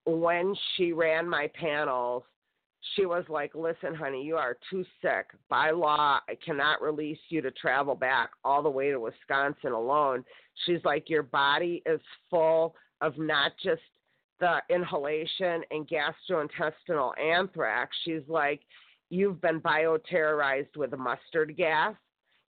When 0.04 0.54
she 0.76 0.92
ran 0.92 1.28
my 1.28 1.50
panels, 1.60 2.22
she 2.94 3.06
was 3.06 3.24
like, 3.28 3.54
Listen, 3.54 3.94
honey, 3.94 4.22
you 4.22 4.36
are 4.36 4.56
too 4.70 4.84
sick. 5.02 5.26
By 5.48 5.70
law, 5.70 6.20
I 6.28 6.36
cannot 6.44 6.82
release 6.82 7.18
you 7.28 7.40
to 7.42 7.50
travel 7.50 7.94
back 7.94 8.30
all 8.44 8.62
the 8.62 8.70
way 8.70 8.90
to 8.90 9.00
Wisconsin 9.00 9.72
alone. 9.72 10.24
She's 10.64 10.84
like, 10.84 11.10
Your 11.10 11.22
body 11.22 11.82
is 11.86 12.00
full 12.30 12.74
of 13.00 13.18
not 13.18 13.52
just 13.62 13.82
the 14.40 14.58
inhalation 14.70 15.62
and 15.70 15.88
gastrointestinal 15.88 17.18
anthrax. 17.18 17.96
She's 18.04 18.22
like, 18.28 18.60
You've 19.08 19.40
been 19.40 19.60
bioterrorized 19.60 20.76
with 20.76 20.96
mustard 20.96 21.56
gas. 21.56 21.94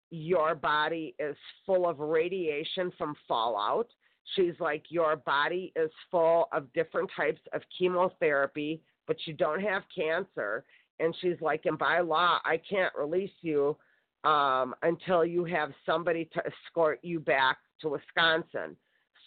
Your 0.09 0.55
body 0.55 1.15
is 1.19 1.35
full 1.65 1.87
of 1.87 1.99
radiation 1.99 2.91
from 2.97 3.15
fallout. 3.27 3.87
She's 4.35 4.55
like, 4.59 4.83
Your 4.89 5.15
body 5.15 5.73
is 5.75 5.91
full 6.11 6.47
of 6.51 6.71
different 6.73 7.09
types 7.15 7.41
of 7.53 7.61
chemotherapy 7.77 8.81
but 9.07 9.17
you 9.25 9.33
don't 9.33 9.61
have 9.61 9.83
cancer. 9.95 10.63
And 10.99 11.15
she's 11.21 11.39
like, 11.41 11.65
and 11.65 11.77
by 11.77 11.99
law, 11.99 12.39
I 12.43 12.59
can't 12.69 12.93
release 12.95 13.31
you 13.41 13.77
um, 14.23 14.75
until 14.83 15.23
you 15.23 15.45
have 15.45 15.71
somebody 15.85 16.29
to 16.33 16.43
escort 16.45 16.99
you 17.01 17.19
back 17.19 17.57
to 17.81 17.89
Wisconsin. 17.89 18.75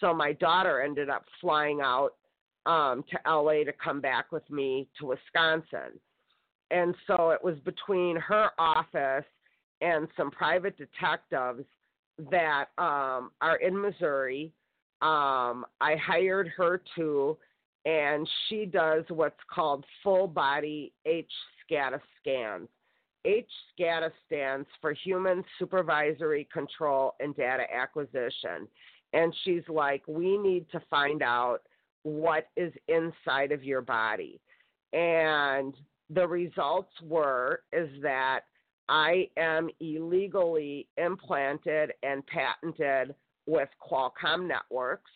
So 0.01 0.13
my 0.15 0.33
daughter 0.33 0.81
ended 0.81 1.09
up 1.09 1.25
flying 1.41 1.81
out 1.81 2.11
um, 2.67 3.05
to 3.11 3.19
LA 3.31 3.65
to 3.65 3.73
come 3.83 4.01
back 4.01 4.33
with 4.33 4.49
me 4.51 4.89
to 4.99 5.07
Wisconsin. 5.07 5.99
And 6.71 6.95
so 7.07 7.31
it 7.31 7.43
was 7.43 7.57
between 7.65 8.17
her 8.17 8.51
office 8.59 9.25
and 9.81 10.09
some 10.17 10.31
private 10.31 10.77
detectives 10.77 11.65
that 12.31 12.67
um, 12.79 13.31
are 13.41 13.57
in 13.61 13.81
Missouri. 13.81 14.53
Um, 15.03 15.65
I 15.81 15.97
hired 15.97 16.49
her 16.57 16.83
to, 16.97 17.39
and 17.85 18.29
she 18.49 18.67
does 18.67 19.05
what's 19.09 19.41
called 19.53 19.85
full 20.03 20.27
body 20.27 20.93
H 21.07 21.31
SCADA 21.71 22.01
scans. 22.21 22.69
H 23.25 23.49
SCADA 23.79 24.11
stands 24.27 24.67
for 24.81 24.93
Human 24.93 25.45
Supervisory 25.59 26.49
Control 26.53 27.15
and 27.21 27.37
Data 27.37 27.65
Acquisition. 27.73 28.67
And 29.13 29.35
she's 29.45 29.63
like, 29.69 30.03
we 30.07 30.39
need 30.39 30.67
to 30.73 30.81
find 30.89 31.23
out 31.23 31.61
what 32.03 32.49
is 32.57 32.73
inside 32.89 33.53
of 33.53 33.63
your 33.65 33.83
body. 33.83 34.41
And 34.93 35.75
the 36.09 36.27
results 36.27 36.93
were 37.03 37.63
is 37.73 37.89
that 38.03 38.41
I 38.89 39.29
am 39.37 39.69
illegally 39.81 40.89
implanted 40.97 41.93
and 42.03 42.27
patented 42.27 43.15
with 43.47 43.69
Qualcomm 43.81 44.49
networks, 44.49 45.11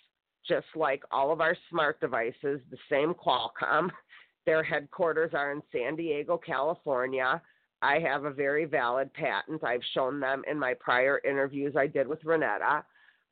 just 0.46 0.66
like 0.74 1.02
all 1.10 1.32
of 1.32 1.40
our 1.40 1.56
smart 1.70 2.00
devices, 2.00 2.60
the 2.70 2.78
same 2.90 3.14
Qualcomm. 3.14 3.90
Their 4.46 4.62
headquarters 4.62 5.32
are 5.34 5.52
in 5.52 5.62
San 5.72 5.96
Diego, 5.96 6.36
California. 6.36 7.40
I 7.80 7.98
have 7.98 8.24
a 8.24 8.30
very 8.30 8.66
valid 8.66 9.12
patent. 9.14 9.64
I've 9.64 9.82
shown 9.94 10.20
them 10.20 10.42
in 10.50 10.58
my 10.58 10.74
prior 10.78 11.20
interviews 11.24 11.74
I 11.76 11.86
did 11.86 12.06
with 12.06 12.22
Renetta. 12.24 12.82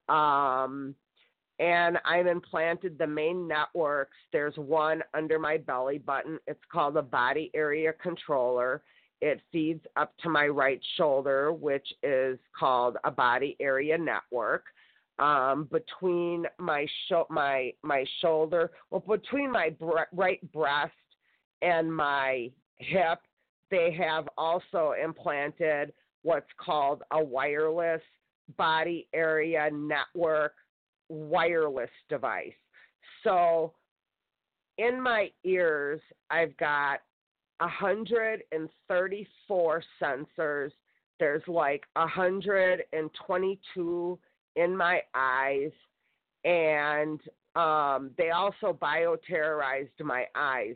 Um, 0.09 0.94
and 1.59 1.98
I've 2.05 2.26
implanted 2.26 2.98
the 2.98 3.06
main 3.06 3.47
networks. 3.47 4.16
There's 4.32 4.56
one 4.56 5.02
under 5.14 5.39
my 5.39 5.59
belly 5.59 5.98
button. 5.98 6.39
It's 6.47 6.60
called 6.70 6.97
a 6.97 7.02
body 7.02 7.51
area 7.55 7.93
controller. 7.93 8.82
It 9.20 9.40
feeds 9.52 9.84
up 9.97 10.12
to 10.22 10.28
my 10.28 10.48
right 10.48 10.80
shoulder, 10.97 11.52
which 11.52 11.86
is 12.02 12.39
called 12.59 12.97
a 13.05 13.10
body 13.10 13.56
area 13.60 13.97
network. 13.97 14.64
Um, 15.18 15.68
between 15.70 16.47
my 16.59 16.86
sho- 17.09 17.26
my 17.30 17.72
my 17.82 18.05
shoulder, 18.20 18.72
well, 18.90 19.05
between 19.06 19.52
my 19.52 19.74
right 20.12 20.52
breast 20.52 20.93
and 21.60 21.94
my 21.94 22.51
hip, 22.76 23.20
they 23.70 23.93
have 23.93 24.28
also 24.36 24.94
implanted 25.02 25.93
what's 26.22 26.51
called 26.56 27.02
a 27.12 27.22
wireless 27.22 28.02
body 28.56 29.06
area 29.12 29.70
network 29.70 30.55
wireless 31.09 31.90
device. 32.09 32.55
So 33.22 33.74
in 34.78 35.01
my 35.01 35.30
ears, 35.44 36.01
I've 36.30 36.56
got 36.56 37.01
134 37.59 39.84
sensors. 40.02 40.72
There's 41.20 41.47
like 41.47 41.84
122 41.94 44.18
in 44.56 44.76
my 44.76 45.02
eyes, 45.14 45.70
and 46.44 47.20
um, 47.54 48.10
they 48.16 48.30
also 48.30 48.76
bioterrorized 48.80 50.00
my 50.02 50.26
eyes. 50.34 50.74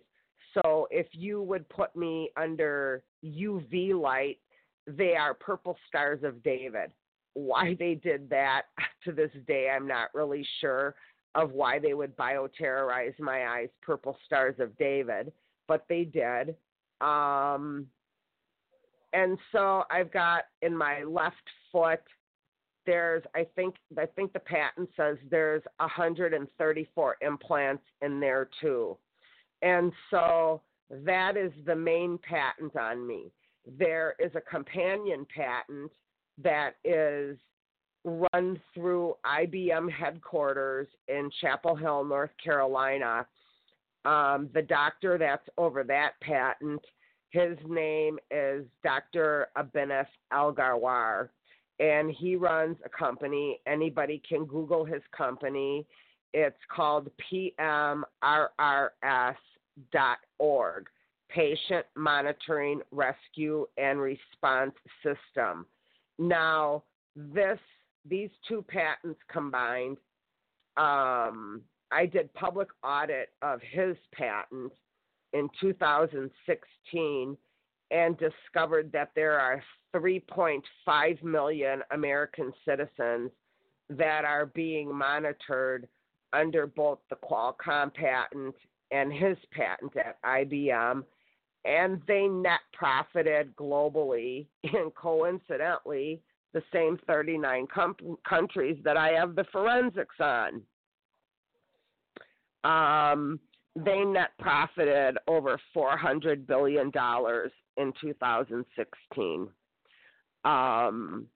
So 0.55 0.89
if 0.91 1.07
you 1.13 1.43
would 1.43 1.69
put 1.69 1.95
me 1.95 2.31
under 2.37 3.03
UV 3.25 4.01
light, 4.01 4.39
they 4.87 5.15
are 5.17 5.35
purple 5.35 5.77
stars 5.89 6.23
of 6.23 6.43
David 6.43 6.93
why 7.37 7.77
they 7.79 7.95
did 7.95 8.29
that 8.31 8.63
to 9.05 9.13
this 9.13 9.31
day, 9.47 9.71
I'm 9.71 9.87
not 9.87 10.15
really 10.15 10.47
sure 10.61 10.95
of 11.35 11.53
why 11.53 11.79
they 11.79 11.93
would 11.93 12.17
bioterrorize 12.17 13.19
my 13.21 13.47
eyes, 13.47 13.69
purple 13.83 14.17
stars 14.25 14.57
of 14.59 14.77
David, 14.79 15.31
but 15.69 15.85
they 15.89 16.05
did. 16.05 16.57
Um, 17.03 17.87
and 19.13 19.39
so 19.53 19.85
I've 19.91 20.11
got 20.11 20.45
in 20.63 20.75
my 20.75 21.03
left 21.03 21.37
foot, 21.71 22.01
there's 22.87 23.23
I 23.35 23.47
think 23.57 23.75
I 23.99 24.07
think 24.07 24.33
the 24.33 24.41
patent 24.41 24.89
says 24.97 25.17
there's 25.31 25.63
134 25.79 27.17
implants 27.21 27.83
in 28.03 28.21
there 28.21 28.49
too, 28.61 28.97
and 29.63 29.93
so 30.11 30.63
that 30.91 31.37
is 31.37 31.53
the 31.67 31.77
main 31.77 32.19
patent 32.19 32.77
on 32.77 33.07
me. 33.07 33.33
There 33.79 34.15
is 34.19 34.31
a 34.35 34.41
companion 34.41 35.27
patent 35.35 35.91
that 36.43 36.75
is 36.85 37.37
run 38.05 38.61
through 38.73 39.15
IBM 39.27 39.91
headquarters 39.91 40.87
in 41.09 41.29
Chapel 41.41 41.75
Hill, 41.75 42.05
North 42.05 42.31
Carolina. 42.43 43.27
Um, 44.05 44.49
the 44.55 44.63
doctor 44.63 45.19
that's 45.19 45.49
over 45.59 45.83
that 45.83 46.13
patent, 46.21 46.81
his 47.31 47.59
name 47.67 48.19
is 48.31 48.65
Dr. 48.85 49.49
Abinaf 49.59 50.07
Algarwar, 50.33 51.31
and 51.79 52.11
he 52.11 52.37
runs 52.37 52.77
a 52.85 52.89
company. 52.89 53.61
Anybody 53.67 54.23
can 54.27 54.45
Google 54.45 54.85
his 54.85 55.03
company. 55.17 55.87
It's 56.33 56.57
called 56.75 57.11
PMRRS.org, 57.33 58.05
Patient 61.29 61.87
Monitoring, 61.97 62.81
Rescue, 62.91 63.67
and 63.77 64.01
Response 64.01 64.75
System. 65.03 65.67
Now, 66.19 66.83
this 67.15 67.59
these 68.09 68.31
two 68.47 68.63
patents 68.69 69.19
combined, 69.31 69.97
um, 70.77 71.63
I 71.91 72.07
did 72.07 72.33
public 72.35 72.69
audit 72.85 73.31
of 73.43 73.61
his 73.63 73.97
patent 74.13 74.73
in 75.33 75.49
2016 75.61 77.37
and 77.91 78.17
discovered 78.19 78.91
that 78.93 79.11
there 79.15 79.39
are 79.39 79.63
3.5 79.95 81.23
million 81.23 81.83
American 81.93 82.53
citizens 82.65 83.31
that 83.91 84.25
are 84.25 84.47
being 84.47 84.93
monitored 84.93 85.89
under 86.33 86.67
both 86.67 86.99
the 87.09 87.17
Qualcomm 87.17 87.95
patent 87.95 88.55
and 88.91 89.13
his 89.13 89.37
patent 89.53 89.97
at 89.97 90.21
IBM 90.23 91.05
and 91.67 92.01
they 92.07 92.29
net 92.29 92.61
profited 92.73 93.55
globally 93.57 94.47
and 94.65 94.95
coincidentally 94.95 96.21
the 96.55 96.63
same 96.73 96.99
39 97.07 97.67
com- 97.73 97.97
countries 98.27 98.79
that 98.85 98.97
I 98.97 99.11
have 99.11 99.35
the 99.35 99.45
forensics 99.53 100.15
on. 100.21 100.63
Um, 102.65 103.41
they 103.75 104.05
net 104.05 104.31
profited 104.39 105.19
over 105.29 105.61
400 105.75 106.47
billion 106.47 106.91
dollars 106.91 107.53
in 107.77 107.93
2016. 108.01 109.49
Um, 110.45 111.27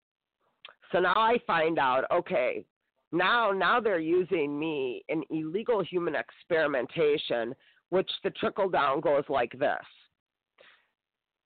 so 0.93 1.01
now 1.01 1.15
I 1.17 1.39
find 1.47 1.79
out, 1.79 2.05
okay, 2.13 2.65
now 3.13 3.51
now 3.51 3.81
they're 3.81 3.99
using 3.99 4.59
me 4.59 5.05
in 5.09 5.23
illegal 5.31 5.83
human 5.83 6.15
experimentation, 6.15 7.55
which 7.89 8.11
the 8.23 8.31
trickle 8.31 8.69
down 8.69 9.01
goes 9.01 9.25
like 9.29 9.53
this 9.59 9.85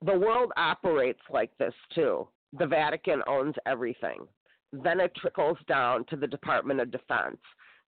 the 0.04 0.18
world 0.18 0.52
operates 0.56 1.20
like 1.30 1.56
this 1.58 1.74
too. 1.94 2.28
The 2.58 2.66
Vatican 2.66 3.22
owns 3.26 3.54
everything. 3.66 4.26
Then 4.72 5.00
it 5.00 5.14
trickles 5.16 5.58
down 5.66 6.04
to 6.06 6.16
the 6.16 6.26
Department 6.26 6.80
of 6.80 6.90
Defense. 6.90 7.38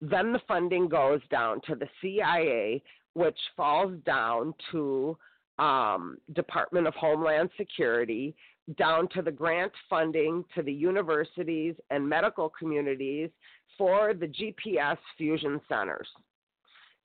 Then 0.01 0.33
the 0.33 0.41
funding 0.47 0.87
goes 0.87 1.21
down 1.29 1.61
to 1.67 1.75
the 1.75 1.87
CIA, 2.01 2.81
which 3.13 3.37
falls 3.55 3.93
down 4.05 4.53
to 4.71 5.17
um, 5.61 6.17
Department 6.33 6.87
of 6.87 6.95
Homeland 6.95 7.49
Security, 7.55 8.35
down 8.77 9.07
to 9.09 9.21
the 9.21 9.31
grant 9.31 9.71
funding 9.89 10.43
to 10.55 10.63
the 10.63 10.73
universities 10.73 11.75
and 11.91 12.07
medical 12.07 12.49
communities 12.49 13.29
for 13.77 14.13
the 14.13 14.27
GPS 14.27 14.97
fusion 15.17 15.61
centers. 15.69 16.07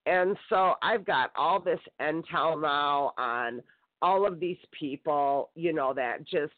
And 0.07 0.37
so 0.49 0.75
I've 0.83 1.05
got 1.05 1.33
all 1.37 1.61
this 1.61 1.81
intel 2.01 2.61
now 2.61 3.13
on 3.19 3.63
all 4.01 4.27
of 4.27 4.41
these 4.41 4.59
people, 4.79 5.51
you 5.55 5.73
know, 5.73 5.93
that 5.95 6.25
just 6.25 6.53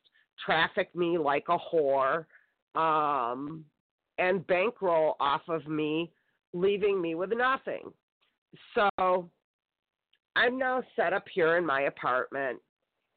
traffic 0.44 0.94
me 0.94 1.18
like 1.18 1.46
a 1.48 1.58
whore 1.58 2.26
um, 2.74 3.64
and 4.18 4.46
bankroll 4.46 5.16
off 5.18 5.42
of 5.48 5.66
me, 5.66 6.12
leaving 6.52 7.00
me 7.00 7.14
with 7.14 7.30
nothing. 7.32 7.90
So 8.74 9.30
I'm 10.38 10.56
now 10.56 10.82
set 10.94 11.12
up 11.12 11.24
here 11.34 11.56
in 11.56 11.66
my 11.66 11.80
apartment, 11.82 12.60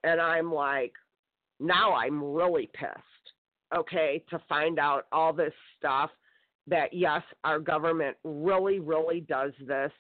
and 0.04 0.20
I'm 0.20 0.52
like, 0.52 0.94
now 1.60 1.94
I'm 1.94 2.24
really 2.24 2.72
pissed, 2.74 3.36
okay, 3.78 4.24
to 4.32 4.42
find 4.50 4.80
out 4.80 5.06
all 5.12 5.32
this 5.32 5.54
stuff 5.78 6.10
that, 6.66 6.92
yes, 6.92 7.22
our 7.44 7.60
government 7.60 8.18
really, 8.24 8.80
really 8.80 9.20
does 9.22 9.52
this 9.68 9.92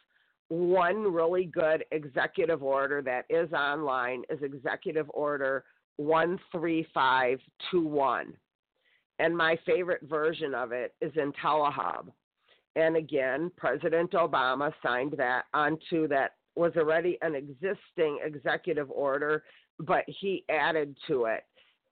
one 0.47 1.13
really 1.13 1.45
good 1.45 1.85
executive 1.91 2.63
order 2.63 3.03
that 3.03 3.25
is 3.29 3.53
online 3.53 4.23
is 4.29 4.41
Executive 4.41 5.05
Order 5.13 5.63
13521. 5.97 8.33
And 9.19 9.37
my 9.37 9.59
favorite 9.65 10.01
version 10.09 10.55
of 10.55 10.71
it 10.71 10.95
is 11.01 11.11
in 11.15 11.31
Telehub. 11.33 12.07
And 12.75 12.95
again, 12.97 13.51
President 13.55 14.11
Obama 14.11 14.73
signed 14.83 15.13
that 15.17 15.45
onto 15.53 16.07
that 16.07 16.31
was 16.55 16.73
already 16.75 17.17
an 17.21 17.35
existing 17.35 18.19
executive 18.23 18.89
order, 18.91 19.43
but 19.79 20.03
he 20.07 20.43
added 20.49 20.95
to 21.07 21.25
it. 21.25 21.43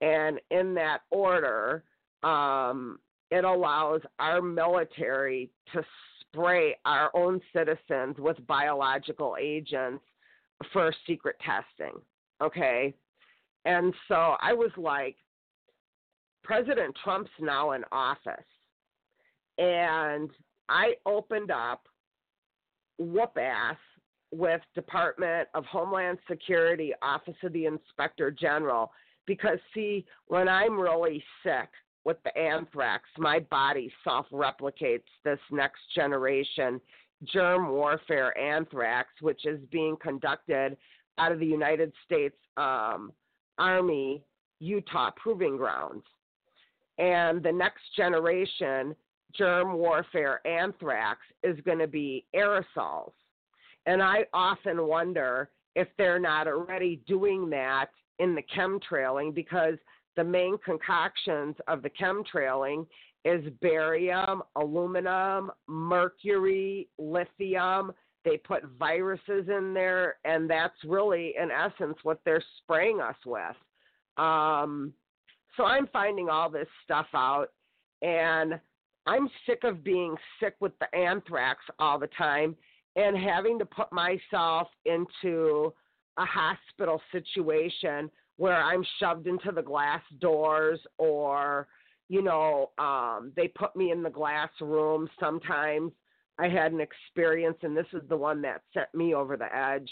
And 0.01 0.39
in 0.51 0.73
that 0.75 0.99
order, 1.11 1.83
um, 2.23 2.99
it 3.31 3.43
allows 3.43 4.01
our 4.19 4.41
military 4.41 5.49
to 5.73 5.83
spray 6.21 6.75
our 6.85 7.11
own 7.13 7.41
citizens 7.53 8.15
with 8.17 8.45
biological 8.47 9.35
agents 9.39 10.03
for 10.73 10.93
secret 11.07 11.35
testing. 11.39 11.99
Okay. 12.41 12.93
And 13.65 13.93
so 14.07 14.35
I 14.41 14.53
was 14.53 14.71
like, 14.77 15.15
President 16.43 16.95
Trump's 17.03 17.29
now 17.39 17.71
in 17.71 17.83
office. 17.91 18.33
And 19.57 20.29
I 20.69 20.93
opened 21.05 21.51
up 21.51 21.83
whoop 22.97 23.37
ass 23.37 23.77
with 24.31 24.61
Department 24.75 25.47
of 25.53 25.65
Homeland 25.65 26.19
Security, 26.27 26.93
Office 27.01 27.35
of 27.43 27.53
the 27.53 27.65
Inspector 27.65 28.31
General, 28.31 28.91
because 29.25 29.59
see, 29.73 30.05
when 30.27 30.47
I'm 30.47 30.79
really 30.79 31.23
sick 31.43 31.69
with 32.05 32.17
the 32.23 32.35
anthrax, 32.37 33.03
my 33.17 33.39
body 33.39 33.91
self 34.03 34.25
replicates 34.31 35.03
this 35.23 35.39
next 35.51 35.81
generation 35.95 36.79
germ 37.25 37.69
warfare 37.69 38.37
anthrax, 38.37 39.09
which 39.21 39.45
is 39.45 39.59
being 39.71 39.97
conducted 40.01 40.77
out 41.17 41.31
of 41.31 41.39
the 41.39 41.45
United 41.45 41.91
States 42.05 42.35
um, 42.57 43.11
Army 43.57 44.23
Utah 44.59 45.11
Proving 45.17 45.57
Grounds. 45.57 46.03
And 46.97 47.43
the 47.43 47.51
next 47.51 47.83
generation 47.95 48.95
germ 49.35 49.73
warfare 49.73 50.45
anthrax 50.47 51.19
is 51.43 51.59
going 51.65 51.79
to 51.79 51.87
be 51.87 52.25
aerosols. 52.35 53.11
And 53.89 54.03
I 54.03 54.25
often 54.35 54.85
wonder 54.85 55.49
if 55.75 55.87
they're 55.97 56.19
not 56.19 56.47
already 56.47 57.01
doing 57.07 57.49
that 57.49 57.87
in 58.19 58.35
the 58.35 58.43
chemtrailing 58.55 59.33
because 59.33 59.79
the 60.15 60.23
main 60.23 60.59
concoctions 60.63 61.55
of 61.67 61.81
the 61.81 61.89
chemtrailing 61.89 62.85
is 63.25 63.43
barium, 63.61 64.43
aluminum, 64.55 65.49
mercury, 65.67 66.87
lithium. 66.99 67.91
They 68.23 68.37
put 68.37 68.61
viruses 68.77 69.47
in 69.49 69.73
there, 69.73 70.17
and 70.23 70.47
that's 70.47 70.77
really, 70.85 71.33
in 71.41 71.49
essence, 71.49 71.97
what 72.03 72.19
they're 72.25 72.43
spraying 72.61 73.01
us 73.01 73.17
with. 73.25 73.55
Um, 74.17 74.93
so 75.57 75.63
I'm 75.63 75.87
finding 75.87 76.29
all 76.29 76.51
this 76.51 76.67
stuff 76.83 77.07
out, 77.15 77.47
and 78.03 78.59
I'm 79.07 79.27
sick 79.47 79.63
of 79.63 79.83
being 79.83 80.15
sick 80.39 80.57
with 80.59 80.73
the 80.77 80.95
anthrax 80.95 81.63
all 81.79 81.97
the 81.97 82.09
time 82.15 82.55
and 82.95 83.17
having 83.17 83.59
to 83.59 83.65
put 83.65 83.91
myself 83.91 84.67
into 84.85 85.73
a 86.17 86.25
hospital 86.25 87.01
situation 87.11 88.09
where 88.37 88.61
I'm 88.61 88.85
shoved 88.99 89.27
into 89.27 89.51
the 89.51 89.61
glass 89.61 90.01
doors 90.19 90.79
or 90.97 91.67
you 92.07 92.21
know 92.21 92.71
um 92.77 93.31
they 93.35 93.47
put 93.47 93.75
me 93.75 93.91
in 93.91 94.03
the 94.03 94.09
glass 94.09 94.49
room 94.61 95.09
sometimes. 95.19 95.91
I 96.37 96.47
had 96.47 96.71
an 96.71 96.79
experience 96.79 97.57
and 97.63 97.75
this 97.75 97.87
is 97.93 98.01
the 98.07 98.17
one 98.17 98.41
that 98.43 98.61
sent 98.73 98.93
me 98.93 99.13
over 99.13 99.37
the 99.37 99.53
edge 99.55 99.89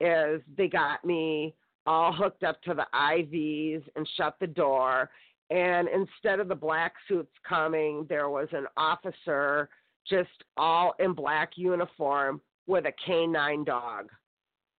is 0.00 0.40
they 0.56 0.66
got 0.66 1.04
me 1.04 1.54
all 1.86 2.12
hooked 2.12 2.42
up 2.42 2.62
to 2.62 2.74
the 2.74 2.86
IVs 2.94 3.82
and 3.96 4.08
shut 4.16 4.36
the 4.40 4.46
door. 4.46 5.10
And 5.50 5.88
instead 5.88 6.40
of 6.40 6.48
the 6.48 6.54
black 6.54 6.94
suits 7.06 7.32
coming 7.46 8.06
there 8.08 8.30
was 8.30 8.48
an 8.52 8.66
officer 8.76 9.68
just 10.08 10.44
all 10.56 10.94
in 10.98 11.12
black 11.12 11.52
uniform 11.56 12.40
with 12.66 12.86
a 12.86 12.92
canine 13.04 13.64
dog 13.64 14.08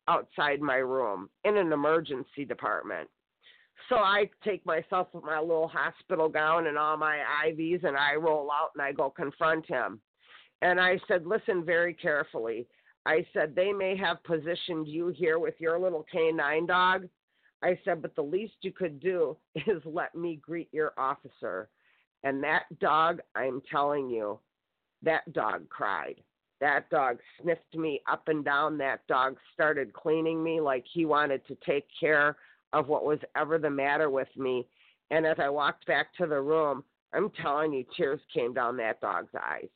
outside 0.07 0.61
my 0.61 0.77
room 0.77 1.29
in 1.43 1.57
an 1.57 1.71
emergency 1.71 2.45
department. 2.47 3.09
So 3.89 3.95
I 3.97 4.29
take 4.43 4.65
myself 4.65 5.07
with 5.13 5.23
my 5.23 5.39
little 5.39 5.67
hospital 5.67 6.29
gown 6.29 6.67
and 6.67 6.77
all 6.77 6.97
my 6.97 7.19
IVs 7.45 7.83
and 7.83 7.97
I 7.97 8.15
roll 8.15 8.49
out 8.51 8.71
and 8.75 8.81
I 8.81 8.91
go 8.91 9.09
confront 9.09 9.65
him. 9.65 9.99
And 10.61 10.79
I 10.79 10.99
said, 11.07 11.25
Listen 11.25 11.65
very 11.65 11.93
carefully. 11.93 12.67
I 13.05 13.25
said, 13.33 13.55
They 13.55 13.73
may 13.73 13.97
have 13.97 14.23
positioned 14.23 14.87
you 14.87 15.09
here 15.09 15.39
with 15.39 15.55
your 15.59 15.79
little 15.79 16.05
canine 16.11 16.67
dog. 16.67 17.07
I 17.63 17.77
said, 17.83 18.01
But 18.01 18.15
the 18.15 18.21
least 18.21 18.53
you 18.61 18.71
could 18.71 18.99
do 18.99 19.37
is 19.55 19.81
let 19.85 20.15
me 20.15 20.39
greet 20.41 20.69
your 20.71 20.93
officer. 20.97 21.69
And 22.23 22.43
that 22.43 22.63
dog, 22.79 23.19
I'm 23.35 23.61
telling 23.71 24.09
you, 24.09 24.39
that 25.03 25.31
dog 25.33 25.69
cried. 25.69 26.21
That 26.59 26.89
dog 26.91 27.17
sniffed 27.41 27.75
me 27.75 28.01
up 28.09 28.27
and 28.27 28.45
down. 28.45 28.77
That 28.77 29.05
dog 29.07 29.37
started 29.53 29.93
cleaning 29.93 30.43
me 30.43 30.61
like 30.61 30.85
he 30.91 31.05
wanted 31.05 31.45
to 31.47 31.57
take 31.65 31.87
care 31.99 32.37
of 32.73 32.87
what 32.87 33.03
was 33.03 33.19
ever 33.35 33.57
the 33.57 33.69
matter 33.69 34.09
with 34.09 34.29
me. 34.37 34.67
And 35.09 35.25
as 35.25 35.37
I 35.39 35.49
walked 35.49 35.87
back 35.87 36.13
to 36.17 36.27
the 36.27 36.39
room, 36.39 36.83
I'm 37.13 37.31
telling 37.41 37.73
you, 37.73 37.83
tears 37.97 38.21
came 38.33 38.53
down 38.53 38.77
that 38.77 39.01
dog's 39.01 39.33
eyes. 39.35 39.67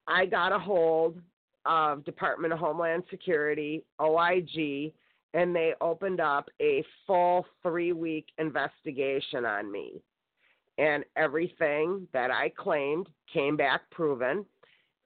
I 0.07 0.25
got 0.25 0.51
a 0.51 0.59
hold 0.59 1.21
of 1.65 2.03
Department 2.03 2.51
of 2.51 2.59
Homeland 2.59 3.03
Security, 3.09 3.85
OIG, 4.01 4.91
and 5.33 5.55
they 5.55 5.73
opened 5.81 6.19
up 6.19 6.49
a 6.61 6.83
full 7.05 7.45
three 7.61 7.93
week 7.93 8.27
investigation 8.37 9.45
on 9.45 9.71
me. 9.71 10.01
And 10.77 11.03
everything 11.15 12.07
that 12.13 12.31
I 12.31 12.49
claimed 12.57 13.07
came 13.31 13.57
back 13.57 13.89
proven. 13.91 14.45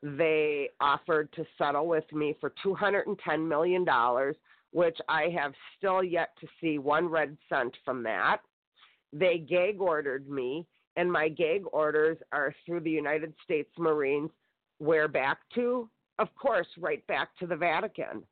They 0.04 0.70
offered 0.80 1.32
to 1.34 1.46
settle 1.58 1.88
with 1.88 2.04
me 2.12 2.36
for 2.40 2.54
$210 2.64 3.48
million, 3.48 3.86
which 4.72 4.98
I 5.10 5.30
have 5.36 5.54
still 5.78 6.04
yet 6.04 6.30
to 6.42 6.48
see 6.62 6.78
one 6.78 7.08
red 7.08 7.38
cent 7.50 7.76
from 7.84 8.04
that. 8.04 8.42
They 9.14 9.38
gag 9.38 9.80
ordered 9.80 10.30
me, 10.30 10.68
and 10.96 11.12
my 11.12 11.30
gag 11.30 11.64
orders 11.72 12.18
are 12.32 12.54
through 12.66 12.82
the 12.82 12.92
United 12.92 13.34
States 13.44 13.70
Marines. 13.78 14.32
Where 14.80 15.08
back 15.08 15.38
to? 15.56 15.90
Of 16.20 16.28
course, 16.36 16.68
right 16.78 17.06
back 17.08 17.30
to 17.40 17.48
the 17.48 17.56
Vatican. 17.56 18.24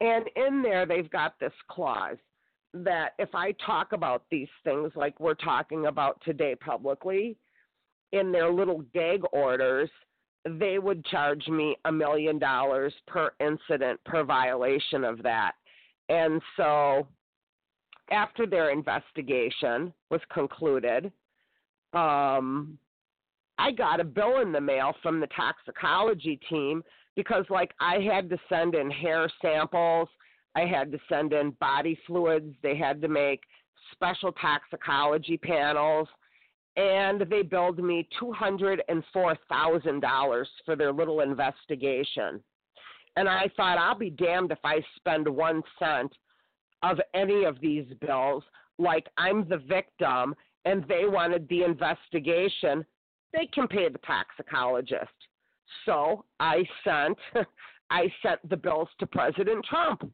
And 0.00 0.26
in 0.36 0.62
there, 0.62 0.86
they've 0.86 1.10
got 1.10 1.38
this 1.40 1.52
clause 1.68 2.18
that 2.74 3.10
if 3.18 3.34
I 3.34 3.52
talk 3.64 3.92
about 3.92 4.22
these 4.30 4.48
things 4.62 4.92
like 4.94 5.18
we're 5.18 5.34
talking 5.34 5.86
about 5.86 6.20
today 6.24 6.54
publicly, 6.54 7.36
in 8.12 8.32
their 8.32 8.50
little 8.50 8.84
gag 8.94 9.22
orders, 9.32 9.90
they 10.44 10.78
would 10.78 11.04
charge 11.06 11.46
me 11.48 11.76
a 11.84 11.92
million 11.92 12.38
dollars 12.38 12.94
per 13.06 13.32
incident 13.40 14.00
per 14.04 14.24
violation 14.24 15.04
of 15.04 15.22
that. 15.22 15.52
And 16.08 16.40
so 16.56 17.06
after 18.10 18.46
their 18.46 18.70
investigation 18.70 19.92
was 20.10 20.20
concluded, 20.32 21.12
um, 21.92 22.78
I 23.58 23.72
got 23.72 24.00
a 24.00 24.04
bill 24.04 24.40
in 24.40 24.52
the 24.52 24.60
mail 24.60 24.94
from 25.02 25.20
the 25.20 25.26
toxicology 25.28 26.38
team 26.48 26.82
because 27.18 27.44
like 27.50 27.74
I 27.80 27.98
had 27.98 28.30
to 28.30 28.38
send 28.48 28.76
in 28.76 28.92
hair 28.92 29.28
samples, 29.42 30.08
I 30.54 30.60
had 30.60 30.92
to 30.92 31.00
send 31.08 31.32
in 31.32 31.50
body 31.58 31.98
fluids, 32.06 32.54
they 32.62 32.76
had 32.76 33.02
to 33.02 33.08
make 33.08 33.40
special 33.90 34.30
toxicology 34.30 35.36
panels 35.36 36.06
and 36.76 37.22
they 37.28 37.42
billed 37.42 37.82
me 37.82 38.08
$204,000 38.22 40.44
for 40.64 40.76
their 40.76 40.92
little 40.92 41.22
investigation. 41.22 42.40
And 43.16 43.28
I 43.28 43.50
thought, 43.56 43.78
I'll 43.78 43.98
be 43.98 44.10
damned 44.10 44.52
if 44.52 44.60
I 44.62 44.80
spend 44.94 45.26
one 45.26 45.60
cent 45.76 46.12
of 46.84 47.00
any 47.14 47.42
of 47.42 47.60
these 47.60 47.86
bills 48.00 48.44
like 48.78 49.08
I'm 49.16 49.48
the 49.48 49.58
victim 49.58 50.36
and 50.64 50.84
they 50.86 51.02
wanted 51.04 51.48
the 51.48 51.64
investigation. 51.64 52.86
They 53.32 53.46
can 53.52 53.66
pay 53.66 53.88
the 53.88 53.98
toxicologist. 54.06 55.27
So 55.86 56.24
I 56.40 56.62
sent 56.84 57.18
I 57.90 58.12
sent 58.22 58.46
the 58.48 58.56
bills 58.56 58.88
to 58.98 59.06
President 59.06 59.64
Trump. 59.64 60.10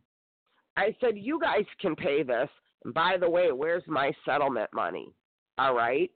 I 0.76 0.94
said, 1.00 1.16
You 1.16 1.40
guys 1.40 1.64
can 1.80 1.96
pay 1.96 2.22
this. 2.22 2.48
And 2.84 2.94
by 2.94 3.16
the 3.18 3.28
way, 3.28 3.52
where's 3.52 3.82
my 3.86 4.12
settlement 4.24 4.70
money? 4.72 5.12
All 5.58 5.74
right. 5.74 6.10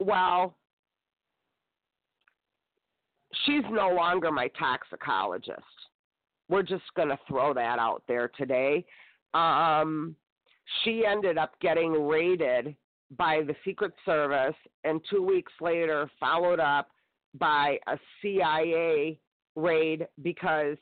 Well, 0.00 0.54
she's 3.44 3.64
no 3.70 3.90
longer 3.90 4.30
my 4.30 4.48
toxicologist. 4.58 5.62
We're 6.48 6.62
just 6.62 6.84
going 6.96 7.08
to 7.08 7.18
throw 7.26 7.52
that 7.54 7.78
out 7.78 8.02
there 8.06 8.30
today. 8.36 8.84
Um, 9.34 10.14
she 10.82 11.04
ended 11.04 11.36
up 11.36 11.58
getting 11.60 12.06
raided 12.06 12.74
by 13.16 13.42
the 13.46 13.54
Secret 13.64 13.92
Service, 14.04 14.54
and 14.84 15.00
two 15.10 15.22
weeks 15.22 15.52
later, 15.60 16.10
followed 16.20 16.60
up 16.60 16.88
by 17.34 17.78
a 17.86 17.98
CIA 18.20 19.18
raid 19.56 20.06
because 20.22 20.76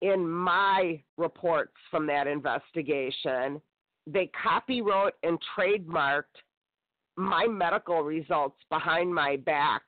in 0.00 0.28
my 0.28 1.00
reports 1.16 1.74
from 1.90 2.06
that 2.08 2.26
investigation, 2.26 3.60
they 4.06 4.30
copywrote 4.44 5.12
and 5.22 5.38
trademarked 5.56 6.22
my 7.16 7.46
medical 7.46 8.02
results 8.02 8.56
behind 8.70 9.14
my 9.14 9.36
back 9.36 9.82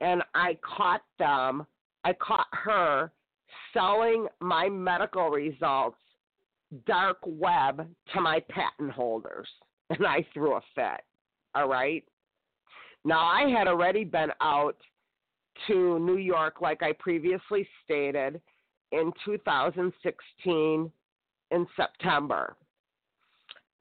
and 0.00 0.22
I 0.34 0.58
caught 0.62 1.02
them, 1.18 1.66
I 2.04 2.12
caught 2.14 2.48
her 2.52 3.12
selling 3.72 4.26
my 4.40 4.68
medical 4.68 5.30
results 5.30 5.98
dark 6.86 7.18
web 7.24 7.88
to 8.12 8.20
my 8.20 8.40
patent 8.50 8.90
holders 8.90 9.48
and 9.90 10.06
I 10.06 10.26
threw 10.34 10.54
a 10.54 10.60
fit. 10.74 11.02
All 11.54 11.68
right. 11.68 12.04
Now 13.04 13.20
I 13.20 13.48
had 13.48 13.68
already 13.68 14.04
been 14.04 14.30
out 14.40 14.76
to 15.66 15.98
New 15.98 16.18
York 16.18 16.60
like 16.60 16.82
I 16.82 16.92
previously 16.92 17.66
stated 17.84 18.40
in 18.92 19.12
2016 19.24 20.90
in 21.50 21.66
September. 21.76 22.56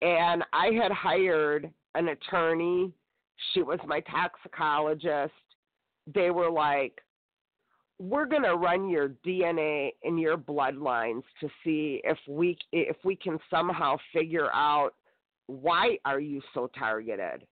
And 0.01 0.43
I 0.51 0.71
had 0.79 0.91
hired 0.91 1.71
an 1.95 2.09
attorney. 2.09 2.91
She 3.53 3.61
was 3.61 3.79
my 3.85 4.01
toxicologist. 4.01 5.33
They 6.13 6.29
were 6.29 6.51
like, 6.51 6.99
we're 7.99 8.25
going 8.25 8.43
to 8.43 8.55
run 8.55 8.89
your 8.89 9.09
DNA 9.25 9.91
and 10.03 10.19
your 10.19 10.37
bloodlines 10.37 11.23
to 11.39 11.47
see 11.63 12.01
if 12.03 12.17
we 12.27 12.57
if 12.71 12.97
we 13.05 13.15
can 13.15 13.39
somehow 13.49 13.95
figure 14.11 14.51
out 14.51 14.91
why 15.47 15.97
are 16.03 16.19
you 16.19 16.41
so 16.53 16.69
targeted. 16.77 17.45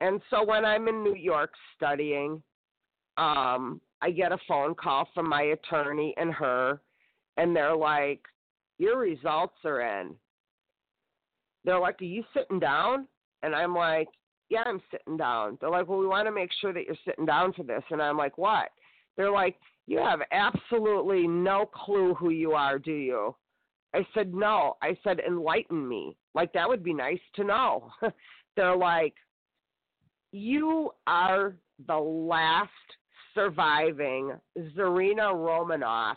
And 0.00 0.20
so 0.30 0.44
when 0.44 0.64
I'm 0.64 0.88
in 0.88 1.04
New 1.04 1.14
York 1.14 1.52
studying, 1.76 2.42
um, 3.16 3.80
I 4.02 4.10
get 4.10 4.32
a 4.32 4.38
phone 4.46 4.74
call 4.74 5.08
from 5.14 5.28
my 5.28 5.42
attorney 5.42 6.14
and 6.16 6.32
her, 6.32 6.80
and 7.36 7.54
they're 7.54 7.76
like, 7.76 8.20
"Your 8.78 8.98
results 8.98 9.56
are 9.64 9.80
in." 9.80 10.14
They're 11.64 11.80
like, 11.80 12.00
"Are 12.00 12.04
you 12.04 12.24
sitting 12.34 12.58
down?" 12.58 13.08
And 13.42 13.54
I'm 13.54 13.74
like, 13.74 14.08
yeah, 14.48 14.62
I'm 14.66 14.80
sitting 14.90 15.16
down. 15.16 15.58
They're 15.60 15.70
like, 15.70 15.88
well, 15.88 15.98
we 15.98 16.06
want 16.06 16.26
to 16.26 16.32
make 16.32 16.50
sure 16.60 16.72
that 16.72 16.84
you're 16.86 16.96
sitting 17.04 17.26
down 17.26 17.52
for 17.52 17.62
this. 17.62 17.82
And 17.90 18.00
I'm 18.00 18.16
like, 18.16 18.38
what? 18.38 18.68
They're 19.16 19.30
like, 19.30 19.56
you 19.86 19.98
have 19.98 20.20
absolutely 20.32 21.26
no 21.26 21.66
clue 21.66 22.14
who 22.14 22.30
you 22.30 22.52
are, 22.52 22.78
do 22.78 22.92
you? 22.92 23.34
I 23.94 24.06
said, 24.14 24.34
no. 24.34 24.76
I 24.82 24.96
said, 25.04 25.20
enlighten 25.26 25.86
me. 25.86 26.16
Like, 26.34 26.52
that 26.52 26.68
would 26.68 26.82
be 26.82 26.94
nice 26.94 27.20
to 27.36 27.44
know. 27.44 27.90
They're 28.56 28.76
like, 28.76 29.14
you 30.32 30.90
are 31.06 31.54
the 31.86 31.96
last 31.96 32.70
surviving 33.34 34.32
Tsarina 34.56 35.32
Romanov 35.32 36.16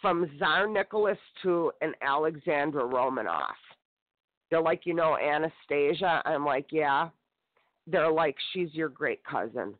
from 0.00 0.30
Tsar 0.38 0.66
Nicholas 0.66 1.18
II 1.44 1.68
and 1.80 1.94
Alexandra 2.02 2.82
Romanov. 2.82 3.54
They're 4.50 4.62
like, 4.62 4.86
you 4.86 4.94
know, 4.94 5.16
Anastasia. 5.16 6.22
I'm 6.24 6.44
like, 6.44 6.66
yeah. 6.70 7.08
They're 7.86 8.12
like, 8.12 8.36
she's 8.52 8.72
your 8.74 8.88
great 8.88 9.22
cousin. 9.24 9.74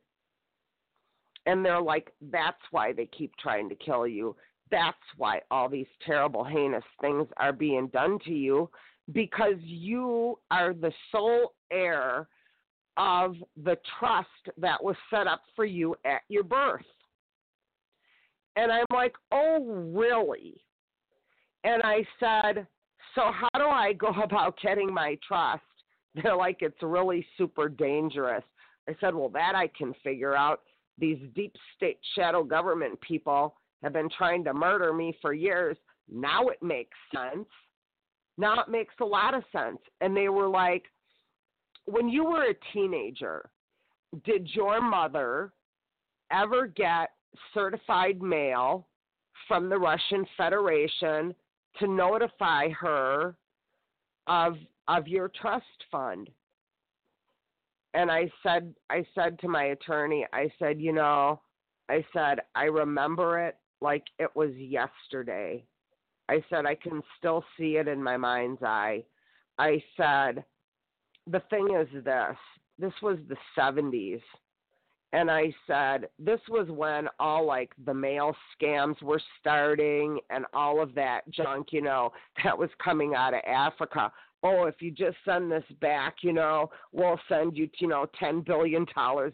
And 1.46 1.64
they're 1.64 1.80
like, 1.80 2.12
that's 2.30 2.60
why 2.70 2.92
they 2.92 3.06
keep 3.06 3.34
trying 3.36 3.68
to 3.68 3.74
kill 3.74 4.06
you. 4.06 4.36
That's 4.70 4.96
why 5.16 5.40
all 5.50 5.68
these 5.68 5.86
terrible, 6.04 6.44
heinous 6.44 6.84
things 7.00 7.26
are 7.38 7.52
being 7.52 7.88
done 7.88 8.18
to 8.24 8.32
you 8.32 8.68
because 9.12 9.56
you 9.60 10.38
are 10.50 10.74
the 10.74 10.92
sole 11.10 11.54
heir 11.70 12.28
of 12.98 13.36
the 13.64 13.78
trust 13.98 14.28
that 14.58 14.82
was 14.82 14.96
set 15.08 15.26
up 15.26 15.42
for 15.56 15.64
you 15.64 15.94
at 16.04 16.22
your 16.28 16.42
birth. 16.42 16.84
And 18.56 18.72
I'm 18.72 18.84
like, 18.92 19.14
oh, 19.32 19.64
really? 19.94 20.60
And 21.62 21.80
I 21.82 22.04
said, 22.18 22.66
so, 23.14 23.30
how 23.32 23.58
do 23.58 23.66
I 23.66 23.92
go 23.92 24.08
about 24.22 24.58
getting 24.60 24.92
my 24.92 25.16
trust? 25.26 25.62
They're 26.14 26.36
like, 26.36 26.58
it's 26.60 26.82
really 26.82 27.24
super 27.36 27.68
dangerous. 27.68 28.44
I 28.88 28.96
said, 29.00 29.14
well, 29.14 29.28
that 29.30 29.52
I 29.54 29.68
can 29.68 29.94
figure 30.02 30.36
out. 30.36 30.60
These 31.00 31.18
deep 31.36 31.54
state 31.76 32.00
shadow 32.16 32.42
government 32.42 33.00
people 33.00 33.54
have 33.84 33.92
been 33.92 34.08
trying 34.18 34.42
to 34.44 34.52
murder 34.52 34.92
me 34.92 35.16
for 35.22 35.32
years. 35.32 35.76
Now 36.10 36.48
it 36.48 36.60
makes 36.60 36.96
sense. 37.14 37.46
Now 38.36 38.60
it 38.60 38.68
makes 38.68 38.94
a 39.00 39.04
lot 39.04 39.34
of 39.34 39.44
sense. 39.52 39.78
And 40.00 40.16
they 40.16 40.28
were 40.28 40.48
like, 40.48 40.84
when 41.90 42.08
you 42.08 42.24
were 42.24 42.44
a 42.44 42.54
teenager, 42.72 43.48
did 44.24 44.48
your 44.52 44.80
mother 44.80 45.52
ever 46.30 46.66
get 46.66 47.10
certified 47.54 48.20
mail 48.20 48.86
from 49.46 49.68
the 49.70 49.78
Russian 49.78 50.26
Federation 50.36 51.34
to 51.78 51.86
notify 51.86 52.68
her 52.70 53.36
of 54.26 54.56
of 54.86 55.08
your 55.08 55.30
trust 55.40 55.64
fund? 55.90 56.28
And 57.94 58.10
i 58.10 58.30
said 58.42 58.74
i 58.90 59.04
said 59.14 59.38
to 59.40 59.48
my 59.48 59.64
attorney 59.64 60.26
i 60.32 60.50
said 60.58 60.78
you 60.80 60.92
know 60.92 61.40
i 61.88 62.04
said 62.12 62.40
i 62.54 62.64
remember 62.64 63.38
it 63.46 63.56
like 63.80 64.04
it 64.18 64.34
was 64.34 64.50
yesterday. 64.54 65.64
I 66.28 66.44
said 66.50 66.66
i 66.66 66.74
can 66.74 67.02
still 67.16 67.44
see 67.56 67.76
it 67.76 67.88
in 67.88 68.02
my 68.02 68.18
mind's 68.18 68.62
eye. 68.62 69.04
I 69.58 69.82
said 69.96 70.44
the 71.30 71.42
thing 71.50 71.74
is 71.74 71.88
this 72.04 72.36
this 72.78 72.92
was 73.02 73.18
the 73.28 73.36
70s 73.56 74.20
and 75.12 75.30
I 75.30 75.54
said, 75.66 76.08
this 76.18 76.40
was 76.48 76.68
when 76.68 77.08
all 77.18 77.46
like 77.46 77.72
the 77.86 77.94
mail 77.94 78.36
scams 78.54 79.00
were 79.02 79.20
starting 79.40 80.20
and 80.28 80.44
all 80.52 80.82
of 80.82 80.94
that 80.96 81.28
junk, 81.30 81.68
you 81.72 81.80
know, 81.80 82.12
that 82.44 82.56
was 82.56 82.68
coming 82.82 83.14
out 83.14 83.32
of 83.32 83.40
Africa. 83.46 84.12
Oh, 84.42 84.64
if 84.64 84.76
you 84.80 84.90
just 84.90 85.16
send 85.24 85.50
this 85.50 85.64
back, 85.80 86.16
you 86.22 86.32
know, 86.32 86.70
we'll 86.92 87.18
send 87.28 87.56
you, 87.56 87.68
you 87.78 87.88
know, 87.88 88.06
$10 88.20 88.44
billion, 88.44 88.86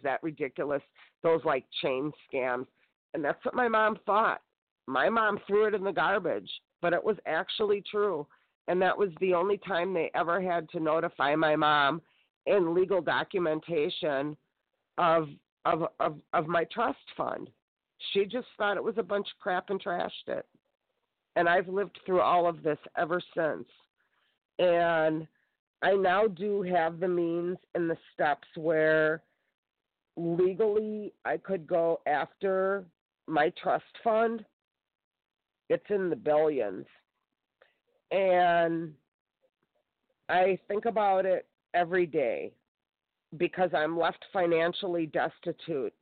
that 0.02 0.22
ridiculous, 0.22 0.82
those 1.22 1.44
like 1.44 1.64
chain 1.82 2.12
scams. 2.32 2.66
And 3.12 3.24
that's 3.24 3.44
what 3.44 3.54
my 3.54 3.68
mom 3.68 3.98
thought. 4.06 4.40
My 4.86 5.08
mom 5.08 5.40
threw 5.46 5.66
it 5.66 5.74
in 5.74 5.82
the 5.82 5.92
garbage, 5.92 6.50
but 6.82 6.92
it 6.92 7.02
was 7.02 7.16
actually 7.26 7.82
true. 7.90 8.26
And 8.68 8.80
that 8.80 8.96
was 8.96 9.10
the 9.20 9.34
only 9.34 9.58
time 9.58 9.92
they 9.92 10.10
ever 10.14 10.40
had 10.40 10.68
to 10.70 10.80
notify 10.80 11.34
my 11.34 11.54
mom 11.56 12.00
in 12.46 12.74
legal 12.74 13.00
documentation 13.00 14.36
of 14.98 15.28
of 15.64 15.84
of 16.00 16.18
of 16.32 16.46
my 16.46 16.64
trust 16.64 16.98
fund. 17.16 17.50
She 18.12 18.24
just 18.24 18.46
thought 18.56 18.76
it 18.76 18.84
was 18.84 18.98
a 18.98 19.02
bunch 19.02 19.26
of 19.26 19.40
crap 19.40 19.70
and 19.70 19.82
trashed 19.82 20.28
it. 20.28 20.46
And 21.36 21.48
I've 21.48 21.68
lived 21.68 21.98
through 22.04 22.20
all 22.20 22.46
of 22.46 22.62
this 22.62 22.78
ever 22.96 23.20
since. 23.34 23.66
And 24.58 25.26
I 25.82 25.92
now 25.92 26.26
do 26.26 26.62
have 26.62 27.00
the 27.00 27.08
means 27.08 27.58
and 27.74 27.90
the 27.90 27.98
steps 28.12 28.48
where 28.56 29.22
legally 30.16 31.12
I 31.24 31.36
could 31.38 31.66
go 31.66 32.00
after 32.06 32.84
my 33.26 33.52
trust 33.60 33.84
fund. 34.02 34.44
It's 35.68 35.84
in 35.90 36.10
the 36.10 36.16
billions. 36.16 36.86
And 38.10 38.92
I 40.28 40.58
think 40.68 40.84
about 40.84 41.26
it 41.26 41.46
every 41.74 42.06
day 42.06 42.52
because 43.36 43.70
I'm 43.74 43.98
left 43.98 44.24
financially 44.32 45.06
destitute. 45.06 45.92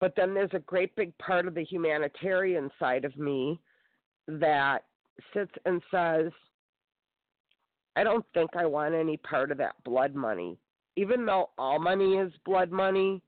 But 0.00 0.14
then 0.16 0.34
there's 0.34 0.50
a 0.52 0.60
great 0.60 0.94
big 0.96 1.16
part 1.18 1.46
of 1.46 1.54
the 1.54 1.64
humanitarian 1.64 2.70
side 2.78 3.04
of 3.04 3.16
me 3.16 3.58
that 4.28 4.84
sits 5.32 5.52
and 5.64 5.80
says, 5.90 6.30
I 7.96 8.04
don't 8.04 8.26
think 8.34 8.50
I 8.56 8.66
want 8.66 8.94
any 8.94 9.16
part 9.16 9.50
of 9.50 9.58
that 9.58 9.76
blood 9.84 10.14
money. 10.14 10.58
even 10.96 11.26
though 11.26 11.50
all 11.58 11.78
money 11.78 12.14
is 12.14 12.32
blood 12.44 12.70
money, 12.70 13.20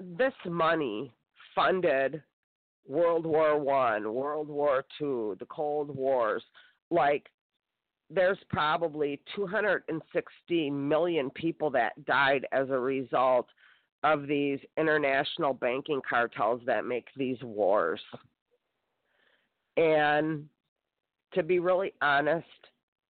this 0.00 0.32
money 0.44 1.12
funded 1.54 2.22
World 2.88 3.26
War 3.26 3.58
One, 3.58 4.12
World 4.12 4.48
War 4.48 4.84
Two, 4.98 5.36
the 5.38 5.46
Cold 5.46 5.94
Wars. 5.94 6.42
Like, 6.90 7.26
there's 8.08 8.38
probably 8.48 9.20
260 9.34 10.70
million 10.70 11.30
people 11.30 11.70
that 11.70 12.04
died 12.04 12.46
as 12.52 12.70
a 12.70 12.78
result 12.78 13.48
of 14.04 14.26
these 14.28 14.60
international 14.76 15.52
banking 15.52 16.00
cartels 16.08 16.60
that 16.66 16.84
make 16.84 17.06
these 17.16 17.42
wars. 17.42 18.00
And 19.76 20.48
to 21.34 21.42
be 21.42 21.58
really 21.58 21.92
honest, 22.00 22.46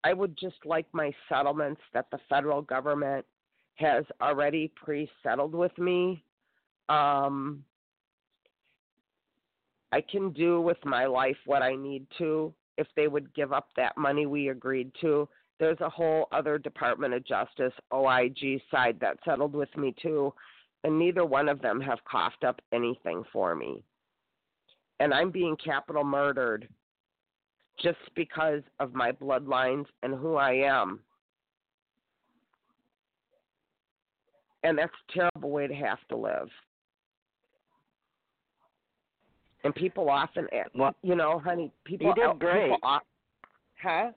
I 0.05 0.13
would 0.13 0.37
just 0.39 0.57
like 0.65 0.87
my 0.93 1.13
settlements 1.29 1.81
that 1.93 2.07
the 2.11 2.19
federal 2.29 2.63
government 2.63 3.27
has 3.75 4.05
already 4.23 4.73
pre 4.75 5.11
settled 5.23 5.55
with 5.55 5.77
me. 5.79 6.25
Um, 6.89 7.65
I 9.97 10.03
can 10.03 10.31
do 10.31 10.61
with 10.61 10.77
my 10.85 11.07
life 11.07 11.39
what 11.47 11.63
I 11.63 11.75
need 11.75 12.07
to 12.19 12.53
if 12.77 12.87
they 12.97 13.09
would 13.09 13.33
give 13.33 13.55
up 13.55 13.69
that 13.77 13.97
money 13.97 14.27
we 14.27 14.51
agreed 14.51 14.93
to. 15.01 15.27
There's 15.59 15.81
a 15.81 15.89
whole 15.89 16.29
other 16.33 16.59
Department 16.59 17.15
of 17.15 17.25
Justice, 17.25 17.73
OIG 17.95 18.61
side 18.71 18.99
that 19.01 19.17
settled 19.25 19.55
with 19.55 19.75
me 19.75 19.95
too, 20.03 20.35
and 20.85 20.99
neither 20.99 21.25
one 21.25 21.49
of 21.49 21.63
them 21.63 21.81
have 21.81 22.05
coughed 22.05 22.45
up 22.45 22.61
anything 22.75 23.25
for 23.33 23.55
me. 23.55 23.83
And 25.01 25.15
I'm 25.15 25.31
being 25.31 25.57
capital 25.57 26.05
murdered 26.05 26.69
just 27.83 27.97
because 28.15 28.61
of 28.79 28.93
my 28.93 29.13
bloodlines 29.13 29.87
and 30.03 30.15
who 30.15 30.35
I 30.35 30.53
am. 30.57 31.01
And 34.63 34.77
that's 34.77 34.93
a 35.09 35.13
terrible 35.15 35.53
way 35.53 35.67
to 35.67 35.75
have 35.75 36.07
to 36.11 36.19
live. 36.19 36.51
And 39.67 39.75
people 39.75 40.09
often, 40.09 40.47
eh, 40.53 40.63
well, 40.77 40.95
you 41.03 41.17
know, 41.17 41.41
honey, 41.41 41.73
people. 41.85 42.07
You 42.07 42.15
did 42.15 42.39
great. 42.39 42.71
People, 42.71 43.01
huh? 43.83 44.13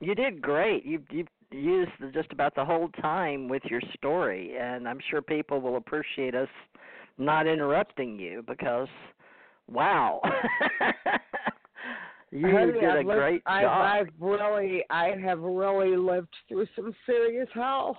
You 0.00 0.14
did 0.14 0.40
great. 0.40 0.86
You 0.86 1.02
you 1.10 1.26
used 1.52 1.90
just 2.14 2.32
about 2.32 2.54
the 2.54 2.64
whole 2.64 2.88
time 3.02 3.48
with 3.48 3.62
your 3.66 3.82
story, 3.98 4.56
and 4.58 4.88
I'm 4.88 4.98
sure 5.10 5.20
people 5.20 5.60
will 5.60 5.76
appreciate 5.76 6.34
us 6.34 6.48
not 7.18 7.46
interrupting 7.46 8.18
you 8.18 8.42
because, 8.48 8.88
wow. 9.70 10.22
you 12.30 12.50
honey, 12.50 12.72
did 12.72 12.96
a 12.96 13.04
great 13.04 13.44
job. 13.44 13.64
I've 13.66 14.08
really, 14.18 14.84
I 14.88 15.16
have 15.22 15.40
really 15.40 15.98
lived 15.98 16.34
through 16.48 16.66
some 16.74 16.94
serious 17.04 17.48
hell. 17.52 17.98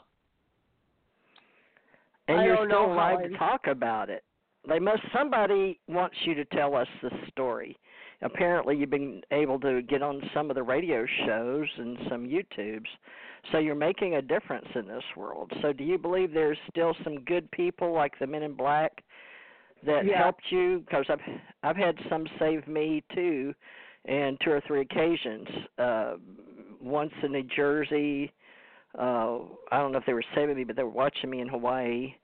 and 2.27 2.39
I 2.39 2.45
you're 2.45 2.55
don't 2.55 2.69
still 2.69 2.93
alive 2.93 3.29
to 3.29 3.37
talk 3.37 3.67
about 3.67 4.09
it. 4.09 4.23
They 4.67 4.79
must 4.79 5.01
somebody 5.13 5.79
wants 5.87 6.15
you 6.25 6.35
to 6.35 6.45
tell 6.45 6.75
us 6.75 6.87
the 7.01 7.09
story. 7.31 7.77
Apparently, 8.21 8.77
you've 8.77 8.91
been 8.91 9.21
able 9.31 9.59
to 9.61 9.81
get 9.81 10.03
on 10.03 10.21
some 10.33 10.51
of 10.51 10.55
the 10.55 10.61
radio 10.61 11.05
shows 11.25 11.67
and 11.77 11.97
some 12.07 12.23
YouTubes, 12.27 12.85
so 13.51 13.57
you're 13.57 13.73
making 13.73 14.15
a 14.15 14.21
difference 14.21 14.67
in 14.75 14.87
this 14.87 15.03
world. 15.17 15.51
So, 15.63 15.73
do 15.73 15.83
you 15.83 15.97
believe 15.97 16.31
there's 16.31 16.59
still 16.69 16.95
some 17.03 17.21
good 17.21 17.49
people 17.49 17.91
like 17.91 18.13
the 18.19 18.27
Men 18.27 18.43
in 18.43 18.53
Black 18.53 19.03
that 19.83 20.05
Yeah. 20.05 20.21
helped 20.21 20.51
you? 20.51 20.79
Because 20.81 21.09
I've 21.09 21.21
I've 21.63 21.77
had 21.77 21.97
some 22.09 22.27
save 22.37 22.67
me 22.67 23.03
too, 23.15 23.55
and 24.05 24.39
two 24.41 24.51
or 24.51 24.61
three 24.61 24.81
occasions. 24.81 25.47
Uh, 25.79 26.17
once 26.79 27.13
in 27.23 27.31
New 27.31 27.43
Jersey. 27.43 28.31
Uh, 28.97 29.39
I 29.71 29.77
don't 29.77 29.91
know 29.91 29.99
if 29.99 30.05
they 30.05 30.13
were 30.13 30.23
saving 30.35 30.55
me, 30.55 30.63
but 30.63 30.75
they 30.75 30.83
were 30.83 30.89
watching 30.89 31.29
me 31.29 31.39
in 31.39 31.47
Hawaii 31.47 32.15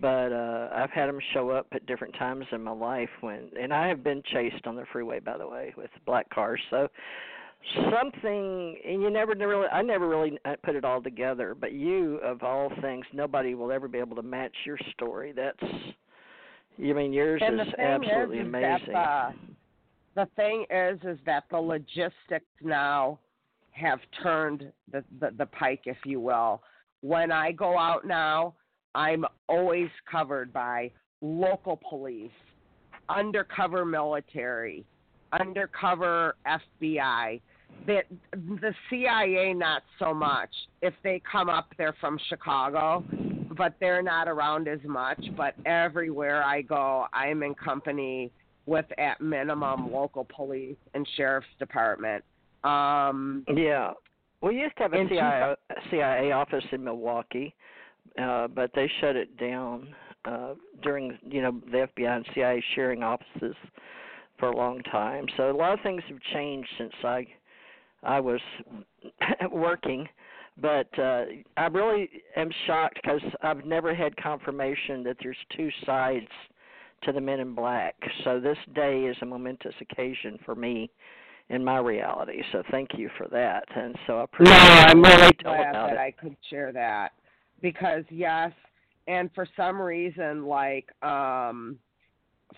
but 0.00 0.32
uh 0.32 0.68
I've 0.74 0.90
had 0.90 1.08
them 1.08 1.18
show 1.32 1.50
up 1.50 1.66
at 1.72 1.86
different 1.86 2.14
times 2.14 2.46
in 2.52 2.62
my 2.62 2.72
life 2.72 3.08
when 3.20 3.50
and 3.60 3.72
I 3.72 3.88
have 3.88 4.04
been 4.04 4.22
chased 4.32 4.66
on 4.66 4.76
the 4.76 4.84
freeway 4.92 5.20
by 5.20 5.38
the 5.38 5.48
way 5.48 5.74
with 5.76 5.90
black 6.06 6.28
cars 6.30 6.60
so 6.70 6.88
something 7.90 8.76
and 8.86 9.02
you 9.02 9.10
never 9.10 9.34
really 9.34 9.66
I 9.68 9.82
never 9.82 10.08
really 10.08 10.38
uh, 10.44 10.54
put 10.64 10.76
it 10.76 10.84
all 10.84 11.02
together 11.02 11.54
but 11.54 11.72
you 11.72 12.16
of 12.18 12.42
all 12.42 12.70
things 12.80 13.04
nobody 13.12 13.54
will 13.54 13.72
ever 13.72 13.88
be 13.88 13.98
able 13.98 14.16
to 14.16 14.22
match 14.22 14.54
your 14.64 14.78
story 14.94 15.32
that's 15.32 15.72
you 16.76 16.94
mean 16.94 17.12
yours 17.12 17.42
And 17.44 17.60
is 17.60 17.66
absolutely 17.78 18.38
is, 18.38 18.42
is 18.42 18.48
amazing 18.48 18.92
That 18.92 19.32
the, 20.14 20.22
the 20.22 20.28
thing 20.36 20.64
is, 20.70 20.98
is 21.04 21.18
that 21.26 21.44
the 21.50 21.58
logistics 21.58 22.46
now 22.62 23.18
have 23.72 24.00
turned 24.22 24.72
the, 24.90 25.04
the 25.20 25.30
the 25.36 25.46
pike, 25.46 25.82
if 25.84 25.98
you 26.04 26.20
will. 26.20 26.62
When 27.02 27.30
I 27.30 27.52
go 27.52 27.78
out 27.78 28.06
now, 28.06 28.54
I'm 28.94 29.24
always 29.48 29.88
covered 30.10 30.52
by 30.52 30.90
local 31.20 31.80
police, 31.88 32.30
undercover 33.08 33.84
military, 33.84 34.84
undercover 35.32 36.36
FBI. 36.46 37.40
That 37.86 38.04
the 38.32 38.74
CIA 38.90 39.54
not 39.54 39.82
so 39.98 40.12
much. 40.12 40.50
If 40.82 40.92
they 41.02 41.22
come 41.30 41.48
up, 41.48 41.72
they're 41.78 41.94
from 42.00 42.18
Chicago, 42.28 43.04
but 43.56 43.74
they're 43.80 44.02
not 44.02 44.28
around 44.28 44.68
as 44.68 44.80
much. 44.84 45.22
But 45.36 45.54
everywhere 45.64 46.42
I 46.42 46.62
go, 46.62 47.06
I'm 47.14 47.42
in 47.42 47.54
company 47.54 48.32
with 48.66 48.86
at 48.98 49.20
minimum 49.20 49.90
local 49.90 50.26
police 50.34 50.76
and 50.94 51.06
sheriff's 51.16 51.46
department. 51.58 52.24
Um, 52.64 53.44
Yeah. 53.54 53.92
We 54.42 54.58
used 54.58 54.76
to 54.78 54.84
have 54.84 54.94
a 54.94 55.06
CIA, 55.08 55.54
CIA 55.90 56.32
office 56.32 56.64
in 56.72 56.82
Milwaukee, 56.82 57.54
uh, 58.20 58.48
but 58.48 58.70
they 58.74 58.90
shut 59.00 59.16
it 59.16 59.36
down 59.36 59.94
uh, 60.24 60.54
during, 60.82 61.18
you 61.28 61.42
know, 61.42 61.60
the 61.70 61.88
FBI 61.96 62.16
and 62.16 62.26
CIA 62.34 62.62
sharing 62.74 63.02
offices 63.02 63.54
for 64.38 64.48
a 64.48 64.56
long 64.56 64.82
time. 64.84 65.26
So 65.36 65.50
a 65.50 65.56
lot 65.56 65.72
of 65.72 65.80
things 65.82 66.02
have 66.08 66.20
changed 66.32 66.68
since 66.78 66.92
I 67.04 67.26
I 68.02 68.18
was 68.18 68.40
working, 69.52 70.08
but 70.60 70.88
uh, 70.98 71.24
I 71.56 71.66
really 71.66 72.08
am 72.36 72.50
shocked 72.66 72.98
because 73.02 73.20
I've 73.42 73.64
never 73.64 73.94
had 73.94 74.16
confirmation 74.16 75.02
that 75.04 75.16
there's 75.22 75.36
two 75.54 75.68
sides 75.84 76.26
to 77.02 77.12
the 77.12 77.20
Men 77.20 77.40
in 77.40 77.54
Black. 77.54 77.94
So 78.24 78.40
this 78.40 78.58
day 78.74 79.00
is 79.02 79.16
a 79.22 79.26
momentous 79.26 79.74
occasion 79.80 80.38
for 80.44 80.54
me 80.54 80.90
in 81.50 81.64
my 81.64 81.78
reality. 81.78 82.42
So 82.52 82.62
thank 82.70 82.90
you 82.96 83.10
for 83.18 83.26
that. 83.28 83.64
And 83.74 83.94
so 84.06 84.14
I 84.14 84.16
No, 84.16 84.22
appreciate 84.24 84.56
I'm 84.56 85.02
really 85.02 85.32
glad 85.42 85.74
that 85.74 85.92
it. 85.92 85.98
I 85.98 86.10
could 86.12 86.36
share 86.48 86.72
that 86.72 87.12
because 87.62 88.04
yes, 88.10 88.52
and 89.06 89.30
for 89.34 89.46
some 89.56 89.80
reason, 89.80 90.46
like 90.46 90.88
um, 91.02 91.78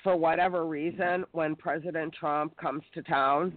for 0.02 0.16
whatever 0.16 0.66
reason, 0.66 1.24
when 1.32 1.56
President 1.56 2.12
Trump 2.12 2.56
comes 2.56 2.82
to 2.94 3.02
town, 3.02 3.52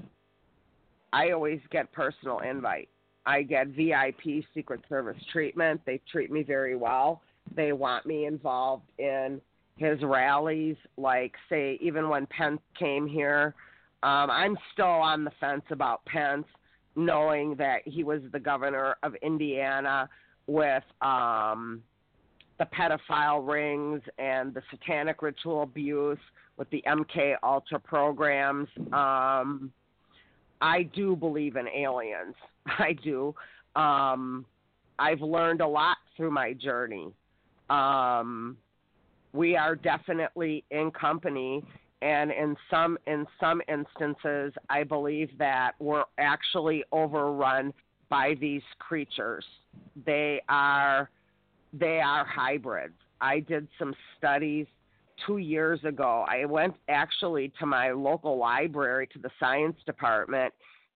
I 1.14 1.32
always 1.32 1.60
get 1.72 1.92
personal 1.92 2.40
invite. 2.40 2.90
I 3.26 3.42
get 3.42 3.68
VIP 3.70 4.46
Secret 4.54 4.82
Service 4.88 5.22
treatment. 5.32 5.82
They 5.86 6.00
treat 6.12 6.32
me 6.32 6.44
very 6.44 6.76
well. 6.76 7.22
They 7.56 7.74
want 7.74 8.06
me 8.06 8.26
involved 8.26 8.90
in 9.00 9.42
his 9.78 10.02
rallies. 10.04 10.76
Like 10.98 11.34
say, 11.50 11.78
even 11.82 12.10
when 12.10 12.28
Pence 12.28 12.62
came 12.78 13.08
here, 13.08 13.56
um, 14.04 14.30
I'm 14.30 14.58
still 14.74 14.86
on 14.86 15.24
the 15.24 15.32
fence 15.40 15.64
about 15.72 16.06
Pence 16.06 16.46
knowing 16.96 17.56
that 17.56 17.80
he 17.86 18.04
was 18.04 18.22
the 18.32 18.40
governor 18.40 18.96
of 19.04 19.16
Indiana 19.16 20.08
with 20.48 20.84
um, 21.02 21.82
the 22.60 22.66
pedophile 22.66 23.48
rings 23.48 24.02
and 24.18 24.54
the 24.54 24.62
satanic 24.72 25.22
ritual 25.22 25.64
abuse 25.64 26.20
with 26.58 26.70
the 26.70 26.84
MK 26.88 27.36
Ultra 27.44 27.80
programs. 27.80 28.68
Um, 28.94 29.72
I 30.62 30.84
do 30.94 31.16
believe 31.16 31.56
in 31.56 31.68
aliens. 31.68 32.36
I 32.66 32.94
do. 33.04 33.36
Um, 33.76 34.46
I've 34.98 35.22
learned 35.22 35.62
a 35.62 35.68
lot 35.68 35.98
through 36.16 36.32
my 36.32 36.54
journey. 36.54 37.12
Um, 37.70 38.58
we 39.34 39.58
are 39.58 39.76
definitely 39.76 40.64
in 40.72 40.92
company 40.92 41.62
and 42.02 42.32
in 42.32 42.56
some 42.70 42.98
in 43.08 43.26
some 43.40 43.62
instances 43.68 44.54
i 44.70 44.84
believe 44.84 45.30
that 45.38 45.74
we're 45.80 46.04
actually 46.18 46.84
overrun 46.92 47.74
by 48.10 48.36
these 48.40 48.62
creatures. 48.80 49.46
They 50.06 50.42
are 50.50 51.10
they 51.74 52.00
are 52.00 52.26
hybrids. 52.26 52.96
I 53.20 53.42
did 53.42 53.68
some 53.78 53.94
studies 54.18 54.68
2 55.26 55.38
years 55.38 55.84
ago. 55.84 56.26
I 56.28 56.46
went 56.46 56.76
actually 56.88 57.52
to 57.60 57.66
my 57.66 57.92
local 57.92 58.38
library 58.38 59.08
to 59.14 59.20
the 59.20 59.30
science 59.40 59.78
department 59.86 60.54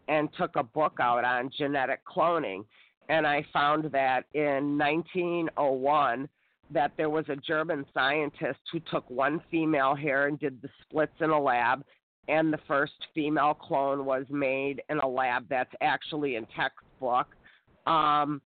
and 0.08 0.30
took 0.38 0.56
a 0.56 0.64
book 0.64 0.98
out 1.00 1.24
on 1.24 1.52
genetic 1.58 2.02
cloning. 2.06 2.66
And 3.10 3.26
i 3.26 3.46
found 3.52 3.86
that 3.92 4.26
in 4.34 4.78
1901 4.78 6.30
that 6.72 6.92
there 6.98 7.10
was 7.10 7.26
a 7.30 7.36
German 7.36 7.86
scientist 7.94 8.60
who 8.72 8.80
took 8.92 9.10
one 9.10 9.42
female 9.50 9.96
hair 9.96 10.28
and 10.28 10.40
did 10.40 10.62
the 10.62 10.70
splits 10.82 11.16
in 11.20 11.32
a 11.32 11.40
lab, 11.40 11.84
and 12.30 12.54
the 12.54 12.60
first 12.68 12.94
female 13.14 13.54
clone 13.54 14.06
was 14.06 14.26
made 14.30 14.82
in 14.90 15.00
a 15.00 15.08
lab 15.08 15.46
that's 15.50 15.74
actually 15.82 16.36
in 16.36 16.46
textbook 16.56 17.28
Um, 17.88 18.42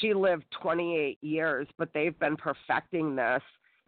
she 0.00 0.14
lived 0.14 0.44
28 0.62 1.18
years, 1.22 1.68
but 1.78 1.90
they've 1.94 2.18
been 2.18 2.36
perfecting 2.36 3.14
this, 3.14 3.42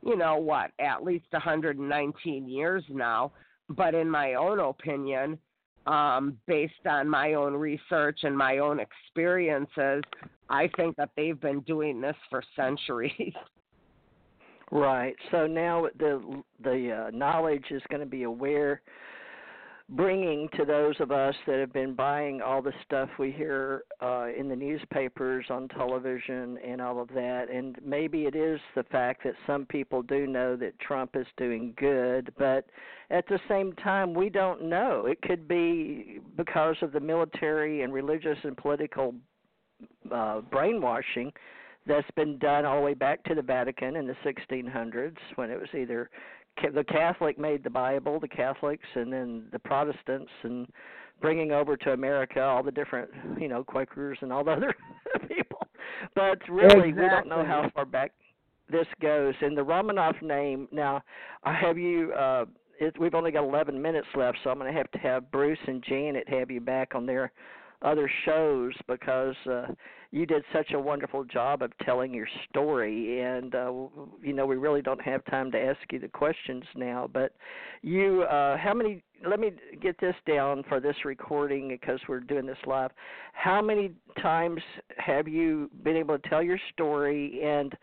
you 0.05 0.17
know, 0.17 0.37
what, 0.37 0.71
at 0.79 1.03
least 1.03 1.27
119 1.31 2.49
years 2.49 2.85
now. 2.89 3.33
But 3.71 3.95
in 3.95 4.09
my 4.09 4.35
own 4.35 4.61
opinion, 4.61 5.39
um, 5.87 6.37
based 6.47 6.87
on 6.87 7.09
my 7.09 7.35
own 7.35 7.55
research 7.55 8.21
and 8.23 8.37
my 8.37 8.59
own 8.59 8.79
experiences, 8.81 10.03
I 10.49 10.69
think 10.77 10.97
that 10.97 11.11
they've 11.17 11.41
been 11.41 11.61
doing 11.61 12.01
this 12.01 12.17
for 12.31 12.43
centuries. 12.55 13.35
Right. 14.71 15.17
So 15.31 15.47
now 15.47 15.87
the 15.99 16.43
the 16.63 17.07
uh, 17.07 17.17
knowledge 17.17 17.65
is 17.71 17.81
going 17.89 18.01
to 18.01 18.07
be 18.07 18.25
aware 18.25 18.83
bringing 19.91 20.49
to 20.55 20.65
those 20.67 20.95
of 21.01 21.11
us 21.11 21.35
that 21.47 21.59
have 21.59 21.73
been 21.73 21.95
buying 21.95 22.43
all 22.43 22.61
the 22.61 22.75
stuff 22.85 23.09
we 23.19 23.31
hear 23.31 23.85
uh, 24.03 24.27
in 24.39 24.49
the 24.49 24.57
newspapers, 24.57 25.47
on 25.49 25.67
television, 25.69 26.59
and 26.59 26.81
all 26.83 27.01
of 27.01 27.09
that. 27.09 27.47
And 27.51 27.77
maybe 27.83 28.25
it 28.25 28.37
is 28.37 28.61
the 28.75 28.83
fact 28.85 29.25
that 29.25 29.35
some 29.47 29.65
people 29.65 30.03
do 30.03 30.27
know 30.27 30.57
that 30.57 30.79
Trump 30.79 31.17
is 31.17 31.27
doing 31.39 31.73
good, 31.79 32.33
but 32.39 32.67
at 33.11 33.27
the 33.29 33.41
same 33.49 33.73
time, 33.75 34.13
we 34.13 34.29
don't 34.29 34.65
know. 34.65 35.07
It 35.07 35.23
could 35.23 35.49
be 35.49 36.21
because 36.37 36.77
of 36.83 36.93
the 36.93 37.01
military 37.01 37.83
and 37.83 37.93
religious 37.93 38.39
and 38.43 38.57
political 38.57 39.15
uh, 40.13 40.43
brainwashing 40.43 41.33
that's 41.87 42.11
been 42.15 42.39
done 42.39 42.67
all 42.67 42.77
the 42.77 42.83
way 42.83 42.95
back 42.95 43.25
to 43.25 43.35
the 43.35 43.43
Vatican 43.43 43.97
in 43.97 44.07
the 44.07 44.17
1600s 44.25 45.17
when 45.37 45.51
it 45.51 45.59
was 45.59 45.69
either 45.75 46.11
the 46.75 46.85
Catholic 46.85 47.39
made 47.39 47.65
the 47.65 47.71
Bible, 47.71 48.21
the 48.21 48.29
Catholics, 48.29 48.87
and 48.95 49.13
then 49.13 49.45
the 49.53 49.59
Protestants, 49.59 50.31
and 50.43 50.67
bringing 51.21 51.53
over 51.53 51.77
to 51.77 51.93
America 51.93 52.41
all 52.41 52.63
the 52.63 52.71
different, 52.71 53.11
you 53.39 53.49
know, 53.49 53.65
Quakers 53.65 54.19
and 54.21 54.33
all 54.33 54.45
the 54.45 54.51
other 54.53 54.75
people. 55.27 55.67
But 56.15 56.39
really, 56.49 56.91
exactly. 56.91 56.93
we 56.93 57.09
don't 57.09 57.29
know 57.29 57.45
how 57.45 57.71
far 57.75 57.85
back 57.85 58.13
this 58.71 58.87
goes. 59.01 59.35
And 59.41 59.57
the 59.57 59.65
Romanov 59.65 60.21
name. 60.23 60.69
Now, 60.71 61.03
I 61.45 61.55
have 61.55 61.79
you. 61.79 62.13
uh 62.13 62.45
it, 62.81 62.99
we've 62.99 63.15
only 63.15 63.33
got 63.33 63.43
11 63.45 63.81
minutes 63.81 64.07
left, 64.15 64.39
so 64.45 64.51
I'm 64.51 64.59
going 64.59 64.73
to 64.73 64.79
have 64.79 64.89
to 64.93 64.99
have 64.99 65.33
Bruce 65.33 65.59
and 65.67 65.83
Janet 65.83 66.29
have 66.29 66.49
you 66.49 66.61
back 66.61 66.95
on 66.95 67.07
their 67.07 67.33
other 67.83 68.11
shows 68.25 68.73
because 68.87 69.35
uh, 69.51 69.67
you 70.11 70.27
did 70.27 70.43
such 70.53 70.73
a 70.73 70.79
wonderful 70.79 71.25
job 71.25 71.63
of 71.63 71.71
telling 71.85 72.13
your 72.13 72.27
story. 72.49 73.21
And 73.21 73.55
uh, 73.55 73.73
you 74.23 74.33
know 74.33 74.47
we 74.47 74.57
really 74.57 74.83
don't 74.83 75.03
have 75.03 75.25
time 75.27 75.51
to 75.53 75.59
ask 75.59 75.79
you 75.91 75.99
the 75.99 76.09
questions 76.09 76.65
now. 76.75 77.09
But 77.13 77.33
you 77.83 78.23
uh, 78.23 78.57
how 78.57 78.75
many 78.75 79.03
let 79.29 79.41
me 79.41 79.53
get 79.81 80.01
this 80.01 80.15
down 80.27 80.65
for 80.69 80.81
this 80.81 80.97
recording 81.05 81.69
because 81.69 82.01
we're 82.09 82.21
doing 82.21 82.47
this 82.47 82.59
live. 82.67 82.91
How 83.33 83.61
many 83.61 83.93
times 84.21 84.61
have 84.97 85.29
you 85.29 85.71
been 85.83 85.97
able 85.97 86.19
to 86.19 86.29
tell 86.29 86.43
your 86.43 86.59
story? 86.73 87.41
And 87.45 87.75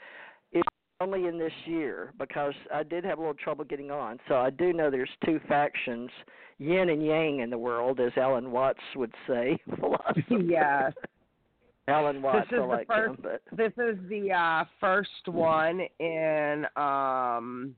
only 1.01 1.27
in 1.27 1.37
this 1.37 1.51
year 1.65 2.13
because 2.17 2.53
I 2.73 2.83
did 2.83 3.03
have 3.03 3.17
a 3.17 3.21
little 3.21 3.35
trouble 3.35 3.65
getting 3.65 3.91
on. 3.91 4.19
So 4.27 4.35
I 4.35 4.49
do 4.49 4.73
know 4.73 4.89
there's 4.89 5.09
two 5.25 5.39
factions, 5.47 6.09
yin 6.57 6.89
and 6.89 7.05
yang 7.05 7.39
in 7.39 7.49
the 7.49 7.57
world, 7.57 7.99
as 7.99 8.11
Alan 8.17 8.51
Watts 8.51 8.79
would 8.95 9.13
say. 9.27 9.57
yes. 10.29 10.93
Alan 11.87 12.21
Watts, 12.21 12.47
this 12.49 12.57
is 12.57 12.63
I 12.63 12.65
like 12.65 12.87
the 12.87 12.93
first, 12.93 13.09
him, 13.11 13.17
but 13.21 13.41
this 13.55 13.71
is 13.77 13.97
the 14.09 14.31
uh, 14.31 14.63
first 14.79 15.27
one 15.27 15.81
in 15.99 16.65
um, 16.75 17.75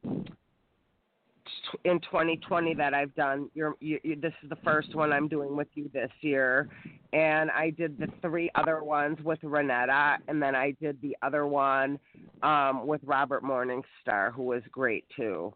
in 1.83 1.99
2020 2.01 2.73
that 2.75 2.93
I've 2.93 3.13
done. 3.15 3.49
You're, 3.53 3.75
you, 3.79 3.99
you, 4.03 4.15
this 4.15 4.33
is 4.43 4.49
the 4.49 4.57
first 4.57 4.95
one 4.95 5.11
I'm 5.11 5.27
doing 5.27 5.55
with 5.55 5.67
you 5.73 5.89
this 5.93 6.11
year, 6.21 6.69
and 7.13 7.51
I 7.51 7.71
did 7.71 7.97
the 7.97 8.07
three 8.21 8.49
other 8.55 8.83
ones 8.83 9.17
with 9.23 9.39
Renetta, 9.41 10.17
and 10.27 10.41
then 10.41 10.55
I 10.55 10.71
did 10.81 11.01
the 11.01 11.15
other 11.21 11.47
one 11.47 11.99
um, 12.43 12.87
with 12.87 13.01
Robert 13.03 13.43
Morningstar, 13.43 14.33
who 14.33 14.43
was 14.43 14.61
great 14.71 15.05
too. 15.15 15.53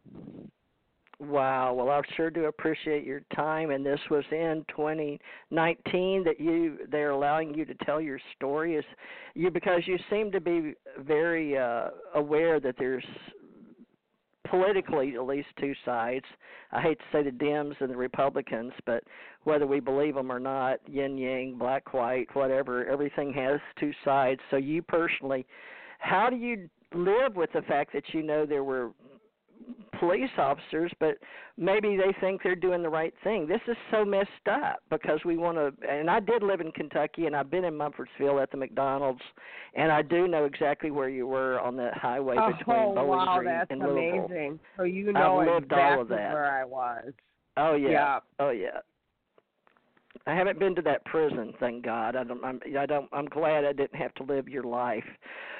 Wow. 1.21 1.75
Well, 1.75 1.89
I 1.89 2.01
sure 2.15 2.31
do 2.31 2.45
appreciate 2.45 3.05
your 3.05 3.21
time, 3.35 3.69
and 3.69 3.85
this 3.85 3.99
was 4.09 4.23
in 4.31 4.65
2019 4.69 6.23
that 6.23 6.39
you 6.39 6.79
they're 6.89 7.11
allowing 7.11 7.53
you 7.53 7.63
to 7.63 7.75
tell 7.85 8.01
your 8.01 8.19
story. 8.35 8.75
Is 8.75 8.85
you 9.35 9.51
because 9.51 9.83
you 9.85 9.99
seem 10.09 10.31
to 10.31 10.41
be 10.41 10.73
very 10.97 11.55
uh, 11.59 11.89
aware 12.15 12.59
that 12.59 12.73
there's 12.79 13.05
politically 14.51 15.15
at 15.15 15.25
least 15.25 15.47
two 15.59 15.73
sides. 15.83 16.25
I 16.71 16.81
hate 16.81 16.99
to 16.99 17.05
say 17.11 17.23
the 17.23 17.31
Dems 17.31 17.79
and 17.79 17.89
the 17.89 17.95
Republicans, 17.95 18.73
but 18.85 19.03
whether 19.45 19.65
we 19.65 19.79
believe 19.79 20.15
them 20.15 20.31
or 20.31 20.39
not, 20.39 20.79
yin 20.87 21.17
yang, 21.17 21.57
black 21.57 21.93
white, 21.93 22.27
whatever, 22.33 22.85
everything 22.85 23.33
has 23.33 23.59
two 23.79 23.93
sides. 24.05 24.41
So 24.51 24.57
you 24.57 24.81
personally, 24.83 25.47
how 25.99 26.29
do 26.29 26.35
you 26.35 26.69
live 26.93 27.35
with 27.35 27.51
the 27.53 27.61
fact 27.61 27.93
that 27.93 28.03
you 28.13 28.21
know 28.21 28.45
there 28.45 28.65
were 28.65 28.91
police 30.01 30.31
officers, 30.39 30.91
but 30.99 31.17
maybe 31.57 31.95
they 31.95 32.11
think 32.19 32.41
they're 32.43 32.55
doing 32.55 32.81
the 32.81 32.89
right 32.89 33.13
thing. 33.23 33.47
This 33.47 33.61
is 33.67 33.77
so 33.91 34.03
messed 34.03 34.29
up 34.51 34.81
because 34.89 35.19
we 35.23 35.37
want 35.37 35.57
to. 35.57 35.71
And 35.87 36.09
I 36.09 36.19
did 36.19 36.41
live 36.41 36.59
in 36.59 36.71
Kentucky, 36.71 37.27
and 37.27 37.35
I've 37.35 37.51
been 37.51 37.63
in 37.65 37.75
Mumfordsville 37.75 38.41
at 38.41 38.49
the 38.49 38.57
McDonald's, 38.57 39.21
and 39.75 39.91
I 39.91 40.01
do 40.01 40.27
know 40.27 40.45
exactly 40.45 40.89
where 40.89 41.07
you 41.07 41.27
were 41.27 41.59
on 41.59 41.77
that 41.77 41.95
highway 41.95 42.35
oh, 42.39 42.51
between 42.51 42.95
Bowling 42.95 43.07
wow, 43.07 43.37
Green 43.37 43.53
that's 43.53 43.69
and 43.69 43.79
Louisville. 43.79 44.25
amazing. 44.25 44.59
So 44.75 44.83
you 44.83 45.13
know 45.13 45.39
I've 45.39 45.47
lived 45.47 45.65
exactly 45.65 45.95
all 45.95 46.01
of 46.01 46.07
that. 46.09 46.33
where 46.33 46.51
I 46.51 46.65
was. 46.65 47.13
Oh 47.57 47.75
yeah. 47.75 47.89
Yeah. 47.89 48.19
Oh 48.39 48.49
yeah. 48.49 48.79
I 50.27 50.35
haven't 50.35 50.59
been 50.59 50.75
to 50.75 50.81
that 50.83 51.03
prison, 51.05 51.53
thank 51.59 51.83
God. 51.83 52.15
I 52.15 52.23
don't. 52.23 52.43
I'm, 52.43 52.59
I 52.77 52.85
don't. 52.85 53.09
I'm 53.11 53.25
glad 53.25 53.65
I 53.65 53.73
didn't 53.73 53.95
have 53.95 54.13
to 54.15 54.23
live 54.23 54.47
your 54.47 54.63
life. 54.63 55.03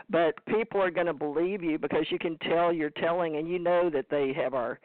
But 0.10 0.36
people 0.46 0.82
are 0.82 0.92
going 0.92 1.08
to 1.08 1.14
believe 1.14 1.64
you 1.64 1.78
because 1.80 2.06
you 2.10 2.20
can 2.20 2.38
tell 2.40 2.72
you're 2.72 2.92
telling, 2.92 3.38
and 3.38 3.48
you 3.48 3.60
know 3.60 3.90
that 3.90 4.06
they 4.10 4.34
have 4.34 4.54
our 4.54 4.80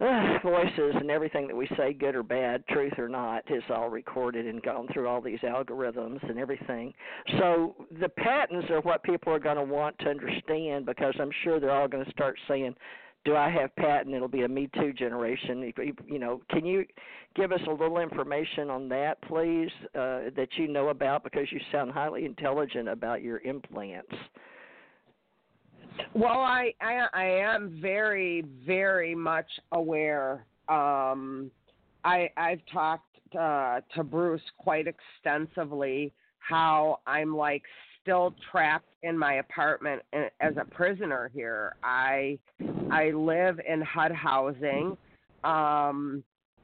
uh, 0.00 0.38
voices 0.42 0.94
and 0.94 1.10
everything 1.10 1.46
that 1.46 1.56
we 1.56 1.68
say, 1.76 1.92
good 1.92 2.14
or 2.14 2.22
bad, 2.22 2.66
truth 2.68 2.94
or 2.98 3.08
not, 3.08 3.42
is 3.50 3.62
all 3.68 3.90
recorded 3.90 4.46
and 4.46 4.62
gone 4.62 4.88
through 4.92 5.06
all 5.06 5.20
these 5.20 5.40
algorithms 5.40 6.26
and 6.28 6.38
everything. 6.38 6.92
So 7.38 7.76
the 8.00 8.08
patents 8.08 8.68
are 8.70 8.80
what 8.80 9.02
people 9.02 9.32
are 9.32 9.38
going 9.38 9.56
to 9.56 9.62
want 9.62 9.98
to 10.00 10.08
understand 10.08 10.86
because 10.86 11.14
I'm 11.20 11.30
sure 11.44 11.60
they're 11.60 11.70
all 11.70 11.88
going 11.88 12.04
to 12.04 12.10
start 12.12 12.38
saying 12.48 12.74
do 13.24 13.36
I 13.36 13.50
have 13.50 13.74
patent? 13.76 14.14
It'll 14.14 14.28
be 14.28 14.42
a 14.42 14.48
Me 14.48 14.68
Too 14.74 14.92
generation. 14.92 15.72
You 16.06 16.18
know, 16.18 16.40
can 16.50 16.64
you 16.64 16.84
give 17.36 17.52
us 17.52 17.60
a 17.68 17.70
little 17.70 17.98
information 17.98 18.70
on 18.70 18.88
that, 18.88 19.20
please, 19.22 19.70
uh, 19.94 20.30
that 20.36 20.48
you 20.56 20.68
know 20.68 20.88
about 20.88 21.22
because 21.22 21.46
you 21.50 21.60
sound 21.70 21.92
highly 21.92 22.24
intelligent 22.24 22.88
about 22.88 23.22
your 23.22 23.38
implants. 23.40 24.12
Well, 26.14 26.40
I 26.40 26.72
I, 26.80 27.06
I 27.12 27.24
am 27.24 27.78
very 27.80 28.44
very 28.66 29.14
much 29.14 29.48
aware. 29.72 30.46
Um, 30.68 31.50
I 32.04 32.30
I've 32.36 32.62
talked 32.72 33.18
uh, 33.38 33.80
to 33.94 34.02
Bruce 34.02 34.40
quite 34.58 34.86
extensively 34.86 36.12
how 36.38 37.00
I'm 37.06 37.36
like 37.36 37.62
still 38.02 38.34
trapped 38.50 38.88
in 39.02 39.16
my 39.16 39.34
apartment 39.34 40.02
as 40.12 40.54
a 40.60 40.64
prisoner 40.64 41.30
here. 41.34 41.74
I 41.82 42.38
I 42.90 43.10
live 43.10 43.60
in 43.66 43.80
HUD 43.80 44.12
housing. 44.12 44.96
Um, 45.44 46.22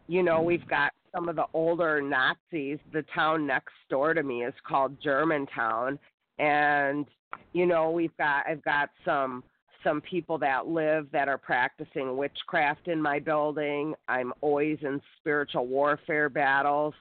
you 0.08 0.22
know, 0.22 0.42
we've 0.42 0.66
got 0.68 0.92
some 1.14 1.28
of 1.28 1.36
the 1.36 1.46
older 1.54 2.00
Nazis. 2.00 2.78
The 2.92 3.04
town 3.14 3.46
next 3.46 3.74
door 3.88 4.14
to 4.14 4.22
me 4.22 4.44
is 4.44 4.54
called 4.66 4.96
Germantown, 5.02 5.98
and 6.38 7.06
you 7.52 7.66
know, 7.66 7.90
we've 7.90 8.16
got 8.16 8.46
I've 8.46 8.64
got 8.64 8.90
some 9.04 9.42
some 9.82 10.00
people 10.00 10.36
that 10.38 10.66
live 10.66 11.06
that 11.12 11.28
are 11.28 11.38
practicing 11.38 12.16
witchcraft 12.16 12.88
in 12.88 13.00
my 13.00 13.20
building. 13.20 13.94
I'm 14.08 14.32
always 14.40 14.78
in 14.82 15.00
spiritual 15.18 15.66
warfare 15.66 16.28
battles. 16.28 16.92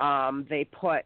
Um, 0.00 0.46
they 0.48 0.64
put 0.64 1.04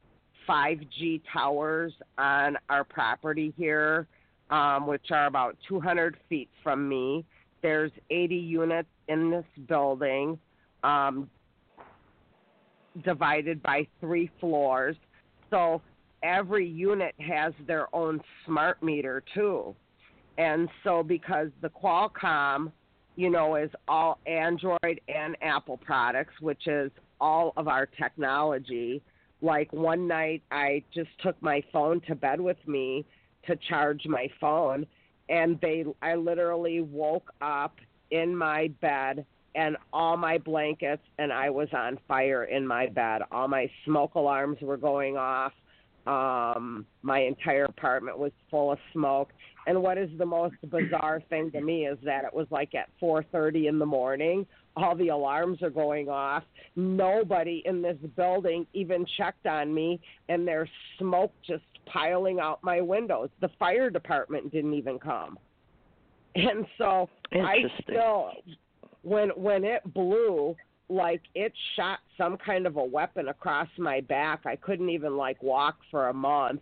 5G 0.48 1.22
towers 1.32 1.92
on 2.18 2.56
our 2.68 2.84
property 2.84 3.52
here, 3.56 4.06
um, 4.50 4.86
which 4.86 5.10
are 5.10 5.26
about 5.26 5.56
200 5.68 6.16
feet 6.28 6.48
from 6.62 6.88
me. 6.88 7.24
There's 7.62 7.92
80 8.10 8.34
units 8.34 8.88
in 9.08 9.30
this 9.30 9.44
building, 9.68 10.38
um, 10.82 11.30
divided 13.04 13.62
by 13.62 13.86
three 14.00 14.30
floors. 14.40 14.96
So 15.50 15.80
every 16.22 16.66
unit 16.66 17.14
has 17.18 17.52
their 17.66 17.94
own 17.94 18.20
smart 18.44 18.82
meter 18.82 19.22
too. 19.34 19.74
And 20.38 20.68
so 20.82 21.02
because 21.02 21.48
the 21.60 21.70
Qualcomm, 21.70 22.72
you 23.16 23.30
know, 23.30 23.56
is 23.56 23.70
all 23.86 24.18
Android 24.26 25.00
and 25.08 25.36
Apple 25.40 25.76
products, 25.76 26.34
which 26.40 26.66
is 26.66 26.90
all 27.20 27.52
of 27.56 27.68
our 27.68 27.86
technology, 27.86 29.00
like 29.44 29.72
one 29.72 30.08
night 30.08 30.42
I 30.50 30.82
just 30.92 31.10
took 31.22 31.40
my 31.42 31.62
phone 31.72 32.00
to 32.08 32.14
bed 32.14 32.40
with 32.40 32.56
me 32.66 33.04
to 33.46 33.56
charge 33.68 34.06
my 34.06 34.28
phone 34.40 34.86
and 35.28 35.58
they 35.60 35.84
I 36.02 36.14
literally 36.14 36.80
woke 36.80 37.30
up 37.40 37.76
in 38.10 38.34
my 38.34 38.68
bed 38.80 39.26
and 39.54 39.76
all 39.92 40.16
my 40.16 40.38
blankets 40.38 41.02
and 41.18 41.32
I 41.32 41.50
was 41.50 41.68
on 41.72 41.98
fire 42.08 42.44
in 42.44 42.66
my 42.66 42.88
bed. 42.88 43.22
All 43.30 43.46
my 43.46 43.70
smoke 43.84 44.14
alarms 44.14 44.58
were 44.60 44.76
going 44.76 45.16
off. 45.16 45.52
Um, 46.06 46.86
my 47.02 47.20
entire 47.20 47.64
apartment 47.64 48.18
was 48.18 48.32
full 48.50 48.72
of 48.72 48.78
smoke. 48.92 49.30
And 49.66 49.82
what 49.82 49.96
is 49.96 50.10
the 50.18 50.26
most 50.26 50.56
bizarre 50.68 51.22
thing 51.30 51.50
to 51.52 51.60
me 51.60 51.86
is 51.86 51.98
that 52.04 52.24
it 52.24 52.34
was 52.34 52.46
like 52.50 52.74
at 52.74 52.88
4:30 53.00 53.68
in 53.68 53.78
the 53.78 53.86
morning. 53.86 54.46
All 54.76 54.96
the 54.96 55.08
alarms 55.08 55.62
are 55.62 55.70
going 55.70 56.08
off. 56.08 56.42
Nobody 56.74 57.62
in 57.64 57.80
this 57.80 57.96
building 58.16 58.66
even 58.72 59.06
checked 59.16 59.46
on 59.46 59.72
me, 59.72 60.00
and 60.28 60.46
there's 60.46 60.68
smoke 60.98 61.32
just 61.46 61.62
piling 61.86 62.40
out 62.40 62.62
my 62.62 62.80
windows. 62.80 63.28
The 63.40 63.50
fire 63.58 63.90
department 63.90 64.50
didn't 64.50 64.74
even 64.74 64.98
come. 64.98 65.38
And 66.34 66.66
so 66.78 67.08
I 67.32 67.58
still, 67.82 68.32
when 69.02 69.28
when 69.30 69.64
it 69.64 69.82
blew, 69.94 70.56
like 70.88 71.22
it 71.34 71.52
shot 71.76 72.00
some 72.18 72.36
kind 72.36 72.66
of 72.66 72.76
a 72.76 72.84
weapon 72.84 73.28
across 73.28 73.68
my 73.78 74.00
back. 74.00 74.40
I 74.44 74.56
couldn't 74.56 74.90
even 74.90 75.16
like 75.16 75.42
walk 75.42 75.76
for 75.90 76.08
a 76.08 76.14
month. 76.14 76.60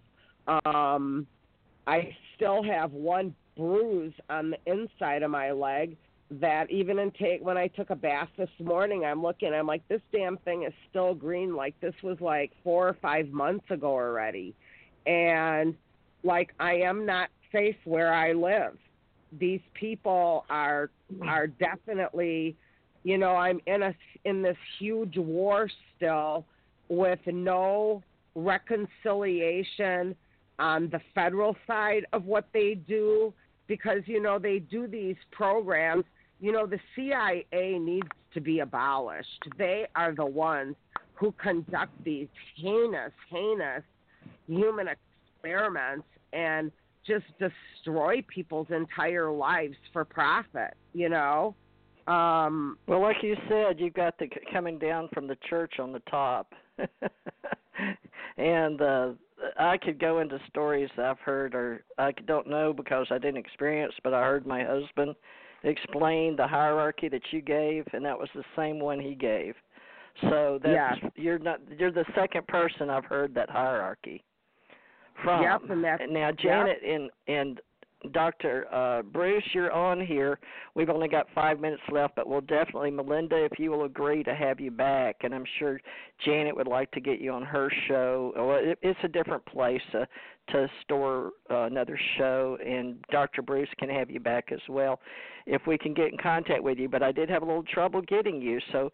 Um 0.66 1.26
I 1.86 2.14
still 2.36 2.62
have 2.62 2.92
one 2.92 3.34
bruise 3.56 4.14
on 4.30 4.50
the 4.50 4.58
inside 4.66 5.22
of 5.22 5.30
my 5.30 5.52
leg 5.52 5.96
that 6.40 6.70
even 6.70 6.98
in 6.98 7.10
take 7.12 7.44
when 7.44 7.56
I 7.56 7.68
took 7.68 7.90
a 7.90 7.96
bath 7.96 8.28
this 8.36 8.50
morning, 8.58 9.04
I'm 9.04 9.22
looking, 9.22 9.52
I'm 9.52 9.66
like, 9.66 9.86
this 9.88 10.00
damn 10.12 10.36
thing 10.38 10.64
is 10.64 10.72
still 10.90 11.14
green. 11.14 11.54
Like 11.54 11.78
this 11.80 11.94
was 12.02 12.20
like 12.20 12.52
four 12.64 12.88
or 12.88 12.96
five 13.02 13.28
months 13.28 13.70
ago 13.70 13.90
already, 13.90 14.54
and 15.06 15.74
like 16.24 16.54
I 16.58 16.74
am 16.74 17.04
not 17.04 17.28
safe 17.50 17.76
where 17.84 18.12
I 18.12 18.32
live. 18.32 18.78
These 19.38 19.60
people 19.74 20.44
are 20.50 20.90
are 21.22 21.46
definitely 21.46 22.56
you 23.04 23.18
know 23.18 23.34
i'm 23.36 23.60
in 23.66 23.82
a 23.82 23.94
in 24.24 24.42
this 24.42 24.56
huge 24.78 25.16
war 25.16 25.68
still 25.96 26.44
with 26.88 27.18
no 27.26 28.02
reconciliation 28.34 30.14
on 30.58 30.88
the 30.90 31.00
federal 31.14 31.56
side 31.66 32.06
of 32.12 32.24
what 32.24 32.46
they 32.52 32.74
do 32.74 33.32
because 33.66 34.00
you 34.06 34.22
know 34.22 34.38
they 34.38 34.58
do 34.58 34.86
these 34.86 35.16
programs 35.30 36.04
you 36.42 36.52
know 36.52 36.66
the 36.66 36.78
CIA 36.94 37.78
needs 37.78 38.08
to 38.34 38.40
be 38.40 38.58
abolished. 38.58 39.48
They 39.56 39.86
are 39.94 40.14
the 40.14 40.26
ones 40.26 40.76
who 41.14 41.32
conduct 41.42 41.92
these 42.04 42.28
heinous 42.56 43.12
heinous 43.30 43.84
human 44.46 44.88
experiments 44.88 46.06
and 46.34 46.70
just 47.06 47.24
destroy 47.38 48.22
people's 48.28 48.68
entire 48.70 49.30
lives 49.30 49.76
for 49.92 50.04
profit 50.04 50.74
you 50.92 51.08
know? 51.08 51.54
Um, 52.06 52.78
well, 52.86 53.00
like 53.00 53.16
you 53.22 53.36
said, 53.48 53.78
you've 53.78 53.94
got 53.94 54.18
the 54.18 54.28
coming 54.52 54.78
down 54.78 55.08
from 55.12 55.26
the 55.26 55.36
church 55.48 55.74
on 55.78 55.92
the 55.92 56.02
top, 56.10 56.52
and 58.36 58.82
uh, 58.82 59.10
I 59.58 59.78
could 59.78 60.00
go 60.00 60.18
into 60.18 60.40
stories 60.48 60.90
I've 60.98 61.20
heard, 61.20 61.54
or 61.54 61.84
I 61.98 62.10
don't 62.26 62.48
know 62.48 62.72
because 62.72 63.06
I 63.10 63.18
didn't 63.18 63.36
experience, 63.36 63.94
but 64.02 64.14
I 64.14 64.22
heard 64.22 64.46
my 64.46 64.64
husband 64.64 65.14
explain 65.64 66.36
the 66.36 66.46
hierarchy 66.46 67.08
that 67.08 67.22
you 67.30 67.40
gave, 67.40 67.84
and 67.92 68.04
that 68.04 68.18
was 68.18 68.28
the 68.34 68.44
same 68.56 68.78
one 68.78 69.00
he 69.00 69.14
gave. 69.14 69.54
So 70.22 70.58
that's 70.62 71.00
yeah. 71.02 71.10
you're 71.16 71.38
not 71.38 71.60
you're 71.78 71.92
the 71.92 72.04
second 72.14 72.46
person 72.46 72.90
I've 72.90 73.04
heard 73.04 73.34
that 73.34 73.48
hierarchy 73.48 74.22
from. 75.24 75.42
Yep, 75.42 75.70
and 75.70 75.84
that's, 75.84 76.02
now 76.08 76.30
Janet 76.32 76.78
yep. 76.82 76.94
and 76.94 77.10
and 77.28 77.60
Dr. 78.10 78.66
Uh, 78.72 79.02
Bruce, 79.02 79.44
you're 79.54 79.70
on 79.72 80.04
here. 80.04 80.38
We've 80.74 80.90
only 80.90 81.08
got 81.08 81.26
five 81.34 81.60
minutes 81.60 81.82
left, 81.90 82.16
but 82.16 82.28
we'll 82.28 82.40
definitely, 82.40 82.90
Melinda, 82.90 83.44
if 83.44 83.58
you 83.58 83.70
will 83.70 83.84
agree 83.84 84.24
to 84.24 84.34
have 84.34 84.58
you 84.58 84.70
back, 84.70 85.16
and 85.22 85.32
I'm 85.32 85.44
sure 85.58 85.80
Janet 86.24 86.56
would 86.56 86.66
like 86.66 86.90
to 86.92 87.00
get 87.00 87.20
you 87.20 87.30
on 87.30 87.44
her 87.44 87.70
show. 87.86 88.32
Well, 88.36 88.58
it, 88.60 88.78
it's 88.82 88.98
a 89.04 89.08
different 89.08 89.46
place 89.46 89.80
to 90.48 90.68
store 90.82 91.30
uh, 91.50 91.62
another 91.64 91.98
show, 92.18 92.58
and 92.64 92.96
Dr. 93.10 93.42
Bruce 93.42 93.68
can 93.78 93.88
have 93.88 94.10
you 94.10 94.20
back 94.20 94.52
as 94.52 94.60
well 94.68 95.00
if 95.46 95.62
we 95.66 95.76
can 95.78 95.94
get 95.94 96.12
in 96.12 96.18
contact 96.18 96.62
with 96.62 96.78
you. 96.78 96.88
But 96.88 97.02
I 97.02 97.12
did 97.12 97.28
have 97.30 97.42
a 97.42 97.46
little 97.46 97.62
trouble 97.62 98.02
getting 98.02 98.40
you, 98.40 98.60
so 98.72 98.90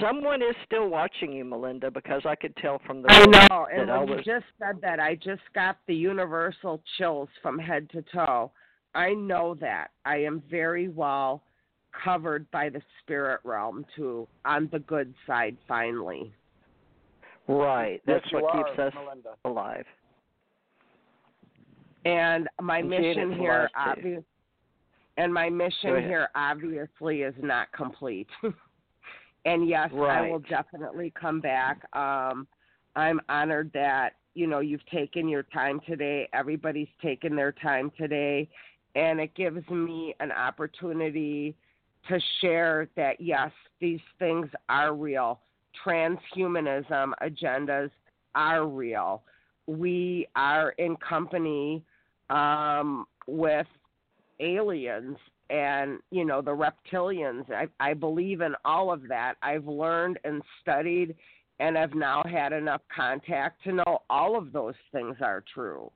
someone 0.00 0.42
is 0.42 0.54
still 0.64 0.88
watching 0.88 1.32
you, 1.32 1.44
Melinda, 1.44 1.90
because 1.90 2.22
I 2.24 2.34
could 2.34 2.56
tell 2.56 2.80
from 2.86 3.02
the. 3.02 3.08
I 3.10 3.26
know, 3.26 3.66
and 3.72 3.88
when 3.88 4.08
was... 4.08 4.22
you 4.24 4.34
just 4.34 4.46
said 4.58 4.80
that, 4.82 5.00
I 5.00 5.16
just 5.16 5.42
got 5.54 5.76
the 5.86 5.94
universal 5.94 6.80
chills 6.96 7.28
from 7.42 7.58
head 7.58 7.90
to 7.90 8.02
toe. 8.14 8.50
I 8.94 9.12
know 9.14 9.56
that 9.60 9.88
I 10.04 10.18
am 10.18 10.42
very 10.50 10.88
well 10.88 11.42
covered 12.04 12.50
by 12.50 12.68
the 12.68 12.82
spirit 13.02 13.40
realm 13.44 13.84
too, 13.96 14.26
on 14.44 14.68
the 14.72 14.78
good 14.80 15.14
side. 15.26 15.56
Finally. 15.66 16.32
Right. 17.46 18.00
That's 18.06 18.24
yes, 18.32 18.42
what 18.42 18.52
keeps 18.54 18.78
are, 18.78 18.86
us 18.86 18.94
Melinda. 18.94 19.30
alive. 19.44 19.84
And 22.04 22.48
my 22.60 22.78
and 22.78 22.90
mission 22.90 23.32
here, 23.32 23.70
obvi- 23.76 24.24
and 25.16 25.32
my 25.32 25.48
mission 25.48 25.96
here 26.02 26.28
obviously 26.34 27.22
is 27.22 27.34
not 27.40 27.72
complete. 27.72 28.28
and 29.44 29.68
yes, 29.68 29.90
right. 29.92 30.26
I 30.26 30.30
will 30.30 30.40
definitely 30.40 31.12
come 31.18 31.40
back. 31.40 31.80
Um, 31.94 32.46
I'm 32.96 33.20
honored 33.28 33.70
that 33.74 34.14
you 34.34 34.46
know 34.46 34.60
you've 34.60 34.84
taken 34.86 35.28
your 35.28 35.44
time 35.44 35.80
today. 35.86 36.28
Everybody's 36.32 36.88
taken 37.00 37.36
their 37.36 37.52
time 37.52 37.90
today, 37.96 38.48
and 38.94 39.20
it 39.20 39.34
gives 39.34 39.68
me 39.70 40.14
an 40.20 40.30
opportunity 40.32 41.54
to 42.08 42.20
share 42.40 42.88
that 42.96 43.20
yes, 43.20 43.50
these 43.80 44.00
things 44.18 44.48
are 44.68 44.94
real. 44.94 45.40
Transhumanism 45.84 47.12
agendas 47.22 47.90
are 48.34 48.66
real. 48.66 49.22
We 49.66 50.28
are 50.36 50.70
in 50.72 50.96
company 50.96 51.82
um, 52.30 53.06
with 53.26 53.66
aliens 54.40 55.16
and 55.50 55.98
you 56.10 56.24
know 56.24 56.40
the 56.40 56.50
reptilians. 56.50 57.44
I, 57.50 57.66
I 57.80 57.94
believe 57.94 58.40
in 58.40 58.54
all 58.64 58.92
of 58.92 59.08
that. 59.08 59.34
I've 59.42 59.66
learned 59.66 60.18
and 60.24 60.42
studied, 60.62 61.14
and 61.60 61.76
i've 61.76 61.94
now 61.94 62.22
had 62.28 62.52
enough 62.52 62.80
contact 62.94 63.62
to 63.64 63.72
know 63.72 64.02
all 64.10 64.36
of 64.36 64.52
those 64.52 64.74
things 64.92 65.16
are 65.20 65.44
true. 65.52 65.90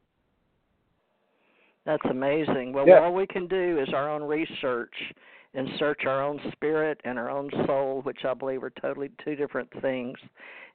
That's 1.86 2.04
amazing. 2.10 2.74
Well, 2.74 2.86
yeah. 2.86 3.00
all 3.00 3.14
we 3.14 3.26
can 3.26 3.46
do 3.46 3.78
is 3.80 3.88
our 3.94 4.10
own 4.10 4.22
research 4.22 4.92
and 5.54 5.66
search 5.78 6.02
our 6.04 6.22
own 6.22 6.38
spirit 6.52 7.00
and 7.04 7.18
our 7.18 7.30
own 7.30 7.50
soul, 7.66 8.02
which 8.02 8.18
I 8.24 8.34
believe 8.34 8.62
are 8.62 8.72
totally 8.82 9.10
two 9.24 9.34
different 9.34 9.70
things, 9.80 10.18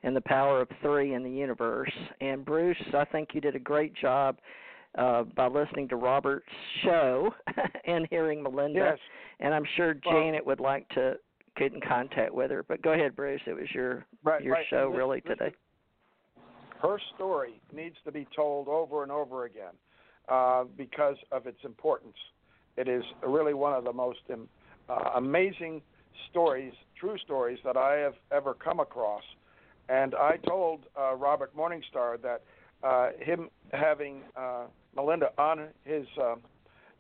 and 0.02 0.16
the 0.16 0.22
power 0.22 0.62
of 0.62 0.70
three 0.82 1.14
in 1.14 1.24
the 1.24 1.30
universe. 1.30 1.92
And 2.20 2.44
Bruce, 2.44 2.82
I 2.96 3.06
think 3.06 3.30
you 3.34 3.42
did 3.42 3.56
a 3.56 3.60
great 3.60 3.94
job 3.96 4.38
uh, 4.98 5.24
by 5.24 5.48
listening 5.48 5.88
to 5.90 5.96
Robert's 5.96 6.46
show 6.84 7.34
and 7.86 8.08
hearing 8.10 8.42
Melinda. 8.44 8.80
Yes. 8.92 9.00
And 9.40 9.54
I'm 9.54 9.66
sure 9.76 9.94
Janet 9.96 10.46
would 10.46 10.60
like 10.60 10.88
to 10.90 11.16
get 11.58 11.74
in 11.74 11.82
contact 11.82 12.34
with 12.34 12.52
her. 12.52 12.64
But 12.64 12.82
go 12.82 12.94
ahead, 12.94 13.16
Bruce. 13.16 13.42
It 13.46 13.54
was 13.54 13.68
your 13.74 14.06
right, 14.24 14.42
your 14.44 14.54
right. 14.54 14.66
show 14.70 14.90
This- 14.90 14.98
really 14.98 15.22
this 15.26 15.38
today. 15.38 15.56
her 16.82 16.98
story 17.16 17.62
needs 17.74 17.96
to 18.06 18.12
be 18.12 18.28
told 18.36 18.68
over 18.68 19.04
and 19.04 19.12
over 19.12 19.46
again 19.46 19.74
uh, 20.30 20.66
because 20.78 21.18
of 21.32 21.48
its 21.48 21.60
importance. 21.64 22.16
It 22.78 22.88
is 22.88 23.04
really 23.26 23.54
one 23.54 23.74
of 23.74 23.84
the 23.84 23.94
most 23.94 24.20
um, 24.32 24.48
uh, 24.90 25.12
amazing 25.16 25.82
stories, 26.30 26.74
true 27.00 27.18
stories 27.20 27.60
that 27.64 27.78
I 27.78 27.96
have 27.98 28.16
ever 28.32 28.54
come 28.54 28.80
across. 28.80 29.24
And 29.90 30.16
I 30.16 30.38
told 30.48 30.86
uh, 31.00 31.16
Robert 31.16 31.56
Morningstar 31.56 32.22
that 32.22 32.42
uh, 32.84 33.10
him 33.20 33.50
having 33.72 34.22
uh, 34.36 34.64
Melinda 34.96 35.30
on 35.38 35.68
his 35.84 36.06
uh, 36.22 36.36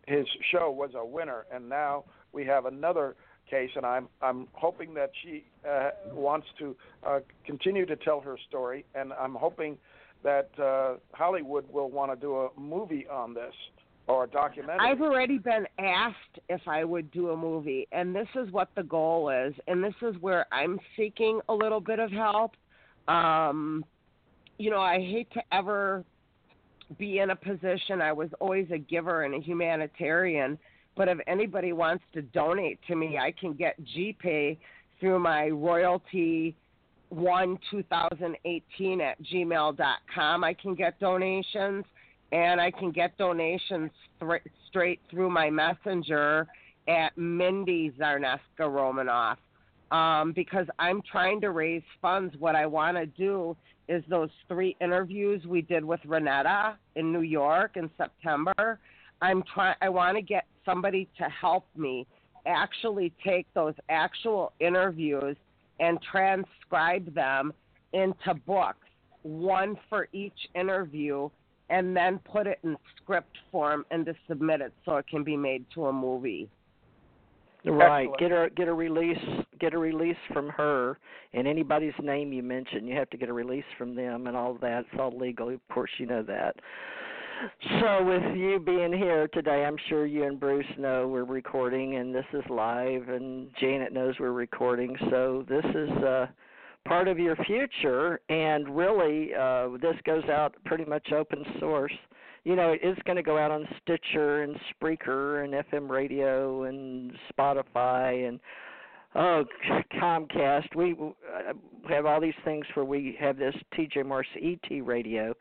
his 0.08 0.26
show 0.52 0.70
was 0.70 0.92
a 0.96 1.06
winner, 1.06 1.46
and 1.54 1.70
now 1.70 2.04
we 2.34 2.46
have 2.46 2.66
another 2.66 3.16
case, 3.50 3.70
and 3.76 3.86
I'm 3.86 4.08
I'm 4.22 4.48
hoping 4.54 4.94
that 4.96 5.12
she 5.24 5.46
uh, 5.68 5.92
wants 6.12 6.48
to 6.60 6.76
uh, 7.06 7.20
continue 7.46 7.86
to 7.86 7.96
tell 7.96 8.20
her 8.22 8.38
story, 8.48 8.86
and 8.96 9.14
I'm 9.14 9.36
hoping 9.36 9.78
that 10.24 10.50
uh, 10.60 10.96
Hollywood 11.14 11.66
will 11.72 11.90
want 11.90 12.12
to 12.12 12.16
do 12.16 12.36
a 12.36 12.50
movie 12.60 13.06
on 13.08 13.34
this 13.34 13.54
or 14.08 14.26
a 14.26 14.28
documentary. 14.28 14.80
I've 14.80 15.02
already 15.02 15.38
been 15.38 15.66
asked 15.80 16.40
if 16.50 16.62
I 16.68 16.84
would 16.84 17.12
do 17.12 17.30
a 17.30 17.38
movie, 17.38 17.88
and 17.92 18.16
this 18.16 18.28
is 18.36 18.52
what 18.52 18.70
the 18.76 18.84
goal 18.84 19.30
is, 19.30 19.54
and 19.68 19.84
this 19.84 19.94
is 20.02 20.16
where 20.22 20.46
I'm 20.52 20.80
seeking 20.98 21.40
a 21.48 21.54
little 21.54 21.80
bit 21.80 22.00
of 22.00 22.12
help. 22.12 22.54
Um, 23.08 23.86
you 24.58 24.70
know, 24.70 24.82
I 24.82 25.00
hate 25.00 25.32
to 25.34 25.42
ever 25.52 26.04
be 26.98 27.20
in 27.20 27.30
a 27.32 27.36
position. 27.36 28.02
I 28.02 28.12
was 28.12 28.30
always 28.40 28.68
a 28.72 28.78
giver 28.78 29.24
and 29.24 29.34
a 29.36 29.40
humanitarian, 29.40 30.58
but 30.96 31.08
if 31.08 31.18
anybody 31.28 31.74
wants 31.74 32.04
to 32.14 32.22
donate 32.22 32.80
to 32.88 32.96
me, 32.96 33.18
I 33.18 33.32
can 33.32 33.54
get 33.54 33.76
GPay 33.96 34.58
through 35.00 35.20
my 35.20 35.50
royalty 35.50 36.56
one 37.10 37.60
2018 37.70 39.02
at 39.02 39.22
gmail.com. 39.24 40.44
I 40.44 40.54
can 40.54 40.76
get 40.76 41.00
donations, 41.00 41.86
and 42.32 42.60
I 42.60 42.72
can 42.72 42.92
get 42.92 43.18
donations 43.18 43.92
th- 44.20 44.42
straight 44.70 45.00
through 45.12 45.30
my 45.30 45.50
messenger 45.50 46.48
at 46.88 47.18
Mindy 47.18 47.92
Czarneska 48.00 48.40
Romanov. 48.62 49.38
um, 49.92 50.32
because 50.34 50.66
I'm 50.80 51.02
trying 51.04 51.40
to 51.42 51.52
raise 51.52 51.84
funds. 52.02 52.36
What 52.40 52.56
I 52.56 52.66
want 52.66 52.98
to 52.98 53.06
do 53.06 53.56
is 53.88 54.04
those 54.08 54.30
three 54.48 54.76
interviews 54.80 55.46
we 55.46 55.62
did 55.62 55.84
with 55.84 56.00
Renetta 56.02 56.76
in 56.96 57.12
New 57.12 57.22
York 57.22 57.72
in 57.76 57.90
September. 57.98 58.80
I'm 59.22 59.44
trying. 59.54 59.76
I 59.82 59.90
want 59.90 60.18
to 60.18 60.22
get 60.22 60.46
somebody 60.66 61.10
to 61.18 61.26
help 61.26 61.66
me 61.76 62.08
actually 62.46 63.14
take 63.26 63.48
those 63.54 63.74
actual 63.90 64.54
interviews 64.60 65.38
and 65.80 66.00
transcribe 66.02 67.14
them 67.14 67.54
into 67.94 68.34
books, 68.46 68.88
one 69.22 69.78
for 69.90 70.08
each 70.12 70.48
interview, 70.56 71.30
and 71.70 71.96
then 71.96 72.20
put 72.20 72.48
it 72.48 72.60
in 72.64 72.78
script 72.98 73.38
form 73.52 73.86
and 73.92 74.06
to 74.06 74.14
submit 74.28 74.62
it 74.62 74.74
so 74.86 74.98
it 74.98 75.08
can 75.08 75.24
be 75.24 75.38
made 75.38 75.66
to 75.74 75.86
a 75.88 75.94
movie. 75.94 76.50
Right. 77.66 78.10
Excellent. 78.10 78.20
Get 78.20 78.32
a 78.32 78.50
get 78.56 78.68
a 78.68 78.74
release 78.74 79.18
get 79.60 79.74
a 79.74 79.78
release 79.78 80.18
from 80.34 80.50
her 80.50 81.00
and 81.34 81.48
anybody's 81.48 81.94
name 82.02 82.34
you 82.34 82.44
mention. 82.44 82.86
You 82.86 82.96
have 82.98 83.10
to 83.12 83.18
get 83.18 83.30
a 83.30 83.34
release 83.34 83.64
from 83.78 83.96
them 83.96 84.28
and 84.28 84.36
all 84.36 84.56
that. 84.62 84.86
It's 84.92 85.00
all 85.00 85.18
legal. 85.18 85.50
Of 85.50 85.62
course 85.72 85.92
you 85.98 86.06
know 86.06 86.24
that. 86.24 86.56
So 87.82 88.04
with 88.04 88.38
you 88.38 88.60
being 88.60 88.94
here 88.94 89.28
today, 89.30 89.66
I'm 89.66 89.78
sure 89.90 90.06
you 90.06 90.26
and 90.26 90.40
Bruce 90.40 90.66
know 90.78 91.08
we're 91.08 91.24
recording 91.24 91.96
and 91.96 92.14
this 92.14 92.26
is 92.34 92.44
live 92.50 93.10
and 93.10 93.50
Janet 93.60 93.94
knows 93.94 94.16
we're 94.20 94.32
recording. 94.32 94.96
So 95.10 95.46
this 95.48 95.66
is 95.74 95.90
uh 96.04 96.28
part 96.86 97.08
of 97.08 97.18
your 97.18 97.38
future 97.46 98.20
and 98.28 98.76
really 98.76 99.34
uh 99.34 99.70
this 99.82 99.96
goes 100.06 100.26
out 100.26 100.56
pretty 100.66 100.84
much 100.86 101.14
open 101.14 101.46
source 101.62 101.94
you 102.44 102.56
know, 102.56 102.76
it's 102.82 103.02
going 103.04 103.16
to 103.16 103.24
go 103.24 103.38
out 103.38 103.52
on 103.52 103.68
Stitcher 103.82 104.44
and 104.44 104.56
Spreaker 104.74 105.44
and 105.44 105.54
FM 105.54 105.90
radio 105.90 106.64
and 106.64 107.14
Spotify 107.32 108.28
and 108.28 108.40
oh 109.16 109.46
Comcast. 110.02 110.76
We 110.76 110.94
uh, 110.94 111.54
have 111.88 112.06
all 112.06 112.20
these 112.20 112.34
things 112.44 112.66
where 112.74 112.86
we 112.86 113.16
have 113.20 113.38
this 113.38 113.56
TJ 113.78 114.06
Morris 114.06 114.28
ET 114.42 114.86
radio, 114.86 115.34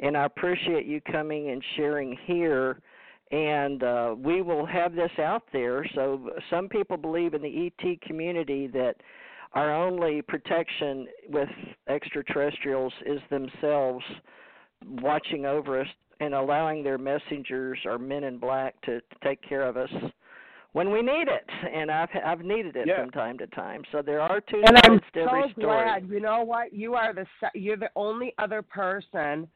and 0.00 0.16
I 0.16 0.26
appreciate 0.26 0.84
you 0.86 1.00
coming 1.00 1.50
and 1.50 1.62
sharing 1.76 2.16
here. 2.26 2.80
And 3.30 3.82
uh, 3.82 4.14
we 4.18 4.42
will 4.42 4.66
have 4.66 4.94
this 4.94 5.10
out 5.18 5.44
there. 5.54 5.86
So 5.94 6.32
some 6.50 6.68
people 6.68 6.98
believe 6.98 7.32
in 7.32 7.40
the 7.40 7.70
ET 7.80 8.02
community 8.02 8.66
that 8.66 8.96
our 9.54 9.74
only 9.74 10.20
protection 10.20 11.06
with 11.30 11.48
extraterrestrials 11.88 12.92
is 13.06 13.20
themselves 13.30 14.04
watching 14.86 15.46
over 15.46 15.80
us 15.80 15.86
and 16.22 16.34
allowing 16.34 16.82
their 16.84 16.98
messengers 16.98 17.78
or 17.84 17.98
men 17.98 18.24
in 18.24 18.38
black 18.38 18.80
to, 18.82 19.00
to 19.00 19.16
take 19.24 19.40
care 19.46 19.62
of 19.62 19.76
us 19.76 19.90
when 20.72 20.90
we 20.90 21.02
need 21.02 21.26
it. 21.28 21.46
And 21.74 21.90
I've 21.90 22.08
I've 22.24 22.40
needed 22.44 22.76
it 22.76 22.86
Yeah. 22.86 23.00
from 23.02 23.10
time 23.10 23.38
to 23.38 23.46
time. 23.48 23.82
So 23.92 24.02
there 24.02 24.20
are 24.20 24.40
two 24.40 24.62
and 24.64 24.76
I'm 24.84 24.98
sides 24.98 25.04
to 25.14 25.20
every 25.20 25.42
so 25.54 25.60
story. 25.60 25.84
glad. 25.84 26.08
You 26.08 26.20
know 26.20 26.42
what? 26.42 26.72
You 26.72 26.94
are 26.94 27.12
the 27.12 27.26
you're 27.54 27.76
the 27.76 27.90
only 27.96 28.34
other 28.38 28.62
person 28.62 29.48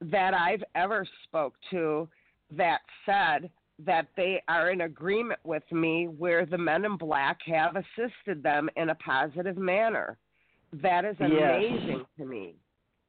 that 0.00 0.34
I've 0.34 0.64
ever 0.74 1.06
spoke 1.24 1.54
to 1.70 2.08
that 2.50 2.80
said 3.04 3.50
that 3.84 4.06
they 4.16 4.42
are 4.48 4.70
in 4.70 4.82
agreement 4.82 5.40
with 5.44 5.62
me 5.70 6.06
where 6.06 6.46
the 6.46 6.58
men 6.58 6.84
in 6.84 6.96
black 6.96 7.38
have 7.46 7.76
assisted 7.76 8.42
them 8.42 8.70
in 8.76 8.90
a 8.90 8.94
positive 8.96 9.56
manner. 9.58 10.16
That 10.72 11.04
is 11.04 11.16
Yes. 11.20 11.30
amazing 11.30 12.04
to 12.18 12.24
me. 12.24 12.54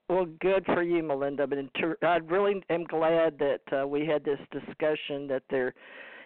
Well, 0.10 0.26
good 0.40 0.66
for 0.66 0.84
you, 0.84 1.04
Melinda. 1.04 1.46
But 1.48 1.58
in 1.58 1.70
ter- 1.80 1.98
I 2.02 2.18
really 2.18 2.64
am 2.70 2.86
glad 2.86 3.38
that 3.40 3.62
uh, 3.82 3.88
we 3.88 4.06
had 4.06 4.24
this 4.24 4.40
discussion. 4.52 5.28
That 5.28 5.44
there, 5.50 5.74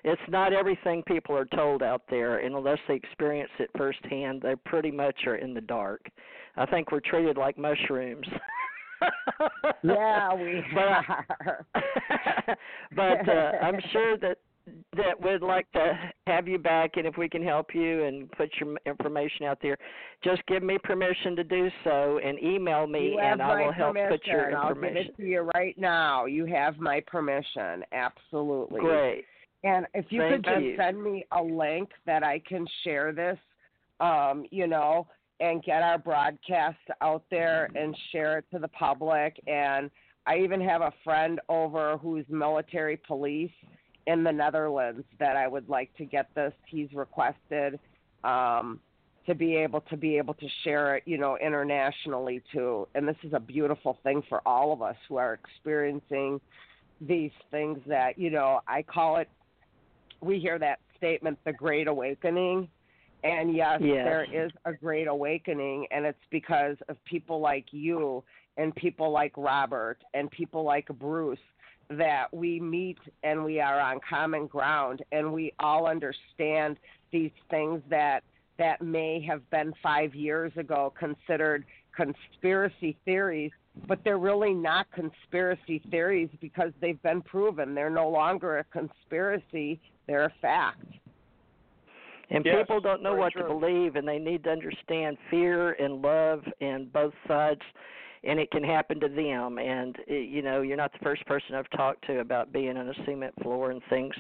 it's 0.04 0.22
not 0.30 0.54
everything 0.54 1.04
people 1.04 1.36
are 1.36 1.46
told 1.46 1.82
out 1.82 2.04
there, 2.10 2.40
and 2.40 2.56
unless 2.56 2.80
they 2.88 2.96
experience 2.96 3.50
it 3.60 3.70
firsthand, 3.78 4.42
they 4.42 4.56
pretty 4.66 4.92
much 4.92 5.16
are 5.26 5.36
in 5.36 5.54
the 5.54 5.62
dark. 5.62 6.08
I 6.58 6.66
think 6.66 6.92
we're 6.92 7.00
treated 7.00 7.38
like 7.38 7.58
mushrooms. 7.58 8.28
Yeah, 9.84 10.34
we 10.36 10.64
But 10.76 10.84
I- 10.84 11.26
are. 11.46 11.66
but 12.96 13.28
uh, 13.30 13.52
I'm 13.64 13.80
sure 13.92 14.18
that 14.18 14.38
that 14.96 15.22
would 15.22 15.42
like 15.42 15.72
to 15.72 15.98
have 16.28 16.48
you 16.48 16.58
back, 16.58 16.98
and 16.98 17.06
if 17.06 17.18
we 17.18 17.30
can 17.30 17.44
help 17.44 17.74
you 17.74 18.04
and 18.04 18.32
put 18.32 18.50
your 18.60 18.78
information 18.86 19.46
out 19.46 19.60
there, 19.62 19.78
just 20.24 20.46
give 20.48 20.64
me 20.64 20.78
permission 20.84 21.36
to 21.36 21.44
do 21.44 21.70
so, 21.84 22.20
and 22.24 22.42
email 22.42 22.88
me, 22.88 23.18
and 23.22 23.42
I 23.42 23.66
will 23.66 23.72
help 23.72 23.96
permission. 23.96 24.18
put 24.18 24.28
your 24.28 24.50
information. 24.52 24.98
I'll 24.98 25.04
give 25.04 25.12
it 25.12 25.18
to 25.18 25.24
you 25.24 25.52
right 25.56 25.78
now. 25.78 26.26
You 26.26 26.46
have 26.46 26.78
my 26.78 27.02
permission. 27.08 27.84
Absolutely. 27.92 28.80
Great. 28.80 29.26
And 29.64 29.86
if 29.94 30.06
you 30.10 30.22
Thank 30.22 30.46
could 30.46 30.54
just 30.54 30.66
you. 30.66 30.76
send 30.78 31.02
me 31.02 31.26
a 31.32 31.42
link 31.42 31.90
that 32.06 32.24
I 32.24 32.40
can 32.40 32.66
share 32.84 33.12
this, 33.12 33.38
um, 34.00 34.46
you 34.50 34.68
know, 34.68 35.08
and 35.40 35.64
get 35.64 35.84
our 35.84 35.98
broadcast 35.98 36.78
out 37.02 37.24
there 37.30 37.70
and 37.76 37.96
share 38.12 38.40
it 38.40 38.46
to 38.52 38.60
the 38.60 38.68
public. 38.70 39.40
And 39.48 39.90
I 40.26 40.38
even 40.38 40.62
have 40.62 40.82
a 40.82 40.94
friend 41.04 41.40
over 41.50 41.98
who's 41.98 42.26
military 42.30 42.98
police 42.98 43.52
in 44.08 44.24
the 44.24 44.32
Netherlands 44.32 45.04
that 45.20 45.36
I 45.36 45.48
would 45.48 45.70
like 45.70 45.96
to 45.98 46.06
get 46.06 46.34
this. 46.36 46.54
He's 46.66 46.92
requested 46.94 47.80
um, 48.24 48.80
to 49.26 49.36
be 49.36 49.56
able 49.56 49.82
to 49.82 49.98
be 49.98 50.18
able 50.18 50.34
to 50.36 50.48
share 50.64 50.96
it, 50.96 51.04
you 51.06 51.18
know, 51.18 51.38
internationally 51.38 52.42
too. 52.52 52.88
And 52.96 53.08
this 53.08 53.18
is 53.24 53.34
a 53.34 53.40
beautiful 53.40 54.00
thing 54.04 54.24
for 54.28 54.42
all 54.46 54.74
of 54.74 54.82
us 54.82 54.96
who 55.08 55.18
are 55.18 55.34
experiencing 55.34 56.42
these 57.00 57.32
things 57.50 57.80
that, 57.88 58.18
you 58.18 58.30
know, 58.30 58.62
I 58.68 58.84
call 58.84 59.18
it 59.18 59.30
we 60.22 60.40
hear 60.40 60.60
that 60.60 60.80
statement, 60.98 61.38
the 61.46 61.54
Great 61.54 61.88
Awakening. 61.88 62.70
And 63.24 63.56
yes, 63.56 63.80
Yes. 63.82 64.06
there 64.06 64.46
is 64.46 64.52
a 64.66 64.74
Great 64.74 65.08
Awakening, 65.08 65.88
and 65.92 66.06
it's 66.06 66.24
because 66.32 66.78
of 66.90 67.04
people 67.06 67.40
like 67.40 67.66
you 67.72 68.24
and 68.58 68.76
people 68.76 69.12
like 69.12 69.34
Robert 69.38 69.98
and 70.14 70.30
people 70.32 70.64
like 70.64 70.88
Bruce 71.00 71.40
that 71.98 72.34
we 72.34 72.60
meet 72.60 72.98
and 73.24 73.44
we 73.44 73.60
are 73.60 73.80
on 73.80 74.00
common 74.08 74.48
ground 74.48 75.04
and 75.12 75.32
we 75.32 75.54
all 75.60 75.88
understand 75.88 76.78
these 77.12 77.32
things 77.50 77.82
that 77.90 78.24
that 78.58 78.82
may 78.82 79.22
have 79.22 79.48
been 79.50 79.74
five 79.82 80.14
years 80.14 80.52
ago 80.56 80.94
considered 80.98 81.66
conspiracy 81.96 82.98
theories 83.06 83.52
but 83.88 84.00
they're 84.04 84.18
really 84.18 84.54
not 84.54 84.88
conspiracy 84.92 85.82
theories 85.90 86.30
because 86.40 86.72
they've 86.82 87.02
been 87.04 87.22
proven. 87.22 87.74
They're 87.74 87.90
no 87.90 88.10
longer 88.10 88.60
a 88.60 88.64
conspiracy. 88.66 89.80
They're 90.08 90.26
a 90.26 90.34
fact. 90.42 90.84
And 92.30 92.46
Yes, 92.46 92.60
people 92.60 92.80
don't 92.80 93.04
know 93.04 93.16
what 93.16 93.34
true. 93.34 93.44
to 93.44 93.48
believe, 93.48 93.96
and 93.96 94.08
they 94.08 94.20
need 94.20 94.44
to 94.46 94.52
understand 94.52 95.18
fear 95.30 95.74
and 95.74 96.02
love 96.02 96.44
and 96.62 96.92
both 96.92 97.14
sides, 97.28 97.62
and 98.24 98.40
it 98.40 98.52
can 98.52 98.64
happen 98.64 99.00
to 99.00 99.10
them. 99.10 99.58
And 99.58 99.96
it, 100.08 100.30
you 100.30 100.42
know, 100.42 100.62
you're 100.62 100.78
not 100.78 100.94
the 100.94 101.00
first 101.00 101.26
person 101.26 101.56
I've 101.56 101.70
talked 101.72 102.06
to 102.08 102.20
about 102.20 102.54
being 102.54 102.78
on 102.78 102.90
a 102.90 102.94
cement 103.06 103.34
floor 103.42 103.72
and 103.72 103.82
things, 103.90 104.14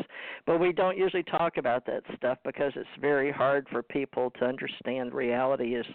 but 0.45 0.59
we 0.59 0.71
don't 0.71 0.97
usually 0.97 1.23
talk 1.23 1.57
about 1.57 1.85
that 1.85 2.03
stuff 2.15 2.39
because 2.43 2.71
it's 2.75 2.89
very 2.99 3.31
hard 3.31 3.67
for 3.71 3.83
people 3.83 4.31
to 4.39 4.45
understand. 4.45 5.13
Reality 5.13 5.75
is. 5.75 5.85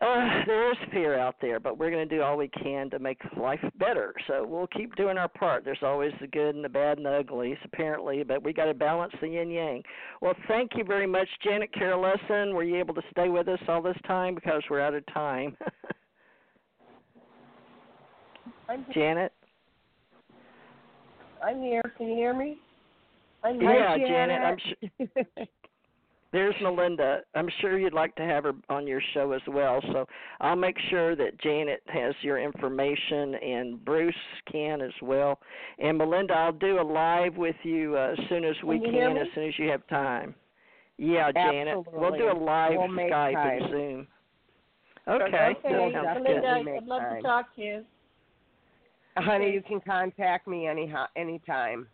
Uh, 0.00 0.44
there 0.46 0.72
is 0.72 0.76
fear 0.92 1.16
out 1.16 1.36
there, 1.40 1.60
but 1.60 1.78
we're 1.78 1.92
going 1.92 2.08
to 2.08 2.12
do 2.16 2.20
all 2.20 2.36
we 2.36 2.48
can 2.48 2.90
to 2.90 2.98
make 2.98 3.20
life 3.36 3.60
better. 3.78 4.12
So 4.26 4.44
we'll 4.44 4.66
keep 4.66 4.96
doing 4.96 5.16
our 5.16 5.28
part. 5.28 5.64
There's 5.64 5.78
always 5.80 6.10
the 6.20 6.26
good 6.26 6.56
and 6.56 6.64
the 6.64 6.68
bad 6.68 6.96
and 6.96 7.06
the 7.06 7.12
uglies, 7.12 7.56
apparently, 7.62 8.24
but 8.24 8.42
we 8.42 8.52
got 8.52 8.64
to 8.64 8.74
balance 8.74 9.12
the 9.20 9.28
yin 9.28 9.48
yang. 9.48 9.84
Well, 10.20 10.34
thank 10.48 10.72
you 10.74 10.82
very 10.82 11.06
much, 11.06 11.28
Janet 11.44 11.72
Carol 11.72 12.02
Lessin. 12.02 12.52
Were 12.52 12.64
you 12.64 12.76
able 12.80 12.94
to 12.94 13.02
stay 13.12 13.28
with 13.28 13.46
us 13.46 13.60
all 13.68 13.80
this 13.80 13.96
time 14.08 14.34
because 14.34 14.64
we're 14.68 14.80
out 14.80 14.94
of 14.94 15.06
time? 15.06 15.56
I'm, 18.68 18.84
Janet? 18.92 19.32
I'm 21.44 21.60
here. 21.60 21.82
Can 21.96 22.08
you 22.08 22.14
hear 22.14 22.34
me? 22.34 22.58
I'm 23.44 23.60
Yeah, 23.60 23.96
here. 23.96 24.06
Janet, 24.08 24.42
I'm 24.42 24.56
sure. 25.28 25.46
There's 26.32 26.54
Melinda. 26.60 27.20
I'm 27.34 27.48
sure 27.60 27.78
you'd 27.78 27.94
like 27.94 28.14
to 28.16 28.22
have 28.22 28.44
her 28.44 28.52
on 28.68 28.86
your 28.86 29.00
show 29.14 29.32
as 29.32 29.40
well. 29.48 29.80
So 29.92 30.06
I'll 30.40 30.56
make 30.56 30.76
sure 30.90 31.16
that 31.16 31.40
Janet 31.40 31.80
has 31.86 32.14
your 32.20 32.38
information 32.38 33.36
and 33.36 33.82
Bruce 33.84 34.14
can 34.50 34.82
as 34.82 34.92
well. 35.00 35.38
And 35.78 35.96
Melinda, 35.96 36.34
I'll 36.34 36.52
do 36.52 36.80
a 36.80 36.82
live 36.82 37.36
with 37.36 37.56
you 37.62 37.96
uh, 37.96 38.12
as 38.12 38.18
soon 38.28 38.44
as 38.44 38.56
we 38.64 38.80
Can 38.80 38.92
can, 38.92 39.16
as 39.16 39.28
soon 39.34 39.44
as 39.48 39.54
you 39.58 39.70
have 39.70 39.86
time. 39.86 40.34
Yeah, 40.98 41.30
Janet. 41.32 41.76
We'll 41.92 42.10
do 42.16 42.24
a 42.24 42.30
Absolutely. 42.30 42.44
live 42.44 42.72
We'll 42.76 42.88
make 42.88 43.12
Skype 43.12 43.32
time. 43.34 43.62
and 43.62 43.70
Zoom. 43.70 44.06
Okay. 45.08 45.24
Okay, 45.24 45.52
We'll 45.64 45.92
Sounds 45.92 46.18
good. 46.18 46.42
Melinda, 46.42 46.72
I'd 46.76 46.86
love 46.86 47.02
time. 47.02 47.16
to 47.16 47.22
talk 47.22 47.54
to 47.56 47.62
you. 47.62 47.84
Honey 49.22 49.50
you 49.52 49.62
can 49.62 49.80
contact 49.80 50.46
me 50.46 50.66
any 50.66 50.92
anytime 51.16 51.86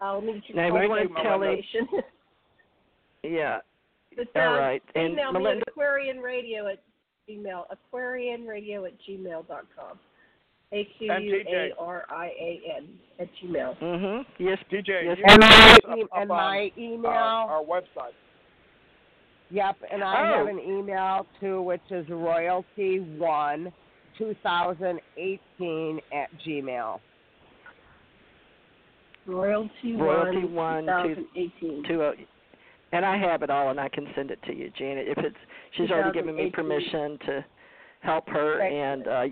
I'll 0.00 0.20
need 0.22 0.42
your 0.46 0.56
Now, 0.56 0.78
we 0.80 0.88
wanna 0.88 1.06
contact 1.08 1.24
tell 1.26 1.42
it- 1.42 1.46
information. 1.58 1.88
Yeah. 3.22 3.58
But, 4.16 4.28
uh, 4.34 4.40
right. 4.58 4.82
And 4.94 5.12
email 5.12 5.32
Melinda, 5.32 5.56
me 5.56 5.60
at 5.60 5.68
Aquarian 5.68 6.18
Radio 6.20 6.68
at 6.68 6.78
Gmail. 7.28 7.64
Aquarian 7.70 8.46
Radio 8.46 8.86
at 8.86 8.92
gmail 9.06 9.46
dot 9.46 9.66
com. 9.76 9.98
A 10.72 10.84
Q 10.98 11.12
U 11.12 11.44
A 11.48 11.72
R 11.78 12.06
I 12.08 12.26
A 12.28 12.62
N 12.78 12.98
at 13.18 13.28
Gmail. 13.42 13.76
Mhm. 13.78 14.24
Yes. 14.38 14.58
DJ, 14.70 15.04
Yes. 15.04 15.18
and 15.28 15.40
my 15.40 15.78
put 15.84 15.98
e- 15.98 16.02
up, 16.02 16.08
up 16.12 16.18
and 16.22 16.30
on 16.32 16.36
my 16.36 16.72
email 16.78 17.10
our, 17.10 17.50
our 17.58 17.62
website. 17.62 18.14
Yep, 19.50 19.76
and 19.90 20.02
I 20.02 20.26
have 20.36 20.46
Oh. 20.46 20.48
an 20.48 20.58
email 20.60 21.26
too, 21.40 21.60
which 21.60 21.82
is 21.90 22.08
royalty 22.08 23.00
one, 23.00 23.70
two 24.20 24.36
thousand 24.42 25.00
eighteen 25.16 26.00
at 26.12 26.28
Gmail. 26.46 27.00
Royalty, 29.26 29.96
Royalty 29.96 30.44
one, 30.44 30.86
one, 30.86 31.06
two- 31.06 31.14
2018. 31.34 31.84
to 31.84 32.04
uh, 32.04 32.12
and 32.92 33.04
I 33.04 33.16
have 33.16 33.42
it 33.42 33.50
all, 33.50 33.70
and 33.70 33.78
I 33.80 33.88
can 33.88 34.06
send 34.14 34.30
it 34.30 34.40
to 34.46 34.54
you, 34.54 34.70
Janet. 34.76 35.06
If 35.08 35.18
it's 35.18 35.36
she's 35.76 35.90
already 35.90 36.12
given 36.12 36.36
me 36.36 36.50
permission 36.50 37.18
to 37.26 37.44
help 38.00 38.28
her, 38.28 38.58
Thank 38.58 38.74
and 38.74 39.08
uh, 39.08 39.24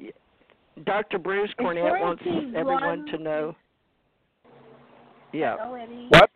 Dr. 0.84 1.18
Bruce 1.18 1.50
Cornet 1.58 1.84
wants 1.84 2.22
everyone 2.56 3.06
to 3.06 3.18
know. 3.18 3.56
Yeah, 5.32 5.56
What? 6.08 6.30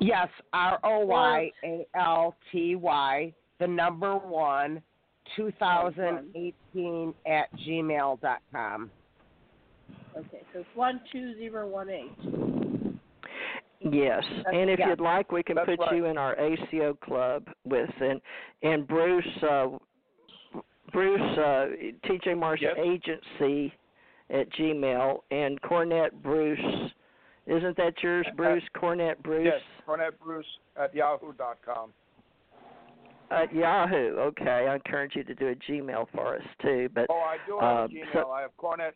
Yes, 0.00 0.28
R 0.52 0.78
O 0.84 1.00
Y 1.06 1.50
A 1.64 1.86
L 1.96 2.34
T 2.52 2.76
Y, 2.76 3.32
the 3.58 3.66
number 3.66 4.16
one, 4.16 4.82
two 5.36 5.52
thousand 5.58 6.28
eighteen 6.34 7.14
at 7.26 7.46
gmail 7.66 8.20
dot 8.20 8.40
com. 8.52 8.90
Okay, 10.16 10.42
so 10.52 10.60
it's 10.60 10.68
one 10.74 11.00
two 11.10 11.34
zero 11.34 11.68
one 11.68 11.88
eight. 11.90 12.12
yes. 13.80 14.22
And 14.52 14.70
if 14.70 14.78
yeah. 14.78 14.90
you'd 14.90 15.00
like, 15.00 15.32
we 15.32 15.42
can 15.42 15.56
That's 15.56 15.66
put 15.66 15.80
right. 15.80 15.96
you 15.96 16.06
in 16.06 16.16
our 16.16 16.36
ACO 16.38 16.94
club 16.94 17.48
with 17.64 17.90
and 18.00 18.20
and 18.62 18.86
Bruce. 18.86 19.24
Uh, 19.42 19.66
Bruce, 20.92 21.38
uh, 21.38 21.66
TJ 22.06 22.38
Morris 22.38 22.60
Yes. 22.62 22.76
Agency 22.78 23.72
at 24.30 24.48
Gmail 24.52 25.18
and 25.32 25.60
Cornet 25.62 26.22
Bruce. 26.22 26.60
Isn't 27.46 27.76
that 27.76 27.94
yours, 28.00 28.26
Bruce? 28.36 28.62
Cornet 28.78 29.20
Bruce 29.22 29.46
Yes, 29.46 29.60
Cornet 29.84 30.18
Bruce 30.20 30.46
at 30.80 30.94
yahoo.com. 30.94 31.90
at 33.30 33.54
Yahoo. 33.54 34.16
Okay, 34.18 34.66
I 34.68 34.74
encourage 34.74 35.16
you 35.16 35.24
to 35.24 35.34
do 35.34 35.48
a 35.48 35.54
Gmail 35.54 36.06
for 36.14 36.36
us 36.36 36.42
too. 36.62 36.88
But 36.94 37.06
Oh, 37.10 37.20
I 37.20 37.38
do 37.46 37.58
have 37.58 37.76
Um, 37.78 37.84
a 37.84 37.88
Gmail. 37.88 38.12
so- 38.12 38.30
I 38.30 38.40
have 38.42 38.56
Cornet. 38.56 38.94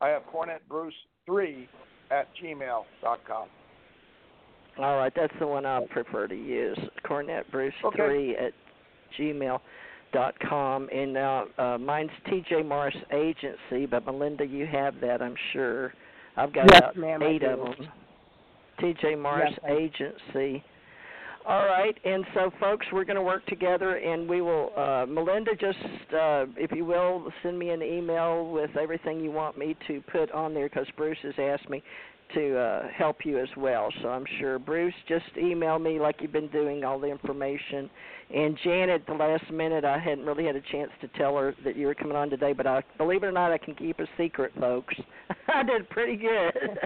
I 0.00 0.08
have 0.08 0.26
Cornet 0.26 0.66
Bruce 0.68 0.94
three 1.26 1.68
at 2.10 2.28
gmail 2.36 2.84
dot 3.00 3.20
com. 3.24 3.48
all 4.78 4.96
right, 4.96 5.14
that's 5.14 5.32
the 5.38 5.46
one 5.46 5.64
I 5.64 5.84
prefer 5.86 6.26
to 6.26 6.34
use. 6.34 6.78
Cornet 7.04 7.50
Bruce 7.50 7.74
Okay. 7.84 7.96
three 7.96 8.36
at 8.36 8.52
Gmail 9.16 9.60
dot 10.12 10.38
com 10.40 10.88
and 10.92 11.12
now 11.12 11.46
uh, 11.58 11.78
mine's 11.78 12.10
TJ 12.26 12.62
Morris 12.66 12.96
Agency, 13.12 13.86
but 13.86 14.04
Melinda, 14.04 14.44
you 14.44 14.66
have 14.66 15.00
that, 15.00 15.22
I'm 15.22 15.36
sure. 15.52 15.94
I've 16.36 16.52
got 16.52 16.66
Yes, 16.72 16.78
about 16.80 16.96
ma'am, 16.96 17.22
eight 17.22 17.38
do. 17.40 17.46
of 17.46 17.60
them. 17.76 17.88
TJ 18.80 19.14
Morris 19.16 19.50
Yes, 19.52 19.60
I- 19.64 19.70
Agency. 19.72 20.64
All 21.46 21.66
right, 21.66 21.94
and 22.06 22.24
so 22.32 22.50
folks, 22.58 22.86
we're 22.90 23.04
going 23.04 23.16
to 23.16 23.22
work 23.22 23.44
together, 23.44 23.96
and 23.96 24.26
we 24.26 24.40
will. 24.40 24.72
Uh, 24.74 25.04
Melinda, 25.06 25.50
just 25.54 25.78
uh, 26.14 26.46
if 26.56 26.72
you 26.72 26.86
will, 26.86 27.30
send 27.42 27.58
me 27.58 27.68
an 27.68 27.82
email 27.82 28.50
with 28.50 28.74
everything 28.80 29.20
you 29.20 29.30
want 29.30 29.58
me 29.58 29.76
to 29.86 30.02
put 30.10 30.32
on 30.32 30.54
there, 30.54 30.70
because 30.70 30.86
Bruce 30.96 31.18
has 31.22 31.34
asked 31.38 31.68
me 31.68 31.82
to 32.32 32.58
uh, 32.58 32.88
help 32.96 33.26
you 33.26 33.38
as 33.38 33.48
well. 33.58 33.90
So 34.00 34.08
I'm 34.08 34.24
sure 34.40 34.58
Bruce, 34.58 34.94
just 35.06 35.26
email 35.36 35.78
me 35.78 36.00
like 36.00 36.16
you've 36.20 36.32
been 36.32 36.48
doing 36.48 36.82
all 36.82 36.98
the 36.98 37.08
information. 37.08 37.90
And 38.34 38.58
Janet, 38.64 39.02
the 39.06 39.12
last 39.12 39.50
minute, 39.50 39.84
I 39.84 39.98
hadn't 39.98 40.24
really 40.24 40.46
had 40.46 40.56
a 40.56 40.62
chance 40.72 40.90
to 41.02 41.08
tell 41.08 41.36
her 41.36 41.54
that 41.62 41.76
you 41.76 41.86
were 41.86 41.94
coming 41.94 42.16
on 42.16 42.30
today, 42.30 42.54
but 42.54 42.66
I 42.66 42.82
believe 42.96 43.22
it 43.22 43.26
or 43.26 43.32
not, 43.32 43.52
I 43.52 43.58
can 43.58 43.74
keep 43.74 44.00
a 44.00 44.06
secret, 44.16 44.52
folks. 44.58 44.94
I 45.48 45.62
did 45.62 45.90
pretty 45.90 46.16
good. 46.16 46.78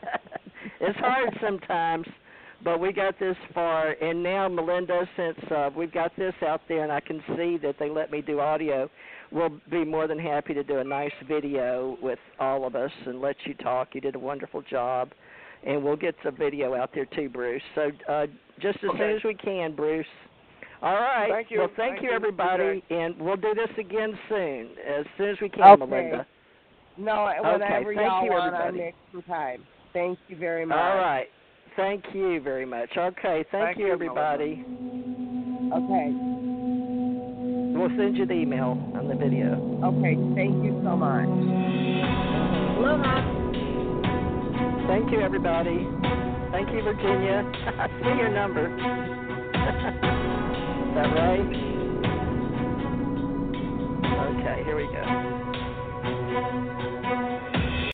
it's 0.80 0.98
hard 0.98 1.32
sometimes 1.40 2.06
but 2.62 2.78
we 2.80 2.92
got 2.92 3.18
this 3.18 3.36
far 3.54 3.92
and 4.02 4.22
now 4.22 4.48
melinda 4.48 5.08
since 5.16 5.38
uh, 5.50 5.70
we've 5.76 5.92
got 5.92 6.14
this 6.16 6.34
out 6.46 6.60
there 6.68 6.82
and 6.82 6.92
i 6.92 7.00
can 7.00 7.22
see 7.36 7.56
that 7.62 7.74
they 7.78 7.88
let 7.88 8.10
me 8.10 8.20
do 8.20 8.40
audio 8.40 8.88
we'll 9.32 9.52
be 9.70 9.84
more 9.84 10.06
than 10.06 10.18
happy 10.18 10.52
to 10.54 10.62
do 10.64 10.78
a 10.78 10.84
nice 10.84 11.12
video 11.28 11.96
with 12.02 12.18
all 12.38 12.66
of 12.66 12.74
us 12.76 12.90
and 13.06 13.20
let 13.20 13.36
you 13.44 13.54
talk 13.54 13.88
you 13.94 14.00
did 14.00 14.14
a 14.14 14.18
wonderful 14.18 14.62
job 14.62 15.10
and 15.66 15.82
we'll 15.82 15.96
get 15.96 16.14
the 16.24 16.30
video 16.30 16.74
out 16.74 16.90
there 16.94 17.06
too 17.06 17.28
bruce 17.28 17.62
so 17.74 17.90
uh, 18.08 18.26
just 18.60 18.78
as 18.84 18.90
soon 18.98 19.10
as 19.16 19.24
we 19.24 19.34
can 19.34 19.74
bruce 19.74 20.06
all 20.82 20.94
right 20.94 21.28
Thank 21.30 21.50
you. 21.50 21.58
well 21.60 21.68
thank, 21.76 21.92
Thank 21.94 22.02
you 22.02 22.10
you. 22.10 22.14
everybody 22.16 22.82
and 22.90 23.18
we'll 23.18 23.36
do 23.36 23.54
this 23.54 23.70
again 23.78 24.18
soon 24.28 24.68
as 24.86 25.04
soon 25.16 25.28
as 25.30 25.36
we 25.40 25.48
can 25.48 25.62
Okay. 25.62 25.76
melinda 25.86 26.26
No, 26.96 27.28
Okay, 27.28 27.40
whenever 27.52 27.94
thank 27.94 28.06
y'all 28.06 28.24
you, 28.24 28.30
want, 28.30 28.54
I 28.54 28.58
everybody. 28.66 28.78
make 28.84 28.94
some 29.12 29.22
time. 29.22 29.62
Thank 29.92 30.18
you 30.28 30.36
very 30.36 30.64
much. 30.66 30.76
all 30.78 30.96
right 30.96 31.26
thank 31.80 32.04
you 32.14 32.40
very 32.40 32.66
much 32.66 32.90
okay 32.96 33.44
thank, 33.50 33.64
Thank 33.64 33.78
you 33.78 33.86
you, 33.86 33.92
everybody 33.92 34.64
Okay. 35.72 36.10
We'll 37.78 37.96
send 37.96 38.16
you 38.16 38.26
the 38.26 38.34
email 38.34 38.76
on 38.96 39.06
the 39.06 39.14
video. 39.14 39.54
Okay. 39.84 40.16
Thank 40.34 40.64
you 40.64 40.80
so 40.82 40.96
much. 40.96 41.28
Aloha. 42.76 43.22
Thank 44.88 45.12
you, 45.12 45.20
everybody. 45.20 45.86
Thank 46.50 46.70
you, 46.70 46.82
Virginia. 46.82 47.44
I 47.78 47.86
see 48.02 48.18
your 48.18 48.30
number. 48.30 48.66
Is 50.88 50.94
that 50.96 51.14
right? 51.14 51.46
Okay, 54.26 54.64
here 54.64 54.76
we 54.76 54.86
go. 54.92 55.39